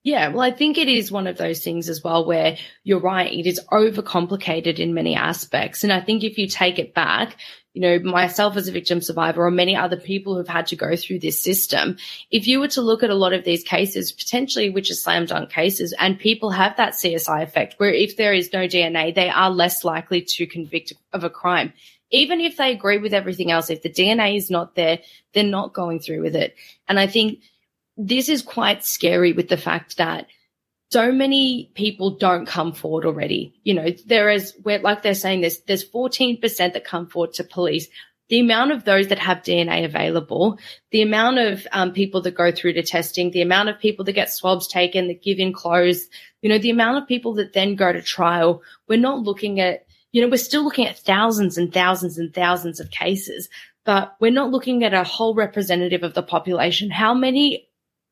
Yeah, 0.03 0.29
well, 0.29 0.41
I 0.41 0.49
think 0.49 0.79
it 0.79 0.87
is 0.87 1.11
one 1.11 1.27
of 1.27 1.37
those 1.37 1.63
things 1.63 1.87
as 1.87 2.03
well 2.03 2.25
where 2.25 2.57
you're 2.83 2.99
right. 2.99 3.31
It 3.31 3.45
is 3.45 3.61
overcomplicated 3.71 4.79
in 4.79 4.95
many 4.95 5.15
aspects. 5.15 5.83
And 5.83 5.93
I 5.93 6.01
think 6.01 6.23
if 6.23 6.39
you 6.39 6.47
take 6.47 6.79
it 6.79 6.95
back, 6.95 7.37
you 7.73 7.81
know, 7.81 7.99
myself 7.99 8.57
as 8.57 8.67
a 8.67 8.71
victim 8.71 8.99
survivor 8.99 9.45
or 9.45 9.51
many 9.51 9.75
other 9.75 9.97
people 9.97 10.35
who've 10.35 10.47
had 10.47 10.67
to 10.67 10.75
go 10.75 10.95
through 10.95 11.19
this 11.19 11.39
system, 11.39 11.97
if 12.31 12.47
you 12.47 12.59
were 12.59 12.67
to 12.69 12.81
look 12.81 13.03
at 13.03 13.11
a 13.11 13.15
lot 13.15 13.31
of 13.31 13.45
these 13.45 13.63
cases, 13.63 14.11
potentially, 14.11 14.71
which 14.71 14.89
are 14.89 14.95
slam 14.95 15.25
dunk 15.27 15.51
cases, 15.51 15.93
and 15.99 16.19
people 16.19 16.49
have 16.49 16.75
that 16.77 16.93
CSI 16.93 17.43
effect 17.43 17.75
where 17.77 17.93
if 17.93 18.17
there 18.17 18.33
is 18.33 18.51
no 18.51 18.67
DNA, 18.67 19.13
they 19.13 19.29
are 19.29 19.51
less 19.51 19.83
likely 19.83 20.21
to 20.21 20.47
convict 20.47 20.93
of 21.13 21.23
a 21.23 21.29
crime. 21.29 21.73
Even 22.11 22.41
if 22.41 22.57
they 22.57 22.71
agree 22.71 22.97
with 22.97 23.13
everything 23.13 23.51
else, 23.51 23.69
if 23.69 23.81
the 23.81 23.89
DNA 23.89 24.37
is 24.37 24.49
not 24.49 24.75
there, 24.75 24.99
they're 25.33 25.43
not 25.43 25.73
going 25.73 25.99
through 25.99 26.21
with 26.21 26.35
it. 26.35 26.55
And 26.87 26.99
I 26.99 27.07
think 27.07 27.39
this 27.97 28.29
is 28.29 28.41
quite 28.41 28.83
scary 28.83 29.33
with 29.33 29.49
the 29.49 29.57
fact 29.57 29.97
that 29.97 30.27
so 30.91 31.11
many 31.11 31.71
people 31.73 32.11
don't 32.11 32.45
come 32.45 32.73
forward 32.73 33.05
already. 33.05 33.53
You 33.63 33.73
know, 33.75 33.87
there 34.05 34.29
is 34.29 34.53
where, 34.63 34.79
like 34.79 35.03
they're 35.03 35.15
saying, 35.15 35.41
there's, 35.41 35.61
there's 35.61 35.89
14% 35.89 36.41
that 36.73 36.83
come 36.83 37.07
forward 37.07 37.33
to 37.35 37.45
police. 37.45 37.87
The 38.27 38.41
amount 38.41 38.71
of 38.71 38.83
those 38.83 39.07
that 39.07 39.19
have 39.19 39.39
DNA 39.39 39.85
available, 39.85 40.57
the 40.91 41.01
amount 41.01 41.37
of 41.37 41.65
um, 41.71 41.91
people 41.93 42.21
that 42.21 42.35
go 42.35 42.51
through 42.51 42.73
to 42.73 42.83
testing, 42.83 43.31
the 43.31 43.41
amount 43.41 43.69
of 43.69 43.79
people 43.79 44.03
that 44.05 44.13
get 44.13 44.31
swabs 44.31 44.67
taken, 44.67 45.07
that 45.07 45.23
give 45.23 45.39
in 45.39 45.53
clothes, 45.53 46.07
you 46.41 46.49
know, 46.49 46.57
the 46.57 46.69
amount 46.69 46.97
of 46.97 47.07
people 47.07 47.33
that 47.35 47.53
then 47.53 47.75
go 47.75 47.91
to 47.91 48.01
trial, 48.01 48.61
we're 48.87 48.99
not 48.99 49.23
looking 49.23 49.59
at, 49.59 49.85
you 50.11 50.21
know, 50.21 50.27
we're 50.27 50.37
still 50.37 50.63
looking 50.63 50.87
at 50.87 50.97
thousands 50.97 51.57
and 51.57 51.73
thousands 51.73 52.17
and 52.17 52.33
thousands 52.33 52.79
of 52.79 52.91
cases, 52.91 53.49
but 53.85 54.15
we're 54.19 54.31
not 54.31 54.51
looking 54.51 54.83
at 54.83 54.93
a 54.93 55.03
whole 55.03 55.33
representative 55.33 56.03
of 56.03 56.13
the 56.13 56.23
population. 56.23 56.89
How 56.89 57.13
many 57.13 57.67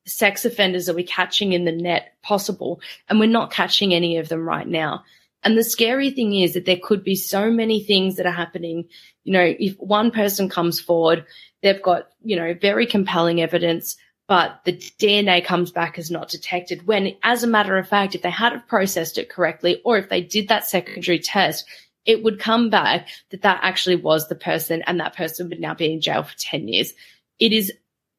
sex 0.05 0.45
offenders 0.45 0.89
are 0.89 0.95
we 0.95 1.03
catching 1.03 1.53
in 1.53 1.65
the 1.65 1.71
net 1.71 2.13
possible? 2.23 2.81
And 3.07 3.19
we're 3.19 3.27
not 3.27 3.51
catching 3.51 3.93
any 3.93 4.17
of 4.17 4.29
them 4.29 4.47
right 4.47 4.67
now. 4.67 5.03
And 5.43 5.57
the 5.57 5.63
scary 5.63 6.11
thing 6.11 6.35
is 6.35 6.53
that 6.53 6.65
there 6.65 6.79
could 6.81 7.03
be 7.03 7.15
so 7.15 7.49
many 7.49 7.81
things 7.81 8.15
that 8.17 8.25
are 8.25 8.31
happening. 8.31 8.85
You 9.23 9.33
know, 9.33 9.55
if 9.57 9.75
one 9.77 10.11
person 10.11 10.49
comes 10.49 10.81
forward, 10.81 11.25
they've 11.61 11.81
got, 11.81 12.09
you 12.23 12.35
know, 12.35 12.53
very 12.59 12.85
compelling 12.85 13.41
evidence, 13.41 13.95
but 14.27 14.59
the 14.65 14.73
DNA 14.73 15.43
comes 15.43 15.71
back 15.71 15.97
as 15.97 16.11
not 16.11 16.29
detected. 16.29 16.85
When, 16.85 17.15
as 17.23 17.43
a 17.43 17.47
matter 17.47 17.77
of 17.77 17.87
fact, 17.87 18.15
if 18.15 18.21
they 18.21 18.29
had 18.29 18.59
processed 18.67 19.17
it 19.17 19.29
correctly, 19.29 19.81
or 19.85 19.97
if 19.97 20.09
they 20.09 20.21
did 20.21 20.49
that 20.49 20.65
secondary 20.65 21.19
test, 21.19 21.65
it 22.09 22.23
would 22.23 22.39
come 22.39 22.71
back 22.71 23.07
that 23.29 23.43
that 23.43 23.59
actually 23.61 23.95
was 23.95 24.27
the 24.27 24.35
person 24.35 24.81
and 24.87 24.99
that 24.99 25.15
person 25.15 25.47
would 25.47 25.59
now 25.59 25.75
be 25.75 25.93
in 25.93 26.01
jail 26.01 26.23
for 26.23 26.35
10 26.39 26.67
years. 26.67 26.91
It 27.39 27.53
is 27.53 27.71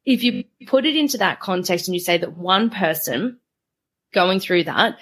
if 0.06 0.22
you 0.22 0.44
put 0.68 0.86
it 0.86 0.94
into 0.94 1.18
that 1.18 1.40
context 1.40 1.88
and 1.88 1.94
you 1.96 2.00
say 2.00 2.16
that 2.16 2.38
one 2.38 2.70
person 2.70 3.40
going 4.14 4.38
through 4.38 4.64
that 4.64 4.96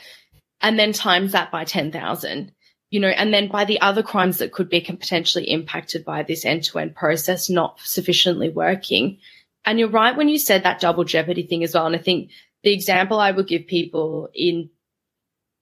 and 0.62 0.78
then 0.78 0.94
times 0.94 1.32
that 1.32 1.52
by 1.52 1.64
10,000, 1.64 2.50
you 2.88 2.98
know, 2.98 3.08
and 3.08 3.32
then 3.32 3.48
by 3.48 3.66
the 3.66 3.78
other 3.82 4.02
crimes 4.02 4.38
that 4.38 4.52
could 4.52 4.70
be 4.70 4.80
potentially 4.80 5.44
impacted 5.50 6.02
by 6.02 6.22
this 6.22 6.46
end 6.46 6.64
to 6.64 6.78
end 6.78 6.96
process 6.96 7.50
not 7.50 7.78
sufficiently 7.80 8.48
working. 8.48 9.18
And 9.66 9.78
you're 9.78 9.90
right 9.90 10.16
when 10.16 10.30
you 10.30 10.38
said 10.38 10.62
that 10.62 10.80
double 10.80 11.04
jeopardy 11.04 11.46
thing 11.46 11.62
as 11.62 11.74
well. 11.74 11.84
And 11.84 11.94
I 11.94 11.98
think 11.98 12.30
the 12.62 12.72
example 12.72 13.20
I 13.20 13.32
would 13.32 13.48
give 13.48 13.66
people 13.66 14.30
in 14.34 14.70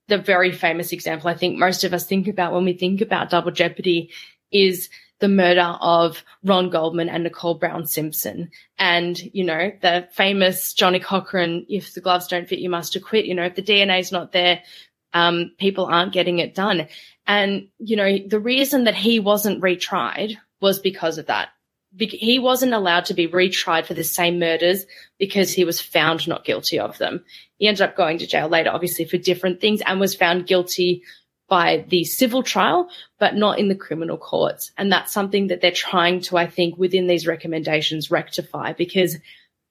the 0.09 0.19
very 0.19 0.53
famous 0.53 0.93
example 0.93 1.28
I 1.28 1.35
think 1.35 1.59
most 1.59 1.85
of 1.85 1.93
us 1.93 2.07
think 2.07 2.28
about 2.28 2.53
when 2.53 2.65
we 2.65 2.73
think 2.73 3.01
about 3.01 3.31
double 3.31 3.51
jeopardy 3.51 4.11
is 4.53 4.89
the 5.19 5.28
murder 5.28 5.77
of 5.81 6.23
Ron 6.45 6.70
Goldman 6.70 7.09
and 7.09 7.24
Nicole 7.24 7.55
Brown 7.55 7.87
Simpson. 7.87 8.51
And, 8.78 9.19
you 9.35 9.45
know, 9.45 9.73
the 9.81 10.09
famous 10.12 10.74
Johnnie 10.74 11.01
Cochran, 11.01 11.65
if 11.69 11.95
the 11.95 12.03
gloves 12.03 12.28
don't 12.28 12.49
fit, 12.49 12.59
you 12.59 12.69
must 12.69 12.97
acquit. 12.97 13.24
You 13.24 13.35
know, 13.35 13.47
if 13.47 13.55
the 13.55 13.62
DNA 13.62 14.01
is 14.01 14.12
not 14.12 14.33
there, 14.33 14.62
um, 15.15 15.53
people 15.59 15.87
aren't 15.87 16.12
getting 16.12 16.39
it 16.39 16.55
done. 16.55 16.89
And, 17.27 17.69
you 17.78 17.97
know, 17.97 18.19
the 18.27 18.39
reason 18.39 18.85
that 18.85 18.95
he 18.95 19.19
wasn't 19.19 19.62
retried 19.62 20.37
was 20.61 20.78
because 20.78 21.16
of 21.16 21.27
that. 21.27 21.49
He 21.98 22.39
wasn't 22.39 22.74
allowed 22.74 23.06
to 23.06 23.14
be 23.14 23.28
retried 23.28 23.86
for 23.86 23.94
the 23.94 24.05
same 24.05 24.39
murders 24.39 24.85
because 25.18 25.52
he 25.52 25.64
was 25.64 25.81
found 25.81 26.28
not 26.28 26.44
guilty 26.44 26.78
of 26.78 26.98
them. 26.98 27.24
He 27.59 27.68
ended 27.68 27.82
up 27.82 27.97
going 27.97 28.18
to 28.18 28.27
jail 28.27 28.48
later, 28.48 28.70
obviously, 28.70 29.06
for 29.06 29.16
different 29.16 29.60
things 29.60 29.81
and 29.85 29.98
was 29.98 30.14
found 30.14 30.47
guilty 30.47 31.02
by 31.48 31.85
the 31.89 32.05
civil 32.05 32.43
trial, 32.43 32.89
but 33.18 33.36
not 33.36 33.59
in 33.59 33.68
the 33.68 33.74
criminal 33.74 34.18
courts. 34.18 34.73
And 34.77 34.90
that's 34.90 35.12
something 35.12 35.47
that 35.47 35.60
they're 35.60 35.70
trying 35.70 36.20
to, 36.23 36.36
I 36.36 36.47
think, 36.47 36.77
within 36.77 37.06
these 37.06 37.27
recommendations 37.27 38.10
rectify 38.10 38.73
because 38.73 39.16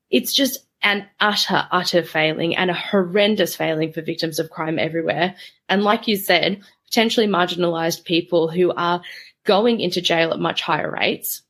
it's 0.10 0.34
just 0.34 0.60
an 0.82 1.06
utter, 1.20 1.68
utter 1.72 2.04
failing 2.04 2.56
and 2.56 2.70
a 2.70 2.76
horrendous 2.76 3.56
failing 3.56 3.92
for 3.92 4.02
victims 4.02 4.40
of 4.40 4.50
crime 4.50 4.80
everywhere. 4.80 5.36
And 5.68 5.84
like 5.84 6.08
you 6.08 6.16
said, 6.16 6.62
potentially 6.86 7.28
marginalized 7.28 8.06
people 8.06 8.48
who 8.48 8.72
are 8.72 9.02
going 9.46 9.80
into 9.80 10.02
jail 10.02 10.32
at 10.32 10.40
much 10.40 10.62
higher 10.62 10.90
rates 10.90 11.42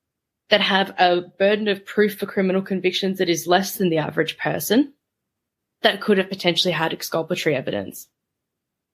that 0.50 0.62
have 0.62 0.94
a 1.00 1.22
burden 1.40 1.68
of 1.68 1.86
proof 1.86 2.18
for 2.18 2.26
criminal 2.26 2.62
convictions 2.62 3.18
that 3.18 3.30
is 3.30 3.48
less 3.48 3.78
than 3.78 3.90
the 3.90 3.98
average 3.98 4.38
person 4.38 4.94
that 5.82 6.02
could 6.02 6.18
have 6.18 6.30
potentially 6.30 6.72
had 6.72 6.94
exculpatory 6.94 7.56
evidence. 7.56 8.08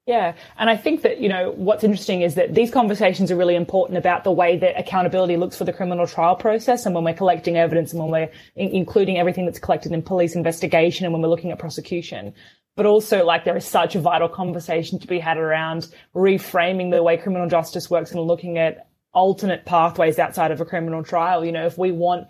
Yeah. 0.07 0.33
And 0.57 0.69
I 0.69 0.77
think 0.77 1.03
that, 1.03 1.21
you 1.21 1.29
know, 1.29 1.51
what's 1.55 1.83
interesting 1.83 2.23
is 2.23 2.33
that 2.35 2.55
these 2.55 2.71
conversations 2.71 3.31
are 3.31 3.35
really 3.35 3.55
important 3.55 3.99
about 3.99 4.23
the 4.23 4.31
way 4.31 4.57
that 4.57 4.79
accountability 4.79 5.37
looks 5.37 5.57
for 5.57 5.63
the 5.63 5.73
criminal 5.73 6.07
trial 6.07 6.35
process 6.35 6.85
and 6.85 6.95
when 6.95 7.03
we're 7.03 7.13
collecting 7.13 7.55
evidence 7.55 7.93
and 7.93 8.01
when 8.01 8.11
we're 8.11 8.31
in- 8.55 8.75
including 8.75 9.19
everything 9.19 9.45
that's 9.45 9.59
collected 9.59 9.91
in 9.91 10.01
police 10.01 10.35
investigation 10.35 11.05
and 11.05 11.13
when 11.13 11.21
we're 11.21 11.29
looking 11.29 11.51
at 11.51 11.59
prosecution. 11.59 12.33
But 12.75 12.87
also, 12.87 13.23
like, 13.25 13.45
there 13.45 13.55
is 13.55 13.65
such 13.65 13.95
a 13.95 14.01
vital 14.01 14.29
conversation 14.29 14.97
to 14.99 15.07
be 15.07 15.19
had 15.19 15.37
around 15.37 15.87
reframing 16.15 16.89
the 16.89 17.03
way 17.03 17.17
criminal 17.17 17.47
justice 17.47 17.89
works 17.89 18.11
and 18.11 18.21
looking 18.21 18.57
at 18.57 18.87
alternate 19.13 19.65
pathways 19.65 20.19
outside 20.19 20.51
of 20.51 20.61
a 20.61 20.65
criminal 20.65 21.03
trial. 21.03 21.43
You 21.43 21.51
know, 21.51 21.65
if 21.65 21.77
we 21.77 21.91
want, 21.91 22.27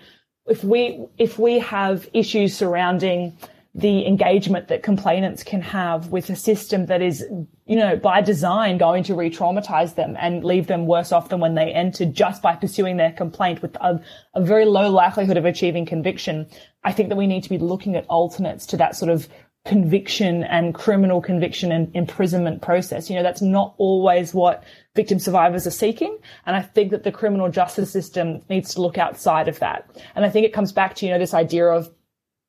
if 0.48 0.64
we, 0.64 1.06
if 1.18 1.38
we 1.38 1.60
have 1.60 2.10
issues 2.14 2.56
surrounding 2.56 3.38
the 3.74 4.06
engagement 4.06 4.68
that 4.68 4.84
complainants 4.84 5.44
can 5.44 5.62
have 5.62 6.10
with 6.10 6.30
a 6.30 6.36
system 6.36 6.88
that 6.88 7.02
is, 7.02 7.24
you 7.66 7.78
know, 7.78 7.96
by 7.96 8.20
design 8.20 8.78
going 8.78 9.02
to 9.02 9.16
re-traumatize 9.16 9.96
them 9.96 10.18
and 10.20 10.44
leave 10.44 10.68
them 10.68 10.86
worse 10.88 11.14
off 11.14 11.30
than 11.30 11.40
when 11.40 11.56
they 11.56 11.72
entered 11.72 12.14
just 12.14 12.42
by 12.42 12.54
pursuing 12.54 12.98
their 12.98 13.14
complaint 13.14 13.62
with 13.62 13.74
a, 13.78 14.02
a 14.34 14.44
very 14.44 14.66
low 14.66 14.90
likelihood 14.90 15.38
of 15.38 15.46
achieving 15.46 15.86
conviction. 15.86 16.46
I 16.84 16.92
think 16.92 17.08
that 17.10 17.16
we 17.16 17.28
need 17.28 17.44
to 17.44 17.50
be 17.50 17.58
looking 17.58 17.96
at 17.96 18.06
alternates 18.08 18.66
to 18.68 18.78
that 18.78 18.98
sort 18.98 19.10
of 19.10 19.30
conviction 19.66 20.44
and 20.44 20.74
criminal 20.74 21.22
conviction 21.22 21.72
and 21.72 21.96
imprisonment 21.96 22.62
process. 22.62 23.10
You 23.10 23.16
know, 23.16 23.24
that's 23.24 23.42
not 23.42 23.76
always 23.78 24.34
what 24.34 24.64
victim 24.96 25.20
survivors 25.20 25.68
are 25.68 25.72
seeking. 25.72 26.18
And 26.46 26.56
I 26.56 26.62
think 26.62 26.92
that 26.92 27.04
the 27.04 27.12
criminal 27.12 27.50
justice 27.50 27.92
system 27.92 28.42
needs 28.50 28.74
to 28.74 28.82
look 28.82 28.98
outside 28.98 29.48
of 29.48 29.60
that. 29.60 29.88
And 30.16 30.26
I 30.26 30.30
think 30.30 30.46
it 30.46 30.54
comes 30.54 30.72
back 30.72 30.96
to, 30.96 31.06
you 31.06 31.12
know, 31.12 31.20
this 31.20 31.34
idea 31.34 31.68
of, 31.68 31.92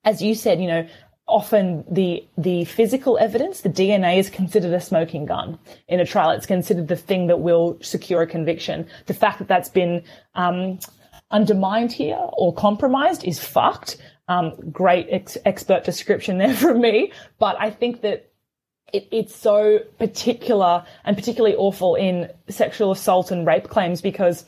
as 0.05 0.23
you 0.23 0.35
said, 0.35 0.61
you 0.61 0.67
know, 0.67 0.89
often 1.29 1.85
the 1.91 2.27
the 2.37 2.65
physical 2.65 3.19
evidence, 3.19 3.61
the 3.61 3.69
DNA 3.69 4.19
is 4.19 4.29
considered 4.29 4.73
a 4.73 4.81
smoking 4.81 5.27
gun 5.27 5.59
in 5.89 6.01
a 6.01 6.07
trial. 6.07 6.31
It's 6.31 6.47
considered 6.47 6.89
the 6.89 6.97
thing 6.97 7.27
that 7.29 7.41
will 7.41 7.79
secure 7.81 8.23
a 8.23 8.27
conviction. 8.27 8.87
The 9.07 9.15
fact 9.15 9.39
that 9.39 9.49
that's 9.49 9.69
been 9.69 10.03
um, 10.35 10.79
undermined 11.31 11.93
here 11.93 12.21
or 12.33 12.55
compromised 12.55 13.25
is 13.25 13.39
fucked. 13.39 13.97
Um, 14.33 14.71
great 14.71 15.09
ex- 15.11 15.39
expert 15.45 15.85
description 15.85 16.39
there 16.39 16.55
from 16.65 16.81
me, 16.81 17.13
but 17.39 17.57
I 17.59 17.71
think 17.71 18.01
that 18.03 18.31
it, 18.93 19.09
it's 19.11 19.35
so 19.35 19.81
particular 19.99 20.85
and 21.05 21.17
particularly 21.17 21.57
awful 21.57 21.97
in 21.97 22.31
sexual 22.49 22.93
assault 22.93 23.31
and 23.31 23.47
rape 23.47 23.69
claims 23.69 24.01
because 24.01 24.45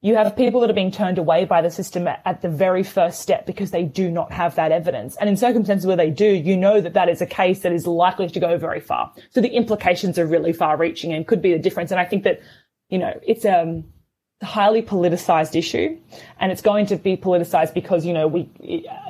you 0.00 0.14
have 0.14 0.36
people 0.36 0.60
that 0.60 0.70
are 0.70 0.74
being 0.74 0.92
turned 0.92 1.18
away 1.18 1.44
by 1.44 1.60
the 1.60 1.70
system 1.70 2.06
at, 2.06 2.22
at, 2.24 2.40
the 2.40 2.48
very 2.48 2.84
first 2.84 3.20
step 3.20 3.44
because 3.46 3.72
they 3.72 3.82
do 3.82 4.10
not 4.10 4.30
have 4.30 4.54
that 4.54 4.70
evidence. 4.70 5.16
And 5.16 5.28
in 5.28 5.36
circumstances 5.36 5.86
where 5.86 5.96
they 5.96 6.10
do, 6.10 6.26
you 6.26 6.56
know 6.56 6.80
that 6.80 6.94
that 6.94 7.08
is 7.08 7.20
a 7.20 7.26
case 7.26 7.60
that 7.60 7.72
is 7.72 7.86
likely 7.86 8.28
to 8.28 8.40
go 8.40 8.56
very 8.56 8.80
far. 8.80 9.12
So 9.30 9.40
the 9.40 9.48
implications 9.48 10.18
are 10.18 10.26
really 10.26 10.52
far 10.52 10.76
reaching 10.76 11.12
and 11.12 11.26
could 11.26 11.42
be 11.42 11.52
the 11.52 11.58
difference. 11.58 11.90
And 11.90 11.98
I 11.98 12.04
think 12.04 12.22
that, 12.22 12.40
you 12.90 12.98
know, 12.98 13.18
it's, 13.26 13.44
um, 13.44 13.84
highly 14.42 14.82
politicized 14.82 15.56
issue 15.56 15.98
and 16.38 16.52
it's 16.52 16.62
going 16.62 16.86
to 16.86 16.96
be 16.96 17.16
politicized 17.16 17.74
because, 17.74 18.06
you 18.06 18.12
know, 18.12 18.28
we, 18.28 18.48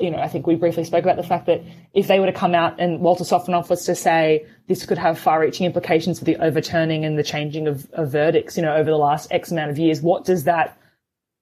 you 0.01 0.11
know, 0.11 0.19
I 0.19 0.29
think 0.29 0.47
we 0.47 0.55
briefly 0.55 0.85
spoke 0.85 1.05
about 1.05 1.17
the 1.17 1.23
fact 1.23 1.47
that 1.47 1.63
if 1.93 2.09
they 2.09 2.19
were 2.19 2.27
to 2.27 2.33
come 2.33 2.55
out 2.55 2.81
and 2.81 3.01
Walter 3.01 3.25
Sofronoff 3.25 3.69
was 3.69 3.85
to 3.85 3.95
say 3.95 4.47
this 4.69 4.87
could 4.87 4.97
have 4.97 5.19
far 5.19 5.41
reaching 5.41 5.67
implications 5.67 6.19
for 6.19 6.25
the 6.25 6.37
overturning 6.37 7.05
and 7.05 7.19
the 7.19 7.23
changing 7.23 7.67
of, 7.67 7.91
of 7.93 8.11
verdicts, 8.11 8.57
you 8.57 8.63
know, 8.63 8.75
over 8.75 8.91
the 8.91 8.97
last 8.97 9.31
X 9.31 9.51
amount 9.51 9.71
of 9.71 9.79
years, 9.79 10.01
what 10.01 10.25
does 10.25 10.45
that 10.45 10.79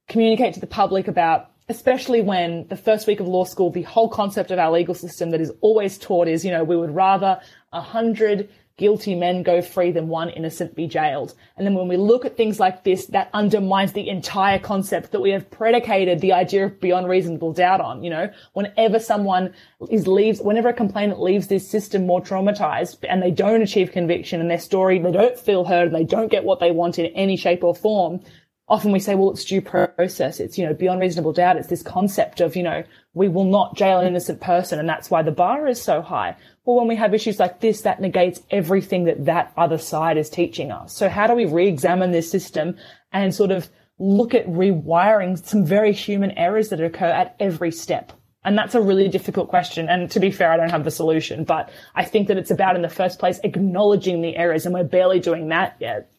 communicate 0.09 0.55
to 0.55 0.61
the 0.61 0.67
public 0.67 1.07
about 1.07 1.51
especially 1.69 2.23
when 2.23 2.67
the 2.69 2.77
first 2.77 3.07
week 3.09 3.19
of 3.19 3.27
law 3.27 3.45
school, 3.45 3.71
the 3.71 3.83
whole 3.83 4.09
concept 4.09 4.53
of 4.53 4.59
our 4.59 4.71
legal 4.71 4.95
system 4.95 5.31
that 5.31 5.41
is 5.41 5.51
always 5.61 5.99
taught 5.99 6.29
is, 6.29 6.45
you 6.45 6.51
know, 6.51 6.63
we 6.63 6.77
would 6.77 6.95
rather 6.95 7.41
a 7.73 7.81
hundred 7.81 8.49
guilty 8.79 9.15
men 9.15 9.43
go 9.43 9.63
free 9.63 9.91
than 9.91 10.09
one 10.09 10.29
innocent 10.29 10.75
be 10.75 10.87
jailed. 10.87 11.35
And 11.57 11.67
then 11.67 11.75
when 11.75 11.89
we 11.89 11.97
look 11.97 12.27
at 12.27 12.37
things 12.37 12.61
like 12.61 12.85
this, 12.85 13.07
that 13.07 13.31
undermines 13.33 13.93
the 13.93 14.09
entire 14.09 14.59
concept 14.59 15.13
that 15.13 15.21
we 15.21 15.31
have 15.31 15.51
predicated 15.51 16.21
the 16.21 16.35
idea 16.35 16.67
of 16.67 16.79
beyond 16.81 17.09
reasonable 17.09 17.55
doubt 17.55 17.81
on. 17.81 18.05
You 18.05 18.11
know, 18.11 18.31
whenever 18.53 18.99
someone 18.99 19.55
is 19.91 20.07
leaves, 20.07 20.41
whenever 20.41 20.69
a 20.69 20.75
complainant 20.75 21.21
leaves 21.21 21.47
this 21.47 21.71
system 21.71 22.07
more 22.07 22.21
traumatized 22.21 22.99
and 23.09 23.23
they 23.23 23.31
don't 23.31 23.63
achieve 23.63 23.93
conviction 23.93 24.41
and 24.41 24.51
their 24.51 24.59
story, 24.59 24.99
they 24.99 25.13
don't 25.13 25.39
feel 25.39 25.65
heard, 25.65 25.87
and 25.87 25.97
they 25.97 26.05
don't 26.05 26.31
get 26.31 26.45
what 26.45 26.61
they 26.61 26.71
want 26.71 26.99
in 26.99 27.07
any 27.07 27.37
shape 27.37 27.65
or 27.65 27.75
form, 27.75 28.21
often 28.69 28.93
we 28.93 28.99
say, 28.99 29.15
well, 29.15 29.31
it's 29.31 29.45
due 29.45 29.61
process. 29.61 30.41
It's, 30.41 30.59
you 30.59 30.67
know, 30.67 30.75
beyond 30.75 31.01
reasonable 31.01 31.33
doubt. 31.33 31.57
It's 31.57 31.69
this 31.69 31.83
concept 31.83 32.41
of, 32.41 32.57
you 32.57 32.63
know, 32.63 32.83
we 33.15 33.29
will 33.29 33.45
not 33.45 33.77
jail 33.77 34.01
an 34.01 34.07
innocent 34.07 34.41
person. 34.41 34.79
And 34.79 34.89
that's 34.89 35.11
why 35.11 35.23
the 35.23 35.31
bar 35.31 35.67
is 35.67 35.81
so 35.81 36.03
high. 36.03 36.37
Well, 36.65 36.77
when 36.77 36.89
we 36.89 36.97
have 36.97 37.15
issues 37.15 37.39
like 37.39 37.61
this, 37.61 37.83
that 37.83 38.01
negates 38.01 38.43
everything 38.51 39.05
that 39.05 39.25
that 39.27 39.53
other 39.57 39.79
side 39.79 40.17
is 40.17 40.29
teaching 40.29 40.73
us. 40.73 40.93
So 40.93 41.09
how 41.09 41.27
do 41.27 41.35
we 41.35 41.47
re-examine 41.47 42.11
this 42.11 42.31
system 42.31 42.77
and 43.13 43.35
sort 43.35 43.53
of 43.53 43.69
look 43.99 44.35
at 44.35 44.47
rewiring 44.47 45.45
some 45.45 45.65
very 45.65 45.93
human 45.93 46.33
errors 46.33 46.71
that 46.71 46.81
occur 46.81 47.07
at 47.07 47.37
every 47.39 47.71
step? 47.71 48.13
And 48.45 48.57
that's 48.57 48.75
a 48.75 48.81
really 48.81 49.09
difficult 49.09 49.49
question. 49.49 49.89
And 49.89 50.11
to 50.13 50.21
be 50.21 50.31
fair, 50.31 50.53
I 50.53 50.57
don't 50.57 50.71
have 50.71 50.85
the 50.85 50.91
solution, 50.91 51.45
but 51.45 51.71
I 51.95 52.05
think 52.05 52.29
that 52.29 52.37
it's 52.37 52.51
about 52.51 52.77
in 52.77 52.83
the 52.83 52.89
first 52.89 53.19
place 53.19 53.41
acknowledging 53.43 54.23
the 54.23 54.37
errors 54.37 54.67
and 54.67 54.75
we're 54.75 54.85
barely 54.85 55.19
doing 55.19 55.49
that 55.49 55.77
yet. 55.81 56.11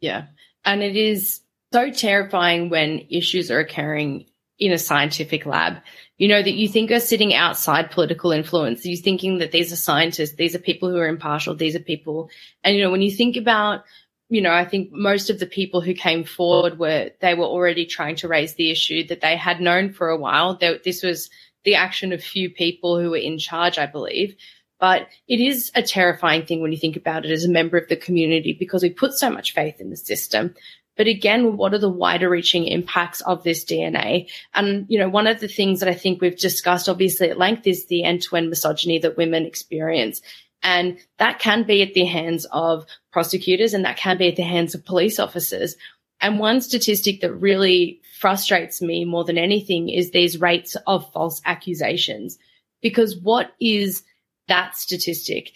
Yeah. 0.00 0.26
And 0.64 0.82
it 0.82 0.96
is 0.96 1.40
so 1.72 1.90
terrifying 1.90 2.70
when 2.70 3.06
issues 3.10 3.50
are 3.50 3.58
occurring 3.58 4.26
in 4.58 4.72
a 4.72 4.78
scientific 4.78 5.46
lab. 5.46 5.78
You 6.16 6.28
know, 6.28 6.42
that 6.42 6.54
you 6.54 6.68
think 6.68 6.92
are 6.92 7.00
sitting 7.00 7.34
outside 7.34 7.90
political 7.90 8.30
influence. 8.30 8.86
You're 8.86 8.96
thinking 8.96 9.38
that 9.38 9.50
these 9.50 9.72
are 9.72 9.76
scientists, 9.76 10.36
these 10.36 10.54
are 10.54 10.60
people 10.60 10.88
who 10.88 10.98
are 10.98 11.08
impartial, 11.08 11.56
these 11.56 11.74
are 11.74 11.80
people. 11.80 12.30
And, 12.62 12.76
you 12.76 12.82
know, 12.82 12.90
when 12.90 13.02
you 13.02 13.10
think 13.10 13.36
about, 13.36 13.82
you 14.28 14.40
know, 14.40 14.52
I 14.52 14.64
think 14.64 14.92
most 14.92 15.28
of 15.28 15.40
the 15.40 15.46
people 15.46 15.80
who 15.80 15.92
came 15.92 16.22
forward 16.22 16.78
were, 16.78 17.10
they 17.20 17.34
were 17.34 17.44
already 17.44 17.84
trying 17.84 18.14
to 18.16 18.28
raise 18.28 18.54
the 18.54 18.70
issue 18.70 19.04
that 19.08 19.20
they 19.20 19.36
had 19.36 19.60
known 19.60 19.92
for 19.92 20.08
a 20.08 20.16
while. 20.16 20.56
That 20.56 20.84
this 20.84 21.02
was 21.02 21.30
the 21.64 21.74
action 21.74 22.12
of 22.12 22.22
few 22.22 22.48
people 22.48 23.00
who 23.00 23.10
were 23.10 23.16
in 23.16 23.38
charge, 23.38 23.76
I 23.76 23.86
believe. 23.86 24.36
But 24.84 25.08
it 25.26 25.40
is 25.40 25.70
a 25.74 25.82
terrifying 25.82 26.44
thing 26.44 26.60
when 26.60 26.70
you 26.70 26.76
think 26.76 26.94
about 26.94 27.24
it 27.24 27.30
as 27.30 27.46
a 27.46 27.50
member 27.50 27.78
of 27.78 27.88
the 27.88 27.96
community 27.96 28.52
because 28.52 28.82
we 28.82 28.90
put 28.90 29.14
so 29.14 29.30
much 29.30 29.54
faith 29.54 29.80
in 29.80 29.88
the 29.88 29.96
system. 29.96 30.54
But 30.94 31.06
again, 31.06 31.56
what 31.56 31.72
are 31.72 31.78
the 31.78 31.88
wider 31.88 32.28
reaching 32.28 32.66
impacts 32.66 33.22
of 33.22 33.42
this 33.44 33.64
DNA? 33.64 34.28
And, 34.52 34.84
you 34.90 34.98
know, 34.98 35.08
one 35.08 35.26
of 35.26 35.40
the 35.40 35.48
things 35.48 35.80
that 35.80 35.88
I 35.88 35.94
think 35.94 36.20
we've 36.20 36.36
discussed 36.36 36.86
obviously 36.86 37.30
at 37.30 37.38
length 37.38 37.66
is 37.66 37.86
the 37.86 38.04
end 38.04 38.20
to 38.24 38.36
end 38.36 38.50
misogyny 38.50 38.98
that 38.98 39.16
women 39.16 39.46
experience. 39.46 40.20
And 40.62 40.98
that 41.16 41.38
can 41.38 41.62
be 41.62 41.80
at 41.80 41.94
the 41.94 42.04
hands 42.04 42.44
of 42.52 42.84
prosecutors 43.10 43.72
and 43.72 43.86
that 43.86 43.96
can 43.96 44.18
be 44.18 44.28
at 44.28 44.36
the 44.36 44.42
hands 44.42 44.74
of 44.74 44.84
police 44.84 45.18
officers. 45.18 45.76
And 46.20 46.38
one 46.38 46.60
statistic 46.60 47.22
that 47.22 47.32
really 47.32 48.02
frustrates 48.20 48.82
me 48.82 49.06
more 49.06 49.24
than 49.24 49.38
anything 49.38 49.88
is 49.88 50.10
these 50.10 50.42
rates 50.42 50.76
of 50.86 51.10
false 51.10 51.40
accusations. 51.46 52.36
Because 52.82 53.16
what 53.16 53.50
is 53.62 54.02
that 54.48 54.76
statistic? 54.76 55.52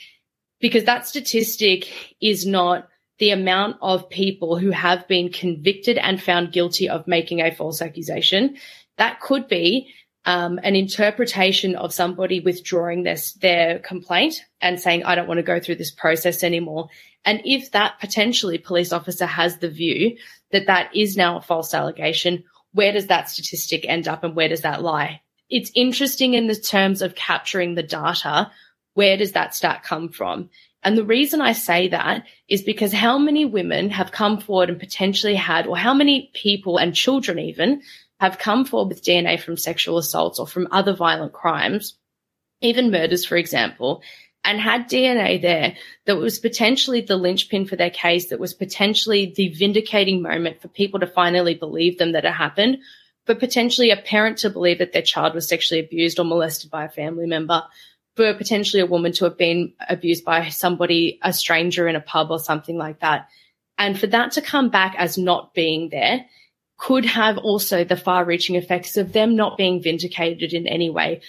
Because 0.60 0.84
that 0.84 1.06
statistic 1.06 2.16
is 2.20 2.46
not 2.46 2.88
the 3.18 3.30
amount 3.30 3.76
of 3.80 4.08
people 4.08 4.56
who 4.56 4.70
have 4.70 5.06
been 5.08 5.30
convicted 5.30 5.98
and 5.98 6.22
found 6.22 6.52
guilty 6.52 6.88
of 6.88 7.06
making 7.06 7.40
a 7.40 7.50
false 7.50 7.82
accusation. 7.82 8.56
That 8.96 9.20
could 9.20 9.48
be 9.48 9.92
um, 10.24 10.60
an 10.62 10.76
interpretation 10.76 11.74
of 11.74 11.94
somebody 11.94 12.40
withdrawing 12.40 13.02
their, 13.02 13.16
their 13.40 13.78
complaint 13.78 14.44
and 14.60 14.80
saying, 14.80 15.04
I 15.04 15.14
don't 15.14 15.26
want 15.26 15.38
to 15.38 15.42
go 15.42 15.58
through 15.58 15.76
this 15.76 15.90
process 15.90 16.42
anymore. 16.42 16.88
And 17.24 17.40
if 17.44 17.72
that 17.72 17.98
potentially 18.00 18.58
police 18.58 18.92
officer 18.92 19.26
has 19.26 19.58
the 19.58 19.70
view 19.70 20.16
that 20.52 20.66
that 20.66 20.94
is 20.94 21.16
now 21.16 21.38
a 21.38 21.42
false 21.42 21.74
allegation, 21.74 22.44
where 22.72 22.92
does 22.92 23.06
that 23.06 23.30
statistic 23.30 23.84
end 23.88 24.06
up 24.06 24.22
and 24.22 24.36
where 24.36 24.48
does 24.48 24.62
that 24.62 24.82
lie? 24.82 25.22
It's 25.50 25.72
interesting 25.74 26.34
in 26.34 26.46
the 26.46 26.54
terms 26.54 27.00
of 27.00 27.14
capturing 27.14 27.74
the 27.74 27.82
data. 27.82 28.50
Where 28.98 29.16
does 29.16 29.30
that 29.30 29.54
stat 29.54 29.84
come 29.84 30.08
from? 30.08 30.50
And 30.82 30.98
the 30.98 31.04
reason 31.04 31.40
I 31.40 31.52
say 31.52 31.86
that 31.86 32.24
is 32.48 32.62
because 32.62 32.92
how 32.92 33.16
many 33.16 33.44
women 33.44 33.90
have 33.90 34.10
come 34.10 34.40
forward 34.40 34.70
and 34.70 34.80
potentially 34.80 35.36
had, 35.36 35.68
or 35.68 35.76
how 35.76 35.94
many 35.94 36.32
people 36.34 36.78
and 36.78 36.92
children 36.92 37.38
even 37.38 37.82
have 38.18 38.40
come 38.40 38.64
forward 38.64 38.88
with 38.88 39.04
DNA 39.04 39.38
from 39.38 39.56
sexual 39.56 39.98
assaults 39.98 40.40
or 40.40 40.48
from 40.48 40.66
other 40.72 40.94
violent 40.94 41.32
crimes, 41.32 41.96
even 42.60 42.90
murders, 42.90 43.24
for 43.24 43.36
example, 43.36 44.02
and 44.42 44.60
had 44.60 44.90
DNA 44.90 45.40
there 45.40 45.76
that 46.06 46.16
was 46.16 46.40
potentially 46.40 47.00
the 47.00 47.16
linchpin 47.16 47.66
for 47.66 47.76
their 47.76 47.90
case, 47.90 48.30
that 48.30 48.40
was 48.40 48.52
potentially 48.52 49.32
the 49.36 49.50
vindicating 49.50 50.22
moment 50.22 50.60
for 50.60 50.66
people 50.66 50.98
to 50.98 51.06
finally 51.06 51.54
believe 51.54 51.98
them 51.98 52.10
that 52.14 52.24
it 52.24 52.32
happened, 52.32 52.78
but 53.26 53.38
potentially 53.38 53.92
a 53.92 53.96
parent 53.96 54.38
to 54.38 54.50
believe 54.50 54.78
that 54.78 54.92
their 54.92 55.02
child 55.02 55.36
was 55.36 55.46
sexually 55.46 55.78
abused 55.78 56.18
or 56.18 56.24
molested 56.24 56.68
by 56.68 56.84
a 56.84 56.88
family 56.88 57.28
member, 57.28 57.62
for 58.18 58.34
potentially 58.34 58.82
a 58.82 58.86
woman 58.86 59.12
to 59.12 59.22
have 59.22 59.38
been 59.38 59.72
abused 59.88 60.24
by 60.24 60.48
somebody, 60.48 61.20
a 61.22 61.32
stranger 61.32 61.86
in 61.86 61.94
a 61.94 62.00
pub 62.00 62.32
or 62.32 62.40
something 62.40 62.76
like 62.76 62.98
that. 62.98 63.28
And 63.78 63.96
for 63.96 64.08
that 64.08 64.32
to 64.32 64.42
come 64.42 64.70
back 64.70 64.96
as 64.98 65.16
not 65.16 65.54
being 65.54 65.90
there 65.90 66.26
could 66.78 67.04
have 67.04 67.38
also 67.38 67.84
the 67.84 67.96
far 67.96 68.24
reaching 68.24 68.56
effects 68.56 68.96
of 68.96 69.12
them 69.12 69.36
not 69.36 69.56
being 69.56 69.80
vindicated 69.80 70.52
in 70.52 70.66
any 70.66 70.90
way. 70.90 71.20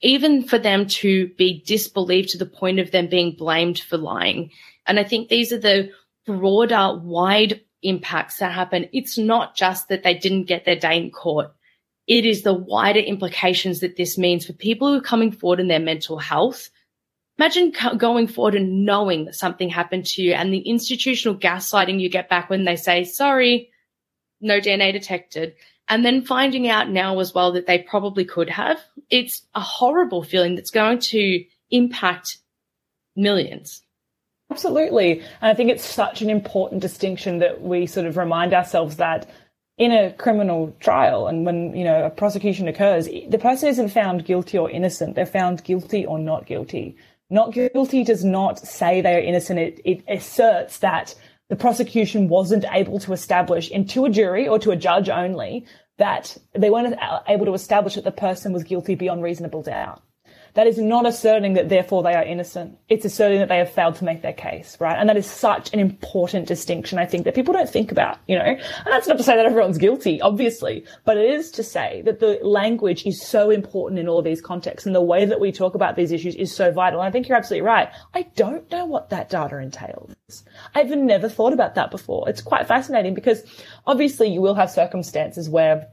Even 0.00 0.42
for 0.42 0.58
them 0.58 0.88
to 0.88 1.28
be 1.38 1.62
disbelieved 1.64 2.30
to 2.30 2.38
the 2.38 2.46
point 2.46 2.80
of 2.80 2.90
them 2.90 3.06
being 3.06 3.36
blamed 3.36 3.78
for 3.78 3.96
lying. 3.96 4.50
And 4.88 4.98
I 4.98 5.04
think 5.04 5.28
these 5.28 5.52
are 5.52 5.58
the 5.58 5.92
broader, 6.26 6.98
wide 7.00 7.60
impacts 7.80 8.38
that 8.38 8.50
happen. 8.50 8.88
It's 8.92 9.16
not 9.16 9.54
just 9.54 9.86
that 9.86 10.02
they 10.02 10.14
didn't 10.14 10.46
get 10.46 10.64
their 10.64 10.74
day 10.74 10.98
in 10.98 11.12
court 11.12 11.52
it 12.08 12.24
is 12.24 12.42
the 12.42 12.54
wider 12.54 13.00
implications 13.00 13.80
that 13.80 13.96
this 13.96 14.16
means 14.16 14.46
for 14.46 14.54
people 14.54 14.88
who 14.88 14.98
are 14.98 15.02
coming 15.02 15.30
forward 15.30 15.60
in 15.60 15.68
their 15.68 15.78
mental 15.78 16.18
health. 16.18 16.70
Imagine 17.38 17.72
going 17.98 18.26
forward 18.26 18.54
and 18.54 18.84
knowing 18.84 19.26
that 19.26 19.34
something 19.34 19.68
happened 19.68 20.06
to 20.06 20.22
you 20.22 20.32
and 20.32 20.52
the 20.52 20.60
institutional 20.60 21.38
gaslighting 21.38 22.00
you 22.00 22.08
get 22.08 22.28
back 22.28 22.50
when 22.50 22.64
they 22.64 22.76
say, 22.76 23.04
sorry, 23.04 23.70
no 24.40 24.58
DNA 24.58 24.90
detected. 24.92 25.54
And 25.88 26.04
then 26.04 26.24
finding 26.24 26.68
out 26.68 26.90
now 26.90 27.18
as 27.20 27.34
well 27.34 27.52
that 27.52 27.66
they 27.66 27.78
probably 27.78 28.24
could 28.24 28.50
have. 28.50 28.80
It's 29.10 29.42
a 29.54 29.60
horrible 29.60 30.22
feeling 30.22 30.54
that's 30.54 30.70
going 30.70 30.98
to 31.00 31.44
impact 31.70 32.38
millions. 33.14 33.82
Absolutely. 34.50 35.20
And 35.20 35.50
I 35.50 35.54
think 35.54 35.70
it's 35.70 35.84
such 35.84 36.22
an 36.22 36.30
important 36.30 36.80
distinction 36.80 37.38
that 37.38 37.60
we 37.60 37.86
sort 37.86 38.06
of 38.06 38.16
remind 38.16 38.54
ourselves 38.54 38.96
that 38.96 39.28
in 39.78 39.92
a 39.92 40.12
criminal 40.12 40.74
trial 40.80 41.28
and 41.28 41.46
when, 41.46 41.74
you 41.74 41.84
know, 41.84 42.04
a 42.04 42.10
prosecution 42.10 42.66
occurs, 42.66 43.06
the 43.06 43.38
person 43.38 43.68
isn't 43.68 43.90
found 43.90 44.24
guilty 44.24 44.58
or 44.58 44.68
innocent. 44.68 45.14
They're 45.14 45.24
found 45.24 45.64
guilty 45.64 46.04
or 46.04 46.18
not 46.18 46.46
guilty. 46.46 46.96
Not 47.30 47.52
guilty 47.52 48.04
does 48.04 48.24
not 48.24 48.58
say 48.58 49.00
they 49.00 49.14
are 49.14 49.20
innocent. 49.20 49.58
It, 49.58 49.80
it 49.84 50.04
asserts 50.08 50.78
that 50.78 51.14
the 51.48 51.56
prosecution 51.56 52.28
wasn't 52.28 52.64
able 52.72 52.98
to 53.00 53.12
establish 53.12 53.70
in 53.70 53.86
to 53.88 54.04
a 54.04 54.10
jury 54.10 54.48
or 54.48 54.58
to 54.58 54.72
a 54.72 54.76
judge 54.76 55.08
only 55.08 55.64
that 55.96 56.36
they 56.54 56.70
weren't 56.70 56.98
able 57.28 57.46
to 57.46 57.54
establish 57.54 57.94
that 57.94 58.04
the 58.04 58.12
person 58.12 58.52
was 58.52 58.64
guilty 58.64 58.94
beyond 58.94 59.22
reasonable 59.22 59.62
doubt 59.62 60.02
that 60.58 60.66
is 60.66 60.76
not 60.76 61.06
asserting 61.06 61.52
that 61.52 61.68
therefore 61.68 62.02
they 62.02 62.14
are 62.14 62.24
innocent. 62.24 62.76
It's 62.88 63.04
asserting 63.04 63.38
that 63.38 63.48
they 63.48 63.58
have 63.58 63.70
failed 63.70 63.94
to 63.94 64.04
make 64.04 64.22
their 64.22 64.32
case, 64.32 64.76
right? 64.80 64.98
And 64.98 65.08
that 65.08 65.16
is 65.16 65.24
such 65.24 65.72
an 65.72 65.78
important 65.78 66.48
distinction, 66.48 66.98
I 66.98 67.06
think, 67.06 67.26
that 67.26 67.36
people 67.36 67.54
don't 67.54 67.70
think 67.70 67.92
about, 67.92 68.18
you 68.26 68.36
know? 68.36 68.42
And 68.42 68.86
that's 68.86 69.06
not 69.06 69.18
to 69.18 69.22
say 69.22 69.36
that 69.36 69.46
everyone's 69.46 69.78
guilty, 69.78 70.20
obviously, 70.20 70.84
but 71.04 71.16
it 71.16 71.30
is 71.30 71.52
to 71.52 71.62
say 71.62 72.02
that 72.06 72.18
the 72.18 72.40
language 72.42 73.06
is 73.06 73.24
so 73.24 73.50
important 73.50 74.00
in 74.00 74.08
all 74.08 74.18
of 74.18 74.24
these 74.24 74.40
contexts 74.40 74.84
and 74.84 74.96
the 74.96 75.00
way 75.00 75.24
that 75.26 75.38
we 75.38 75.52
talk 75.52 75.76
about 75.76 75.94
these 75.94 76.10
issues 76.10 76.34
is 76.34 76.52
so 76.52 76.72
vital. 76.72 76.98
And 76.98 77.06
I 77.06 77.12
think 77.12 77.28
you're 77.28 77.38
absolutely 77.38 77.64
right. 77.64 77.88
I 78.14 78.22
don't 78.34 78.68
know 78.72 78.84
what 78.84 79.10
that 79.10 79.30
data 79.30 79.58
entails. 79.58 80.12
I've 80.74 80.90
never 80.90 81.28
thought 81.28 81.52
about 81.52 81.76
that 81.76 81.92
before. 81.92 82.28
It's 82.28 82.42
quite 82.42 82.66
fascinating 82.66 83.14
because 83.14 83.44
obviously 83.86 84.26
you 84.26 84.40
will 84.40 84.56
have 84.56 84.72
circumstances 84.72 85.48
where 85.48 85.86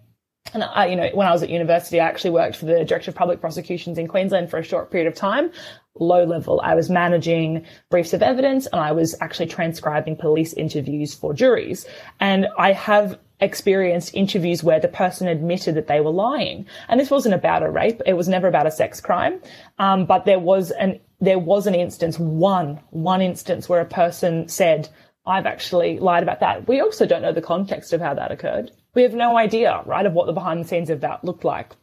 and 0.54 0.64
I, 0.64 0.88
you 0.88 0.96
know, 0.96 1.10
when 1.14 1.28
I 1.28 1.32
was 1.32 1.44
at 1.44 1.50
university, 1.50 2.00
I 2.00 2.08
actually 2.08 2.30
worked 2.32 2.56
for 2.56 2.66
the 2.66 2.86
Director 2.86 3.12
of 3.12 3.16
Public 3.16 3.42
Prosecutions 3.42 3.98
in 3.98 4.08
Queensland 4.08 4.50
for 4.50 4.58
a 4.58 4.64
short 4.64 4.92
period 4.92 5.08
of 5.08 5.16
time. 5.16 5.52
Low 5.96 6.24
level. 6.24 6.62
I 6.64 6.76
was 6.76 6.90
managing 6.90 7.66
briefs 7.90 8.14
of 8.14 8.22
evidence 8.22 8.68
and 8.68 8.80
I 8.80 8.92
was 8.92 9.16
actually 9.22 9.48
transcribing 9.48 10.16
police 10.16 10.54
interviews 10.54 11.14
for 11.14 11.34
juries. 11.34 11.86
And 12.20 12.48
I 12.58 12.74
have 12.74 13.20
experienced 13.40 14.14
interviews 14.14 14.64
where 14.64 14.80
the 14.80 14.88
person 14.88 15.28
admitted 15.28 15.76
that 15.76 15.88
they 15.88 16.00
were 16.00 16.12
lying. 16.12 16.68
And 16.88 17.00
this 17.00 17.12
wasn't 17.12 17.36
about 17.36 17.64
a 17.64 17.70
rape. 17.70 18.02
It 18.06 18.14
was 18.14 18.30
never 18.30 18.48
about 18.48 18.68
a 18.68 18.72
sex 18.72 19.02
crime. 19.02 19.42
Um, 19.80 20.06
but 20.06 20.26
there 20.26 20.40
was 20.40 20.72
an, 20.72 21.00
there 21.20 21.40
was 21.40 21.68
an 21.68 21.76
instance, 21.76 22.18
one, 22.18 22.80
one 22.92 23.22
instance 23.22 23.68
where 23.68 23.82
a 23.82 23.86
person 23.86 24.48
said, 24.48 24.88
I've 25.26 25.46
actually 25.46 26.00
lied 26.00 26.24
about 26.24 26.40
that. 26.42 26.68
We 26.68 26.80
also 26.80 27.06
don't 27.06 27.24
know 27.24 27.34
the 27.34 27.42
context 27.42 27.94
of 27.94 28.00
how 28.00 28.14
that 28.14 28.32
occurred. 28.32 28.72
We 28.96 29.04
have 29.04 29.14
no 29.14 29.38
idea, 29.38 29.84
right, 29.86 30.06
of 30.06 30.14
what 30.14 30.26
the 30.26 30.34
behind 30.34 30.64
the 30.64 30.68
scenes 30.68 30.90
of 30.90 31.02
that 31.02 31.24
looked 31.24 31.44
like. 31.44 31.74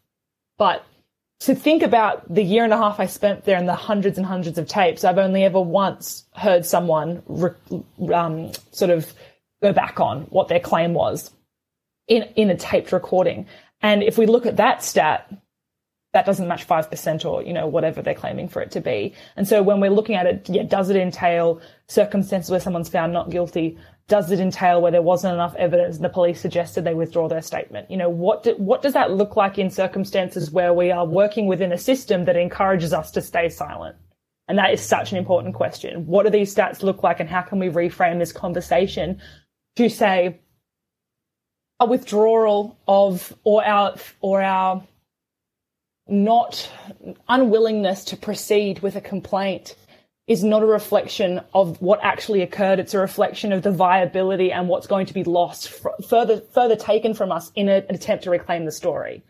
But 0.59 0.85
to 1.41 1.55
think 1.55 1.83
about 1.83 2.33
the 2.33 2.43
year 2.43 2.65
and 2.65 2.73
a 2.73 2.77
half 2.77 3.01
I 3.01 3.07
spent 3.07 3.45
there 3.45 3.59
and 3.59 3.69
the 3.69 3.75
hundreds 3.75 4.17
and 4.17 4.27
hundreds 4.27 4.59
of 4.59 4.69
tapes, 4.69 5.05
I've 5.05 5.19
only 5.19 5.45
ever 5.45 5.61
once 5.61 6.25
heard 6.35 6.65
someone 6.65 7.23
um, 8.13 8.53
sort 8.71 8.91
of 8.91 9.13
go 9.63 9.73
back 9.73 10.01
on 10.01 10.23
what 10.23 10.49
their 10.49 10.61
claim 10.61 10.95
was 10.95 11.31
in, 12.09 12.23
in 12.37 12.51
a 12.51 12.57
taped 12.57 12.93
recording. 12.93 13.47
And 13.81 14.03
if 14.03 14.17
we 14.19 14.27
look 14.27 14.47
at 14.47 14.57
that 14.57 14.83
stat, 14.83 15.33
that 16.13 16.27
doesn't 16.27 16.47
match 16.47 16.67
5% 16.67 17.25
or, 17.25 17.43
you 17.43 17.53
know, 17.53 17.67
whatever 17.67 18.03
they're 18.03 18.15
claiming 18.15 18.49
for 18.49 18.61
it 18.61 18.71
to 18.73 18.81
be. 18.81 19.15
And 19.35 19.49
so 19.49 19.63
when 19.63 19.81
we're 19.81 19.91
looking 19.91 20.15
at 20.15 20.27
it, 20.27 20.49
yeah, 20.49 20.63
does 20.63 20.91
it 20.91 20.97
entail 20.97 21.61
circumstances 21.89 22.51
where 22.51 22.61
someone's 22.61 22.91
found 22.91 23.13
not 23.13 23.31
guilty? 23.31 23.79
Does 24.09 24.31
it 24.31 24.41
entail 24.41 24.83
where 24.83 24.93
there 24.93 25.03
wasn't 25.03 25.35
enough 25.35 25.55
evidence 25.55 25.97
and 25.97 26.05
the 26.05 26.11
police 26.11 26.41
suggested 26.41 26.85
they 26.85 26.95
withdraw 26.95 27.29
their 27.29 27.43
statement? 27.43 27.91
You 27.91 27.97
know, 27.97 28.11
what, 28.11 28.43
do, 28.43 28.55
what 28.57 28.83
does 28.83 28.93
that 28.93 29.13
look 29.13 29.37
like 29.37 29.59
in 29.59 29.71
circumstances 29.71 30.51
where 30.51 30.75
we 30.75 30.91
are 30.91 31.07
working 31.07 31.47
within 31.47 31.73
a 31.73 31.79
system 31.79 32.25
that 32.27 32.37
encourages 32.37 32.93
us 32.93 33.11
to 33.13 33.23
stay 33.23 33.49
silent? 33.49 33.97
And 34.49 34.59
that 34.59 34.73
is 34.73 34.81
such 34.81 35.13
an 35.13 35.19
important 35.19 35.55
question. 35.55 36.07
What 36.07 36.25
do 36.25 36.31
these 36.31 36.55
stats 36.55 36.83
look 36.83 37.03
like 37.03 37.21
and 37.21 37.29
how 37.29 37.43
can 37.43 37.59
we 37.59 37.69
reframe 37.69 38.19
this 38.19 38.33
conversation 38.33 39.21
to 39.77 39.89
say 39.89 40.41
a 41.81 41.87
withdrawal 41.87 42.77
of 42.87 43.35
or 43.45 43.65
our, 43.65 43.95
or 44.21 44.43
our 44.43 44.83
not 46.09 46.71
unwillingness 47.29 48.05
to 48.05 48.17
proceed 48.17 48.81
with 48.81 48.97
a 48.97 49.01
complaint 49.01 49.77
is 50.27 50.45
not 50.45 50.63
a 50.63 50.67
reflection 50.67 51.41
of 51.53 51.81
what 51.81 51.99
actually 52.03 52.43
occurred. 52.43 52.79
It's 52.79 52.95
a 52.95 52.99
reflection 52.99 53.53
of 53.53 53.63
the 53.63 53.73
viability 53.73 54.53
and 54.53 54.69
what's 54.69 54.87
going 54.87 55.07
to 55.07 55.15
be 55.15 55.25
lost 55.25 55.69
further, 56.09 56.41
further 56.53 56.77
taken 56.77 57.13
from 57.13 57.33
us 57.33 57.51
in 57.55 57.69
a, 57.69 57.85
an 57.89 57.95
attempt 57.95 58.25
to 58.25 58.31
reclaim 58.31 58.65
the 58.65 58.73
story. 58.73 59.25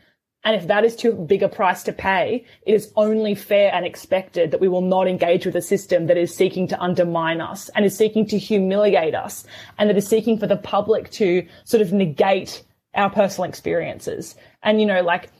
And 0.44 0.56
if 0.56 0.66
that 0.66 0.84
is 0.84 0.96
too 0.96 1.12
big 1.12 1.42
a 1.42 1.48
price 1.48 1.84
to 1.84 1.92
pay, 1.92 2.44
it 2.66 2.74
is 2.74 2.92
only 2.96 3.34
fair 3.34 3.72
and 3.72 3.86
expected 3.86 4.50
that 4.50 4.60
we 4.60 4.68
will 4.68 4.82
not 4.82 5.06
engage 5.06 5.46
with 5.46 5.54
a 5.54 5.62
system 5.62 6.06
that 6.06 6.18
is 6.18 6.34
seeking 6.34 6.66
to 6.68 6.80
undermine 6.80 7.40
us 7.40 7.70
and 7.70 7.84
is 7.84 7.96
seeking 7.96 8.26
to 8.26 8.38
humiliate 8.38 9.14
us 9.14 9.46
and 9.78 9.88
that 9.88 9.96
is 9.96 10.06
seeking 10.06 10.38
for 10.38 10.48
the 10.48 10.56
public 10.56 11.10
to 11.12 11.46
sort 11.64 11.80
of 11.80 11.92
negate 11.92 12.64
our 12.94 13.08
personal 13.08 13.48
experiences. 13.48 14.34
And, 14.62 14.80
you 14.80 14.86
know, 14.86 15.02
like 15.02 15.30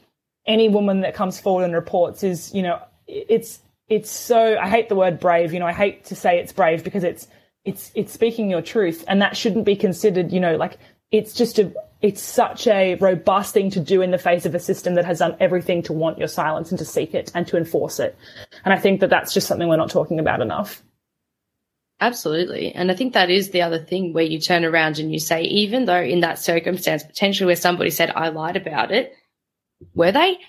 any 0.47 0.69
woman 0.69 1.01
that 1.01 1.13
comes 1.13 1.39
forward 1.39 1.65
and 1.65 1.73
reports 1.73 2.23
is, 2.23 2.53
you 2.53 2.61
know, 2.61 2.81
it's 3.05 3.59
it's 3.93 4.09
so 4.09 4.57
I 4.57 4.69
hate 4.69 4.89
the 4.89 4.95
word 4.95 5.19
brave, 5.19 5.53
you 5.53 5.59
know, 5.59 5.67
I 5.67 5.73
hate 5.73 6.05
to 6.05 6.15
say 6.15 6.39
it's 6.39 6.51
brave 6.51 6.83
because 6.83 7.03
it's 7.03 7.27
it's 7.63 7.91
it's 7.93 8.11
speaking 8.11 8.49
your 8.49 8.63
truth 8.63 9.05
and 9.07 9.21
that 9.21 9.37
shouldn't 9.37 9.65
be 9.65 9.75
considered, 9.75 10.31
you 10.31 10.39
know, 10.39 10.55
like 10.55 10.79
it's 11.11 11.33
just 11.33 11.59
a 11.59 11.71
it's 12.01 12.21
such 12.21 12.65
a 12.67 12.95
robust 12.95 13.53
thing 13.53 13.69
to 13.69 13.79
do 13.79 14.01
in 14.01 14.09
the 14.09 14.17
face 14.17 14.47
of 14.47 14.55
a 14.55 14.59
system 14.59 14.95
that 14.95 15.05
has 15.05 15.19
done 15.19 15.37
everything 15.39 15.83
to 15.83 15.93
want 15.93 16.17
your 16.17 16.27
silence 16.27 16.71
and 16.71 16.79
to 16.79 16.85
seek 16.85 17.13
it 17.13 17.31
and 17.35 17.45
to 17.47 17.55
enforce 17.55 17.99
it. 17.99 18.17
And 18.65 18.73
I 18.73 18.79
think 18.79 18.99
that 18.99 19.11
that's 19.11 19.33
just 19.33 19.47
something 19.47 19.69
we're 19.69 19.77
not 19.77 19.91
talking 19.91 20.19
about 20.19 20.41
enough. 20.41 20.81
Absolutely. 22.01 22.73
And 22.73 22.91
I 22.91 22.95
think 22.95 23.13
that 23.13 23.29
is 23.29 23.51
the 23.51 23.61
other 23.61 23.79
thing 23.79 24.11
where 24.11 24.25
you 24.25 24.39
turn 24.39 24.65
around 24.65 24.97
and 24.97 25.13
you 25.13 25.19
say, 25.19 25.43
even 25.43 25.85
though 25.85 26.01
in 26.01 26.21
that 26.21 26.39
circumstance, 26.39 27.03
potentially 27.03 27.45
where 27.45 27.55
somebody 27.55 27.91
said, 27.91 28.11
I 28.13 28.29
lied 28.29 28.57
about 28.57 28.91
it, 28.91 29.13
were 29.93 30.11
they? 30.11 30.39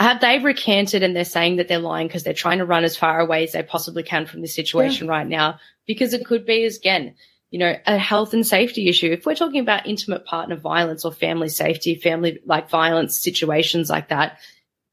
Uh, 0.00 0.04
have 0.04 0.20
they 0.20 0.38
recanted 0.38 1.02
and 1.02 1.14
they're 1.14 1.24
saying 1.24 1.56
that 1.56 1.68
they're 1.68 1.78
lying 1.78 2.08
because 2.08 2.24
they're 2.24 2.32
trying 2.32 2.58
to 2.58 2.64
run 2.64 2.84
as 2.84 2.96
far 2.96 3.20
away 3.20 3.44
as 3.44 3.52
they 3.52 3.62
possibly 3.62 4.02
can 4.02 4.26
from 4.26 4.40
this 4.40 4.54
situation 4.54 5.06
yeah. 5.06 5.12
right 5.12 5.26
now? 5.26 5.58
Because 5.86 6.14
it 6.14 6.24
could 6.24 6.46
be, 6.46 6.64
again, 6.64 7.14
you 7.50 7.58
know, 7.58 7.76
a 7.86 7.98
health 7.98 8.32
and 8.32 8.46
safety 8.46 8.88
issue. 8.88 9.12
If 9.12 9.26
we're 9.26 9.34
talking 9.34 9.60
about 9.60 9.86
intimate 9.86 10.24
partner 10.24 10.56
violence 10.56 11.04
or 11.04 11.12
family 11.12 11.48
safety, 11.48 11.96
family 11.96 12.40
like 12.46 12.70
violence 12.70 13.20
situations 13.20 13.90
like 13.90 14.08
that, 14.08 14.38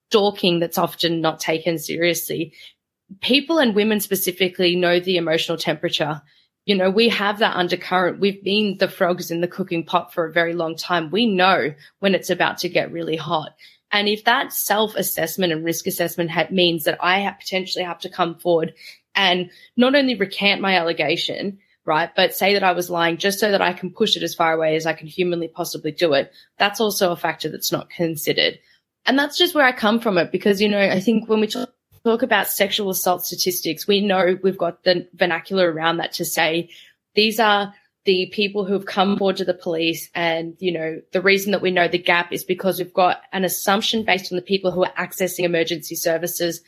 stalking 0.09 0.59
that's 0.59 0.77
often 0.77 1.21
not 1.21 1.39
taken 1.39 1.77
seriously, 1.77 2.53
people 3.21 3.59
and 3.59 3.75
women 3.75 3.99
specifically 3.99 4.75
know 4.75 4.99
the 4.99 5.17
emotional 5.17 5.57
temperature. 5.57 6.21
You 6.65 6.75
know, 6.75 6.89
we 6.89 7.07
have 7.09 7.39
that 7.39 7.55
undercurrent. 7.55 8.19
We've 8.19 8.43
been 8.43 8.77
the 8.77 8.89
frogs 8.89 9.31
in 9.31 9.39
the 9.39 9.47
cooking 9.47 9.85
pot 9.85 10.13
for 10.13 10.25
a 10.25 10.33
very 10.33 10.53
long 10.53 10.75
time. 10.75 11.11
We 11.11 11.27
know 11.27 11.73
when 11.99 12.13
it's 12.13 12.29
about 12.29 12.57
to 12.59 12.69
get 12.69 12.91
really 12.91 13.15
hot. 13.15 13.53
And 13.91 14.07
if 14.07 14.25
that 14.25 14.53
self 14.53 14.95
assessment 14.95 15.53
and 15.53 15.63
risk 15.63 15.87
assessment 15.87 16.31
ha- 16.31 16.47
means 16.51 16.83
that 16.83 16.97
I 17.01 17.19
have 17.19 17.39
potentially 17.39 17.85
have 17.85 17.99
to 17.99 18.09
come 18.09 18.35
forward 18.35 18.73
and 19.17 19.49
not 19.75 19.95
only 19.95 20.15
recant 20.15 20.61
my 20.61 20.75
allegation, 20.75 21.57
right, 21.85 22.11
but 22.15 22.35
say 22.35 22.53
that 22.53 22.63
I 22.63 22.73
was 22.73 22.89
lying 22.89 23.17
just 23.17 23.39
so 23.39 23.49
that 23.49 23.61
I 23.61 23.73
can 23.73 23.91
push 23.91 24.15
it 24.15 24.23
as 24.23 24.35
far 24.35 24.53
away 24.53 24.75
as 24.75 24.85
I 24.85 24.93
can 24.93 25.07
humanly 25.07 25.47
possibly 25.47 25.91
do 25.91 26.13
it, 26.13 26.31
that's 26.57 26.79
also 26.79 27.11
a 27.11 27.17
factor 27.17 27.49
that's 27.49 27.71
not 27.71 27.89
considered. 27.89 28.59
And 29.07 29.17
that's 29.17 29.37
just 29.37 29.55
where 29.55 29.65
I 29.65 29.71
come 29.71 29.99
from 29.99 30.17
it 30.17 30.31
because, 30.31 30.61
you 30.61 30.69
know, 30.69 30.79
I 30.79 30.99
think 30.99 31.27
when 31.27 31.39
we 31.39 31.47
talk, 31.47 31.73
talk 32.03 32.21
about 32.21 32.47
sexual 32.47 32.89
assault 32.91 33.25
statistics, 33.25 33.87
we 33.87 34.01
know 34.01 34.37
we've 34.43 34.57
got 34.57 34.83
the 34.83 35.07
vernacular 35.13 35.71
around 35.71 35.97
that 35.97 36.11
to 36.13 36.25
say 36.25 36.69
these 37.15 37.39
are 37.39 37.73
the 38.07 38.27
people 38.27 38.63
who 38.63 38.71
have 38.71 38.85
come 38.85 39.17
forward 39.17 39.35
to 39.35 39.45
the 39.45 39.53
police. 39.53 40.09
And, 40.15 40.55
you 40.59 40.71
know, 40.71 41.01
the 41.11 41.21
reason 41.21 41.51
that 41.51 41.61
we 41.61 41.71
know 41.71 41.89
the 41.89 41.97
gap 41.97 42.31
is 42.31 42.45
because 42.45 42.79
we've 42.79 42.93
got 42.93 43.21
an 43.33 43.43
assumption 43.43 44.03
based 44.03 44.31
on 44.31 44.37
the 44.37 44.41
people 44.41 44.71
who 44.71 44.85
are 44.85 44.93
accessing 44.97 45.43
emergency 45.43 45.95
services. 45.95 46.61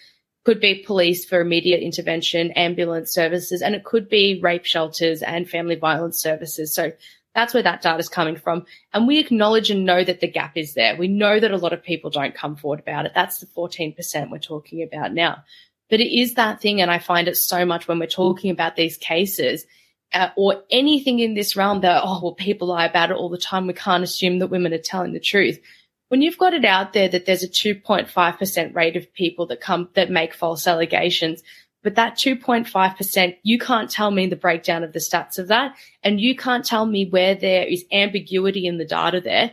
Could 0.45 0.59
be 0.59 0.83
police 0.85 1.25
for 1.25 1.41
immediate 1.41 1.81
intervention, 1.81 2.51
ambulance 2.51 3.13
services, 3.13 3.61
and 3.61 3.73
it 3.73 3.83
could 3.83 4.09
be 4.09 4.39
rape 4.41 4.65
shelters 4.65 5.21
and 5.21 5.49
family 5.49 5.75
violence 5.75 6.21
services. 6.21 6.73
So 6.73 6.91
that's 7.35 7.53
where 7.53 7.63
that 7.63 7.81
data 7.81 7.99
is 7.99 8.09
coming 8.09 8.35
from. 8.35 8.65
And 8.93 9.07
we 9.07 9.19
acknowledge 9.19 9.69
and 9.69 9.85
know 9.85 10.03
that 10.03 10.19
the 10.19 10.27
gap 10.27 10.57
is 10.57 10.73
there. 10.73 10.97
We 10.97 11.07
know 11.07 11.39
that 11.39 11.51
a 11.51 11.57
lot 11.57 11.73
of 11.73 11.83
people 11.83 12.09
don't 12.09 12.35
come 12.35 12.55
forward 12.55 12.79
about 12.79 13.05
it. 13.05 13.13
That's 13.15 13.39
the 13.39 13.45
14% 13.47 14.29
we're 14.29 14.39
talking 14.39 14.83
about 14.83 15.13
now. 15.13 15.43
But 15.89 16.01
it 16.01 16.13
is 16.13 16.33
that 16.33 16.61
thing. 16.61 16.81
And 16.81 16.91
I 16.91 16.99
find 16.99 17.27
it 17.27 17.37
so 17.37 17.65
much 17.65 17.87
when 17.87 17.99
we're 17.99 18.07
talking 18.07 18.51
about 18.51 18.75
these 18.75 18.97
cases 18.97 19.65
uh, 20.13 20.29
or 20.35 20.63
anything 20.71 21.19
in 21.19 21.33
this 21.33 21.55
realm 21.55 21.81
that, 21.81 22.01
oh, 22.03 22.19
well, 22.21 22.33
people 22.33 22.69
lie 22.69 22.85
about 22.85 23.11
it 23.11 23.17
all 23.17 23.29
the 23.29 23.37
time. 23.37 23.67
We 23.67 23.73
can't 23.73 24.03
assume 24.03 24.39
that 24.39 24.47
women 24.47 24.73
are 24.73 24.79
telling 24.79 25.13
the 25.13 25.19
truth. 25.19 25.59
When 26.07 26.21
you've 26.21 26.37
got 26.37 26.53
it 26.53 26.65
out 26.65 26.93
there 26.93 27.07
that 27.07 27.25
there's 27.25 27.43
a 27.43 27.47
2.5% 27.47 28.75
rate 28.75 28.95
of 28.95 29.13
people 29.13 29.45
that 29.47 29.61
come, 29.61 29.89
that 29.93 30.09
make 30.09 30.33
false 30.33 30.65
allegations, 30.65 31.43
but 31.83 31.95
that 31.95 32.15
2.5%, 32.15 33.37
you 33.43 33.59
can't 33.59 33.89
tell 33.89 34.11
me 34.11 34.27
the 34.27 34.35
breakdown 34.35 34.83
of 34.83 34.91
the 34.91 34.99
stats 34.99 35.37
of 35.37 35.47
that. 35.49 35.75
And 36.03 36.19
you 36.19 36.35
can't 36.35 36.65
tell 36.65 36.85
me 36.85 37.07
where 37.07 37.35
there 37.35 37.63
is 37.63 37.85
ambiguity 37.91 38.65
in 38.65 38.77
the 38.77 38.85
data 38.85 39.21
there. 39.21 39.51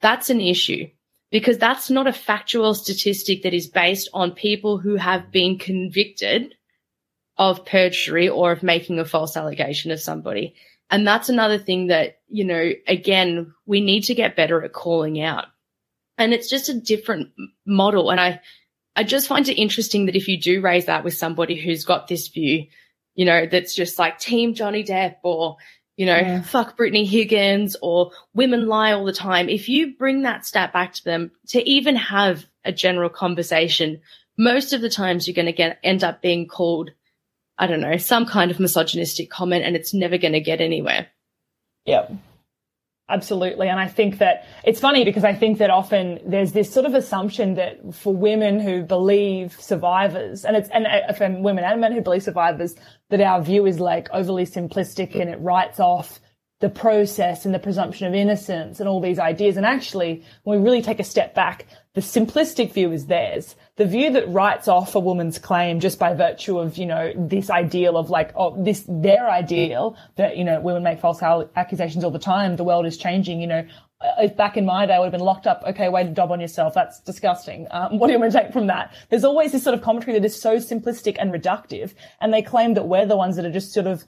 That's 0.00 0.30
an 0.30 0.40
issue 0.40 0.88
because 1.30 1.58
that's 1.58 1.90
not 1.90 2.06
a 2.06 2.12
factual 2.12 2.74
statistic 2.74 3.42
that 3.42 3.54
is 3.54 3.68
based 3.68 4.08
on 4.12 4.32
people 4.32 4.78
who 4.78 4.96
have 4.96 5.30
been 5.30 5.58
convicted 5.58 6.54
of 7.40 7.64
perjury 7.64 8.28
or 8.28 8.52
of 8.52 8.62
making 8.62 8.98
a 8.98 9.04
false 9.06 9.34
allegation 9.34 9.90
of 9.90 9.98
somebody. 9.98 10.54
And 10.90 11.08
that's 11.08 11.30
another 11.30 11.58
thing 11.58 11.86
that, 11.86 12.18
you 12.28 12.44
know, 12.44 12.72
again, 12.86 13.54
we 13.64 13.80
need 13.80 14.02
to 14.02 14.14
get 14.14 14.36
better 14.36 14.62
at 14.62 14.74
calling 14.74 15.22
out. 15.22 15.46
And 16.18 16.34
it's 16.34 16.50
just 16.50 16.68
a 16.68 16.78
different 16.78 17.30
model. 17.64 18.10
And 18.10 18.20
I, 18.20 18.42
I 18.94 19.04
just 19.04 19.26
find 19.26 19.48
it 19.48 19.58
interesting 19.58 20.04
that 20.04 20.16
if 20.16 20.28
you 20.28 20.38
do 20.38 20.60
raise 20.60 20.84
that 20.84 21.02
with 21.02 21.14
somebody 21.14 21.58
who's 21.58 21.86
got 21.86 22.08
this 22.08 22.28
view, 22.28 22.66
you 23.14 23.24
know, 23.24 23.46
that's 23.46 23.74
just 23.74 23.98
like 23.98 24.18
team 24.18 24.52
Johnny 24.52 24.84
Depp 24.84 25.16
or, 25.22 25.56
you 25.96 26.04
know, 26.04 26.18
yeah. 26.18 26.42
fuck 26.42 26.76
Brittany 26.76 27.06
Higgins 27.06 27.74
or 27.80 28.10
women 28.34 28.66
lie 28.66 28.92
all 28.92 29.06
the 29.06 29.14
time. 29.14 29.48
If 29.48 29.70
you 29.70 29.96
bring 29.96 30.22
that 30.22 30.44
stat 30.44 30.74
back 30.74 30.92
to 30.92 31.04
them 31.04 31.30
to 31.48 31.66
even 31.66 31.96
have 31.96 32.44
a 32.66 32.72
general 32.72 33.08
conversation 33.08 34.02
most 34.40 34.72
of 34.72 34.80
the 34.80 34.88
times 34.88 35.26
you're 35.26 35.34
going 35.34 35.46
to 35.46 35.52
get 35.52 35.78
end 35.82 36.02
up 36.02 36.22
being 36.22 36.48
called, 36.48 36.90
I 37.60 37.66
don't 37.66 37.82
know, 37.82 37.98
some 37.98 38.24
kind 38.24 38.50
of 38.50 38.58
misogynistic 38.58 39.30
comment, 39.30 39.64
and 39.64 39.76
it's 39.76 39.92
never 39.92 40.16
going 40.16 40.32
to 40.32 40.40
get 40.40 40.60
anywhere. 40.60 41.06
Yep. 41.84 42.12
Absolutely. 43.10 43.68
And 43.68 43.78
I 43.78 43.88
think 43.88 44.18
that 44.18 44.46
it's 44.64 44.80
funny 44.80 45.04
because 45.04 45.24
I 45.24 45.34
think 45.34 45.58
that 45.58 45.68
often 45.68 46.20
there's 46.24 46.52
this 46.52 46.72
sort 46.72 46.86
of 46.86 46.94
assumption 46.94 47.54
that 47.56 47.94
for 47.94 48.14
women 48.14 48.60
who 48.60 48.82
believe 48.82 49.60
survivors, 49.60 50.44
and 50.44 50.56
it's, 50.56 50.68
and 50.70 50.86
uh, 50.86 51.12
for 51.12 51.28
women 51.28 51.64
and 51.64 51.80
men 51.80 51.92
who 51.92 52.00
believe 52.00 52.22
survivors, 52.22 52.76
that 53.10 53.20
our 53.20 53.42
view 53.42 53.66
is 53.66 53.78
like 53.78 54.08
overly 54.12 54.46
simplistic 54.46 55.20
and 55.20 55.28
it 55.28 55.40
writes 55.40 55.80
off 55.80 56.20
the 56.60 56.70
process 56.70 57.44
and 57.44 57.54
the 57.54 57.58
presumption 57.58 58.06
of 58.06 58.14
innocence 58.14 58.80
and 58.80 58.88
all 58.88 59.00
these 59.00 59.18
ideas. 59.18 59.56
And 59.56 59.66
actually, 59.66 60.24
when 60.44 60.60
we 60.60 60.64
really 60.64 60.82
take 60.82 61.00
a 61.00 61.04
step 61.04 61.34
back, 61.34 61.66
the 61.94 62.00
simplistic 62.00 62.72
view 62.72 62.92
is 62.92 63.06
theirs. 63.06 63.56
The 63.80 63.86
view 63.86 64.12
that 64.12 64.28
writes 64.28 64.68
off 64.68 64.94
a 64.94 65.00
woman's 65.00 65.38
claim 65.38 65.80
just 65.80 65.98
by 65.98 66.12
virtue 66.12 66.58
of, 66.58 66.76
you 66.76 66.84
know, 66.84 67.14
this 67.16 67.48
ideal 67.48 67.96
of 67.96 68.10
like, 68.10 68.30
oh, 68.36 68.62
this, 68.62 68.84
their 68.86 69.30
ideal 69.30 69.96
that, 70.16 70.36
you 70.36 70.44
know, 70.44 70.60
women 70.60 70.82
make 70.82 71.00
false 71.00 71.22
accusations 71.22 72.04
all 72.04 72.10
the 72.10 72.18
time. 72.18 72.56
The 72.56 72.64
world 72.64 72.84
is 72.84 72.98
changing, 72.98 73.40
you 73.40 73.46
know, 73.46 73.66
if 74.18 74.36
back 74.36 74.58
in 74.58 74.66
my 74.66 74.84
day 74.84 74.92
I 74.92 74.98
would 74.98 75.06
have 75.06 75.12
been 75.12 75.22
locked 75.22 75.46
up, 75.46 75.62
okay, 75.66 75.88
wait 75.88 76.08
a 76.08 76.10
job 76.10 76.30
on 76.30 76.40
yourself. 76.40 76.74
That's 76.74 77.00
disgusting. 77.00 77.68
Um, 77.70 77.98
what 77.98 78.08
do 78.08 78.12
you 78.12 78.18
want 78.18 78.32
to 78.32 78.38
take 78.38 78.52
from 78.52 78.66
that? 78.66 78.92
There's 79.08 79.24
always 79.24 79.52
this 79.52 79.64
sort 79.64 79.72
of 79.72 79.80
commentary 79.80 80.12
that 80.12 80.26
is 80.26 80.38
so 80.38 80.56
simplistic 80.56 81.16
and 81.18 81.32
reductive. 81.32 81.94
And 82.20 82.34
they 82.34 82.42
claim 82.42 82.74
that 82.74 82.86
we're 82.86 83.06
the 83.06 83.16
ones 83.16 83.36
that 83.36 83.46
are 83.46 83.50
just 83.50 83.72
sort 83.72 83.86
of 83.86 84.04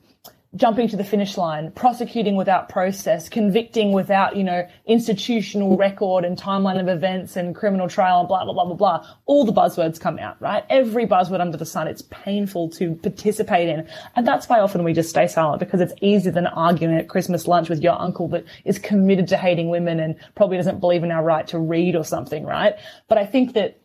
jumping 0.55 0.87
to 0.87 0.97
the 0.97 1.05
finish 1.05 1.39
line, 1.39 1.73
prosecuting 1.73 2.37
without 2.37 2.69
process, 2.69 3.31
convicting 3.31 3.93
without, 3.93 4.37
you 4.37 4.45
know, 4.45 4.69
institutional 4.87 5.79
record 5.79 6.27
and 6.27 6.37
timeline 6.37 6.79
of 6.79 6.89
events 6.89 7.37
and 7.37 7.55
criminal 7.55 7.89
trial 7.89 8.20
and 8.20 8.29
blah, 8.29 8.45
blah, 8.45 8.53
blah, 8.53 8.66
blah, 8.66 8.74
blah. 8.74 9.07
All 9.24 9.47
the 9.47 9.53
buzzwords 9.53 9.99
come 9.99 10.19
out, 10.19 10.41
right? 10.43 10.62
Every 10.69 11.07
buzzword 11.07 11.41
under 11.41 11.57
the 11.57 11.65
sun, 11.65 11.89
it's 11.89 12.03
painful 12.03 12.69
to 12.70 12.95
participate 12.97 13.70
in. 13.70 13.89
And 14.15 14.27
that's 14.27 14.47
why 14.47 14.61
often 14.61 14.85
we 14.85 14.93
just 14.93 15.09
stay 15.09 15.27
silent 15.27 15.59
because 15.59 15.81
it's 15.81 15.95
easier 16.03 16.33
than 16.33 16.47
arguing 16.47 16.97
at 16.97 17.09
Christmas 17.09 17.49
lunch 17.49 17.70
with 17.70 17.83
your 17.83 17.99
uncle 17.99 18.29
that 18.29 18.45
is 18.66 18.79
committed 18.79 19.29
to 19.29 19.39
hating 19.39 19.70
women 19.70 20.01
and 20.01 20.16
probably 20.35 20.59
doesn't 20.59 20.81
believe 20.81 21.03
in 21.03 21.11
our 21.11 21.24
right 21.24 21.47
to 21.47 21.59
read 21.59 21.97
or 21.97 22.05
something, 22.05 22.45
right? 22.45 22.74
But 23.09 23.16
I 23.16 23.24
think 23.24 23.55
that 23.55 23.81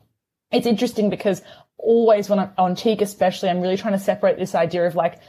it's 0.52 0.68
interesting 0.68 1.10
because 1.10 1.42
always 1.78 2.30
when 2.30 2.40
I'm 2.40 2.52
on 2.58 2.76
cheek, 2.76 3.02
especially, 3.02 3.50
I'm 3.50 3.62
really 3.62 3.78
trying 3.78 3.94
to 3.94 4.00
separate 4.00 4.38
this 4.38 4.54
idea 4.54 4.86
of 4.86 4.96
like, 4.96 5.20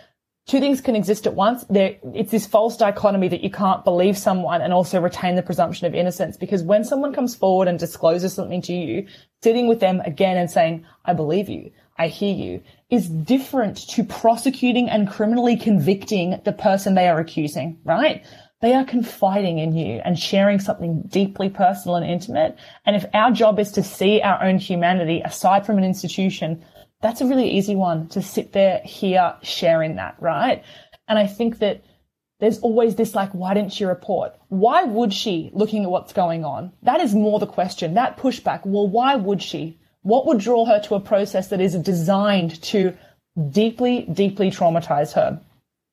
two 0.49 0.61
things 0.61 0.81
can 0.81 0.97
exist 0.97 1.27
at 1.27 1.35
once. 1.35 1.65
There, 1.71 1.97
it's 2.15 2.33
this 2.33 2.47
false 2.47 2.77
dichotomy 2.77 3.29
that 3.29 3.45
you 3.45 3.51
can't 3.51 3.85
believe 3.85 4.17
someone 4.17 4.63
and 4.63 4.73
also 4.73 5.01
retain 5.01 5.37
the 5.37 5.43
presumption 5.43 5.87
of 5.87 5.95
innocence. 5.95 6.37
Because 6.37 6.63
when 6.63 6.85
someone 6.85 7.13
comes 7.13 7.37
forward 7.37 7.69
and 7.69 7.79
discloses 7.79 8.33
something 8.33 8.63
to 8.63 8.73
you, 8.73 9.07
sitting 9.43 9.69
with 9.69 9.81
them 9.81 10.01
again 10.01 10.39
and 10.39 10.51
saying, 10.51 10.85
I 11.05 11.13
believe 11.13 11.49
you, 11.49 11.71
I 11.99 12.09
hear 12.09 12.35
you, 12.35 12.63
is 12.91 13.09
different 13.09 13.77
to 13.91 14.03
prosecuting 14.03 14.89
and 14.89 15.09
criminally 15.09 15.57
convicting 15.57 16.41
the 16.45 16.53
person 16.53 16.95
they 16.95 17.09
are 17.09 17.21
accusing, 17.21 17.79
right? 17.85 18.25
They 18.61 18.73
are 18.73 18.85
confiding 18.85 19.59
in 19.59 19.77
you 19.77 20.01
and 20.05 20.19
sharing 20.19 20.61
something 20.61 21.03
deeply 21.03 21.51
personal 21.51 21.97
and 21.97 22.07
intimate. 22.07 22.57
And 22.87 22.97
if 22.97 23.05
our 23.13 23.31
job 23.31 23.59
is 23.61 23.71
to 23.73 23.83
see 23.83 24.23
our 24.23 24.43
own 24.43 24.59
humanity 24.59 25.21
aside 25.25 25.67
from 25.67 25.77
an 25.79 25.85
institution, 25.85 26.65
that's 27.01 27.21
a 27.21 27.27
really 27.27 27.51
easy 27.51 27.77
one 27.77 28.09
to 28.09 28.23
sit 28.23 28.53
there 28.53 28.81
here 28.85 29.37
sharing 29.43 29.97
that, 29.97 30.17
right? 30.21 30.65
And 31.07 31.19
I 31.19 31.27
think 31.27 31.59
that 31.59 31.85
there's 32.41 32.59
always 32.61 32.97
this 32.97 33.15
like, 33.15 33.33
why 33.33 33.55
didn't 33.55 33.73
she 33.73 33.85
report? 33.85 34.33
Why 34.49 34.85
would 34.85 35.13
she 35.13 35.51
looking 35.53 35.85
at 35.85 35.91
what's 35.91 36.13
going 36.13 36.45
on? 36.45 36.73
That 36.83 37.01
is 37.01 37.15
more 37.15 37.39
the 37.39 37.47
question, 37.47 37.95
that 37.95 38.17
pushback. 38.17 38.65
Well, 38.65 38.89
why 38.89 39.17
would 39.17 39.43
she? 39.43 39.79
What 40.03 40.27
would 40.27 40.39
draw 40.39 40.65
her 40.67 40.81
to 40.85 40.95
a 40.95 41.01
process 41.01 41.49
that 41.49 41.61
is 41.61 41.75
designed 41.75 42.63
to 42.63 42.97
deeply, 43.51 44.03
deeply 44.13 44.51
traumatize 44.51 45.13
her? 45.15 45.41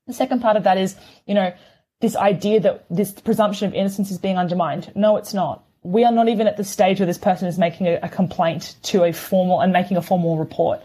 The 0.07 0.13
second 0.13 0.41
part 0.41 0.57
of 0.57 0.63
that 0.63 0.77
is, 0.77 0.95
you 1.25 1.33
know, 1.33 1.53
this 2.01 2.15
idea 2.15 2.59
that 2.59 2.85
this 2.89 3.11
presumption 3.13 3.67
of 3.67 3.73
innocence 3.73 4.11
is 4.11 4.19
being 4.19 4.37
undermined. 4.37 4.91
No, 4.95 5.17
it's 5.17 5.33
not 5.33 5.63
we 5.85 6.03
are 6.03 6.11
not 6.11 6.27
even 6.27 6.47
at 6.47 6.57
the 6.57 6.63
stage 6.63 6.99
where 6.99 7.05
this 7.05 7.19
person 7.19 7.47
is 7.47 7.59
making 7.59 7.85
a, 7.87 7.99
a, 8.01 8.09
complaint 8.09 8.75
to 8.81 9.03
a 9.03 9.13
formal 9.13 9.61
and 9.61 9.71
making 9.71 9.97
a 9.97 10.01
formal 10.01 10.37
report. 10.37 10.81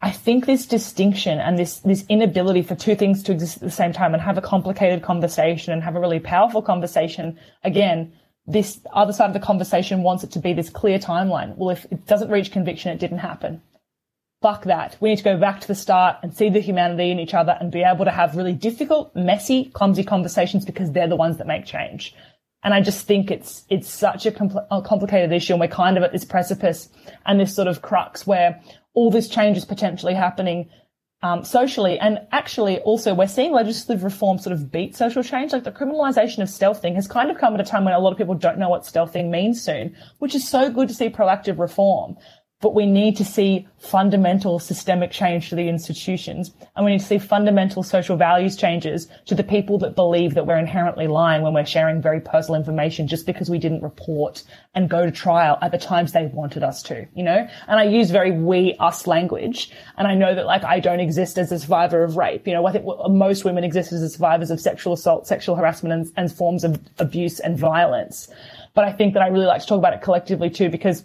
I 0.00 0.10
think 0.10 0.46
this 0.46 0.64
distinction 0.66 1.38
and 1.38 1.58
this, 1.58 1.80
this 1.80 2.06
inability 2.08 2.62
for 2.62 2.74
two 2.74 2.94
things 2.94 3.22
to 3.24 3.32
exist 3.32 3.58
at 3.58 3.62
the 3.62 3.70
same 3.70 3.92
time 3.92 4.14
and 4.14 4.22
have 4.22 4.38
a 4.38 4.42
complicated 4.42 5.02
conversation 5.02 5.72
and 5.72 5.82
have 5.82 5.96
a 5.96 6.00
really 6.00 6.18
powerful 6.18 6.62
conversation, 6.62 7.38
again, 7.62 8.14
this 8.46 8.80
other 8.92 9.12
side 9.12 9.26
of 9.26 9.34
the 9.34 9.38
conversation 9.38 10.02
wants 10.02 10.24
it 10.24 10.32
to 10.32 10.38
be 10.38 10.54
this 10.54 10.70
clear 10.70 10.98
timeline. 10.98 11.54
Well, 11.56 11.70
if 11.70 11.84
it 11.90 12.06
doesn't 12.06 12.30
reach 12.30 12.50
conviction, 12.50 12.90
it 12.90 12.98
didn't 12.98 13.18
happen. 13.18 13.60
Fuck 14.40 14.64
that. 14.64 14.96
We 14.98 15.10
need 15.10 15.18
to 15.18 15.24
go 15.24 15.36
back 15.36 15.60
to 15.60 15.68
the 15.68 15.74
start 15.74 16.16
and 16.22 16.34
see 16.34 16.48
the 16.48 16.58
humanity 16.58 17.10
in 17.10 17.20
each 17.20 17.34
other 17.34 17.56
and 17.60 17.70
be 17.70 17.82
able 17.82 18.06
to 18.06 18.10
have 18.10 18.34
really 18.34 18.54
difficult, 18.54 19.14
messy, 19.14 19.66
clumsy 19.66 20.02
conversations 20.02 20.64
because 20.64 20.90
they're 20.90 21.06
the 21.06 21.16
ones 21.16 21.36
that 21.36 21.46
make 21.46 21.66
change. 21.66 22.14
And 22.64 22.74
I 22.74 22.80
just 22.80 23.06
think 23.06 23.30
it's, 23.30 23.64
it's 23.68 23.90
such 23.90 24.26
a, 24.26 24.30
compl- 24.30 24.66
a, 24.70 24.82
complicated 24.82 25.32
issue 25.32 25.54
and 25.54 25.60
we're 25.60 25.68
kind 25.68 25.96
of 25.96 26.02
at 26.02 26.12
this 26.12 26.24
precipice 26.24 26.88
and 27.26 27.40
this 27.40 27.54
sort 27.54 27.68
of 27.68 27.82
crux 27.82 28.26
where 28.26 28.60
all 28.94 29.10
this 29.10 29.28
change 29.28 29.56
is 29.56 29.64
potentially 29.64 30.14
happening 30.14 30.68
um, 31.22 31.44
socially. 31.44 31.98
And 31.98 32.20
actually 32.30 32.78
also 32.80 33.14
we're 33.14 33.28
seeing 33.28 33.52
legislative 33.52 34.04
reform 34.04 34.38
sort 34.38 34.52
of 34.52 34.70
beat 34.70 34.96
social 34.96 35.22
change. 35.22 35.52
Like 35.52 35.64
the 35.64 35.72
criminalization 35.72 36.38
of 36.38 36.48
stealthing 36.48 36.94
has 36.94 37.08
kind 37.08 37.30
of 37.30 37.38
come 37.38 37.54
at 37.54 37.60
a 37.60 37.64
time 37.64 37.84
when 37.84 37.94
a 37.94 37.98
lot 37.98 38.12
of 38.12 38.18
people 38.18 38.34
don't 38.34 38.58
know 38.58 38.68
what 38.68 38.82
stealthing 38.82 39.30
means 39.30 39.62
soon, 39.62 39.96
which 40.18 40.34
is 40.34 40.48
so 40.48 40.70
good 40.70 40.88
to 40.88 40.94
see 40.94 41.08
proactive 41.08 41.58
reform 41.58 42.16
but 42.62 42.74
we 42.74 42.86
need 42.86 43.16
to 43.16 43.24
see 43.24 43.66
fundamental 43.76 44.60
systemic 44.60 45.10
change 45.10 45.50
to 45.50 45.56
the 45.56 45.68
institutions 45.68 46.52
and 46.76 46.84
we 46.86 46.92
need 46.92 47.00
to 47.00 47.04
see 47.04 47.18
fundamental 47.18 47.82
social 47.82 48.16
values 48.16 48.56
changes 48.56 49.08
to 49.26 49.34
the 49.34 49.42
people 49.42 49.78
that 49.78 49.96
believe 49.96 50.34
that 50.34 50.46
we're 50.46 50.56
inherently 50.56 51.08
lying 51.08 51.42
when 51.42 51.52
we're 51.52 51.66
sharing 51.66 52.00
very 52.00 52.20
personal 52.20 52.58
information 52.58 53.08
just 53.08 53.26
because 53.26 53.50
we 53.50 53.58
didn't 53.58 53.82
report 53.82 54.44
and 54.74 54.88
go 54.88 55.04
to 55.04 55.10
trial 55.10 55.58
at 55.60 55.72
the 55.72 55.78
times 55.78 56.12
they 56.12 56.26
wanted 56.26 56.62
us 56.62 56.82
to, 56.84 57.04
you 57.14 57.24
know? 57.24 57.46
And 57.66 57.80
I 57.80 57.84
use 57.84 58.10
very 58.10 58.30
we, 58.30 58.76
us 58.78 59.08
language. 59.08 59.70
And 59.98 60.06
I 60.06 60.14
know 60.14 60.32
that 60.34 60.46
like 60.46 60.62
I 60.62 60.78
don't 60.78 61.00
exist 61.00 61.38
as 61.38 61.50
a 61.50 61.58
survivor 61.58 62.04
of 62.04 62.16
rape. 62.16 62.46
You 62.46 62.54
know, 62.54 62.66
I 62.66 62.72
think 62.72 62.86
most 63.08 63.44
women 63.44 63.64
exist 63.64 63.92
as 63.92 64.12
survivors 64.12 64.52
of 64.52 64.60
sexual 64.60 64.92
assault, 64.92 65.26
sexual 65.26 65.56
harassment 65.56 65.92
and, 65.92 66.12
and 66.16 66.32
forms 66.32 66.62
of 66.62 66.80
abuse 67.00 67.40
and 67.40 67.58
violence. 67.58 68.28
But 68.74 68.84
I 68.84 68.92
think 68.92 69.14
that 69.14 69.22
I 69.22 69.26
really 69.26 69.46
like 69.46 69.60
to 69.60 69.66
talk 69.66 69.78
about 69.78 69.92
it 69.92 70.00
collectively 70.00 70.48
too 70.48 70.70
because 70.70 71.04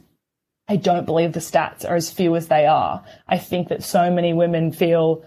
I 0.67 0.75
don't 0.75 1.05
believe 1.05 1.33
the 1.33 1.39
stats 1.39 1.89
are 1.89 1.95
as 1.95 2.11
few 2.11 2.35
as 2.35 2.47
they 2.47 2.65
are. 2.65 3.03
I 3.27 3.37
think 3.37 3.69
that 3.69 3.83
so 3.83 4.11
many 4.11 4.33
women 4.33 4.71
feel, 4.71 5.23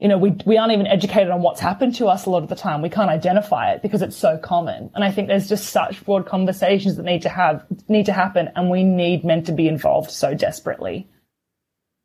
you 0.00 0.08
know, 0.08 0.18
we, 0.18 0.34
we 0.44 0.58
aren't 0.58 0.72
even 0.72 0.86
educated 0.86 1.30
on 1.30 1.42
what's 1.42 1.60
happened 1.60 1.94
to 1.96 2.06
us 2.06 2.26
a 2.26 2.30
lot 2.30 2.42
of 2.42 2.48
the 2.48 2.56
time. 2.56 2.82
We 2.82 2.90
can't 2.90 3.10
identify 3.10 3.72
it 3.72 3.82
because 3.82 4.02
it's 4.02 4.16
so 4.16 4.36
common. 4.38 4.90
And 4.94 5.04
I 5.04 5.12
think 5.12 5.28
there's 5.28 5.48
just 5.48 5.68
such 5.68 6.04
broad 6.04 6.26
conversations 6.26 6.96
that 6.96 7.04
need 7.04 7.22
to 7.22 7.28
have, 7.28 7.64
need 7.88 8.06
to 8.06 8.12
happen 8.12 8.50
and 8.56 8.68
we 8.68 8.82
need 8.82 9.24
men 9.24 9.44
to 9.44 9.52
be 9.52 9.68
involved 9.68 10.10
so 10.10 10.34
desperately. 10.34 11.08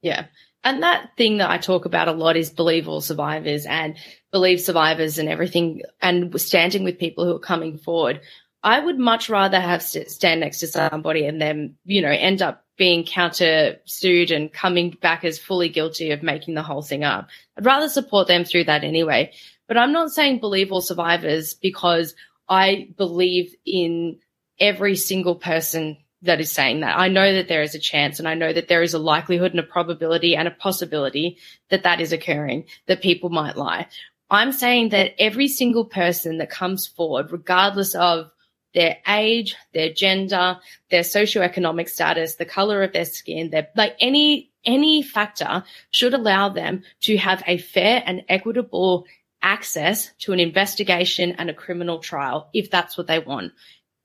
Yeah. 0.02 0.26
And 0.64 0.84
that 0.84 1.12
thing 1.18 1.38
that 1.38 1.50
I 1.50 1.58
talk 1.58 1.86
about 1.86 2.08
a 2.08 2.12
lot 2.12 2.38
is 2.38 2.50
believe 2.50 2.88
all 2.88 3.02
survivors 3.02 3.66
and 3.66 3.96
believe 4.32 4.60
survivors 4.60 5.18
and 5.18 5.30
everything 5.30 5.82
and 6.02 6.40
standing 6.42 6.84
with 6.84 7.00
people 7.00 7.26
who 7.26 7.36
are 7.36 7.40
coming 7.40 7.78
forward. 7.78 8.22
I 8.64 8.80
would 8.80 8.98
much 8.98 9.30
rather 9.30 9.60
have 9.60 9.84
stand 9.84 10.40
next 10.40 10.60
to 10.60 10.68
somebody 10.68 11.26
and 11.28 11.40
then, 11.40 11.76
you 11.86 12.02
know, 12.02 12.10
end 12.10 12.42
up 12.42 12.65
being 12.78 13.06
counter 13.06 13.78
sued 13.86 14.32
and 14.32 14.52
coming 14.52 14.98
back 15.02 15.24
as 15.24 15.40
fully 15.40 15.70
guilty 15.70 16.12
of 16.12 16.24
making 16.24 16.56
the 16.56 16.64
whole 16.64 16.82
thing 16.82 17.04
up. 17.04 17.30
I'd 17.58 17.66
rather 17.66 17.90
support 17.90 18.28
them 18.28 18.44
through 18.44 18.66
that 18.66 18.84
anyway. 18.84 19.32
But 19.68 19.78
I'm 19.78 19.94
not 19.94 20.12
saying 20.12 20.40
believe 20.40 20.72
all 20.72 20.82
survivors 20.82 21.54
because 21.54 22.16
I 22.48 22.90
believe 22.98 23.56
in 23.66 24.20
every 24.60 24.96
single 24.96 25.36
person 25.36 25.98
that 26.22 26.40
is 26.40 26.52
saying 26.52 26.82
that. 26.82 26.98
I 26.98 27.08
know 27.08 27.34
that 27.34 27.48
there 27.48 27.62
is 27.62 27.76
a 27.76 27.80
chance 27.80 28.20
and 28.20 28.28
I 28.28 28.34
know 28.34 28.52
that 28.52 28.68
there 28.68 28.82
is 28.82 28.94
a 28.94 29.00
likelihood 29.00 29.52
and 29.52 29.60
a 29.60 29.64
probability 29.64 30.36
and 30.36 30.48
a 30.48 30.52
possibility 30.52 31.38
that 31.70 31.84
that 31.84 32.02
is 32.02 32.12
occurring, 32.12 32.66
that 32.88 33.02
people 33.02 33.30
might 33.30 33.58
lie. 33.58 33.88
I'm 34.30 34.52
saying 34.52 34.90
that 34.90 35.14
every 35.20 35.48
single 35.48 35.86
person 35.86 36.40
that 36.40 36.50
comes 36.50 36.88
forward, 36.88 37.32
regardless 37.32 37.94
of 37.96 38.32
their 38.76 38.98
age, 39.08 39.56
their 39.74 39.92
gender, 39.92 40.60
their 40.92 41.02
socioeconomic 41.02 41.90
status, 41.90 42.36
the 42.36 42.46
color 42.46 42.84
of 42.84 42.94
their 42.94 43.06
skin, 43.06 43.50
their 43.50 43.70
like 43.76 43.96
any 44.00 44.52
any 44.64 45.02
factor 45.02 45.64
should 45.90 46.14
allow 46.14 46.50
them 46.50 46.84
to 47.02 47.18
have 47.18 47.42
a 47.48 47.58
fair 47.58 48.04
and 48.06 48.24
equitable 48.30 49.06
access 49.42 50.12
to 50.20 50.34
an 50.34 50.40
investigation 50.40 51.32
and 51.38 51.50
a 51.50 51.54
criminal 51.54 52.00
trial 52.00 52.50
if 52.54 52.70
that's 52.70 52.98
what 52.98 53.08
they 53.08 53.20
want. 53.20 53.54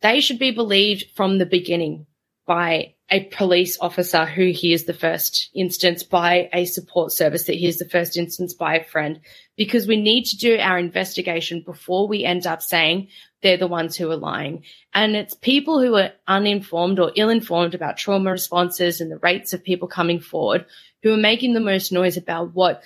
They 0.03 0.21
should 0.21 0.39
be 0.39 0.51
believed 0.51 1.11
from 1.15 1.39
the 1.39 1.47
beginning 1.47 2.07
by 2.51 2.93
a 3.13 3.27
police 3.27 3.79
officer 3.81 4.25
who 4.25 4.51
hears 4.51 4.83
the 4.83 4.93
first 4.93 5.51
instance, 5.55 6.03
by 6.03 6.49
a 6.53 6.65
support 6.65 7.13
service 7.13 7.45
that 7.45 7.55
hears 7.55 7.77
the 7.77 7.89
first 7.89 8.17
instance, 8.17 8.55
by 8.55 8.75
a 8.75 8.83
friend, 8.83 9.21
because 9.57 9.87
we 9.87 9.95
need 9.95 10.25
to 10.25 10.37
do 10.37 10.59
our 10.59 10.77
investigation 10.77 11.63
before 11.65 12.09
we 12.09 12.25
end 12.25 12.49
up 12.49 12.61
saying 12.61 13.07
they're 13.41 13.57
the 13.57 13.69
ones 13.69 13.95
who 13.95 14.11
are 14.11 14.17
lying. 14.17 14.65
And 14.93 15.15
it's 15.15 15.33
people 15.35 15.81
who 15.81 15.95
are 15.95 16.11
uninformed 16.27 16.99
or 16.99 17.13
ill 17.15 17.29
informed 17.29 17.77
about 17.77 17.99
trauma 17.99 18.33
responses 18.33 19.01
and 19.01 19.13
the 19.13 19.19
rates 19.19 19.53
of 19.53 19.63
people 19.63 19.87
coming 19.87 20.19
forward 20.19 20.67
who 21.05 21.13
are 21.13 21.17
making 21.17 21.55
the 21.55 21.61
most 21.61 21.93
noise 21.93 22.17
about 22.17 22.53
what 22.53 22.83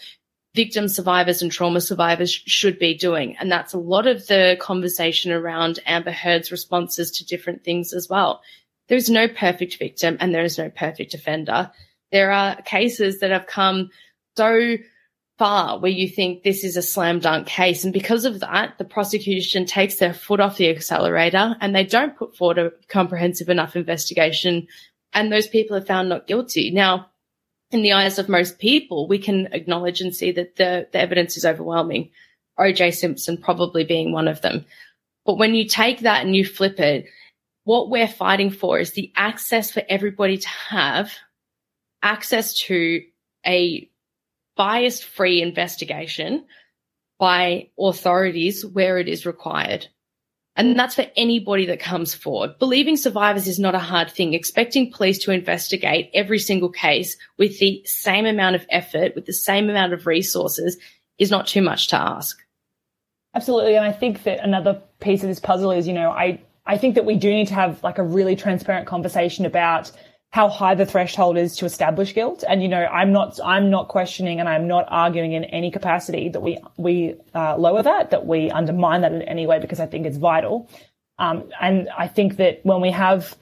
victim 0.54 0.88
survivors 0.88 1.40
and 1.40 1.50
trauma 1.50 1.80
survivors 1.80 2.30
should 2.30 2.78
be 2.78 2.94
doing. 2.94 3.34
And 3.38 3.50
that's 3.50 3.72
a 3.72 3.78
lot 3.78 4.06
of 4.06 4.26
the 4.26 4.58
conversation 4.60 5.32
around 5.32 5.80
Amber 5.86 6.10
Heard's 6.10 6.52
responses 6.52 7.12
to 7.12 7.24
different 7.24 7.64
things 7.64 7.94
as 7.94 8.10
well. 8.10 8.42
There's 8.88 9.08
no 9.08 9.28
perfect 9.28 9.78
victim 9.78 10.16
and 10.20 10.34
there 10.34 10.44
is 10.44 10.58
no 10.58 10.70
perfect 10.70 11.14
offender. 11.14 11.70
There 12.12 12.30
are 12.30 12.60
cases 12.62 13.20
that 13.20 13.30
have 13.30 13.46
come 13.46 13.90
so 14.36 14.76
far 15.38 15.78
where 15.78 15.90
you 15.90 16.08
think 16.08 16.42
this 16.42 16.62
is 16.62 16.76
a 16.76 16.82
slam 16.82 17.18
dunk 17.18 17.46
case. 17.46 17.84
And 17.84 17.92
because 17.92 18.24
of 18.24 18.40
that, 18.40 18.78
the 18.78 18.84
prosecution 18.84 19.66
takes 19.66 19.96
their 19.96 20.14
foot 20.14 20.40
off 20.40 20.56
the 20.56 20.70
accelerator 20.70 21.56
and 21.60 21.74
they 21.74 21.84
don't 21.84 22.16
put 22.16 22.36
forward 22.36 22.58
a 22.58 22.72
comprehensive 22.88 23.48
enough 23.48 23.74
investigation. 23.74 24.68
And 25.12 25.32
those 25.32 25.48
people 25.48 25.76
are 25.76 25.84
found 25.84 26.08
not 26.08 26.26
guilty. 26.26 26.70
Now, 26.70 27.10
in 27.70 27.82
the 27.82 27.92
eyes 27.92 28.18
of 28.18 28.28
most 28.28 28.58
people, 28.58 29.08
we 29.08 29.18
can 29.18 29.48
acknowledge 29.52 30.00
and 30.00 30.14
see 30.14 30.30
that 30.32 30.56
the, 30.56 30.86
the 30.92 31.00
evidence 31.00 31.36
is 31.36 31.44
overwhelming. 31.44 32.10
OJ 32.58 32.94
Simpson 32.94 33.36
probably 33.36 33.84
being 33.84 34.12
one 34.12 34.28
of 34.28 34.40
them. 34.42 34.64
But 35.26 35.38
when 35.38 35.54
you 35.54 35.66
take 35.66 36.00
that 36.00 36.24
and 36.24 36.36
you 36.36 36.44
flip 36.44 36.78
it, 36.78 37.06
what 37.64 37.90
we're 37.90 38.08
fighting 38.08 38.50
for 38.50 38.78
is 38.78 38.92
the 38.92 39.12
access 39.16 39.70
for 39.70 39.82
everybody 39.88 40.38
to 40.38 40.48
have 40.48 41.12
access 42.02 42.54
to 42.54 43.02
a 43.46 43.90
bias 44.56 45.02
free 45.02 45.42
investigation 45.42 46.44
by 47.18 47.70
authorities 47.78 48.64
where 48.64 48.98
it 48.98 49.08
is 49.08 49.26
required. 49.26 49.88
And 50.56 50.78
that's 50.78 50.94
for 50.94 51.06
anybody 51.16 51.66
that 51.66 51.80
comes 51.80 52.14
forward. 52.14 52.58
Believing 52.60 52.96
survivors 52.96 53.48
is 53.48 53.58
not 53.58 53.74
a 53.74 53.80
hard 53.80 54.10
thing. 54.10 54.34
Expecting 54.34 54.92
police 54.92 55.18
to 55.24 55.32
investigate 55.32 56.10
every 56.14 56.38
single 56.38 56.68
case 56.68 57.16
with 57.38 57.58
the 57.58 57.82
same 57.86 58.24
amount 58.24 58.54
of 58.54 58.66
effort, 58.70 59.16
with 59.16 59.26
the 59.26 59.32
same 59.32 59.68
amount 59.68 59.92
of 59.92 60.06
resources 60.06 60.76
is 61.18 61.30
not 61.30 61.48
too 61.48 61.62
much 61.62 61.88
to 61.88 61.96
ask. 61.96 62.38
Absolutely. 63.34 63.74
And 63.74 63.84
I 63.84 63.90
think 63.90 64.22
that 64.24 64.44
another 64.44 64.80
piece 65.00 65.22
of 65.22 65.28
this 65.28 65.40
puzzle 65.40 65.72
is, 65.72 65.88
you 65.88 65.94
know, 65.94 66.10
I, 66.10 66.40
I 66.66 66.78
think 66.78 66.94
that 66.94 67.04
we 67.04 67.16
do 67.16 67.30
need 67.30 67.48
to 67.48 67.54
have 67.54 67.82
like 67.82 67.98
a 67.98 68.02
really 68.02 68.36
transparent 68.36 68.86
conversation 68.86 69.44
about 69.44 69.90
how 70.30 70.48
high 70.48 70.74
the 70.74 70.84
threshold 70.84 71.36
is 71.36 71.54
to 71.56 71.64
establish 71.64 72.12
guilt. 72.12 72.42
And 72.48 72.60
you 72.62 72.68
know, 72.68 72.84
I'm 72.86 73.12
not 73.12 73.38
I'm 73.44 73.70
not 73.70 73.88
questioning 73.88 74.40
and 74.40 74.48
I'm 74.48 74.66
not 74.66 74.86
arguing 74.88 75.32
in 75.32 75.44
any 75.44 75.70
capacity 75.70 76.28
that 76.30 76.40
we 76.40 76.58
we 76.76 77.14
uh, 77.34 77.56
lower 77.56 77.82
that, 77.82 78.10
that 78.10 78.26
we 78.26 78.50
undermine 78.50 79.02
that 79.02 79.12
in 79.12 79.22
any 79.22 79.46
way 79.46 79.60
because 79.60 79.78
I 79.78 79.86
think 79.86 80.06
it's 80.06 80.16
vital. 80.16 80.68
Um, 81.18 81.50
and 81.60 81.88
I 81.96 82.08
think 82.08 82.38
that 82.38 82.60
when 82.64 82.80
we 82.80 82.90
have 82.90 83.36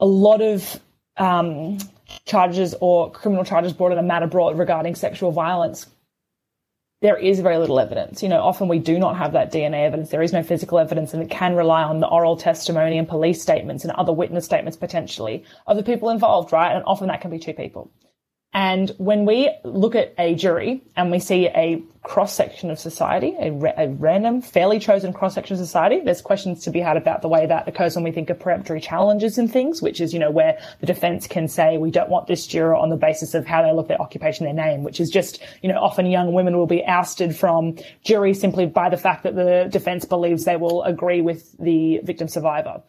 a 0.00 0.06
lot 0.06 0.40
of 0.40 0.80
um, 1.18 1.76
charges 2.24 2.74
or 2.80 3.10
criminal 3.10 3.44
charges 3.44 3.72
brought 3.74 3.92
in 3.92 3.98
a 3.98 4.02
matter 4.02 4.26
brought 4.26 4.56
regarding 4.56 4.94
sexual 4.94 5.32
violence, 5.32 5.86
there 7.00 7.16
is 7.16 7.38
very 7.40 7.58
little 7.58 7.78
evidence. 7.78 8.22
You 8.22 8.28
know, 8.28 8.42
often 8.42 8.66
we 8.66 8.80
do 8.80 8.98
not 8.98 9.16
have 9.16 9.32
that 9.32 9.52
DNA 9.52 9.86
evidence. 9.86 10.10
There 10.10 10.22
is 10.22 10.32
no 10.32 10.42
physical 10.42 10.78
evidence 10.78 11.14
and 11.14 11.22
it 11.22 11.30
can 11.30 11.54
rely 11.54 11.82
on 11.82 12.00
the 12.00 12.08
oral 12.08 12.36
testimony 12.36 12.98
and 12.98 13.08
police 13.08 13.40
statements 13.40 13.84
and 13.84 13.92
other 13.92 14.12
witness 14.12 14.44
statements 14.44 14.76
potentially 14.76 15.44
of 15.66 15.76
the 15.76 15.84
people 15.84 16.10
involved, 16.10 16.52
right? 16.52 16.74
And 16.74 16.84
often 16.86 17.06
that 17.08 17.20
can 17.20 17.30
be 17.30 17.38
two 17.38 17.54
people. 17.54 17.90
And 18.58 18.90
when 18.98 19.24
we 19.24 19.54
look 19.62 19.94
at 19.94 20.14
a 20.18 20.34
jury 20.34 20.82
and 20.96 21.12
we 21.12 21.20
see 21.20 21.46
a 21.46 21.80
cross 22.02 22.34
section 22.34 22.72
of 22.72 22.80
society, 22.80 23.36
a, 23.38 23.52
ra- 23.52 23.74
a 23.76 23.88
random, 23.88 24.42
fairly 24.42 24.80
chosen 24.80 25.12
cross 25.12 25.34
section 25.36 25.54
of 25.54 25.60
society, 25.60 26.00
there's 26.00 26.20
questions 26.20 26.64
to 26.64 26.72
be 26.72 26.80
had 26.80 26.96
about 26.96 27.22
the 27.22 27.28
way 27.28 27.46
that 27.46 27.68
occurs 27.68 27.94
when 27.94 28.02
we 28.02 28.10
think 28.10 28.30
of 28.30 28.40
peremptory 28.40 28.80
challenges 28.80 29.38
and 29.38 29.52
things, 29.52 29.80
which 29.80 30.00
is, 30.00 30.12
you 30.12 30.18
know, 30.18 30.32
where 30.32 30.58
the 30.80 30.86
defense 30.86 31.28
can 31.28 31.46
say, 31.46 31.78
we 31.78 31.92
don't 31.92 32.10
want 32.10 32.26
this 32.26 32.48
juror 32.48 32.74
on 32.74 32.88
the 32.88 32.96
basis 32.96 33.32
of 33.32 33.46
how 33.46 33.62
they 33.62 33.72
look, 33.72 33.86
their 33.86 34.02
occupation, 34.02 34.44
their 34.44 34.52
name, 34.52 34.82
which 34.82 34.98
is 34.98 35.08
just, 35.08 35.40
you 35.62 35.68
know, 35.68 35.78
often 35.78 36.06
young 36.06 36.32
women 36.32 36.56
will 36.56 36.66
be 36.66 36.84
ousted 36.84 37.36
from 37.36 37.76
jury 38.02 38.34
simply 38.34 38.66
by 38.66 38.88
the 38.88 38.96
fact 38.96 39.22
that 39.22 39.36
the 39.36 39.68
defense 39.70 40.04
believes 40.04 40.44
they 40.44 40.56
will 40.56 40.82
agree 40.82 41.20
with 41.20 41.56
the 41.58 42.00
victim 42.02 42.26
survivor. 42.26 42.82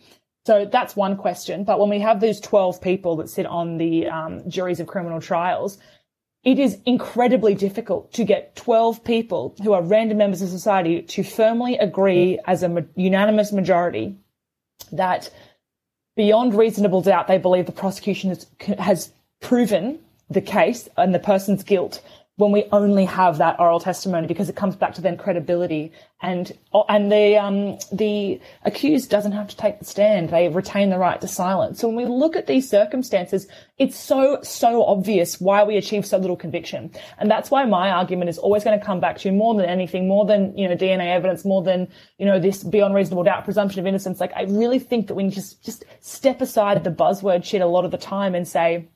So 0.49 0.65
that's 0.65 0.95
one 0.95 1.15
question. 1.15 1.63
But 1.63 1.79
when 1.79 1.89
we 1.89 1.99
have 1.99 2.21
these 2.21 2.39
12 2.39 2.81
people 2.81 3.17
that 3.17 3.29
sit 3.29 3.45
on 3.45 3.77
the 3.77 4.07
um, 4.07 4.49
juries 4.49 4.79
of 4.79 4.87
criminal 4.87 5.21
trials, 5.21 5.77
it 6.43 6.57
is 6.57 6.79
incredibly 6.87 7.53
difficult 7.53 8.11
to 8.13 8.23
get 8.23 8.55
12 8.55 9.03
people 9.03 9.53
who 9.61 9.73
are 9.73 9.83
random 9.83 10.17
members 10.17 10.41
of 10.41 10.49
society 10.49 11.03
to 11.03 11.21
firmly 11.21 11.77
agree 11.77 12.39
as 12.47 12.63
a 12.63 12.69
ma- 12.69 12.81
unanimous 12.95 13.51
majority 13.51 14.17
that 14.91 15.29
beyond 16.15 16.55
reasonable 16.55 17.03
doubt 17.03 17.27
they 17.27 17.37
believe 17.37 17.67
the 17.67 17.71
prosecution 17.71 18.31
has, 18.31 18.47
has 18.79 19.13
proven 19.41 19.99
the 20.31 20.41
case 20.41 20.89
and 20.97 21.13
the 21.13 21.19
person's 21.19 21.63
guilt 21.63 22.01
when 22.37 22.51
we 22.51 22.63
only 22.71 23.05
have 23.05 23.37
that 23.37 23.59
oral 23.59 23.79
testimony 23.79 24.25
because 24.25 24.49
it 24.49 24.55
comes 24.55 24.75
back 24.75 24.95
to 24.95 25.01
then 25.01 25.15
credibility 25.15 25.91
and 26.21 26.51
and 26.89 27.11
the 27.11 27.37
um, 27.37 27.77
the 27.91 28.39
accused 28.63 29.09
doesn't 29.09 29.31
have 29.31 29.47
to 29.47 29.57
take 29.57 29.79
the 29.79 29.85
stand. 29.85 30.29
They 30.29 30.49
retain 30.49 30.89
the 30.89 30.97
right 30.97 31.19
to 31.21 31.27
silence. 31.27 31.79
So 31.79 31.87
when 31.87 31.97
we 31.97 32.05
look 32.05 32.35
at 32.35 32.47
these 32.47 32.69
circumstances 32.69 33.47
it's 33.79 33.97
so 33.97 34.39
so 34.43 34.83
obvious 34.83 35.39
why 35.39 35.63
we 35.63 35.77
achieve 35.77 36.05
so 36.05 36.17
little 36.17 36.35
conviction. 36.35 36.91
And 37.17 37.31
that's 37.31 37.49
why 37.49 37.63
my 37.65 37.89
argument 37.89 38.29
is 38.29 38.37
always 38.37 38.63
going 38.65 38.77
to 38.77 38.85
come 38.85 38.99
back 38.99 39.17
to 39.19 39.31
more 39.31 39.55
than 39.55 39.65
anything 39.65 40.07
more 40.07 40.25
than 40.25 40.55
you 40.57 40.67
know 40.67 40.75
DNA 40.75 41.07
evidence 41.07 41.45
more 41.45 41.63
than 41.63 41.87
you 42.17 42.25
know 42.25 42.39
this 42.39 42.63
beyond 42.63 42.93
reasonable 42.93 43.23
doubt 43.23 43.45
presumption 43.45 43.79
of 43.79 43.87
innocence. 43.87 44.19
Like 44.19 44.33
I 44.35 44.43
really 44.43 44.79
think 44.79 45.07
that 45.07 45.15
we 45.15 45.23
need 45.23 45.29
to 45.31 45.35
just 45.37 45.63
just 45.63 45.85
step 46.01 46.41
aside 46.41 46.83
the 46.83 46.91
buzzword 46.91 47.45
shit 47.45 47.61
a 47.61 47.65
lot 47.65 47.85
of 47.85 47.91
the 47.91 47.97
time 47.97 48.35
and 48.35 48.45
say 48.45 48.89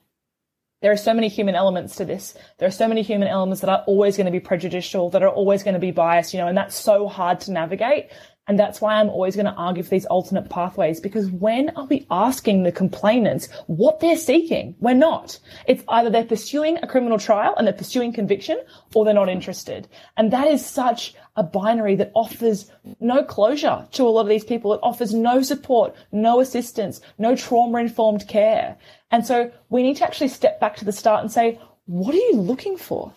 there 0.84 0.92
are 0.92 0.98
so 0.98 1.14
many 1.14 1.28
human 1.28 1.54
elements 1.54 1.96
to 1.96 2.04
this. 2.04 2.36
There 2.58 2.68
are 2.68 2.70
so 2.70 2.86
many 2.86 3.00
human 3.00 3.26
elements 3.26 3.62
that 3.62 3.70
are 3.70 3.82
always 3.86 4.18
going 4.18 4.26
to 4.26 4.30
be 4.30 4.38
prejudicial, 4.38 5.08
that 5.10 5.22
are 5.22 5.30
always 5.30 5.62
going 5.62 5.72
to 5.72 5.80
be 5.80 5.92
biased, 5.92 6.34
you 6.34 6.40
know, 6.40 6.46
and 6.46 6.58
that's 6.58 6.76
so 6.76 7.08
hard 7.08 7.40
to 7.40 7.52
navigate. 7.52 8.10
And 8.46 8.58
that's 8.58 8.80
why 8.80 8.96
I'm 8.96 9.08
always 9.08 9.36
going 9.36 9.46
to 9.46 9.52
argue 9.52 9.82
for 9.82 9.88
these 9.88 10.04
alternate 10.04 10.50
pathways 10.50 11.00
because 11.00 11.30
when 11.30 11.70
are 11.76 11.86
we 11.86 12.06
asking 12.10 12.62
the 12.62 12.72
complainants 12.72 13.48
what 13.66 14.00
they're 14.00 14.18
seeking? 14.18 14.74
We're 14.80 14.94
not. 14.94 15.38
It's 15.66 15.82
either 15.88 16.10
they're 16.10 16.24
pursuing 16.24 16.76
a 16.78 16.86
criminal 16.86 17.18
trial 17.18 17.54
and 17.56 17.66
they're 17.66 17.72
pursuing 17.72 18.12
conviction 18.12 18.60
or 18.94 19.04
they're 19.04 19.14
not 19.14 19.30
interested. 19.30 19.88
And 20.18 20.30
that 20.32 20.46
is 20.48 20.64
such 20.64 21.14
a 21.36 21.42
binary 21.42 21.96
that 21.96 22.12
offers 22.14 22.70
no 23.00 23.24
closure 23.24 23.88
to 23.92 24.02
a 24.06 24.10
lot 24.10 24.22
of 24.22 24.28
these 24.28 24.44
people. 24.44 24.74
It 24.74 24.80
offers 24.82 25.14
no 25.14 25.40
support, 25.40 25.94
no 26.12 26.40
assistance, 26.40 27.00
no 27.16 27.34
trauma 27.34 27.78
informed 27.78 28.28
care. 28.28 28.76
And 29.10 29.26
so 29.26 29.50
we 29.70 29.82
need 29.82 29.96
to 29.96 30.04
actually 30.04 30.28
step 30.28 30.60
back 30.60 30.76
to 30.76 30.84
the 30.84 30.92
start 30.92 31.22
and 31.22 31.32
say, 31.32 31.58
what 31.86 32.14
are 32.14 32.18
you 32.18 32.36
looking 32.36 32.76
for? 32.76 33.12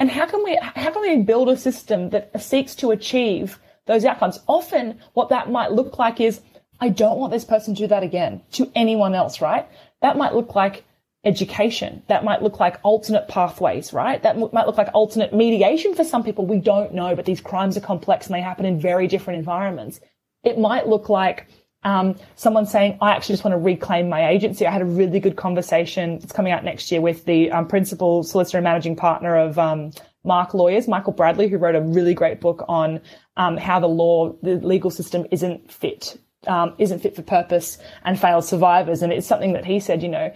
And 0.00 0.10
how 0.10 0.26
can 0.26 0.42
we, 0.42 0.58
how 0.60 0.90
can 0.90 1.02
we 1.02 1.22
build 1.22 1.48
a 1.48 1.56
system 1.56 2.10
that 2.10 2.40
seeks 2.40 2.74
to 2.76 2.90
achieve 2.90 3.58
those 3.88 4.04
outcomes. 4.04 4.38
Often 4.46 5.00
what 5.14 5.30
that 5.30 5.50
might 5.50 5.72
look 5.72 5.98
like 5.98 6.20
is, 6.20 6.40
I 6.78 6.90
don't 6.90 7.18
want 7.18 7.32
this 7.32 7.44
person 7.44 7.74
to 7.74 7.82
do 7.82 7.88
that 7.88 8.04
again 8.04 8.42
to 8.52 8.70
anyone 8.76 9.16
else, 9.16 9.40
right? 9.40 9.66
That 10.00 10.16
might 10.16 10.34
look 10.34 10.54
like 10.54 10.84
education. 11.24 12.02
That 12.06 12.22
might 12.22 12.42
look 12.42 12.60
like 12.60 12.78
alternate 12.84 13.26
pathways, 13.26 13.92
right? 13.92 14.22
That 14.22 14.38
might 14.52 14.66
look 14.66 14.78
like 14.78 14.90
alternate 14.94 15.34
mediation 15.34 15.94
for 15.94 16.04
some 16.04 16.22
people. 16.22 16.46
We 16.46 16.60
don't 16.60 16.94
know, 16.94 17.16
but 17.16 17.24
these 17.24 17.40
crimes 17.40 17.76
are 17.76 17.80
complex 17.80 18.26
and 18.26 18.36
they 18.36 18.40
happen 18.40 18.64
in 18.64 18.80
very 18.80 19.08
different 19.08 19.38
environments. 19.38 19.98
It 20.44 20.58
might 20.58 20.86
look 20.86 21.08
like 21.08 21.48
um, 21.82 22.16
someone 22.36 22.66
saying, 22.66 22.98
I 23.00 23.12
actually 23.12 23.34
just 23.34 23.44
want 23.44 23.54
to 23.54 23.58
reclaim 23.58 24.08
my 24.08 24.28
agency. 24.28 24.66
I 24.66 24.70
had 24.70 24.82
a 24.82 24.86
really 24.86 25.20
good 25.20 25.36
conversation. 25.36 26.20
It's 26.22 26.32
coming 26.32 26.52
out 26.52 26.64
next 26.64 26.90
year 26.92 27.00
with 27.00 27.24
the 27.24 27.50
um, 27.50 27.66
principal 27.66 28.22
solicitor 28.22 28.58
and 28.58 28.64
managing 28.64 28.96
partner 28.96 29.36
of 29.36 29.58
um, 29.58 29.92
Marque 30.24 30.54
Lawyers, 30.54 30.88
Michael 30.88 31.12
Bradley, 31.12 31.48
who 31.48 31.58
wrote 31.58 31.74
a 31.74 31.80
really 31.80 32.14
great 32.14 32.40
book 32.40 32.64
on 32.68 33.00
um, 33.38 33.56
how 33.56 33.80
the 33.80 33.88
law, 33.88 34.34
the 34.42 34.56
legal 34.56 34.90
system 34.90 35.26
isn't 35.30 35.72
fit, 35.72 36.18
um, 36.46 36.74
isn't 36.78 36.98
fit 36.98 37.16
for 37.16 37.22
purpose 37.22 37.78
and 38.04 38.20
fails 38.20 38.46
survivors. 38.46 39.00
And 39.00 39.12
it's 39.12 39.26
something 39.26 39.54
that 39.54 39.64
he 39.64 39.80
said, 39.80 40.02
you 40.02 40.08
know, 40.08 40.32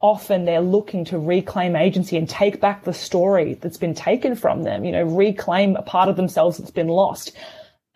often 0.00 0.44
they're 0.44 0.60
looking 0.60 1.04
to 1.04 1.18
reclaim 1.18 1.76
agency 1.76 2.16
and 2.16 2.28
take 2.28 2.60
back 2.60 2.84
the 2.84 2.92
story 2.92 3.54
that's 3.54 3.76
been 3.76 3.94
taken 3.94 4.34
from 4.34 4.62
them, 4.64 4.84
you 4.84 4.92
know, 4.92 5.04
reclaim 5.04 5.76
a 5.76 5.82
part 5.82 6.08
of 6.08 6.16
themselves 6.16 6.58
that's 6.58 6.70
been 6.70 6.88
lost. 6.88 7.36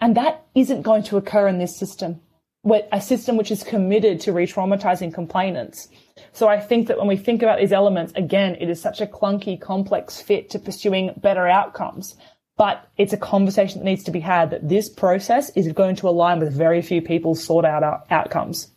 And 0.01 0.17
that 0.17 0.45
isn't 0.55 0.83
going 0.83 1.03
to 1.05 1.17
occur 1.17 1.49
in 1.49 1.59
this 1.59 1.77
system, 1.77 2.21
a 2.93 3.01
system 3.01 3.37
which 3.37 3.51
is 3.51 3.63
committed 3.63 4.21
to 4.21 4.33
re-traumatizing 4.33 5.15
complainants 5.15 5.89
so 6.33 6.49
I 6.49 6.61
think 6.61 6.89
that 6.89 6.99
when 6.99 7.09
we 7.09 7.17
think 7.17 7.43
about 7.43 7.59
these 7.59 7.73
elements, 7.73 8.13
again, 8.15 8.57
it 8.61 8.69
is 8.69 8.81
such 8.81 9.01
a 9.01 9.07
clunky, 9.07 9.61
complex 9.61 10.21
fit 10.21 10.51
to 10.51 10.59
pursuing 10.59 11.13
better 11.17 11.47
outcomes. 11.47 12.17
But 12.63 12.89
it's 12.97 13.13
a 13.13 13.17
conversation 13.17 13.81
that 13.81 13.85
needs 13.85 14.05
to 14.05 14.13
be 14.13 14.21
had 14.21 14.51
that 14.51 14.69
this 14.69 14.89
process 14.89 15.51
is 15.57 15.73
going 15.73 15.97
to 15.97 16.09
align 16.09 16.39
with 16.39 16.57
very 16.57 16.81
few 16.81 17.03
people's 17.03 17.43
sought 17.43 17.65
out 17.65 17.83
uh, 17.83 17.99
outcomes. 18.09 18.71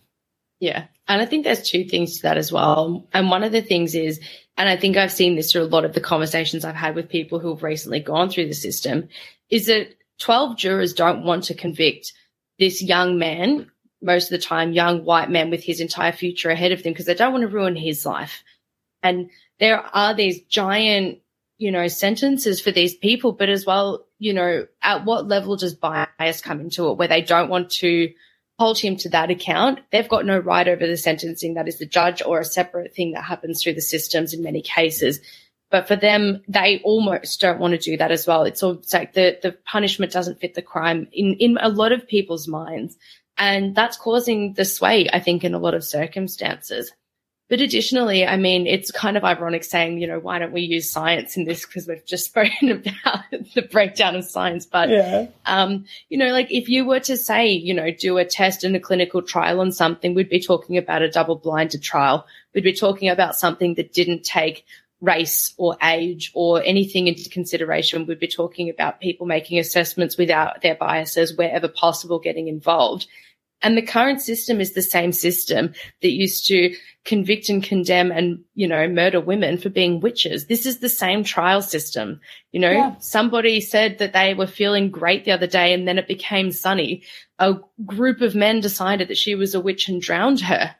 Yeah. 0.60 0.86
And 1.07 1.22
I 1.22 1.28
think 1.28 1.44
there's 1.44 1.70
two 1.70 1.84
things 1.84 2.16
to 2.16 2.24
that 2.24 2.36
as 2.36 2.52
well. 2.52 3.07
And 3.14 3.30
one 3.30 3.44
of 3.44 3.52
the 3.52 3.62
things 3.62 3.94
is, 3.94 4.20
and 4.57 4.68
I 4.68 4.76
think 4.76 4.98
I've 4.98 5.12
seen 5.12 5.36
this 5.36 5.52
through 5.52 5.62
a 5.62 5.66
lot 5.66 5.86
of 5.86 5.94
the 5.94 6.02
conversations 6.02 6.66
I've 6.66 6.74
had 6.74 6.95
with 6.95 7.10
people 7.10 7.38
who 7.38 7.49
have 7.49 7.62
recently 7.62 7.99
gone 7.99 8.32
through 8.32 8.48
the 8.48 8.56
system, 8.56 9.07
is 9.52 9.68
that 9.68 9.94
12 10.18 10.57
jurors 10.57 10.95
don't 10.95 11.24
want 11.24 11.44
to 11.44 11.53
convict 11.53 12.12
this 12.57 12.82
young 12.82 13.20
man, 13.20 13.70
most 14.02 14.32
of 14.32 14.41
the 14.41 14.44
time, 14.44 14.74
young 14.74 15.06
white 15.06 15.30
man 15.30 15.52
with 15.52 15.64
his 15.64 15.80
entire 15.80 16.12
future 16.12 16.49
ahead 16.49 16.72
of 16.72 16.82
them, 16.82 16.91
because 16.91 17.06
they 17.06 17.14
don't 17.14 17.34
want 17.34 17.44
to 17.44 17.56
ruin 17.56 17.76
his 17.76 18.03
life. 18.03 18.44
And 19.03 19.30
there 19.60 19.82
are 19.95 20.16
these 20.16 20.41
giant, 20.45 21.20
you 21.57 21.72
know, 21.72 21.88
sentences 21.88 22.60
for 22.60 22.72
these 22.72 22.95
people, 22.95 23.32
but 23.32 23.49
as 23.49 23.65
well, 23.65 24.06
you 24.19 24.34
know, 24.34 24.68
at 24.82 25.06
what 25.06 25.27
level 25.27 25.56
does 25.56 25.73
bias 25.73 26.41
come 26.41 26.60
into 26.60 26.90
it 26.90 26.98
where 26.98 27.07
they 27.07 27.22
don't 27.22 27.49
want 27.49 27.69
to 27.69 28.11
hold 28.60 28.77
him 28.77 28.98
to 28.98 29.10
that 29.10 29.32
account? 29.32 29.80
They've 29.91 30.07
got 30.07 30.26
no 30.26 30.38
right 30.38 30.68
over 30.68 30.86
the 30.86 30.98
sentencing. 30.98 31.53
That 31.53 31.68
is 31.68 31.80
the 31.80 31.86
judge 31.86 32.22
or 32.26 32.40
a 32.40 32.45
separate 32.45 32.94
thing 32.94 33.11
that 33.14 33.23
happens 33.23 33.64
through 33.64 33.76
the 33.76 33.82
systems 33.82 34.34
in 34.34 34.44
many 34.44 34.61
cases. 34.61 35.19
But 35.72 35.88
for 35.88 35.95
them, 35.95 36.41
they 36.48 36.82
almost 36.84 37.41
don't 37.41 37.60
want 37.60 37.72
to 37.72 37.77
do 37.77 37.98
that 37.98 38.11
as 38.11 38.27
well. 38.27 38.44
It's 38.44 38.61
almost 38.61 38.94
like 38.94 39.14
the, 39.14 39.38
the 39.41 39.52
punishment 39.52 40.11
doesn't 40.11 40.40
fit 40.40 40.53
the 40.53 40.61
crime 40.61 41.07
in, 41.11 41.34
in 41.36 41.57
a 41.60 41.69
lot 41.69 41.91
of 41.91 42.07
people's 42.07 42.48
minds. 42.48 42.95
And 43.38 43.76
that's 43.76 43.98
causing 43.98 44.53
the 44.53 44.64
sway, 44.64 45.10
I 45.11 45.19
think, 45.19 45.44
in 45.44 45.53
a 45.53 45.60
lot 45.60 45.73
of 45.73 45.84
circumstances. 45.84 46.94
But 47.47 47.61
additionally, 47.61 48.26
I 48.26 48.38
mean, 48.38 48.65
it's 48.65 48.89
kind 48.89 49.17
of 49.17 49.23
ironic 49.23 49.63
saying, 49.63 49.99
you 49.99 50.07
know, 50.07 50.17
why 50.17 50.39
don't 50.39 50.51
we 50.51 50.61
use 50.61 50.91
science 50.91 51.38
in 51.38 51.45
this? 51.45 51.63
Because 51.63 51.88
we've 51.88 52.05
just 52.05 52.26
spoken 52.31 52.72
about 52.72 53.19
the 53.53 53.61
breakdown 53.61 54.15
of 54.15 54.26
science. 54.26 54.65
But, 54.65 54.89
yeah. 54.89 55.27
um, 55.45 55.85
you 56.09 56.17
know, 56.17 56.31
like 56.31 56.51
if 56.51 56.69
you 56.69 56.85
were 56.85 57.01
to 57.01 57.15
say, 57.15 57.49
you 57.49 57.73
know, 57.73 57.91
do 57.91 58.17
a 58.17 58.26
test 58.26 58.63
in 58.63 58.73
a 58.73 58.80
clinical 58.80 59.22
trial 59.22 59.61
on 59.61 59.72
something, 59.72 60.15
we'd 60.15 60.30
be 60.30 60.39
talking 60.39 60.77
about 60.77 61.03
a 61.03 61.09
double 61.09 61.35
blinded 61.35 61.84
trial. 61.84 62.26
We'd 62.53 62.63
be 62.63 62.73
talking 62.73 63.09
about 63.09 63.35
something 63.35 63.76
that 63.76 63.93
didn't 63.93 64.23
take 64.23 64.65
race 65.01 65.53
or 65.57 65.77
age 65.84 66.31
or 66.34 66.63
anything 66.63 67.07
into 67.07 67.30
consideration. 67.30 68.07
We'd 68.07 68.19
be 68.19 68.27
talking 68.27 68.69
about 68.69 69.01
people 69.01 69.27
making 69.27 69.59
assessments 69.59 70.17
without 70.17 70.61
their 70.61 70.76
biases 70.76 71.35
wherever 71.35 71.67
possible 71.67 72.17
getting 72.17 72.47
involved. 72.47 73.07
And 73.61 73.77
the 73.77 73.82
current 73.82 74.22
system 74.22 74.61
is 74.61 74.73
the 74.73 74.82
same 74.82 75.11
system 75.11 75.73
that 76.02 76.11
used 76.11 76.45
to 76.48 76.76
convict 77.03 77.49
and 77.49 77.64
condemn 77.64 78.11
and, 78.11 78.44
you 78.53 78.68
know, 78.68 78.88
murder 78.88 79.19
women 79.19 79.57
for 79.57 79.69
being 79.69 79.99
witches. 79.99 80.48
This 80.48 80.65
is 80.65 80.80
the 80.80 80.90
same 80.90 81.23
trial 81.23 81.61
system. 81.61 82.19
You 82.52 82.60
know, 82.60 82.72
yeah. 82.72 82.95
somebody 82.99 83.61
said 83.61 83.98
that 83.99 84.14
they 84.14 84.34
were 84.34 84.48
feeling 84.48 84.91
great 84.91 85.26
the 85.26 85.32
other 85.32 85.48
day 85.48 85.73
and 85.73 85.88
then 85.88 85.98
it 85.98 86.07
became 86.07 86.52
sunny. 86.52 87.03
A 87.40 87.56
group 87.86 88.22
of 88.22 88.36
men 88.36 88.60
decided 88.60 89.07
that 89.07 89.18
she 89.18 89.36
was 89.36 89.56
a 89.56 89.61
witch 89.61 89.90
and 89.90 90.02
drowned 90.02 90.41
her 90.41 90.76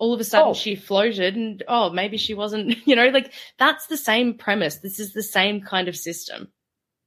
all 0.00 0.14
of 0.14 0.20
a 0.20 0.24
sudden 0.24 0.48
oh. 0.48 0.54
she 0.54 0.74
floated 0.74 1.36
and 1.36 1.62
oh 1.68 1.90
maybe 1.90 2.16
she 2.16 2.34
wasn't 2.34 2.74
you 2.86 2.96
know 2.96 3.08
like 3.08 3.32
that's 3.58 3.86
the 3.86 3.96
same 3.96 4.34
premise 4.34 4.76
this 4.76 4.98
is 4.98 5.12
the 5.12 5.22
same 5.22 5.60
kind 5.60 5.86
of 5.86 5.96
system 5.96 6.48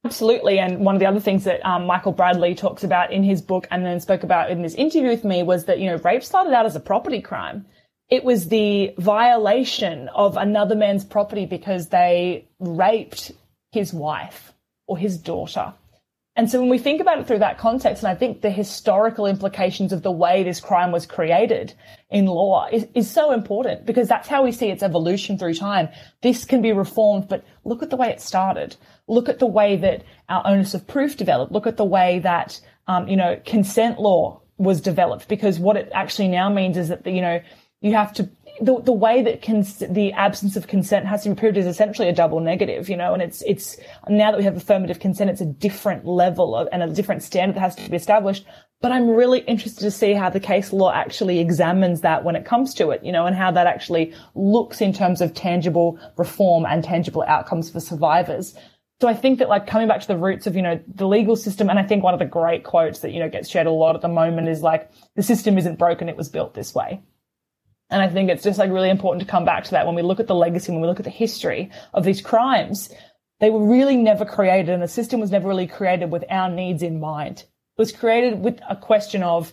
absolutely 0.04 0.58
and 0.58 0.84
one 0.84 0.94
of 0.94 1.00
the 1.00 1.06
other 1.06 1.20
things 1.20 1.44
that 1.44 1.64
um, 1.66 1.86
michael 1.86 2.12
bradley 2.12 2.54
talks 2.54 2.84
about 2.84 3.12
in 3.12 3.22
his 3.22 3.40
book 3.40 3.66
and 3.70 3.84
then 3.84 4.00
spoke 4.00 4.22
about 4.22 4.50
in 4.50 4.62
this 4.62 4.74
interview 4.74 5.08
with 5.08 5.24
me 5.24 5.42
was 5.42 5.64
that 5.64 5.78
you 5.78 5.86
know 5.86 5.96
rape 5.98 6.22
started 6.22 6.52
out 6.52 6.66
as 6.66 6.76
a 6.76 6.80
property 6.80 7.20
crime 7.20 7.64
it 8.10 8.22
was 8.22 8.48
the 8.48 8.92
violation 8.98 10.08
of 10.08 10.36
another 10.36 10.74
man's 10.74 11.04
property 11.04 11.46
because 11.46 11.88
they 11.88 12.46
raped 12.58 13.32
his 13.72 13.92
wife 13.92 14.52
or 14.86 14.98
his 14.98 15.16
daughter 15.16 15.72
and 16.36 16.50
so 16.50 16.58
when 16.58 16.68
we 16.68 16.78
think 16.78 17.00
about 17.00 17.20
it 17.20 17.28
through 17.28 17.38
that 17.38 17.58
context, 17.58 18.02
and 18.02 18.10
I 18.10 18.16
think 18.16 18.40
the 18.40 18.50
historical 18.50 19.26
implications 19.26 19.92
of 19.92 20.02
the 20.02 20.10
way 20.10 20.42
this 20.42 20.60
crime 20.60 20.90
was 20.90 21.06
created 21.06 21.74
in 22.10 22.26
law 22.26 22.66
is, 22.72 22.88
is 22.94 23.08
so 23.08 23.30
important 23.30 23.86
because 23.86 24.08
that's 24.08 24.26
how 24.26 24.42
we 24.42 24.50
see 24.50 24.68
its 24.68 24.82
evolution 24.82 25.38
through 25.38 25.54
time. 25.54 25.88
This 26.22 26.44
can 26.44 26.60
be 26.60 26.72
reformed, 26.72 27.28
but 27.28 27.44
look 27.64 27.84
at 27.84 27.90
the 27.90 27.96
way 27.96 28.08
it 28.08 28.20
started. 28.20 28.74
Look 29.06 29.28
at 29.28 29.38
the 29.38 29.46
way 29.46 29.76
that 29.76 30.04
our 30.28 30.46
onus 30.46 30.74
of 30.74 30.86
proof 30.86 31.16
developed. 31.16 31.52
Look 31.52 31.66
at 31.66 31.76
the 31.76 31.84
way 31.84 32.20
that, 32.20 32.60
um, 32.86 33.08
you 33.08 33.16
know, 33.16 33.40
consent 33.44 33.98
law 33.98 34.40
was 34.56 34.80
developed 34.80 35.28
because 35.28 35.58
what 35.58 35.76
it 35.76 35.90
actually 35.92 36.28
now 36.28 36.48
means 36.48 36.76
is 36.76 36.88
that, 36.88 37.06
you 37.06 37.20
know, 37.20 37.40
you 37.80 37.94
have 37.94 38.14
to 38.14 38.30
the, 38.60 38.80
the 38.80 38.92
way 38.92 39.22
that 39.22 39.42
cons- 39.42 39.82
the 39.88 40.12
absence 40.12 40.56
of 40.56 40.68
consent 40.68 41.06
has 41.06 41.24
to 41.24 41.30
be 41.30 41.34
proved 41.34 41.56
is 41.56 41.66
essentially 41.66 42.08
a 42.08 42.12
double 42.12 42.40
negative, 42.40 42.88
you 42.88 42.96
know, 42.96 43.12
and 43.12 43.22
it's, 43.22 43.42
it's, 43.42 43.76
now 44.08 44.30
that 44.30 44.38
we 44.38 44.44
have 44.44 44.56
affirmative 44.56 45.00
consent, 45.00 45.30
it's 45.30 45.40
a 45.40 45.46
different 45.46 46.06
level 46.06 46.54
of, 46.54 46.68
and 46.70 46.82
a 46.82 46.88
different 46.88 47.22
standard 47.22 47.56
that 47.56 47.60
has 47.60 47.74
to 47.74 47.90
be 47.90 47.96
established. 47.96 48.46
But 48.80 48.92
I'm 48.92 49.08
really 49.08 49.40
interested 49.40 49.80
to 49.80 49.90
see 49.90 50.12
how 50.12 50.30
the 50.30 50.40
case 50.40 50.72
law 50.72 50.92
actually 50.92 51.40
examines 51.40 52.02
that 52.02 52.22
when 52.22 52.36
it 52.36 52.44
comes 52.44 52.74
to 52.74 52.90
it, 52.90 53.02
you 53.02 53.12
know, 53.12 53.26
and 53.26 53.34
how 53.34 53.50
that 53.50 53.66
actually 53.66 54.12
looks 54.34 54.80
in 54.80 54.92
terms 54.92 55.20
of 55.20 55.34
tangible 55.34 55.98
reform 56.16 56.66
and 56.66 56.84
tangible 56.84 57.24
outcomes 57.26 57.70
for 57.70 57.80
survivors. 57.80 58.54
So 59.04 59.10
I 59.10 59.12
think 59.12 59.40
that 59.40 59.50
like 59.50 59.66
coming 59.66 59.86
back 59.86 60.00
to 60.00 60.08
the 60.08 60.16
roots 60.16 60.46
of, 60.46 60.56
you 60.56 60.62
know, 60.62 60.80
the 60.88 61.06
legal 61.06 61.36
system, 61.36 61.68
and 61.68 61.78
I 61.78 61.82
think 61.82 62.02
one 62.02 62.14
of 62.14 62.20
the 62.20 62.24
great 62.24 62.64
quotes 62.64 63.00
that, 63.00 63.12
you 63.12 63.20
know, 63.20 63.28
gets 63.28 63.50
shared 63.50 63.66
a 63.66 63.70
lot 63.70 63.94
at 63.94 64.00
the 64.00 64.08
moment 64.08 64.48
is 64.48 64.62
like, 64.62 64.90
the 65.14 65.22
system 65.22 65.58
isn't 65.58 65.78
broken, 65.78 66.08
it 66.08 66.16
was 66.16 66.30
built 66.30 66.54
this 66.54 66.74
way. 66.74 67.02
And 67.90 68.00
I 68.00 68.08
think 68.08 68.30
it's 68.30 68.42
just 68.42 68.58
like 68.58 68.70
really 68.70 68.88
important 68.88 69.20
to 69.20 69.30
come 69.30 69.44
back 69.44 69.64
to 69.64 69.72
that 69.72 69.84
when 69.84 69.94
we 69.94 70.00
look 70.00 70.20
at 70.20 70.26
the 70.26 70.34
legacy, 70.34 70.72
when 70.72 70.80
we 70.80 70.86
look 70.86 71.00
at 71.00 71.04
the 71.04 71.10
history 71.10 71.70
of 71.92 72.02
these 72.02 72.22
crimes, 72.22 72.88
they 73.40 73.50
were 73.50 73.66
really 73.66 73.98
never 73.98 74.24
created 74.24 74.70
and 74.70 74.82
the 74.82 74.88
system 74.88 75.20
was 75.20 75.30
never 75.30 75.48
really 75.48 75.66
created 75.66 76.10
with 76.10 76.24
our 76.30 76.48
needs 76.48 76.82
in 76.82 76.98
mind. 76.98 77.40
It 77.40 77.46
was 77.76 77.92
created 77.92 78.40
with 78.40 78.58
a 78.70 78.74
question 78.74 79.22
of, 79.22 79.52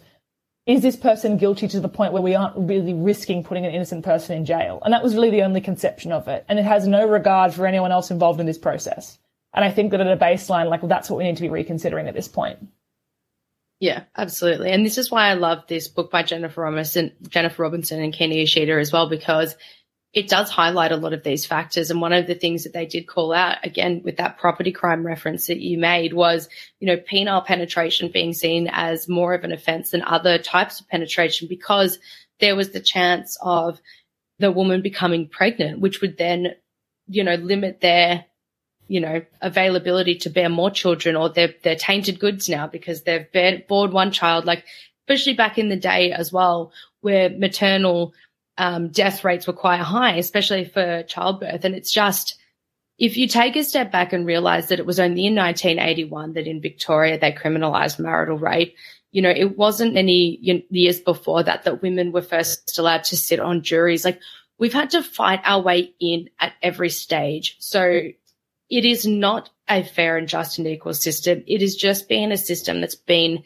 is 0.65 0.81
this 0.81 0.95
person 0.95 1.35
guilty 1.35 1.67
to 1.67 1.81
the 1.81 1.89
point 1.89 2.13
where 2.13 2.21
we 2.21 2.35
aren't 2.35 2.55
really 2.55 2.93
risking 2.93 3.43
putting 3.43 3.65
an 3.65 3.73
innocent 3.73 4.05
person 4.05 4.37
in 4.37 4.45
jail? 4.45 4.81
And 4.85 4.93
that 4.93 5.03
was 5.03 5.13
really 5.13 5.31
the 5.31 5.43
only 5.43 5.59
conception 5.59 6.13
of 6.13 6.29
it. 6.29 6.45
And 6.47 6.57
it 6.57 6.63
has 6.63 6.87
no 6.87 7.05
regard 7.05 7.53
for 7.53 7.67
anyone 7.67 7.91
else 7.91 8.11
involved 8.11 8.39
in 8.39 8.45
this 8.45 8.57
process. 8.57 9.17
And 9.53 9.65
I 9.65 9.71
think 9.71 9.91
that 9.91 10.01
at 10.01 10.07
a 10.07 10.17
baseline, 10.17 10.69
like 10.69 10.81
well, 10.81 10.89
that's 10.89 11.09
what 11.09 11.17
we 11.17 11.23
need 11.23 11.37
to 11.37 11.41
be 11.41 11.49
reconsidering 11.49 12.07
at 12.07 12.13
this 12.13 12.27
point. 12.27 12.59
Yeah, 13.79 14.03
absolutely. 14.15 14.71
And 14.71 14.85
this 14.85 14.99
is 14.99 15.09
why 15.09 15.27
I 15.27 15.33
love 15.33 15.63
this 15.67 15.87
book 15.87 16.11
by 16.11 16.21
Jennifer 16.21 16.61
Robinson, 16.61 17.13
Jennifer 17.27 17.63
Robinson 17.63 17.99
and 17.99 18.13
Keina 18.13 18.39
Yoshida 18.39 18.79
as 18.79 18.93
well, 18.93 19.09
because 19.09 19.55
it 20.13 20.27
does 20.27 20.51
highlight 20.51 20.91
a 20.91 20.97
lot 20.97 21.13
of 21.13 21.23
these 21.23 21.45
factors. 21.45 21.89
And 21.89 21.99
one 22.01 22.13
of 22.13 22.27
the 22.27 22.35
things 22.35 22.63
that 22.63 22.73
they 22.73 22.85
did 22.85 23.07
call 23.07 23.33
out 23.33 23.57
again 23.63 24.01
with 24.03 24.17
that 24.17 24.37
property 24.37 24.71
crime 24.71 25.05
reference 25.05 25.47
that 25.47 25.61
you 25.61 25.77
made 25.77 26.13
was, 26.13 26.49
you 26.79 26.87
know, 26.87 26.97
penile 26.97 27.45
penetration 27.45 28.11
being 28.11 28.33
seen 28.33 28.69
as 28.71 29.07
more 29.07 29.33
of 29.33 29.43
an 29.43 29.51
offense 29.51 29.91
than 29.91 30.03
other 30.03 30.37
types 30.37 30.79
of 30.79 30.87
penetration 30.89 31.47
because 31.47 31.97
there 32.39 32.55
was 32.55 32.71
the 32.71 32.81
chance 32.81 33.37
of 33.41 33.81
the 34.37 34.51
woman 34.51 34.81
becoming 34.81 35.27
pregnant, 35.27 35.79
which 35.79 36.01
would 36.01 36.17
then, 36.17 36.55
you 37.07 37.23
know, 37.23 37.35
limit 37.35 37.79
their 37.79 38.25
you 38.91 38.99
know, 38.99 39.21
availability 39.41 40.15
to 40.15 40.29
bear 40.29 40.49
more 40.49 40.69
children 40.69 41.15
or 41.15 41.29
they're, 41.29 41.55
they're 41.63 41.77
tainted 41.77 42.19
goods 42.19 42.49
now 42.49 42.67
because 42.67 43.03
they've 43.03 43.31
bared, 43.31 43.65
bored 43.65 43.93
one 43.93 44.11
child, 44.11 44.43
like, 44.43 44.65
especially 45.07 45.33
back 45.33 45.57
in 45.57 45.69
the 45.69 45.77
day 45.77 46.11
as 46.11 46.33
well, 46.33 46.73
where 46.99 47.29
maternal 47.29 48.13
um, 48.57 48.89
death 48.89 49.23
rates 49.23 49.47
were 49.47 49.53
quite 49.53 49.79
high, 49.79 50.15
especially 50.15 50.65
for 50.65 51.03
childbirth. 51.03 51.63
And 51.63 51.73
it's 51.73 51.89
just, 51.89 52.37
if 52.97 53.15
you 53.15 53.29
take 53.29 53.55
a 53.55 53.63
step 53.63 53.93
back 53.93 54.11
and 54.11 54.25
realize 54.25 54.67
that 54.67 54.79
it 54.79 54.85
was 54.85 54.99
only 54.99 55.25
in 55.25 55.35
1981 55.35 56.33
that 56.33 56.45
in 56.45 56.59
Victoria 56.59 57.17
they 57.17 57.31
criminalized 57.31 57.97
marital 57.97 58.37
rape, 58.37 58.75
you 59.13 59.21
know, 59.21 59.29
it 59.29 59.57
wasn't 59.57 59.95
any 59.95 60.37
years 60.69 60.99
before 60.99 61.43
that 61.43 61.63
that 61.63 61.81
women 61.81 62.11
were 62.11 62.21
first 62.21 62.77
allowed 62.77 63.05
to 63.05 63.15
sit 63.15 63.39
on 63.39 63.63
juries. 63.63 64.03
Like 64.03 64.19
we've 64.57 64.73
had 64.73 64.89
to 64.89 65.01
fight 65.01 65.39
our 65.45 65.61
way 65.61 65.93
in 66.01 66.29
at 66.41 66.51
every 66.61 66.89
stage. 66.89 67.55
So 67.59 68.01
it 68.71 68.85
is 68.85 69.05
not 69.05 69.49
a 69.69 69.83
fair 69.83 70.17
and 70.17 70.29
just 70.29 70.57
and 70.57 70.65
equal 70.65 70.93
system. 70.93 71.43
It 71.45 71.61
is 71.61 71.75
just 71.75 72.07
been 72.07 72.31
a 72.31 72.37
system 72.37 72.79
that's 72.79 72.95
been 72.95 73.43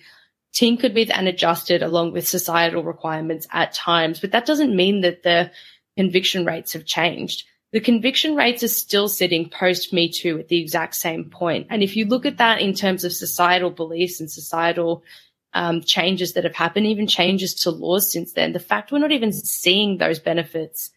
tinkered 0.53 0.93
with 0.93 1.09
and 1.11 1.27
adjusted 1.27 1.81
along 1.81 2.13
with 2.13 2.27
societal 2.27 2.83
requirements 2.83 3.47
at 3.51 3.73
times. 3.73 4.19
But 4.19 4.31
that 4.31 4.45
doesn't 4.45 4.75
mean 4.75 5.01
that 5.01 5.23
the 5.23 5.51
conviction 5.97 6.45
rates 6.45 6.73
have 6.73 6.85
changed. 6.85 7.43
The 7.73 7.81
conviction 7.81 8.35
rates 8.35 8.63
are 8.63 8.69
still 8.69 9.09
sitting 9.09 9.49
post 9.49 9.91
Me 9.91 10.09
Too 10.09 10.39
at 10.39 10.47
the 10.47 10.61
exact 10.61 10.95
same 10.95 11.29
point. 11.29 11.67
And 11.71 11.81
if 11.81 11.97
you 11.97 12.05
look 12.05 12.25
at 12.25 12.37
that 12.37 12.61
in 12.61 12.73
terms 12.73 13.03
of 13.03 13.11
societal 13.11 13.71
beliefs 13.71 14.19
and 14.19 14.31
societal 14.31 15.03
um, 15.53 15.81
changes 15.81 16.33
that 16.33 16.43
have 16.43 16.55
happened, 16.55 16.85
even 16.85 17.07
changes 17.07 17.55
to 17.63 17.71
laws 17.71 18.11
since 18.11 18.33
then, 18.33 18.53
the 18.53 18.59
fact 18.59 18.91
we're 18.91 18.99
not 18.99 19.11
even 19.11 19.33
seeing 19.33 19.97
those 19.97 20.19
benefits 20.19 20.91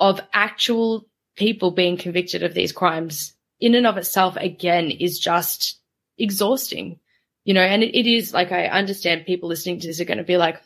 of 0.00 0.20
actual 0.32 1.06
people 1.36 1.70
being 1.70 1.96
convicted 1.96 2.42
of 2.42 2.54
these 2.54 2.72
crimes 2.72 3.34
in 3.60 3.74
and 3.74 3.86
of 3.86 3.96
itself, 3.96 4.36
again, 4.36 4.90
is 4.90 5.18
just 5.18 5.78
exhausting, 6.18 6.98
you 7.44 7.54
know, 7.54 7.62
and 7.62 7.82
it, 7.82 7.96
it 7.96 8.06
is 8.06 8.34
like, 8.34 8.52
I 8.52 8.66
understand 8.66 9.24
people 9.24 9.48
listening 9.48 9.80
to 9.80 9.86
this 9.86 10.00
are 10.00 10.04
going 10.04 10.18
to 10.18 10.24
be 10.24 10.36
like, 10.36 10.60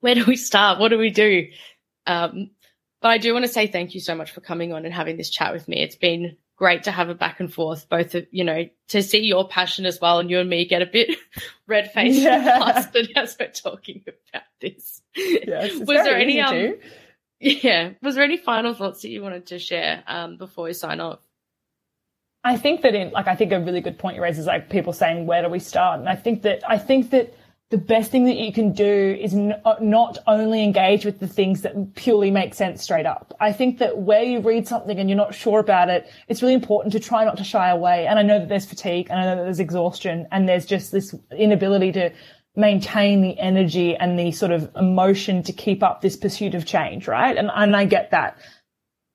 where 0.00 0.14
do 0.14 0.24
we 0.24 0.36
start? 0.36 0.78
What 0.78 0.88
do 0.88 0.98
we 0.98 1.10
do? 1.10 1.48
Um, 2.06 2.50
but 3.02 3.08
I 3.08 3.18
do 3.18 3.32
want 3.32 3.44
to 3.44 3.52
say 3.52 3.66
thank 3.66 3.94
you 3.94 4.00
so 4.00 4.14
much 4.14 4.30
for 4.30 4.40
coming 4.40 4.72
on 4.72 4.84
and 4.84 4.94
having 4.94 5.16
this 5.16 5.30
chat 5.30 5.52
with 5.52 5.68
me. 5.68 5.82
It's 5.82 5.96
been 5.96 6.36
great 6.56 6.84
to 6.84 6.90
have 6.90 7.10
a 7.10 7.14
back 7.14 7.40
and 7.40 7.52
forth, 7.52 7.88
both 7.88 8.14
of, 8.14 8.26
you 8.30 8.44
know, 8.44 8.66
to 8.88 9.02
see 9.02 9.20
your 9.20 9.46
passion 9.46 9.84
as 9.84 10.00
well 10.00 10.18
and 10.18 10.30
you 10.30 10.40
and 10.40 10.48
me 10.48 10.64
get 10.64 10.82
a 10.82 10.86
bit 10.86 11.16
red 11.66 11.92
faced 11.92 12.18
yeah. 12.18 12.36
and 12.56 12.62
flustered 12.62 13.08
as 13.14 13.36
we're 13.38 13.50
talking 13.50 14.02
about 14.06 14.44
this. 14.60 15.02
Yes, 15.14 15.74
was 15.78 15.86
there 15.86 16.16
any 16.16 16.40
um. 16.40 16.76
Yeah? 17.40 17.92
Was 18.02 18.14
there 18.14 18.24
any 18.24 18.36
final 18.36 18.74
thoughts 18.74 19.02
that 19.02 19.10
you 19.10 19.22
wanted 19.22 19.46
to 19.46 19.58
share 19.58 20.02
um, 20.06 20.36
before 20.36 20.64
we 20.64 20.72
sign 20.72 21.00
off? 21.00 21.20
I 22.44 22.56
think 22.56 22.82
that 22.82 22.94
in 22.94 23.10
like 23.10 23.26
I 23.26 23.34
think 23.34 23.52
a 23.52 23.58
really 23.58 23.80
good 23.80 23.98
point 23.98 24.16
you 24.16 24.22
raise 24.22 24.38
is 24.38 24.46
like 24.46 24.70
people 24.70 24.92
saying 24.92 25.26
where 25.26 25.42
do 25.42 25.48
we 25.48 25.58
start, 25.58 25.98
and 25.98 26.08
I 26.08 26.14
think 26.14 26.42
that 26.42 26.62
I 26.68 26.78
think 26.78 27.10
that 27.10 27.34
the 27.70 27.78
best 27.78 28.12
thing 28.12 28.24
that 28.26 28.36
you 28.36 28.52
can 28.52 28.72
do 28.72 29.18
is 29.20 29.34
n- 29.34 29.60
uh, 29.64 29.74
not 29.80 30.18
only 30.28 30.62
engage 30.62 31.04
with 31.04 31.18
the 31.18 31.26
things 31.26 31.62
that 31.62 31.96
purely 31.96 32.30
make 32.30 32.54
sense 32.54 32.80
straight 32.80 33.06
up. 33.06 33.34
I 33.40 33.52
think 33.52 33.78
that 33.78 33.98
where 33.98 34.22
you 34.22 34.38
read 34.38 34.68
something 34.68 35.00
and 35.00 35.10
you're 35.10 35.16
not 35.16 35.34
sure 35.34 35.58
about 35.58 35.88
it, 35.88 36.08
it's 36.28 36.42
really 36.42 36.54
important 36.54 36.92
to 36.92 37.00
try 37.00 37.24
not 37.24 37.36
to 37.38 37.44
shy 37.44 37.68
away. 37.68 38.06
And 38.06 38.20
I 38.20 38.22
know 38.22 38.38
that 38.38 38.48
there's 38.48 38.66
fatigue 38.66 39.08
and 39.10 39.18
I 39.18 39.24
know 39.24 39.36
that 39.36 39.42
there's 39.42 39.58
exhaustion 39.58 40.28
and 40.30 40.48
there's 40.48 40.64
just 40.64 40.92
this 40.92 41.12
inability 41.36 41.90
to 41.92 42.12
maintain 42.56 43.20
the 43.20 43.38
energy 43.38 43.94
and 43.94 44.18
the 44.18 44.32
sort 44.32 44.50
of 44.50 44.70
emotion 44.76 45.42
to 45.44 45.52
keep 45.52 45.82
up 45.82 46.00
this 46.00 46.16
pursuit 46.16 46.54
of 46.54 46.64
change, 46.64 47.06
right? 47.06 47.36
And, 47.36 47.50
and 47.54 47.76
I 47.76 47.84
get 47.84 48.10
that. 48.10 48.38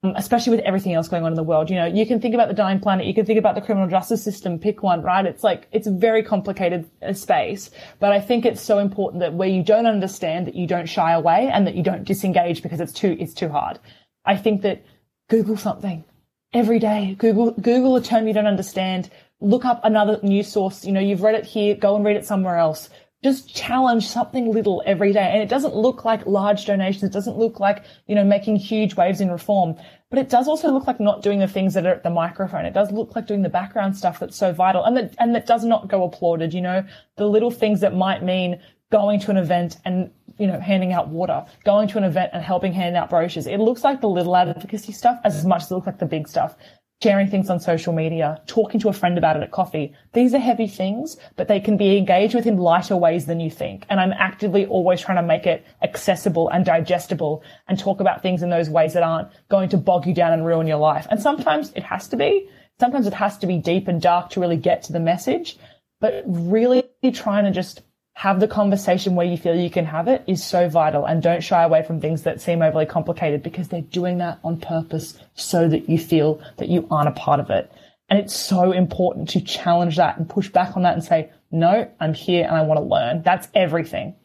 Um, 0.04 0.14
especially 0.16 0.56
with 0.56 0.66
everything 0.66 0.94
else 0.94 1.08
going 1.08 1.24
on 1.26 1.32
in 1.32 1.36
the 1.36 1.44
world. 1.44 1.70
You 1.70 1.76
know, 1.76 1.86
you 1.86 2.08
can 2.08 2.20
think 2.20 2.34
about 2.34 2.48
the 2.48 2.56
dying 2.56 2.80
planet, 2.80 3.06
you 3.06 3.14
can 3.14 3.24
think 3.24 3.38
about 3.38 3.54
the 3.54 3.62
criminal 3.62 3.88
justice 3.88 4.24
system, 4.24 4.58
pick 4.58 4.82
one, 4.82 5.04
right? 5.04 5.24
It's 5.28 5.44
like, 5.44 5.68
it's 5.72 5.86
a 5.86 5.92
very 5.92 6.24
complicated 6.24 6.90
uh, 7.04 7.14
space, 7.14 7.70
but 8.00 8.12
I 8.12 8.20
think 8.20 8.44
it's 8.44 8.62
so 8.62 8.80
important 8.80 9.20
that 9.20 9.36
where 9.36 9.48
you 9.48 9.62
don't 9.62 9.86
understand 9.86 10.48
that 10.48 10.56
you 10.56 10.66
don't 10.66 10.88
shy 10.88 11.12
away 11.12 11.52
and 11.54 11.68
that 11.68 11.76
you 11.76 11.84
don't 11.84 12.04
disengage 12.04 12.64
because 12.64 12.80
it's 12.80 12.94
too, 12.94 13.16
it's 13.20 13.36
too 13.36 13.50
hard. 13.50 13.78
I 14.26 14.38
think 14.38 14.64
that 14.64 14.84
Google 15.30 15.56
something 15.56 16.04
every 16.52 16.80
day. 16.80 17.16
Google, 17.20 17.52
Google 17.52 17.96
a 17.96 18.02
term 18.02 18.28
you 18.28 18.34
don't 18.34 18.48
understand. 18.48 19.12
Look 19.40 19.66
up 19.66 19.82
another 19.84 20.20
news 20.24 20.48
source. 20.48 20.84
You 20.84 20.94
know, 20.94 21.00
you've 21.00 21.22
read 21.22 21.36
it 21.36 21.46
here, 21.46 21.76
go 21.76 21.96
and 21.96 22.04
read 22.04 22.18
it 22.18 22.26
somewhere 22.26 22.58
else 22.58 22.90
just 23.24 23.54
challenge 23.54 24.08
something 24.08 24.52
little 24.52 24.82
every 24.86 25.14
day. 25.14 25.30
And 25.32 25.44
it 25.44 25.50
doesn't 25.50 25.76
look 25.76 26.04
like 26.04 26.26
large 26.26 26.66
donations. 26.66 27.04
It 27.04 27.14
doesn't 27.14 27.38
look 27.38 27.60
like, 27.60 27.84
you 28.08 28.16
know, 28.16 28.24
making 28.24 28.56
huge 28.56 28.96
waves 28.96 29.22
in 29.22 29.30
reform, 29.30 29.76
but 30.10 30.18
it 30.18 30.30
does 30.30 30.48
also 30.48 30.72
look 30.72 30.88
like 30.88 31.00
not 31.00 31.22
doing 31.22 31.40
the 31.40 31.48
things 31.48 31.76
that 31.76 31.86
are 31.86 31.94
at 31.94 32.04
the 32.04 32.10
microphone. 32.10 32.66
It 32.66 32.74
does 32.74 32.92
look 32.92 33.16
like 33.16 33.28
doing 33.28 33.44
the 33.44 33.50
background 33.50 33.96
stuff 33.96 34.20
that's 34.20 34.36
so 34.36 34.52
vital 34.52 34.84
and 34.84 34.98
that, 34.98 35.16
and 35.20 35.36
that 35.36 35.46
does 35.46 35.64
not 35.64 35.88
go 35.88 36.04
applauded, 36.04 36.54
you 36.54 36.62
know, 36.62 36.84
the 37.18 37.28
little 37.28 37.52
things 37.52 37.82
that 37.82 37.96
might 37.96 38.24
mean 38.24 38.60
going 38.92 39.20
to 39.22 39.32
an 39.32 39.38
event 39.38 39.78
and, 39.86 40.12
you 40.38 40.48
know, 40.48 40.60
handing 40.60 40.92
out 40.92 41.10
water, 41.10 41.46
going 41.64 41.88
to 41.90 41.98
an 42.00 42.04
event 42.04 42.32
and 42.34 42.44
helping 42.44 42.74
hand 42.74 42.98
out 42.98 43.10
brochures. 43.10 43.46
It 43.46 43.60
looks 43.60 43.84
like 43.84 44.02
the 44.02 44.10
little 44.10 44.36
advocacy 44.36 44.94
stuff 44.94 45.20
as 45.24 45.46
much 45.46 45.64
as 45.64 45.72
it 45.72 45.76
looks 45.76 45.88
like 45.88 46.00
the 46.00 46.06
big 46.06 46.28
stuff 46.28 46.56
sharing 47.02 47.28
things 47.28 47.50
on 47.50 47.60
social 47.60 47.94
media, 47.94 48.42
talking 48.46 48.80
to 48.80 48.90
a 48.90 48.94
friend 48.94 49.18
about 49.18 49.36
it 49.36 49.44
at 49.44 49.52
coffee. 49.52 49.94
These 50.14 50.34
are 50.34 50.40
heavy 50.40 50.68
things, 50.68 51.18
but 51.36 51.48
they 51.48 51.60
can 51.60 51.76
be 51.76 51.98
engaged 51.98 52.36
with 52.36 52.46
in 52.46 52.58
lighter 52.58 52.96
ways 52.96 53.26
than 53.26 53.40
you 53.40 53.50
think. 53.50 53.86
And 53.90 54.00
I'm 54.00 54.14
actively 54.14 54.66
always 54.68 55.02
trying 55.02 55.18
to 55.18 55.24
make 55.24 55.48
it 55.48 55.66
accessible 55.82 56.50
and 56.50 56.64
digestible 56.64 57.44
and 57.68 57.80
talk 57.80 58.00
about 58.02 58.22
things 58.22 58.44
in 58.44 58.50
those 58.50 58.70
ways 58.70 58.94
that 58.94 59.04
aren't 59.04 59.30
going 59.50 59.70
to 59.70 59.78
bog 59.78 60.06
you 60.06 60.14
down 60.14 60.34
and 60.34 60.46
ruin 60.46 60.68
your 60.68 60.78
life. 60.78 61.08
And 61.10 61.22
sometimes 61.22 61.72
it 61.76 61.84
has 61.84 62.08
to 62.10 62.18
be. 62.18 62.48
Sometimes 62.80 63.08
it 63.08 63.14
has 63.14 63.38
to 63.40 63.48
be 63.48 63.58
deep 63.58 63.88
and 63.88 64.02
dark 64.02 64.30
to 64.32 64.40
really 64.40 64.58
get 64.58 64.84
to 64.84 64.94
the 64.94 65.00
message. 65.00 65.58
But 66.00 66.24
really 66.26 66.84
trying 67.14 67.46
to 67.46 67.52
just 67.52 67.82
have 68.14 68.40
the 68.40 68.48
conversation 68.48 69.16
where 69.16 69.26
you 69.26 69.38
feel 69.38 69.56
you 69.56 69.70
can 69.70 69.86
have 69.86 70.08
it 70.08 70.24
is 70.28 70.44
so 70.44 70.70
vital 70.70 71.06
and 71.06 71.24
don't 71.24 71.44
shy 71.44 71.64
away 71.64 71.84
from 71.84 72.00
things 72.00 72.24
that 72.24 72.42
seem 72.42 72.62
overly 72.62 72.86
complicated 72.86 73.42
because 73.42 73.70
they're 73.70 73.82
doing 73.82 74.18
that 74.20 74.40
on 74.44 74.60
purpose 74.60 75.18
so 75.34 75.68
that 75.68 75.90
you 75.90 75.98
feel 75.98 76.42
that 76.58 76.70
you 76.70 76.88
aren't 76.92 77.08
a 77.08 77.14
part 77.14 77.40
of 77.40 77.50
it. 77.50 77.72
And 78.10 78.20
it's 78.20 78.36
so 78.36 78.74
important 78.74 79.30
to 79.30 79.42
challenge 79.42 79.96
that 79.96 80.18
and 80.18 80.30
push 80.30 80.50
back 80.50 80.76
on 80.76 80.84
that 80.84 80.94
and 80.94 81.04
say, 81.04 81.32
no, 81.50 81.90
I'm 82.00 82.14
here 82.14 82.46
and 82.46 82.56
I 82.56 82.62
want 82.64 82.80
to 82.80 82.86
learn. 82.86 83.24
That's 83.24 83.48
everything. 83.56 84.16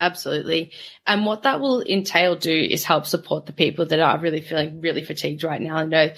Absolutely. 0.00 0.72
And 1.06 1.24
what 1.24 1.42
that 1.42 1.60
will 1.60 1.82
entail 1.82 2.34
do 2.36 2.52
is 2.52 2.84
help 2.84 3.06
support 3.06 3.46
the 3.46 3.52
people 3.52 3.86
that 3.86 4.00
are 4.00 4.18
really 4.18 4.40
feeling 4.40 4.80
really 4.80 5.04
fatigued 5.04 5.44
right 5.44 5.60
now. 5.60 5.76
I 5.76 5.84
know 5.84 6.12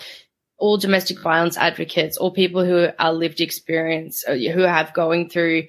all 0.59 0.79
domestic 0.79 1.21
violence 1.21 1.59
advocates, 1.59 2.17
all 2.17 2.31
people 2.31 2.65
who 2.65 2.89
are 2.99 3.13
lived 3.13 3.41
experience, 3.41 4.25
uh, 4.27 4.35
who 4.35 4.63
have 4.63 4.95
going 4.95 5.29
through 5.29 5.65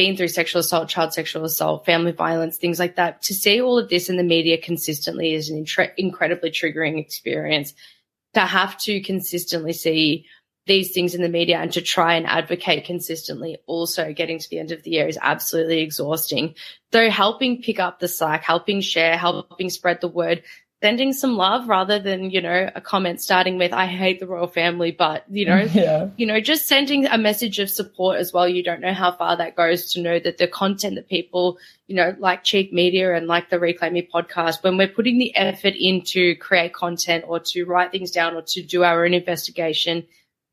been 0.00 0.16
through 0.16 0.28
sexual 0.28 0.60
assault, 0.60 0.88
child 0.88 1.12
sexual 1.12 1.44
assault, 1.44 1.84
family 1.84 2.12
violence, 2.12 2.56
things 2.56 2.78
like 2.78 2.96
that, 2.96 3.20
to 3.20 3.34
see 3.34 3.60
all 3.60 3.78
of 3.78 3.90
this 3.90 4.08
in 4.08 4.16
the 4.16 4.22
media 4.22 4.56
consistently 4.56 5.34
is 5.34 5.50
an 5.50 5.62
intre- 5.62 5.92
incredibly 5.98 6.50
triggering 6.50 6.98
experience. 6.98 7.74
To 8.32 8.40
have 8.40 8.78
to 8.78 9.02
consistently 9.02 9.74
see 9.74 10.24
these 10.64 10.92
things 10.92 11.14
in 11.14 11.20
the 11.20 11.28
media 11.28 11.58
and 11.58 11.70
to 11.72 11.82
try 11.82 12.14
and 12.14 12.26
advocate 12.26 12.86
consistently 12.86 13.58
also 13.66 14.14
getting 14.14 14.38
to 14.38 14.48
the 14.48 14.58
end 14.58 14.72
of 14.72 14.82
the 14.84 14.92
year 14.92 15.06
is 15.06 15.18
absolutely 15.20 15.80
exhausting. 15.80 16.54
Though 16.92 17.10
helping 17.10 17.60
pick 17.60 17.78
up 17.78 18.00
the 18.00 18.08
slack, 18.08 18.42
helping 18.42 18.80
share, 18.80 19.18
helping 19.18 19.68
spread 19.68 20.00
the 20.00 20.08
word, 20.08 20.44
sending 20.82 21.12
some 21.12 21.36
love 21.36 21.68
rather 21.68 21.98
than, 21.98 22.30
you 22.30 22.40
know, 22.40 22.70
a 22.74 22.80
comment 22.80 23.20
starting 23.20 23.58
with, 23.58 23.72
I 23.72 23.84
hate 23.86 24.18
the 24.18 24.26
royal 24.26 24.46
family, 24.46 24.92
but, 24.92 25.24
you 25.28 25.44
know, 25.44 25.58
Yeah. 25.74 26.08
you 26.16 26.26
know, 26.26 26.40
just 26.40 26.66
sending 26.66 27.06
a 27.06 27.18
message 27.18 27.58
of 27.58 27.68
support 27.68 28.18
as 28.18 28.32
well. 28.32 28.48
You 28.48 28.62
don't 28.62 28.80
know 28.80 28.94
how 28.94 29.12
far 29.12 29.36
that 29.36 29.56
goes 29.56 29.92
to 29.92 30.00
know 30.00 30.18
that 30.18 30.38
the 30.38 30.48
content 30.48 30.94
that 30.94 31.08
people, 31.08 31.58
you 31.86 31.96
know, 31.96 32.16
like 32.18 32.44
Cheek 32.44 32.72
Media 32.72 33.14
and 33.14 33.26
like 33.26 33.50
the 33.50 33.58
Reclaim 33.60 33.92
Me 33.92 34.08
podcast, 34.12 34.62
when 34.62 34.78
we're 34.78 34.88
putting 34.88 35.18
the 35.18 35.36
effort 35.36 35.74
in 35.78 36.02
to 36.06 36.34
create 36.36 36.72
content 36.72 37.24
or 37.28 37.40
to 37.40 37.64
write 37.64 37.90
things 37.92 38.10
down 38.10 38.34
or 38.34 38.42
to 38.42 38.62
do 38.62 38.82
our 38.82 39.04
own 39.04 39.12
investigation, 39.12 40.06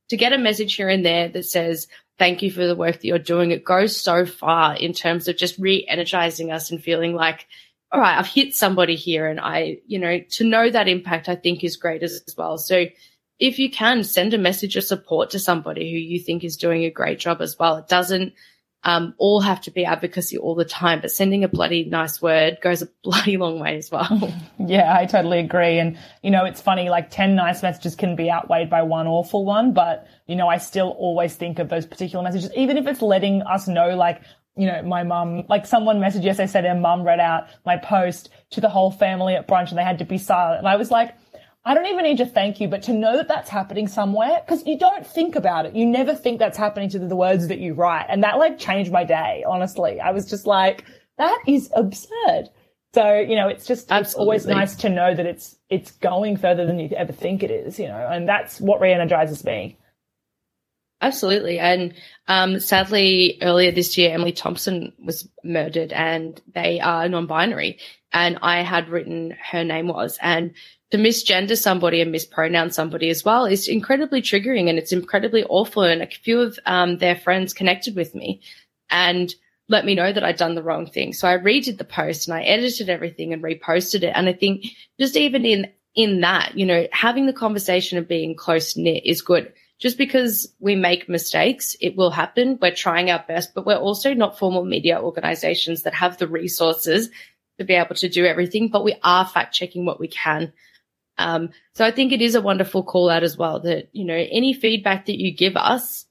to 0.10 0.18
get 0.18 0.34
a 0.34 0.38
message 0.38 0.76
here 0.76 0.90
and 0.90 1.06
there 1.06 1.30
that 1.30 1.46
says, 1.46 1.88
thank 2.18 2.42
you 2.42 2.52
for 2.52 2.66
the 2.66 2.76
work 2.76 2.96
that 2.96 3.06
you're 3.06 3.20
doing, 3.20 3.52
it 3.52 3.64
goes 3.64 3.96
so 3.96 4.26
far 4.26 4.76
in 4.76 4.92
terms 4.92 5.28
of 5.28 5.38
just 5.38 5.58
re-energizing 5.58 6.52
us 6.52 6.72
and 6.72 6.84
feeling 6.84 7.14
like, 7.14 7.46
all 7.92 8.02
right, 8.02 8.18
I've 8.18 8.28
hit 8.28 8.54
somebody 8.54 8.96
here 8.96 9.28
and 9.28 9.40
I, 9.40 9.78
you 9.88 10.00
know, 10.00 10.20
to 10.32 10.44
know 10.44 10.70
that 10.70 10.88
impact 10.88 11.30
I 11.30 11.36
think 11.36 11.64
is 11.64 11.78
great 11.78 12.04
as, 12.04 12.22
as 12.28 12.36
well. 12.36 12.58
So 12.58 12.86
if 13.40 13.60
you 13.60 13.70
can 13.70 14.04
send 14.04 14.34
a 14.34 14.38
message 14.38 14.76
of 14.76 14.84
support 14.84 15.30
to 15.32 15.40
somebody 15.40 15.92
who 15.92 15.98
you 15.98 16.20
think 16.20 16.44
is 16.44 16.58
doing 16.58 16.84
a 16.84 16.90
great 16.90 17.20
job 17.20 17.42
as 17.42 17.58
well, 17.58 17.78
it 17.78 17.88
doesn't 17.88 18.34
um, 18.84 19.14
all 19.18 19.42
have 19.42 19.62
to 19.62 19.72
be 19.72 19.86
advocacy 19.86 20.38
all 20.38 20.56
the 20.56 20.66
time, 20.66 21.02
but 21.02 21.12
sending 21.12 21.44
a 21.44 21.48
bloody 21.48 21.84
nice 21.86 22.22
word 22.22 22.58
goes 22.62 22.82
a 22.82 22.88
bloody 23.04 23.38
long 23.38 23.60
way 23.60 23.78
as 23.78 23.92
well. 23.92 24.34
Yeah, 24.60 24.98
I 24.98 25.06
totally 25.06 25.40
agree. 25.40 25.80
And, 25.80 25.98
you 26.22 26.30
know, 26.30 26.44
it's 26.44 26.60
funny, 26.60 26.90
like 26.90 27.10
10 27.10 27.36
nice 27.36 27.64
messages 27.64 27.96
can 27.96 28.18
be 28.18 28.30
outweighed 28.30 28.70
by 28.70 28.82
one 28.82 29.08
awful 29.08 29.46
one, 29.46 29.72
but, 29.72 30.08
you 30.26 30.36
know, 30.36 30.50
I 30.50 30.58
still 30.58 30.90
always 31.00 31.36
think 31.36 31.60
of 31.60 31.70
those 31.70 31.86
particular 31.86 32.22
messages, 32.22 32.52
even 32.54 32.76
if 32.76 32.86
it's 32.86 33.02
letting 33.02 33.44
us 33.44 33.70
know, 33.70 33.96
like, 33.96 34.22
you 34.58 34.68
know, 34.68 34.82
my 34.82 35.04
mum, 35.04 35.44
like 35.48 35.66
someone 35.66 36.00
messaged 36.00 36.24
yesterday 36.24 36.48
said 36.48 36.66
their 36.66 36.76
mum 36.76 37.04
read 37.04 37.20
out 37.20 37.48
my 37.66 37.78
post 37.78 38.30
to 38.52 38.62
the 38.62 38.70
whole 38.70 38.92
family 38.92 39.36
at 39.36 39.48
brunch 39.48 39.70
and 39.70 39.78
they 39.78 39.84
had 39.84 40.00
to 40.00 40.06
be 40.06 40.18
silent. 40.18 40.60
And 40.60 40.68
I 40.68 40.76
was 40.76 40.92
like, 40.92 41.16
I 41.64 41.74
don't 41.74 41.86
even 41.88 42.04
need 42.04 42.18
to 42.20 42.26
thank 42.26 42.62
you, 42.62 42.70
but 42.70 42.82
to 42.84 42.94
know 42.94 43.18
that 43.18 43.28
that's 43.28 43.50
happening 43.50 43.88
somewhere, 43.88 44.42
because 44.46 44.66
you 44.66 44.80
don't 44.80 45.06
think 45.06 45.36
about 45.36 45.66
it. 45.66 45.76
You 45.76 45.86
never 45.86 46.16
think 46.16 46.40
that's 46.40 46.58
happening 46.58 46.90
to 46.90 47.00
the 47.00 47.16
words 47.16 47.50
that 47.50 47.60
you 47.60 47.74
write. 47.74 48.06
And 48.08 48.24
that 48.24 48.38
like 48.38 48.58
changed 48.58 48.92
my 48.92 49.04
day, 49.04 49.44
honestly. 49.46 50.00
I 50.00 50.12
was 50.12 50.30
just 50.30 50.48
like, 50.48 50.86
that 51.18 51.38
is 51.46 51.70
absurd. 51.76 52.50
So, 52.94 53.20
you 53.20 53.36
know, 53.36 53.50
it's 53.50 53.68
just, 53.68 53.92
it's 53.92 54.14
always 54.14 54.46
nice 54.48 54.76
to 54.78 54.90
know 54.90 55.14
that 55.14 55.26
it's, 55.26 55.58
it's 55.70 55.92
going 55.92 56.38
further 56.38 56.66
than 56.66 56.80
you 56.80 56.90
ever 56.96 57.12
think 57.12 57.44
it 57.44 57.52
is, 57.52 57.78
you 57.78 57.88
know, 57.88 58.08
and 58.10 58.28
that's 58.30 58.62
what 58.62 58.80
re-energizes 58.80 59.44
me. 59.44 59.78
Absolutely. 61.02 61.60
And 61.60 61.94
um, 62.28 62.60
sadly, 62.60 63.38
earlier 63.42 63.72
this 63.72 63.98
year, 63.98 64.14
Emily 64.14 64.32
Thompson 64.32 64.94
was 65.04 65.30
murdered 65.44 65.94
and 65.94 66.42
they 66.54 66.80
are 66.80 67.08
non 67.08 67.28
binary. 67.28 67.80
And 68.12 68.40
I 68.42 68.64
had 68.64 68.90
written 68.90 69.36
her 69.52 69.64
name 69.64 69.90
was. 69.90 70.18
And 70.22 70.54
to 70.92 70.98
misgender 70.98 71.58
somebody 71.58 72.02
and 72.02 72.12
mispronounce 72.12 72.76
somebody 72.76 73.10
as 73.10 73.24
well 73.24 73.46
is 73.46 73.68
incredibly 73.68 74.22
triggering 74.22 74.70
and 74.70 74.80
it's 74.80 74.92
incredibly 74.92 75.44
awful. 75.44 75.84
And 75.84 76.02
a 76.02 76.08
few 76.08 76.42
of 76.42 76.58
um, 76.66 76.98
their 76.98 77.16
friends 77.16 77.54
connected 77.54 77.96
with 77.96 78.16
me 78.16 78.42
and 78.90 79.34
let 79.70 79.86
me 79.86 79.96
know 79.96 80.12
that 80.12 80.24
I'd 80.24 80.38
done 80.38 80.56
the 80.56 80.64
wrong 80.64 80.88
thing. 80.88 81.14
So 81.14 81.28
I 81.28 81.38
redid 81.38 81.78
the 81.78 81.84
post 81.84 82.28
and 82.28 82.36
I 82.36 82.44
edited 82.44 82.90
everything 82.90 83.34
and 83.34 83.44
reposted 83.44 84.04
it. 84.04 84.14
And 84.16 84.28
I 84.28 84.34
think 84.34 84.66
just 85.00 85.16
even 85.16 85.46
in 85.46 85.72
in 85.94 86.22
that, 86.22 86.56
you 86.56 86.66
know, 86.66 86.88
having 86.92 87.26
the 87.26 87.34
conversation 87.34 87.98
of 87.98 88.08
being 88.08 88.36
close 88.36 88.78
knit 88.78 89.04
is 89.06 89.22
good. 89.22 89.52
Just 89.80 89.98
because 89.98 90.52
we 90.60 90.76
make 90.76 91.08
mistakes, 91.08 91.76
it 91.80 91.96
will 91.96 92.10
happen. 92.10 92.58
We're 92.60 92.74
trying 92.74 93.12
our 93.12 93.24
best, 93.28 93.54
but 93.54 93.66
we're 93.66 93.76
also 93.76 94.14
not 94.14 94.40
formal 94.40 94.66
media 94.66 95.00
organizations 95.00 95.84
that 95.84 95.94
have 95.94 96.18
the 96.18 96.28
resources 96.28 97.10
to 97.60 97.66
be 97.66 97.74
able 97.76 97.96
to 97.96 98.10
do 98.10 98.26
everything, 98.26 98.70
but 98.70 98.84
we 98.84 98.96
are 99.04 99.26
fact 99.26 99.54
checking 99.54 99.86
what 99.86 100.00
we 100.00 100.08
can. 100.08 100.54
Um, 101.20 101.50
so 101.74 101.86
I 101.86 101.92
think 101.92 102.12
it 102.12 102.22
is 102.22 102.36
a 102.36 102.42
wonderful 102.42 102.84
call 102.84 103.10
out 103.10 103.24
as 103.24 103.38
well 103.38 103.60
that, 103.62 103.90
you 103.92 104.06
know, 104.06 104.16
any 104.16 104.54
feedback 104.54 105.08
that 105.08 105.20
you 105.20 105.32
give 105.32 105.58
us 105.58 106.06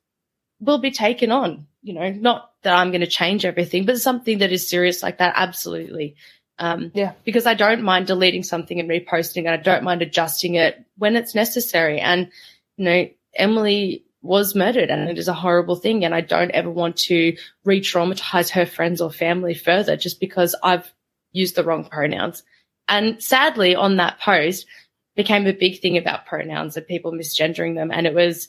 will 0.60 0.78
be 0.78 0.90
taken 0.90 1.30
on, 1.30 1.66
you 1.82 1.92
know, 1.94 2.10
not 2.10 2.52
that 2.62 2.74
I'm 2.74 2.90
going 2.90 3.02
to 3.02 3.06
change 3.06 3.44
everything, 3.44 3.84
but 3.84 4.00
something 4.00 4.38
that 4.38 4.52
is 4.52 4.68
serious 4.68 5.02
like 5.02 5.18
that. 5.18 5.34
Absolutely. 5.36 6.16
Um, 6.58 6.90
Yeah. 6.94 7.12
because 7.24 7.46
I 7.46 7.54
don't 7.54 7.82
mind 7.82 8.06
deleting 8.06 8.42
something 8.42 8.80
and 8.80 8.88
reposting 8.88 9.40
and 9.44 9.50
I 9.50 9.58
don't 9.58 9.84
mind 9.84 10.02
adjusting 10.02 10.54
it 10.54 10.82
when 10.96 11.14
it's 11.14 11.34
necessary. 11.34 12.00
And, 12.00 12.30
you 12.76 12.84
know, 12.84 13.08
Emily 13.36 14.04
was 14.22 14.54
murdered 14.54 14.90
and 14.90 15.08
it 15.08 15.18
is 15.18 15.28
a 15.28 15.34
horrible 15.34 15.76
thing. 15.76 16.04
And 16.04 16.14
I 16.14 16.20
don't 16.20 16.50
ever 16.50 16.70
want 16.70 16.96
to 16.96 17.36
re 17.64 17.80
traumatize 17.80 18.50
her 18.50 18.66
friends 18.66 19.00
or 19.00 19.10
family 19.10 19.54
further 19.54 19.96
just 19.96 20.20
because 20.20 20.54
I've 20.62 20.92
used 21.32 21.54
the 21.54 21.64
wrong 21.64 21.84
pronouns. 21.84 22.42
And 22.88 23.22
sadly, 23.22 23.74
on 23.74 23.96
that 23.96 24.20
post 24.20 24.66
became 25.14 25.46
a 25.46 25.52
big 25.52 25.80
thing 25.80 25.96
about 25.96 26.26
pronouns 26.26 26.76
and 26.76 26.86
people 26.86 27.12
misgendering 27.12 27.74
them. 27.74 27.90
And 27.90 28.06
it 28.06 28.14
was 28.14 28.48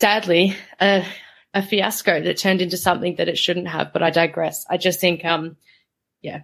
sadly 0.00 0.56
a, 0.80 1.04
a 1.54 1.62
fiasco 1.62 2.22
that 2.22 2.38
turned 2.38 2.62
into 2.62 2.76
something 2.76 3.16
that 3.16 3.28
it 3.28 3.38
shouldn't 3.38 3.68
have. 3.68 3.92
But 3.92 4.02
I 4.02 4.10
digress. 4.10 4.64
I 4.68 4.76
just 4.76 5.00
think, 5.00 5.24
um, 5.24 5.56
yeah. 6.22 6.42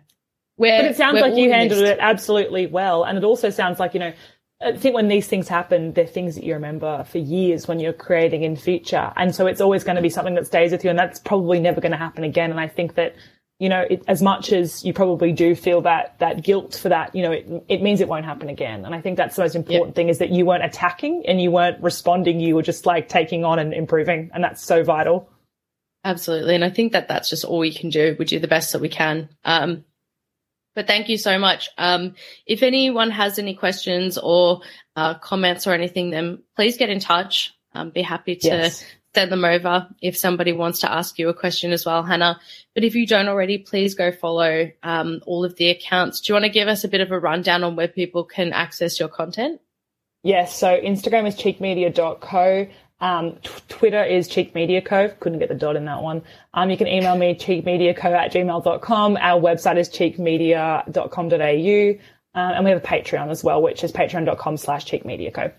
but 0.80 0.90
it 0.90 0.96
sounds 0.96 1.20
like 1.20 1.36
you 1.36 1.50
handled 1.50 1.84
it 1.84 1.98
absolutely 2.00 2.66
well. 2.66 3.04
And 3.04 3.16
it 3.16 3.24
also 3.24 3.50
sounds 3.50 3.78
like, 3.78 3.94
you 3.94 4.00
know, 4.00 4.12
I 4.60 4.76
think 4.76 4.94
when 4.94 5.08
these 5.08 5.28
things 5.28 5.46
happen, 5.46 5.92
they're 5.92 6.06
things 6.06 6.34
that 6.34 6.42
you 6.42 6.54
remember 6.54 7.04
for 7.04 7.18
years 7.18 7.68
when 7.68 7.78
you're 7.78 7.92
creating 7.92 8.42
in 8.42 8.56
future. 8.56 9.12
And 9.16 9.32
so 9.34 9.46
it's 9.46 9.60
always 9.60 9.84
going 9.84 9.96
to 9.96 10.02
be 10.02 10.10
something 10.10 10.34
that 10.34 10.46
stays 10.46 10.72
with 10.72 10.82
you. 10.82 10.90
And 10.90 10.98
that's 10.98 11.20
probably 11.20 11.60
never 11.60 11.80
going 11.80 11.92
to 11.92 11.98
happen 11.98 12.24
again. 12.24 12.50
And 12.50 12.58
I 12.58 12.66
think 12.66 12.94
that, 12.96 13.14
you 13.60 13.68
know, 13.68 13.84
it, 13.88 14.02
as 14.08 14.20
much 14.20 14.52
as 14.52 14.84
you 14.84 14.92
probably 14.92 15.30
do 15.30 15.54
feel 15.54 15.80
that, 15.82 16.18
that 16.18 16.42
guilt 16.42 16.74
for 16.74 16.88
that, 16.88 17.14
you 17.14 17.22
know, 17.22 17.30
it, 17.30 17.46
it 17.68 17.82
means 17.82 18.00
it 18.00 18.08
won't 18.08 18.24
happen 18.24 18.48
again. 18.48 18.84
And 18.84 18.96
I 18.96 19.00
think 19.00 19.16
that's 19.16 19.36
the 19.36 19.42
most 19.42 19.54
important 19.54 19.94
thing 19.94 20.08
is 20.08 20.18
that 20.18 20.30
you 20.30 20.44
weren't 20.44 20.64
attacking 20.64 21.24
and 21.28 21.40
you 21.40 21.52
weren't 21.52 21.80
responding. 21.80 22.40
You 22.40 22.56
were 22.56 22.62
just 22.62 22.84
like 22.84 23.08
taking 23.08 23.44
on 23.44 23.60
and 23.60 23.72
improving. 23.72 24.30
And 24.34 24.42
that's 24.42 24.64
so 24.64 24.82
vital. 24.82 25.30
Absolutely. 26.02 26.56
And 26.56 26.64
I 26.64 26.70
think 26.70 26.92
that 26.92 27.06
that's 27.06 27.30
just 27.30 27.44
all 27.44 27.58
we 27.58 27.72
can 27.72 27.90
do. 27.90 28.16
We 28.18 28.24
do 28.24 28.40
the 28.40 28.48
best 28.48 28.72
that 28.72 28.80
we 28.80 28.88
can. 28.88 29.28
Um, 29.44 29.84
but 30.78 30.86
thank 30.86 31.08
you 31.08 31.18
so 31.18 31.40
much. 31.40 31.70
Um, 31.76 32.14
if 32.46 32.62
anyone 32.62 33.10
has 33.10 33.40
any 33.40 33.56
questions 33.56 34.16
or 34.16 34.60
uh, 34.94 35.14
comments 35.14 35.66
or 35.66 35.72
anything, 35.72 36.10
then 36.10 36.44
please 36.54 36.76
get 36.76 36.88
in 36.88 37.00
touch. 37.00 37.52
Um, 37.74 37.90
be 37.90 38.00
happy 38.00 38.36
to 38.36 38.46
yes. 38.46 38.84
send 39.12 39.32
them 39.32 39.44
over 39.44 39.88
if 40.00 40.16
somebody 40.16 40.52
wants 40.52 40.78
to 40.80 40.92
ask 40.92 41.18
you 41.18 41.30
a 41.30 41.34
question 41.34 41.72
as 41.72 41.84
well, 41.84 42.04
Hannah. 42.04 42.38
But 42.76 42.84
if 42.84 42.94
you 42.94 43.08
don't 43.08 43.26
already, 43.26 43.58
please 43.58 43.96
go 43.96 44.12
follow 44.12 44.70
um, 44.84 45.20
all 45.26 45.44
of 45.44 45.56
the 45.56 45.70
accounts. 45.70 46.20
Do 46.20 46.30
you 46.30 46.34
want 46.36 46.44
to 46.44 46.48
give 46.48 46.68
us 46.68 46.84
a 46.84 46.88
bit 46.88 47.00
of 47.00 47.10
a 47.10 47.18
rundown 47.18 47.64
on 47.64 47.74
where 47.74 47.88
people 47.88 48.22
can 48.22 48.52
access 48.52 49.00
your 49.00 49.08
content? 49.08 49.60
Yes, 50.22 50.56
so 50.56 50.80
Instagram 50.80 51.26
is 51.26 51.34
cheekmedia.co. 51.34 52.68
Um, 53.00 53.36
t- 53.42 53.50
Twitter 53.68 54.02
is 54.02 54.28
Cheek 54.28 54.54
Media 54.54 54.82
Co. 54.82 55.08
Couldn't 55.20 55.38
get 55.38 55.48
the 55.48 55.54
dot 55.54 55.76
in 55.76 55.84
that 55.84 56.02
one. 56.02 56.22
Um, 56.54 56.70
you 56.70 56.76
can 56.76 56.88
email 56.88 57.16
me 57.16 57.34
cheekmediaco 57.34 58.04
at 58.04 58.32
gmail.com. 58.32 59.16
Our 59.16 59.40
website 59.40 59.78
is 59.78 59.88
cheekmedia.com.au. 59.88 61.98
Um, 62.34 62.52
and 62.52 62.64
we 62.64 62.70
have 62.70 62.82
a 62.82 62.86
Patreon 62.86 63.30
as 63.30 63.42
well, 63.42 63.62
which 63.62 63.82
is 63.84 63.92
patreon.com 63.92 64.56
slash 64.56 64.86
cheekmediaco. 64.86 65.52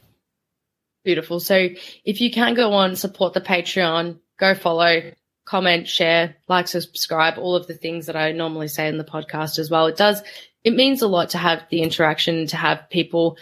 Beautiful. 1.03 1.39
So 1.39 1.69
if 2.05 2.21
you 2.21 2.31
can 2.31 2.53
go 2.53 2.73
on, 2.73 2.95
support 2.95 3.33
the 3.33 3.41
Patreon, 3.41 4.19
go 4.37 4.53
follow, 4.53 5.11
comment, 5.45 5.87
share, 5.87 6.35
like, 6.47 6.67
subscribe, 6.67 7.37
all 7.37 7.55
of 7.55 7.67
the 7.67 7.73
things 7.73 8.05
that 8.05 8.15
I 8.15 8.33
normally 8.33 8.67
say 8.67 8.87
in 8.87 8.97
the 8.97 9.03
podcast 9.03 9.59
as 9.59 9.71
well. 9.71 9.87
It 9.87 9.97
does, 9.97 10.21
it 10.63 10.75
means 10.75 11.01
a 11.01 11.07
lot 11.07 11.29
to 11.29 11.37
have 11.37 11.63
the 11.71 11.81
interaction, 11.81 12.47
to 12.47 12.57
have 12.57 12.89
people 12.89 13.37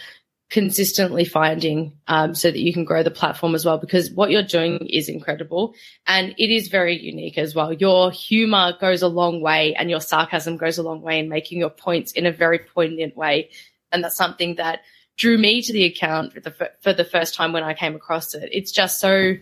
consistently 0.50 1.26
finding 1.26 1.92
um, 2.06 2.34
so 2.34 2.50
that 2.50 2.58
you 2.58 2.72
can 2.72 2.84
grow 2.84 3.02
the 3.02 3.10
platform 3.10 3.54
as 3.54 3.66
well 3.66 3.76
because 3.76 4.10
what 4.10 4.30
you're 4.30 4.42
doing 4.42 4.78
is 4.88 5.08
incredible. 5.08 5.74
And 6.06 6.34
it 6.38 6.50
is 6.50 6.68
very 6.68 6.98
unique 6.98 7.36
as 7.36 7.54
well. 7.54 7.72
Your 7.72 8.10
humor 8.10 8.72
goes 8.80 9.02
a 9.02 9.08
long 9.08 9.42
way 9.42 9.74
and 9.74 9.90
your 9.90 10.00
sarcasm 10.00 10.56
goes 10.56 10.78
a 10.78 10.82
long 10.82 11.02
way 11.02 11.18
in 11.18 11.28
making 11.28 11.58
your 11.58 11.70
points 11.70 12.12
in 12.12 12.24
a 12.24 12.32
very 12.32 12.58
poignant 12.58 13.14
way. 13.14 13.50
And 13.92 14.02
that's 14.02 14.16
something 14.16 14.54
that 14.54 14.80
drew 15.18 15.36
me 15.36 15.60
to 15.60 15.72
the 15.72 15.84
account 15.84 16.32
for 16.32 16.40
the, 16.40 16.70
for 16.80 16.92
the 16.92 17.04
first 17.04 17.34
time 17.34 17.52
when 17.52 17.64
i 17.64 17.74
came 17.74 17.96
across 17.96 18.34
it. 18.34 18.48
It's 18.52 18.70
just 18.70 19.00
so 19.00 19.34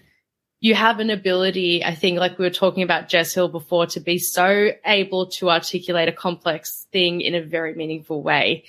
you 0.61 0.75
have 0.75 1.01
an 1.01 1.11
ability 1.11 1.85
i 1.85 1.95
think 1.95 2.19
like 2.19 2.39
we 2.39 2.45
were 2.47 2.51
talking 2.51 2.83
about 2.83 3.11
jess 3.11 3.35
hill 3.35 3.47
before 3.47 3.87
to 3.87 4.01
be 4.01 4.19
so 4.19 4.71
able 4.87 5.27
to 5.27 5.51
articulate 5.51 6.09
a 6.09 6.13
complex 6.13 6.87
thing 6.93 7.21
in 7.21 7.35
a 7.35 7.43
very 7.43 7.75
meaningful 7.75 8.23
way 8.23 8.65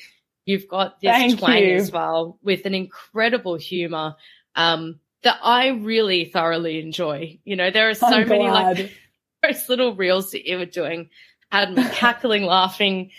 You've 0.47 0.69
got 0.69 1.01
this 1.01 1.11
Thank 1.11 1.39
twang 1.39 1.61
you. 1.61 1.75
as 1.75 1.91
well 1.91 2.39
with 2.41 2.65
an 2.65 2.73
incredible 2.73 3.57
humor 3.57 4.15
um, 4.55 5.01
that 5.23 5.37
I 5.43 5.67
really 5.67 6.23
thoroughly 6.23 6.79
enjoy. 6.79 7.39
You 7.43 7.57
know, 7.57 7.69
there 7.69 7.89
are 7.89 7.93
so 7.93 8.07
I'm 8.07 8.29
many 8.29 8.47
glad. 8.47 8.79
like 8.79 8.91
those 9.43 9.67
little 9.67 9.93
reels 9.93 10.31
that 10.31 10.47
you 10.47 10.57
were 10.57 10.65
doing 10.65 11.09
had 11.51 11.75
me 11.75 11.83
cackling, 11.89 12.43
laughing, 12.45 13.11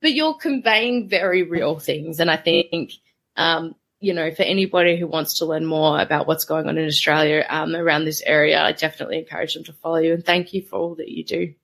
but 0.00 0.12
you're 0.12 0.34
conveying 0.34 1.08
very 1.08 1.44
real 1.44 1.78
things. 1.78 2.18
And 2.18 2.28
I 2.28 2.36
think, 2.36 2.94
um, 3.36 3.76
you 4.00 4.12
know, 4.12 4.32
for 4.32 4.42
anybody 4.42 4.96
who 4.96 5.06
wants 5.06 5.38
to 5.38 5.46
learn 5.46 5.64
more 5.64 6.00
about 6.00 6.26
what's 6.26 6.46
going 6.46 6.66
on 6.66 6.78
in 6.78 6.86
Australia 6.88 7.46
um, 7.48 7.76
around 7.76 8.06
this 8.06 8.22
area, 8.22 8.60
I 8.60 8.72
definitely 8.72 9.18
encourage 9.20 9.54
them 9.54 9.62
to 9.64 9.72
follow 9.72 9.98
you. 9.98 10.14
And 10.14 10.24
thank 10.24 10.52
you 10.52 10.62
for 10.62 10.80
all 10.80 10.96
that 10.96 11.08
you 11.08 11.24
do. 11.24 11.54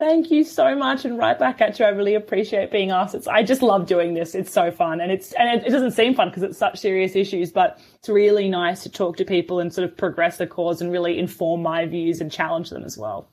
Thank 0.00 0.30
you 0.30 0.44
so 0.44 0.74
much, 0.74 1.04
and 1.04 1.18
right 1.18 1.38
back 1.38 1.60
at 1.60 1.78
you. 1.78 1.84
I 1.84 1.90
really 1.90 2.14
appreciate 2.14 2.70
being 2.70 2.90
asked. 2.90 3.14
It's, 3.14 3.28
I 3.28 3.42
just 3.42 3.60
love 3.60 3.84
doing 3.84 4.14
this. 4.14 4.34
It's 4.34 4.50
so 4.50 4.70
fun, 4.70 4.98
and 4.98 5.12
it's 5.12 5.32
and 5.32 5.60
it, 5.60 5.66
it 5.66 5.70
doesn't 5.70 5.90
seem 5.90 6.14
fun 6.14 6.30
because 6.30 6.42
it's 6.42 6.56
such 6.56 6.78
serious 6.78 7.14
issues, 7.14 7.52
but 7.52 7.78
it's 7.96 8.08
really 8.08 8.48
nice 8.48 8.82
to 8.84 8.88
talk 8.88 9.18
to 9.18 9.26
people 9.26 9.60
and 9.60 9.72
sort 9.72 9.86
of 9.86 9.94
progress 9.98 10.38
the 10.38 10.46
cause 10.46 10.80
and 10.80 10.90
really 10.90 11.18
inform 11.18 11.60
my 11.60 11.84
views 11.84 12.22
and 12.22 12.32
challenge 12.32 12.70
them 12.70 12.82
as 12.82 12.96
well. 12.96 13.30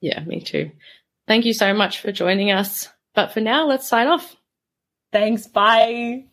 Yeah, 0.00 0.22
me 0.22 0.40
too. 0.40 0.70
Thank 1.26 1.44
you 1.44 1.52
so 1.52 1.74
much 1.74 2.00
for 2.00 2.12
joining 2.12 2.52
us. 2.52 2.88
But 3.16 3.32
for 3.32 3.40
now, 3.40 3.66
let's 3.66 3.88
sign 3.88 4.06
off. 4.06 4.36
Thanks. 5.10 5.48
Bye. 5.48 6.26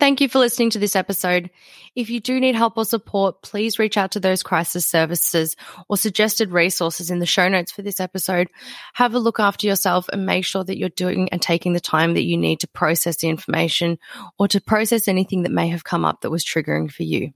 Thank 0.00 0.20
you 0.20 0.28
for 0.28 0.40
listening 0.40 0.70
to 0.70 0.80
this 0.80 0.96
episode. 0.96 1.48
If 1.94 2.10
you 2.10 2.18
do 2.18 2.40
need 2.40 2.56
help 2.56 2.76
or 2.76 2.84
support, 2.84 3.42
please 3.42 3.78
reach 3.78 3.96
out 3.96 4.10
to 4.12 4.20
those 4.20 4.42
crisis 4.42 4.84
services 4.84 5.54
or 5.88 5.96
suggested 5.96 6.50
resources 6.50 7.10
in 7.10 7.20
the 7.20 7.26
show 7.26 7.48
notes 7.48 7.70
for 7.70 7.82
this 7.82 8.00
episode. 8.00 8.48
Have 8.94 9.14
a 9.14 9.20
look 9.20 9.38
after 9.38 9.66
yourself 9.66 10.08
and 10.08 10.26
make 10.26 10.44
sure 10.44 10.64
that 10.64 10.76
you're 10.76 10.88
doing 10.88 11.28
and 11.28 11.40
taking 11.40 11.72
the 11.72 11.80
time 11.80 12.14
that 12.14 12.24
you 12.24 12.36
need 12.36 12.58
to 12.60 12.68
process 12.68 13.18
the 13.18 13.28
information 13.28 13.98
or 14.38 14.48
to 14.48 14.60
process 14.60 15.06
anything 15.06 15.42
that 15.42 15.52
may 15.52 15.68
have 15.68 15.84
come 15.84 16.04
up 16.04 16.22
that 16.22 16.30
was 16.30 16.44
triggering 16.44 16.90
for 16.90 17.04
you. 17.04 17.32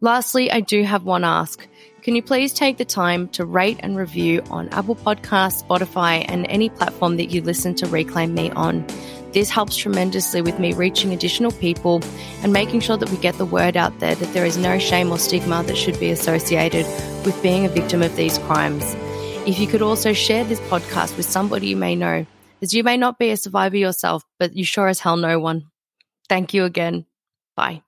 Lastly, 0.00 0.50
I 0.50 0.60
do 0.60 0.82
have 0.82 1.04
one 1.04 1.24
ask. 1.24 1.66
Can 2.02 2.16
you 2.16 2.22
please 2.22 2.52
take 2.52 2.78
the 2.78 2.84
time 2.84 3.28
to 3.28 3.44
rate 3.44 3.78
and 3.80 3.96
review 3.96 4.42
on 4.50 4.68
Apple 4.70 4.96
Podcasts, 4.96 5.62
Spotify, 5.62 6.24
and 6.26 6.46
any 6.48 6.70
platform 6.70 7.16
that 7.18 7.30
you 7.30 7.42
listen 7.42 7.74
to 7.76 7.86
Reclaim 7.86 8.34
Me 8.34 8.50
on? 8.50 8.84
This 9.32 9.48
helps 9.48 9.76
tremendously 9.76 10.42
with 10.42 10.58
me 10.58 10.74
reaching 10.74 11.12
additional 11.12 11.52
people 11.52 12.02
and 12.42 12.52
making 12.52 12.80
sure 12.80 12.98
that 12.98 13.10
we 13.10 13.16
get 13.16 13.36
the 13.36 13.46
word 13.46 13.76
out 13.76 13.98
there 13.98 14.14
that 14.14 14.34
there 14.34 14.44
is 14.44 14.58
no 14.58 14.78
shame 14.78 15.10
or 15.10 15.18
stigma 15.18 15.62
that 15.62 15.76
should 15.76 15.98
be 15.98 16.10
associated 16.10 16.84
with 17.24 17.42
being 17.42 17.64
a 17.64 17.70
victim 17.70 18.02
of 18.02 18.14
these 18.16 18.38
crimes. 18.38 18.84
If 19.46 19.58
you 19.58 19.66
could 19.66 19.82
also 19.82 20.12
share 20.12 20.44
this 20.44 20.60
podcast 20.60 21.16
with 21.16 21.26
somebody 21.26 21.68
you 21.68 21.76
may 21.76 21.96
know, 21.96 22.26
as 22.60 22.74
you 22.74 22.84
may 22.84 22.96
not 22.96 23.18
be 23.18 23.30
a 23.30 23.36
survivor 23.36 23.76
yourself, 23.76 24.22
but 24.38 24.54
you 24.54 24.64
sure 24.64 24.86
as 24.86 25.00
hell 25.00 25.16
know 25.16 25.40
one. 25.40 25.70
Thank 26.28 26.54
you 26.54 26.64
again. 26.64 27.06
Bye. 27.56 27.82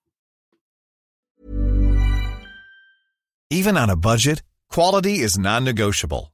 Even 3.50 3.76
on 3.76 3.88
a 3.88 3.96
budget, 3.96 4.42
quality 4.70 5.20
is 5.20 5.38
non 5.38 5.64
negotiable. 5.64 6.33